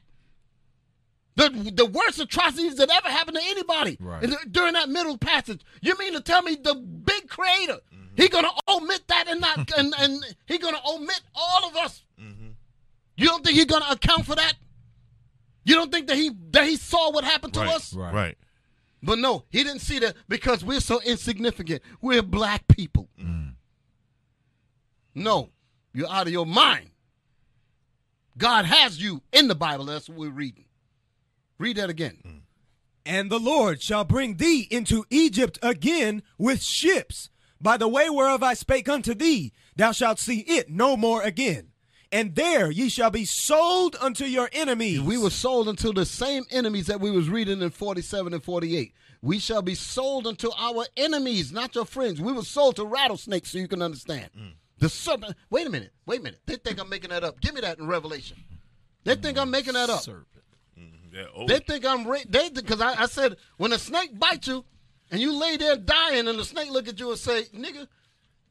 The, 1.36 1.72
the 1.73 1.86
worst 1.86 2.19
atrocities 2.19 2.76
that 2.76 2.90
ever 2.90 3.07
happened 3.07 3.38
to 3.38 3.44
anybody 3.45 3.98
Right. 3.99 4.30
during 4.52 4.73
that 4.73 4.90
middle 4.90 5.18
passage. 5.18 5.61
You 5.81 5.98
mean 5.98 6.14
to 6.14 6.22
tell 6.22 6.41
me 6.41 6.56
the 6.56 6.76
big 6.76 7.30
creator, 7.30 7.80
mm-hmm. 7.94 8.22
he 8.22 8.27
gonna 8.27 8.49
omit 8.68 9.07
that 9.07 9.30
and 9.30 9.40
not 9.40 9.72
and, 9.77 9.94
and 9.98 10.22
he 10.48 10.57
gonna 10.57 10.81
omit 10.86 11.22
all 11.34 11.69
of 11.69 11.77
us? 11.77 12.03
Mm-hmm. 12.19 12.49
You 13.15 13.27
don't 13.27 13.45
think 13.45 13.57
he 13.57 13.64
gonna 13.64 13.86
account 13.90 14.26
for 14.26 14.36
that? 14.36 14.53
You 15.69 15.75
don't 15.75 15.91
think 15.91 16.07
that 16.07 16.17
he 16.17 16.31
that 16.49 16.65
he 16.65 16.77
saw 16.77 17.11
what 17.11 17.23
happened 17.23 17.53
to 17.53 17.59
Right. 17.59 17.75
us? 17.75 17.93
Right. 17.93 18.11
Right. 18.13 18.37
But 19.03 19.19
no, 19.19 19.45
he 19.51 19.63
didn't 19.63 19.81
see 19.81 19.99
that 19.99 20.15
because 20.27 20.65
we're 20.65 20.79
so 20.79 20.99
insignificant. 21.01 21.83
We're 22.01 22.23
black 22.23 22.67
people. 22.67 23.07
Mm. 23.21 23.53
No, 25.13 25.51
you're 25.93 26.09
out 26.09 26.25
of 26.25 26.33
your 26.33 26.47
mind. 26.47 26.89
God 28.35 28.65
has 28.65 28.99
you 28.99 29.21
in 29.31 29.47
the 29.47 29.53
Bible. 29.53 29.85
That's 29.85 30.09
what 30.09 30.17
we're 30.17 30.31
reading. 30.31 30.65
Read 31.59 31.77
that 31.77 31.89
again. 31.91 32.17
Mm. 32.25 32.41
And 33.05 33.29
the 33.31 33.39
Lord 33.39 33.81
shall 33.81 34.03
bring 34.03 34.37
thee 34.37 34.67
into 34.71 35.05
Egypt 35.11 35.59
again 35.61 36.23
with 36.39 36.63
ships, 36.63 37.29
by 37.61 37.77
the 37.77 37.87
way 37.87 38.09
whereof 38.09 38.41
I 38.41 38.55
spake 38.55 38.89
unto 38.89 39.13
thee. 39.13 39.53
Thou 39.75 39.91
shalt 39.91 40.17
see 40.19 40.39
it 40.41 40.69
no 40.71 40.97
more 40.97 41.21
again. 41.21 41.68
And 42.11 42.34
there 42.36 42.72
ye 42.72 42.90
shall 42.90 43.11
be 43.11 43.26
sold 43.26 43.95
unto 44.02 44.26
your 44.26 44.49
enemies. 44.52 44.99
We 44.99 45.18
were 45.18 45.30
sold 45.30 45.68
unto 45.68 45.94
the 45.94 46.06
same 46.06 46.44
enemies 46.49 46.88
that 46.88 46.99
we 46.99 47.11
was 47.11 47.30
reading 47.30 47.61
in 47.61 47.69
47 47.69 48.34
and 48.34 48.44
48. 48.44 48.94
We 49.22 49.38
shall 49.38 49.61
be 49.61 49.76
sold 49.76 50.26
unto 50.26 50.49
our 50.57 50.86
enemies, 50.98 51.52
not 51.52 51.76
your 51.76 51.86
friends. 51.86 52.19
We 52.19 52.31
were 52.34 52.41
sold 52.44 52.77
to 52.77 52.86
rattlesnakes, 52.86 53.52
so 53.52 53.60
you 53.60 53.68
can 53.68 53.81
understand. 53.81 54.30
Mm. 54.36 54.53
The 54.80 54.90
serpent. 54.90 55.36
Wait 55.49 55.68
a 55.68 55.69
minute. 55.69 55.91
Wait 56.06 56.22
a 56.22 56.23
minute. 56.23 56.40
They 56.45 56.56
think 56.56 56.80
I'm 56.80 56.90
making 56.90 57.10
that 57.11 57.23
up. 57.23 57.40
Give 57.41 57.53
me 57.53 57.61
that 57.61 57.77
in 57.80 57.88
Revelation. 57.88 58.38
They 59.03 59.15
think 59.15 59.38
I'm 59.38 59.52
making 59.52 59.73
that 59.73 59.90
up. 59.90 60.02
Serpent. 60.02 60.26
Mm, 60.80 60.91
yeah, 61.14 61.23
oh, 61.36 61.45
They 61.48 61.60
think 61.60 61.86
I'm 61.86 62.07
ra- 62.07 62.19
they 62.27 62.49
because 62.49 62.80
I, 62.81 63.03
I 63.03 63.06
said 63.06 63.36
when 63.57 63.73
a 63.73 63.77
snake 63.77 64.18
bites 64.18 64.48
you 64.48 64.64
and 65.11 65.19
you 65.19 65.34
lay 65.34 65.57
there 65.57 65.76
dying 65.76 66.27
and 66.27 66.40
the 66.40 66.45
snake 66.45 66.72
look 66.72 66.88
at 66.88 66.99
you 66.99 67.10
and 67.10 67.19
say, 67.19 67.44
"Nigga, 67.56 67.88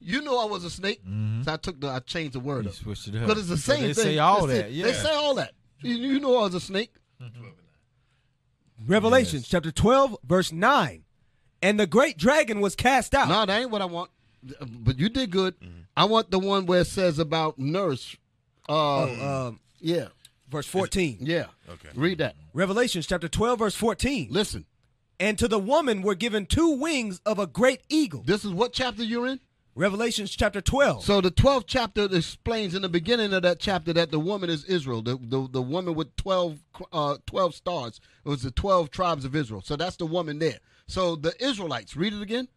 you 0.00 0.20
know 0.22 0.38
I 0.38 0.44
was 0.46 0.64
a 0.64 0.70
snake." 0.70 1.00
So 1.44 1.52
I 1.52 1.56
took 1.56 1.80
the 1.80 1.88
I 1.88 1.98
changed 2.00 2.34
the 2.34 2.40
word 2.40 2.64
You 2.64 2.70
up. 2.70 2.76
switched 2.76 3.08
it 3.08 3.16
up. 3.16 3.26
But 3.28 3.38
it's 3.38 3.48
the 3.48 3.56
So 3.56 3.72
same 3.74 3.82
they 3.82 3.92
thing. 3.94 4.04
say 4.04 4.18
all 4.18 4.46
That's 4.46 4.60
it. 4.68 4.76
that, 4.76 4.82
They 4.84 4.92
say 4.92 5.14
all 5.14 5.34
that. 5.36 5.52
You, 5.80 5.94
you 5.94 6.20
know 6.20 6.36
I 6.38 6.42
was 6.42 6.54
a 6.54 6.60
snake. 6.60 6.92
Revelation 8.86 9.42
chapter 9.44 9.70
12, 9.72 10.16
verse 10.24 10.52
9. 10.52 11.04
And 11.62 11.80
the 11.80 11.86
great 11.86 12.16
dragon 12.16 12.60
was 12.60 12.76
cast 12.76 13.14
out. 13.14 13.28
No, 13.28 13.44
that 13.44 13.60
ain't 13.60 13.70
what 13.70 13.82
I 13.82 13.86
want. 13.86 14.10
But 14.60 14.98
you 14.98 15.08
did 15.08 15.30
good. 15.30 15.54
I 15.96 16.04
want 16.04 16.30
the 16.30 16.38
one 16.38 16.66
where 16.66 16.82
it 16.82 16.86
says 16.86 17.18
about 17.18 17.58
nurse. 17.58 18.16
Uh, 18.68 18.72
Oh, 18.72 19.46
um, 19.48 19.60
yeah, 19.80 20.08
verse 20.48 20.66
14. 20.66 21.18
yeah. 21.20 21.46
Okay. 21.68 21.88
Read 21.96 22.18
that. 22.18 22.36
Revelations 22.52 23.06
chapter 23.06 23.28
12, 23.28 23.58
verse 23.58 23.74
14. 23.74 24.28
Listen. 24.30 24.64
And 25.18 25.36
to 25.38 25.48
the 25.48 25.58
woman 25.58 26.02
were 26.02 26.14
given 26.14 26.46
two 26.46 26.70
wings 26.70 27.20
of 27.26 27.40
a 27.40 27.46
great 27.48 27.80
eagle. 27.88 28.22
This 28.24 28.44
is 28.44 28.52
what 28.52 28.72
chapter 28.72 29.02
you're 29.02 29.26
in. 29.26 29.40
Revelations 29.74 30.32
chapter 30.32 30.60
12. 30.60 31.04
So 31.04 31.20
the 31.20 31.30
12th 31.30 31.64
chapter 31.68 32.04
explains 32.10 32.74
in 32.74 32.82
the 32.82 32.88
beginning 32.88 33.32
of 33.32 33.42
that 33.42 33.60
chapter 33.60 33.92
that 33.92 34.10
the 34.10 34.18
woman 34.18 34.50
is 34.50 34.64
Israel, 34.64 35.02
the 35.02 35.16
the, 35.20 35.48
the 35.48 35.62
woman 35.62 35.94
with 35.94 36.14
12, 36.16 36.58
uh, 36.92 37.16
12 37.26 37.54
stars. 37.54 38.00
It 38.24 38.28
was 38.28 38.42
the 38.42 38.50
12 38.50 38.90
tribes 38.90 39.24
of 39.24 39.36
Israel. 39.36 39.62
So 39.64 39.76
that's 39.76 39.96
the 39.96 40.06
woman 40.06 40.40
there. 40.40 40.58
So 40.88 41.14
the 41.14 41.32
Israelites, 41.44 41.96
read 41.96 42.12
it 42.12 42.22
again. 42.22 42.48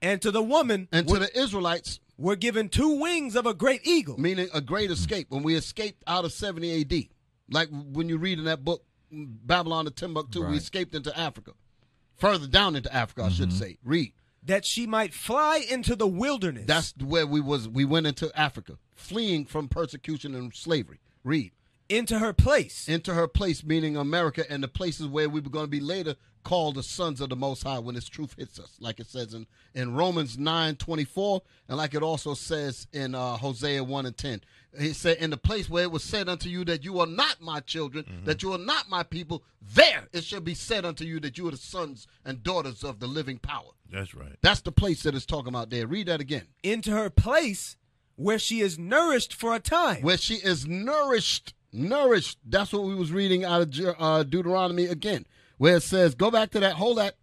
and 0.00 0.22
to 0.22 0.30
the 0.30 0.42
woman 0.42 0.88
And 0.92 1.06
to 1.08 1.18
the 1.18 1.38
Israelites, 1.38 2.00
were 2.16 2.36
given 2.36 2.68
two 2.68 2.98
wings 3.00 3.36
of 3.36 3.44
a 3.46 3.52
great 3.54 3.86
eagle. 3.86 4.18
meaning 4.18 4.48
a 4.54 4.60
great 4.60 4.90
escape, 4.90 5.26
when 5.30 5.42
we 5.42 5.54
escaped 5.56 6.02
out 6.06 6.24
of 6.24 6.32
70 6.32 6.80
AD. 6.80 7.08
Like 7.50 7.68
when 7.70 8.08
you 8.08 8.16
read 8.16 8.38
in 8.38 8.44
that 8.46 8.64
book, 8.64 8.82
Babylon 9.10 9.84
to 9.84 9.90
Timbuktu, 9.90 10.46
we 10.46 10.56
escaped 10.56 10.94
into 10.94 11.16
Africa. 11.18 11.52
Further 12.16 12.46
down 12.46 12.76
into 12.76 12.94
Africa, 12.94 13.24
I 13.24 13.28
should 13.28 13.52
say. 13.52 13.76
Read. 13.84 14.12
That 14.44 14.64
she 14.64 14.86
might 14.86 15.14
fly 15.14 15.64
into 15.68 15.94
the 15.94 16.06
wilderness. 16.06 16.64
That's 16.66 16.94
where 16.98 17.26
we 17.26 17.40
was. 17.40 17.68
We 17.68 17.84
went 17.84 18.06
into 18.06 18.30
Africa, 18.38 18.78
fleeing 18.94 19.46
from 19.46 19.68
persecution 19.68 20.34
and 20.34 20.54
slavery. 20.54 20.98
Read. 21.24 21.52
Into 21.88 22.18
her 22.18 22.32
place. 22.32 22.88
into 22.88 23.14
her 23.14 23.28
place, 23.28 23.64
meaning 23.64 23.96
America, 23.96 24.44
and 24.50 24.62
the 24.62 24.68
places 24.68 25.06
where 25.06 25.28
we 25.28 25.40
were 25.40 25.50
going 25.50 25.64
to 25.66 25.70
be 25.70 25.80
later 25.80 26.14
called 26.44 26.74
the 26.74 26.82
sons 26.82 27.20
of 27.20 27.28
the 27.28 27.36
Most 27.36 27.62
High 27.62 27.78
when 27.78 27.94
this 27.94 28.08
truth 28.08 28.34
hits 28.36 28.58
us, 28.58 28.76
like 28.80 28.98
it 28.98 29.06
says 29.06 29.32
in, 29.32 29.46
in 29.74 29.94
Romans 29.94 30.36
nine 30.36 30.74
twenty 30.76 31.04
four, 31.04 31.42
and 31.68 31.76
like 31.76 31.94
it 31.94 32.02
also 32.02 32.34
says 32.34 32.86
in 32.92 33.14
uh, 33.14 33.36
Hosea 33.36 33.84
1 33.84 34.06
and 34.06 34.16
10. 34.16 34.40
He 34.80 34.92
said, 34.92 35.18
In 35.18 35.30
the 35.30 35.36
place 35.36 35.68
where 35.70 35.84
it 35.84 35.92
was 35.92 36.02
said 36.02 36.28
unto 36.28 36.48
you 36.48 36.64
that 36.64 36.82
you 36.84 36.98
are 36.98 37.06
not 37.06 37.40
my 37.40 37.60
children, 37.60 38.04
that 38.24 38.42
you 38.42 38.52
are 38.52 38.58
not 38.58 38.88
my 38.88 39.02
people, 39.04 39.44
there 39.60 40.08
it 40.12 40.24
shall 40.24 40.40
be 40.40 40.54
said 40.54 40.84
unto 40.84 41.04
you 41.04 41.20
that 41.20 41.38
you 41.38 41.46
are 41.46 41.52
the 41.52 41.56
sons 41.58 42.06
and 42.24 42.42
daughters 42.42 42.82
of 42.82 42.98
the 42.98 43.06
living 43.06 43.38
power. 43.38 43.70
That's 43.92 44.14
right. 44.14 44.36
That's 44.40 44.62
the 44.62 44.72
place 44.72 45.02
that 45.04 45.14
it's 45.14 45.26
talking 45.26 45.48
about 45.50 45.70
there. 45.70 45.86
Read 45.86 46.08
that 46.08 46.20
again. 46.20 46.46
into 46.64 46.90
her 46.90 47.10
place 47.10 47.76
where 48.16 48.38
she 48.38 48.60
is 48.60 48.78
nourished 48.78 49.32
for 49.34 49.54
a 49.54 49.60
time. 49.60 50.02
where 50.02 50.16
she 50.18 50.34
is 50.36 50.66
nourished 50.66 51.54
nourished 51.72 52.38
that's 52.46 52.72
what 52.72 52.82
we 52.84 52.94
was 52.94 53.12
reading 53.12 53.44
out 53.44 53.62
of 53.62 53.96
uh, 53.98 54.22
deuteronomy 54.24 54.84
again 54.86 55.24
where 55.58 55.76
it 55.76 55.82
says 55.82 56.14
go 56.14 56.30
back 56.30 56.50
to 56.50 56.60
that 56.60 56.74
hold 56.74 56.98
that 56.98 57.14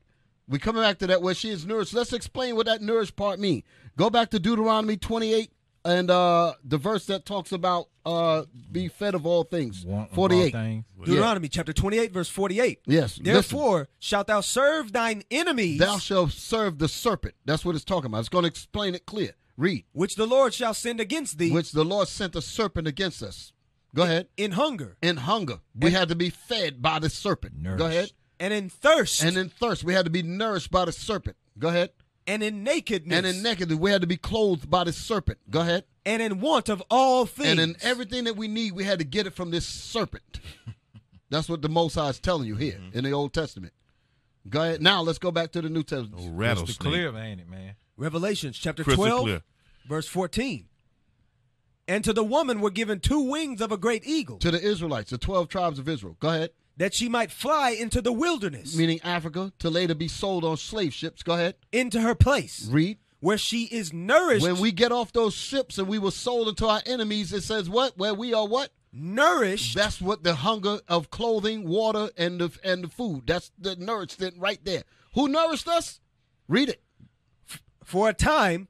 we 0.47 0.57
coming 0.57 0.81
back 0.81 0.97
to 0.97 1.07
that 1.07 1.21
where 1.21 1.33
she 1.33 1.49
is 1.49 1.65
nourished 1.65 1.93
let's 1.93 2.13
explain 2.13 2.55
what 2.55 2.65
that 2.65 2.81
nourished 2.81 3.15
part 3.15 3.39
mean 3.39 3.63
go 3.97 4.09
back 4.09 4.29
to 4.29 4.39
deuteronomy 4.39 4.97
28 4.97 5.51
and 5.85 6.11
uh, 6.11 6.53
the 6.63 6.77
verse 6.77 7.05
that 7.05 7.25
talks 7.25 7.51
about 7.51 7.87
uh, 8.05 8.43
be 8.71 8.87
fed 8.87 9.15
of 9.15 9.25
all 9.25 9.43
things. 9.43 9.85
Want 9.85 10.11
of 10.11 10.17
all 10.17 10.29
48. 10.29 10.51
things. 10.51 10.85
Deuteronomy 11.03 11.47
chapter 11.47 11.73
28, 11.73 12.11
verse 12.11 12.29
48. 12.29 12.81
Yes. 12.85 13.19
Therefore 13.21 13.87
shalt 13.99 14.27
thou 14.27 14.41
serve 14.41 14.91
thine 14.91 15.23
enemies, 15.31 15.79
Thou 15.79 15.97
shalt 15.97 16.31
serve 16.31 16.79
the 16.79 16.87
serpent. 16.87 17.35
That's 17.45 17.63
what 17.63 17.75
it's 17.75 17.85
talking 17.85 18.07
about. 18.07 18.19
It's 18.19 18.29
going 18.29 18.43
to 18.43 18.49
explain 18.49 18.95
it 18.95 19.05
clear. 19.05 19.31
Read. 19.57 19.83
which 19.91 20.15
the 20.15 20.25
Lord 20.25 20.53
shall 20.53 20.73
send 20.73 21.01
against 21.01 21.37
thee 21.37 21.51
Which 21.51 21.73
the 21.73 21.83
Lord 21.83 22.07
sent 22.07 22.33
a 22.33 22.41
serpent 22.41 22.87
against 22.87 23.21
us. 23.21 23.51
Go 23.95 24.03
ahead. 24.03 24.27
in 24.37 24.51
hunger 24.51 24.97
In 25.01 25.17
hunger. 25.17 25.59
We 25.75 25.91
had 25.91 26.09
to 26.09 26.15
be 26.15 26.29
fed 26.29 26.81
by 26.81 26.99
the 26.99 27.09
serpent. 27.09 27.55
Nourished. 27.57 27.79
Go 27.79 27.85
ahead. 27.85 28.11
and 28.39 28.53
in 28.53 28.69
thirst 28.69 29.23
And 29.23 29.37
in 29.37 29.49
thirst, 29.49 29.83
we 29.83 29.93
had 29.93 30.05
to 30.05 30.11
be 30.11 30.21
nourished 30.21 30.71
by 30.71 30.85
the 30.85 30.91
serpent. 30.91 31.37
Go 31.57 31.69
ahead. 31.69 31.91
and 32.27 32.43
in 32.43 32.63
nakedness 32.63 33.17
And 33.17 33.25
in 33.25 33.41
nakedness, 33.41 33.77
we 33.79 33.91
had 33.91 34.01
to 34.01 34.07
be 34.07 34.17
clothed 34.17 34.69
by 34.69 34.83
the 34.83 34.93
serpent. 34.93 35.39
Go 35.49 35.61
ahead. 35.61 35.85
and 36.05 36.21
in 36.21 36.39
want 36.39 36.69
of 36.69 36.83
all 36.89 37.25
things. 37.25 37.49
And 37.49 37.59
in 37.59 37.75
everything 37.81 38.25
that 38.25 38.35
we 38.35 38.47
need, 38.47 38.73
we 38.73 38.83
had 38.83 38.99
to 38.99 39.05
get 39.05 39.25
it 39.27 39.33
from 39.33 39.51
this 39.51 39.65
serpent. 39.65 40.39
That's 41.29 41.49
what 41.49 41.61
the 41.61 41.69
Most 41.69 41.95
High 41.95 42.09
is 42.09 42.19
telling 42.19 42.47
you 42.47 42.55
here 42.55 42.73
mm-hmm. 42.73 42.97
in 42.97 43.03
the 43.03 43.11
Old 43.11 43.33
Testament. 43.33 43.73
Go 44.47 44.63
ahead. 44.63 44.81
Now 44.81 45.01
let's 45.01 45.19
go 45.19 45.31
back 45.31 45.51
to 45.51 45.61
the 45.61 45.69
New 45.69 45.83
Testament. 45.83 46.15
Oh, 46.17 46.17
no 46.17 46.23
Crystal 46.23 46.37
rattlesnake. 46.37 46.79
clear, 46.79 47.17
ain't 47.17 47.41
it, 47.41 47.49
man? 47.49 47.75
Revelations 47.97 48.57
chapter 48.57 48.83
Crystal 48.83 49.05
12, 49.05 49.21
clear. 49.23 49.41
verse 49.87 50.07
14. 50.07 50.68
And 51.89 52.03
to 52.03 52.13
the 52.13 52.23
woman 52.23 52.61
were 52.61 52.69
given 52.69 52.99
two 52.99 53.19
wings 53.19 53.59
of 53.61 53.71
a 53.71 53.77
great 53.77 54.05
eagle, 54.05 54.37
To 54.37 54.51
the 54.51 54.61
Israelites, 54.61 55.09
the 55.09 55.17
12 55.17 55.49
tribes 55.49 55.79
of 55.79 55.89
Israel. 55.89 56.15
Go 56.19 56.29
ahead. 56.29 56.51
that 56.77 56.93
she 56.93 57.09
might 57.09 57.31
fly 57.31 57.71
into 57.71 58.01
the 58.01 58.13
wilderness, 58.13 58.75
Meaning 58.77 58.99
Africa, 59.03 59.51
to 59.59 59.69
later 59.69 59.95
be 59.95 60.07
sold 60.07 60.45
on 60.45 60.55
slave 60.55 60.93
ships. 60.93 61.23
Go 61.23 61.33
ahead. 61.33 61.55
into 61.73 61.99
her 61.99 62.15
place, 62.15 62.69
Read. 62.71 62.99
where 63.19 63.37
she 63.39 63.63
is 63.65 63.91
nourished. 63.91 64.43
When 64.45 64.59
we 64.59 64.71
get 64.71 64.91
off 64.91 65.11
those 65.11 65.33
ships 65.33 65.77
and 65.79 65.87
we 65.89 65.99
were 65.99 66.11
sold 66.11 66.47
into 66.47 66.67
our 66.67 66.81
enemies, 66.85 67.33
it 67.33 67.41
says 67.43 67.69
what? 67.69 67.97
Where 67.97 68.13
we 68.13 68.33
are 68.33 68.47
what? 68.47 68.71
nourished 68.93 69.75
That's 69.75 69.99
what 70.01 70.23
the 70.23 70.33
hunger 70.35 70.79
of 70.87 71.09
clothing, 71.11 71.67
water, 71.67 72.09
and 72.17 72.39
the 72.41 72.49
and 72.63 72.83
the 72.83 72.87
food. 72.87 73.23
That's 73.27 73.51
the 73.59 73.75
nourishment 73.75 74.35
right 74.39 74.59
there. 74.63 74.83
Who 75.15 75.27
nourished 75.27 75.67
us? 75.67 75.99
Read 76.47 76.69
it. 76.69 76.81
for 77.83 78.09
a 78.09 78.13
time 78.13 78.67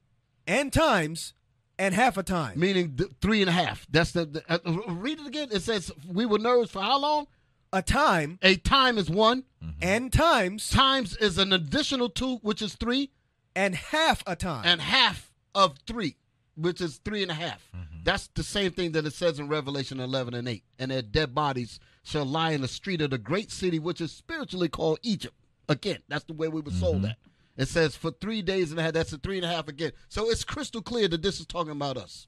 and 0.48 0.72
times 0.74 1.34
and 1.80 1.96
half 1.96 2.18
a 2.18 2.24
time. 2.24 2.60
Meaning 2.60 2.96
th- 2.96 3.10
three 3.22 3.42
and 3.42 3.50
a 3.50 3.54
half. 3.54 3.88
That's 3.90 4.12
the, 4.12 4.26
the 4.26 4.44
uh, 4.48 4.60
read 4.94 5.20
it 5.20 5.26
again. 5.26 5.48
It 5.52 5.62
says 5.64 5.92
we 6.08 6.26
were 6.28 6.38
nourished 6.38 6.74
for 6.74 6.82
how 6.84 7.00
long? 7.00 7.26
A 7.74 7.82
time 7.82 8.38
A 8.42 8.56
time 8.56 8.98
is 8.98 9.10
one. 9.10 9.44
and 9.82 10.12
times 10.14 10.70
Times 10.70 11.16
is 11.18 11.38
an 11.38 11.54
additional 11.54 12.10
two, 12.10 12.38
which 12.38 12.62
is 12.62 12.76
three, 12.76 13.10
and 13.56 13.74
half 13.76 14.24
a 14.28 14.36
time. 14.36 14.64
and 14.66 14.82
half 14.82 15.32
of 15.56 15.78
three, 15.88 16.18
which 16.56 16.82
is 16.82 16.98
three 17.06 17.22
and 17.24 17.32
a 17.32 17.36
half. 17.36 17.68
Mm-hmm. 17.76 18.04
That's 18.04 18.28
the 18.34 18.44
same 18.44 18.72
thing 18.72 18.92
that 18.94 19.06
it 19.06 19.14
says 19.14 19.40
in 19.40 19.48
Revelation 19.50 20.00
11 20.00 20.34
and 20.34 20.48
8. 20.48 20.64
And 20.80 20.90
their 20.92 21.02
dead 21.04 21.36
bodies 21.36 21.80
shall 22.04 22.26
lie 22.26 22.52
in 22.52 22.62
the 22.62 22.68
street 22.68 23.02
of 23.02 23.12
the 23.12 23.18
great 23.20 23.52
city, 23.52 23.78
which 23.78 24.02
is 24.02 24.12
spiritually 24.12 24.70
called 24.70 25.00
Egypt. 25.04 25.36
Again, 25.68 26.00
that's 26.08 26.24
the 26.26 26.34
way 26.34 26.48
we 26.48 26.62
were 26.62 26.72
sold 26.72 26.98
Mm-hmm. 26.98 27.06
at. 27.06 27.18
It 27.60 27.68
says 27.68 27.94
for 27.94 28.12
three 28.12 28.42
days 28.42 28.72
and 28.72 28.80
a 28.80 28.84
half, 28.84 28.94
that's 28.94 29.12
a 29.12 29.18
three 29.18 29.36
and 29.36 29.46
a 29.46 29.50
half 29.50 29.68
again. 29.68 29.92
So 30.08 30.30
it's 30.30 30.46
crystal 30.46 30.82
clear 30.82 31.10
that 31.10 31.22
this 31.22 31.42
is 31.42 31.46
talking 31.46 31.74
about 31.74 31.98
us. 31.98 32.26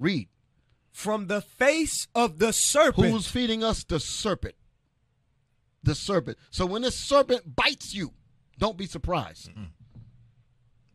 Read. 0.00 0.28
From 0.90 1.28
the 1.28 1.40
face 1.40 2.08
of 2.16 2.40
the 2.40 2.52
serpent. 2.52 3.12
Who's 3.12 3.28
feeding 3.28 3.62
us? 3.62 3.84
The 3.84 4.00
serpent. 4.00 4.56
The 5.84 5.94
serpent. 5.94 6.36
So 6.50 6.66
when 6.66 6.82
this 6.82 6.96
serpent 6.96 7.54
bites 7.54 7.94
you, 7.94 8.12
don't 8.58 8.76
be 8.76 8.86
surprised. 8.86 9.50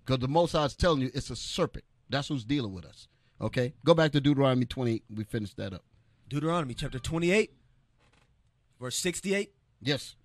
Because 0.05 0.19
the 0.19 0.27
Most 0.27 0.51
High 0.51 0.65
is 0.65 0.75
telling 0.75 0.99
you 0.99 1.09
it's 1.13 1.29
a 1.29 1.37
serpent. 1.37 1.85
That's 2.09 2.27
who's 2.27 2.43
dealing 2.43 2.73
with 2.73 2.83
us. 2.83 3.07
Okay? 3.39 3.73
Go 3.85 3.93
back 3.93 4.11
to 4.11 4.19
Deuteronomy 4.19 4.65
20. 4.65 5.03
We 5.15 5.23
finished 5.23 5.55
that 5.55 5.71
up. 5.73 5.83
Deuteronomy 6.27 6.73
chapter 6.73 6.99
28, 6.99 7.53
verse 8.81 8.97
68. 8.97 9.53
Yes. 9.81 10.17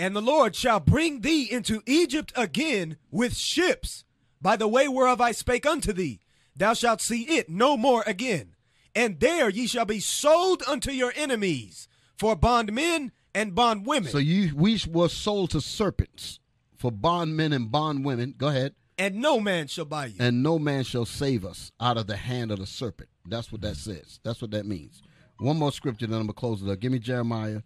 And 0.00 0.16
the 0.16 0.22
Lord 0.22 0.56
shall 0.56 0.80
bring 0.80 1.20
thee 1.20 1.42
into 1.42 1.82
Egypt 1.84 2.32
again 2.34 2.96
with 3.10 3.36
ships, 3.36 4.02
by 4.40 4.56
the 4.56 4.66
way 4.66 4.88
whereof 4.88 5.20
I 5.20 5.32
spake 5.32 5.66
unto 5.66 5.92
thee. 5.92 6.20
Thou 6.56 6.72
shalt 6.72 7.02
see 7.02 7.24
it 7.24 7.50
no 7.50 7.76
more 7.76 8.02
again. 8.06 8.56
And 8.94 9.20
there 9.20 9.50
ye 9.50 9.66
shall 9.66 9.84
be 9.84 10.00
sold 10.00 10.62
unto 10.66 10.90
your 10.90 11.12
enemies 11.14 11.86
for 12.16 12.34
bondmen 12.34 13.12
and 13.34 13.54
bondwomen. 13.54 14.10
So 14.10 14.16
you 14.16 14.56
we 14.56 14.80
were 14.90 15.10
sold 15.10 15.50
to 15.50 15.60
serpents 15.60 16.40
for 16.78 16.90
bondmen 16.90 17.52
and 17.52 17.70
bondwomen. 17.70 18.36
Go 18.38 18.48
ahead. 18.48 18.74
and 18.96 19.16
no 19.16 19.38
man 19.38 19.66
shall 19.66 19.84
buy 19.84 20.06
you. 20.06 20.16
And 20.18 20.42
no 20.42 20.58
man 20.58 20.84
shall 20.84 21.04
save 21.04 21.44
us 21.44 21.72
out 21.78 21.98
of 21.98 22.06
the 22.06 22.16
hand 22.16 22.50
of 22.50 22.58
the 22.58 22.66
serpent. 22.66 23.10
That's 23.26 23.52
what 23.52 23.60
that 23.60 23.76
says. 23.76 24.18
That's 24.24 24.40
what 24.40 24.52
that 24.52 24.64
means. 24.64 25.02
One 25.38 25.58
more 25.58 25.72
scripture, 25.72 26.06
then 26.06 26.20
I'm 26.20 26.22
gonna 26.22 26.32
close 26.32 26.62
it 26.62 26.70
up. 26.70 26.80
Give 26.80 26.90
me 26.90 26.98
Jeremiah 26.98 27.60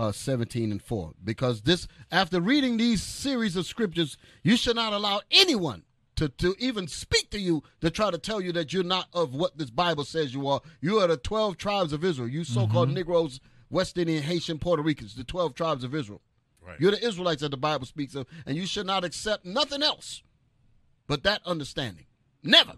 uh, 0.00 0.12
17 0.12 0.72
and 0.72 0.82
4. 0.82 1.12
Because 1.22 1.62
this, 1.62 1.86
after 2.10 2.40
reading 2.40 2.78
these 2.78 3.02
series 3.02 3.54
of 3.54 3.66
scriptures, 3.66 4.16
you 4.42 4.56
should 4.56 4.76
not 4.76 4.94
allow 4.94 5.20
anyone 5.30 5.82
to, 6.16 6.30
to 6.30 6.54
even 6.58 6.88
speak 6.88 7.30
to 7.30 7.38
you 7.38 7.62
to 7.82 7.90
try 7.90 8.10
to 8.10 8.16
tell 8.16 8.40
you 8.40 8.50
that 8.52 8.72
you're 8.72 8.82
not 8.82 9.08
of 9.12 9.34
what 9.34 9.58
this 9.58 9.68
Bible 9.68 10.04
says 10.04 10.32
you 10.32 10.48
are. 10.48 10.62
You 10.80 11.00
are 11.00 11.06
the 11.06 11.18
12 11.18 11.58
tribes 11.58 11.92
of 11.92 12.02
Israel. 12.02 12.28
You 12.28 12.44
so-called 12.44 12.88
Negroes, 12.88 13.40
West 13.68 13.98
Indian, 13.98 14.22
Haitian, 14.22 14.58
Puerto 14.58 14.82
Ricans, 14.82 15.14
the 15.14 15.24
12 15.24 15.54
tribes 15.54 15.84
of 15.84 15.94
Israel. 15.94 16.22
Right. 16.66 16.80
You're 16.80 16.92
the 16.92 17.06
Israelites 17.06 17.42
that 17.42 17.50
the 17.50 17.58
Bible 17.58 17.86
speaks 17.86 18.14
of, 18.14 18.26
and 18.46 18.56
you 18.56 18.66
should 18.66 18.86
not 18.86 19.04
accept 19.04 19.44
nothing 19.44 19.82
else 19.82 20.22
but 21.06 21.24
that 21.24 21.42
understanding. 21.44 22.06
Never. 22.42 22.72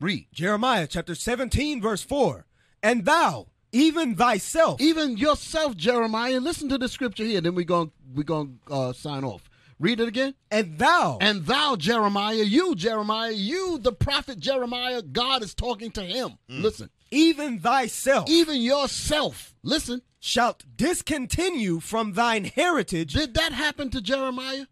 Read. 0.00 0.28
Jeremiah 0.32 0.86
chapter 0.86 1.14
17, 1.14 1.82
verse 1.82 2.02
4. 2.02 2.46
And 2.82 3.04
thou, 3.04 3.48
even 3.74 4.14
thyself, 4.14 4.80
Even 4.80 5.16
yourself, 5.16 5.76
Jeremiah. 5.76 6.40
Listen 6.40 6.68
to 6.70 6.78
the 6.78 6.88
scripture 6.88 7.24
here. 7.24 7.40
Then 7.40 7.54
we're 7.54 7.64
going 7.64 7.90
we're 8.14 8.22
going 8.22 8.60
to 8.68 8.72
uh, 8.72 8.92
sign 8.92 9.24
off. 9.24 9.50
Read 9.80 9.98
it 10.00 10.06
again. 10.08 10.34
and 10.52 10.78
thou, 10.78 11.18
And 11.20 11.44
thou, 11.46 11.74
Jeremiah, 11.74 12.44
you, 12.44 12.76
Jeremiah, 12.76 13.32
you, 13.32 13.78
the 13.78 13.92
prophet 13.92 14.38
Jeremiah, 14.38 15.02
God 15.02 15.42
is 15.42 15.52
talking 15.52 15.90
to 15.92 16.02
him. 16.02 16.38
Listen. 16.48 16.90
even 17.10 17.58
thyself, 17.58 18.30
Even 18.30 18.60
yourself. 18.60 19.54
Listen. 19.64 20.02
shalt 20.20 20.62
discontinue 20.76 21.80
from 21.80 22.12
thine 22.12 22.44
heritage 22.44 23.14
Did 23.14 23.34
that 23.34 23.52
happen 23.52 23.90
to 23.90 24.00
Jeremiah? 24.00 24.66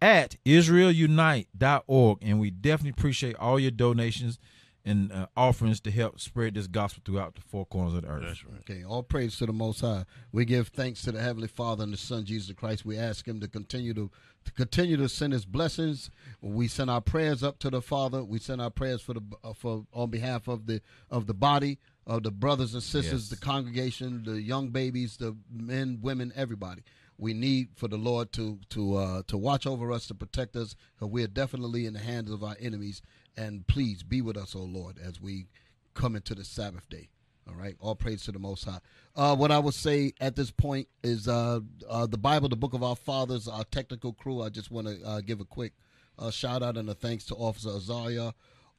at 0.01 0.37
israelunite.org. 0.45 2.19
And 2.21 2.39
we 2.39 2.51
definitely 2.51 2.91
appreciate 2.97 3.35
all 3.35 3.59
your 3.59 3.71
donations 3.71 4.39
and 4.83 5.11
uh, 5.11 5.27
offerings 5.37 5.79
to 5.81 5.91
help 5.91 6.19
spread 6.19 6.55
this 6.55 6.67
gospel 6.67 7.03
throughout 7.05 7.35
the 7.35 7.41
four 7.41 7.65
corners 7.65 7.93
of 7.93 8.01
the 8.01 8.07
earth. 8.07 8.23
That's 8.25 8.45
right. 8.45 8.59
Okay, 8.61 8.83
all 8.83 9.03
praise 9.03 9.37
to 9.37 9.45
the 9.45 9.53
Most 9.53 9.81
High. 9.81 10.05
We 10.31 10.45
give 10.45 10.69
thanks 10.69 11.03
to 11.03 11.11
the 11.11 11.21
Heavenly 11.21 11.47
Father 11.47 11.83
and 11.83 11.93
the 11.93 11.97
Son 11.97 12.25
Jesus 12.25 12.55
Christ. 12.55 12.85
We 12.85 12.97
ask 12.97 13.27
Him 13.27 13.39
to 13.41 13.47
continue 13.47 13.93
to, 13.93 14.09
to 14.45 14.51
continue 14.53 14.97
to 14.97 15.07
send 15.07 15.33
His 15.33 15.45
blessings. 15.45 16.09
We 16.41 16.67
send 16.67 16.89
our 16.89 17.01
prayers 17.01 17.43
up 17.43 17.59
to 17.59 17.69
the 17.69 17.81
Father. 17.81 18.23
We 18.23 18.39
send 18.39 18.59
our 18.59 18.71
prayers 18.71 19.01
for 19.01 19.13
the 19.13 19.21
uh, 19.43 19.53
for 19.53 19.85
on 19.93 20.09
behalf 20.09 20.47
of 20.47 20.65
the 20.65 20.81
of 21.11 21.27
the 21.27 21.35
body 21.35 21.77
of 22.07 22.23
the 22.23 22.31
brothers 22.31 22.73
and 22.73 22.81
sisters, 22.83 23.29
Yes. 23.29 23.39
the 23.39 23.45
congregation, 23.45 24.23
the 24.23 24.41
young 24.41 24.69
babies, 24.69 25.17
the 25.17 25.35
men, 25.51 25.99
women, 26.01 26.31
everybody. 26.35 26.83
We 27.17 27.33
need 27.33 27.69
for 27.75 27.87
the 27.87 27.97
Lord 27.97 28.31
to 28.33 28.59
to 28.69 28.95
uh, 28.95 29.23
to 29.27 29.37
watch 29.37 29.67
over 29.67 29.91
us, 29.91 30.07
to 30.07 30.15
protect 30.15 30.55
us, 30.55 30.75
because 30.95 31.11
we 31.11 31.23
are 31.23 31.27
definitely 31.27 31.85
in 31.85 31.93
the 31.93 31.99
hands 31.99 32.31
of 32.31 32.43
our 32.43 32.55
enemies. 32.59 33.01
And 33.37 33.65
please 33.67 34.01
be 34.03 34.21
with 34.21 34.35
us, 34.37 34.55
O 34.55 34.59
Lord, 34.63 34.97
as 34.97 35.21
we 35.21 35.47
come 35.93 36.15
into 36.15 36.33
the 36.33 36.43
Sabbath 36.43 36.89
day. 36.89 37.09
All 37.47 37.55
right. 37.55 37.75
All 37.79 37.95
praise 37.95 38.23
to 38.23 38.31
the 38.31 38.39
Most 38.39 38.65
High. 38.65 38.79
Uh, 39.15 39.35
what 39.35 39.51
I 39.51 39.59
would 39.59 39.73
say 39.73 40.13
at 40.19 40.35
this 40.35 40.51
point 40.51 40.87
is 41.03 41.27
uh, 41.27 41.59
uh, 41.89 42.07
the 42.07 42.17
Bible, 42.17 42.49
the 42.49 42.55
Book 42.55 42.73
of 42.73 42.81
Our 42.83 42.95
Fathers, 42.95 43.47
our 43.47 43.63
technical 43.65 44.13
crew. 44.13 44.41
I 44.41 44.49
just 44.49 44.71
want 44.71 44.87
to 44.87 45.01
uh, 45.05 45.21
give 45.21 45.39
a 45.41 45.45
quick 45.45 45.73
uh, 46.19 46.29
shout 46.31 46.61
out 46.63 46.77
and 46.77 46.89
a 46.89 46.93
thanks 46.93 47.25
to 47.25 47.35
Officer 47.35 47.69
Azaria, 47.69 48.33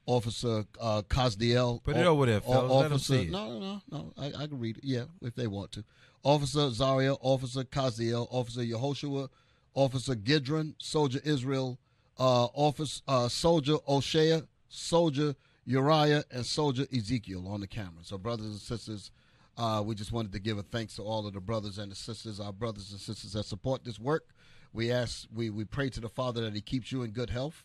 Officer 0.05 0.65
uh, 0.81 1.01
Kazdiel. 1.03 1.81
Put 1.83 1.95
it 1.95 2.05
over 2.05 2.25
there, 2.25 2.41
fellas. 2.41 2.71
Officer, 2.71 3.25
no, 3.25 3.59
no, 3.59 3.59
no, 3.59 3.81
no. 3.91 4.13
I, 4.17 4.43
I 4.43 4.47
can 4.47 4.59
read 4.59 4.77
it. 4.77 4.83
Yeah, 4.83 5.05
if 5.21 5.35
they 5.35 5.47
want 5.47 5.71
to. 5.73 5.83
Officer 6.23 6.69
Zaria, 6.71 7.13
Officer 7.15 7.63
Kazdiel, 7.63 8.27
Officer 8.29 8.61
Yehoshua, 8.61 9.29
Officer 9.73 10.15
Gidron, 10.15 10.75
Soldier 10.77 11.19
Israel, 11.23 11.79
uh, 12.19 12.45
Office 12.53 13.01
uh, 13.07 13.27
Soldier 13.27 13.77
O'Shea, 13.87 14.41
Soldier 14.69 15.35
Uriah, 15.65 16.23
and 16.31 16.45
Soldier 16.45 16.85
Ezekiel 16.95 17.47
on 17.47 17.61
the 17.61 17.67
camera. 17.67 18.03
So, 18.03 18.17
brothers 18.17 18.47
and 18.47 18.59
sisters, 18.59 19.11
uh, 19.57 19.81
we 19.85 19.95
just 19.95 20.11
wanted 20.11 20.31
to 20.33 20.39
give 20.39 20.57
a 20.57 20.63
thanks 20.63 20.95
to 20.95 21.03
all 21.03 21.25
of 21.25 21.33
the 21.33 21.41
brothers 21.41 21.77
and 21.77 21.91
the 21.91 21.95
sisters, 21.95 22.39
our 22.39 22.53
brothers 22.53 22.91
and 22.91 22.99
sisters 22.99 23.33
that 23.33 23.45
support 23.45 23.83
this 23.83 23.99
work. 23.99 24.25
We 24.73 24.91
ask, 24.91 25.27
we 25.33 25.49
we 25.49 25.65
pray 25.65 25.89
to 25.89 25.99
the 25.99 26.09
Father 26.09 26.41
that 26.41 26.53
He 26.53 26.61
keeps 26.61 26.91
you 26.91 27.03
in 27.03 27.11
good 27.11 27.29
health, 27.29 27.63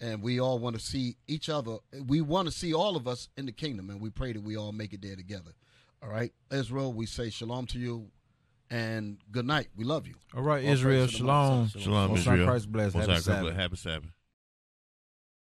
and 0.00 0.22
we 0.22 0.40
all 0.40 0.58
want 0.58 0.76
to 0.76 0.82
see 0.82 1.16
each 1.26 1.48
other. 1.48 1.76
We 2.06 2.20
want 2.20 2.46
to 2.48 2.52
see 2.52 2.72
all 2.74 2.96
of 2.96 3.06
us 3.08 3.28
in 3.36 3.46
the 3.46 3.52
kingdom, 3.52 3.90
and 3.90 4.00
we 4.00 4.10
pray 4.10 4.32
that 4.32 4.42
we 4.42 4.56
all 4.56 4.72
make 4.72 4.92
it 4.92 5.02
there 5.02 5.16
together. 5.16 5.50
All 6.02 6.08
right, 6.10 6.32
Israel, 6.52 6.92
we 6.92 7.06
say 7.06 7.30
shalom 7.30 7.66
to 7.66 7.78
you, 7.78 8.08
and 8.70 9.18
good 9.32 9.46
night. 9.46 9.68
We 9.76 9.84
love 9.84 10.06
you. 10.06 10.14
All 10.36 10.42
right, 10.42 10.64
All 10.64 10.70
Israel, 10.70 11.06
to 11.08 11.16
the 11.18 11.24
Most 11.24 11.72
High. 11.74 11.80
shalom. 11.80 12.06
Shalom, 12.06 12.16
Israel. 12.16 12.46
Christ 12.46 12.70
bless. 12.72 12.94
Most 12.94 13.00
Happy 13.00 13.06
High 13.06 13.14
Christ 13.14 13.24
Sabbath. 13.26 13.42
bless. 13.42 13.56
Happy 13.56 13.76
Sabbath. 13.76 14.10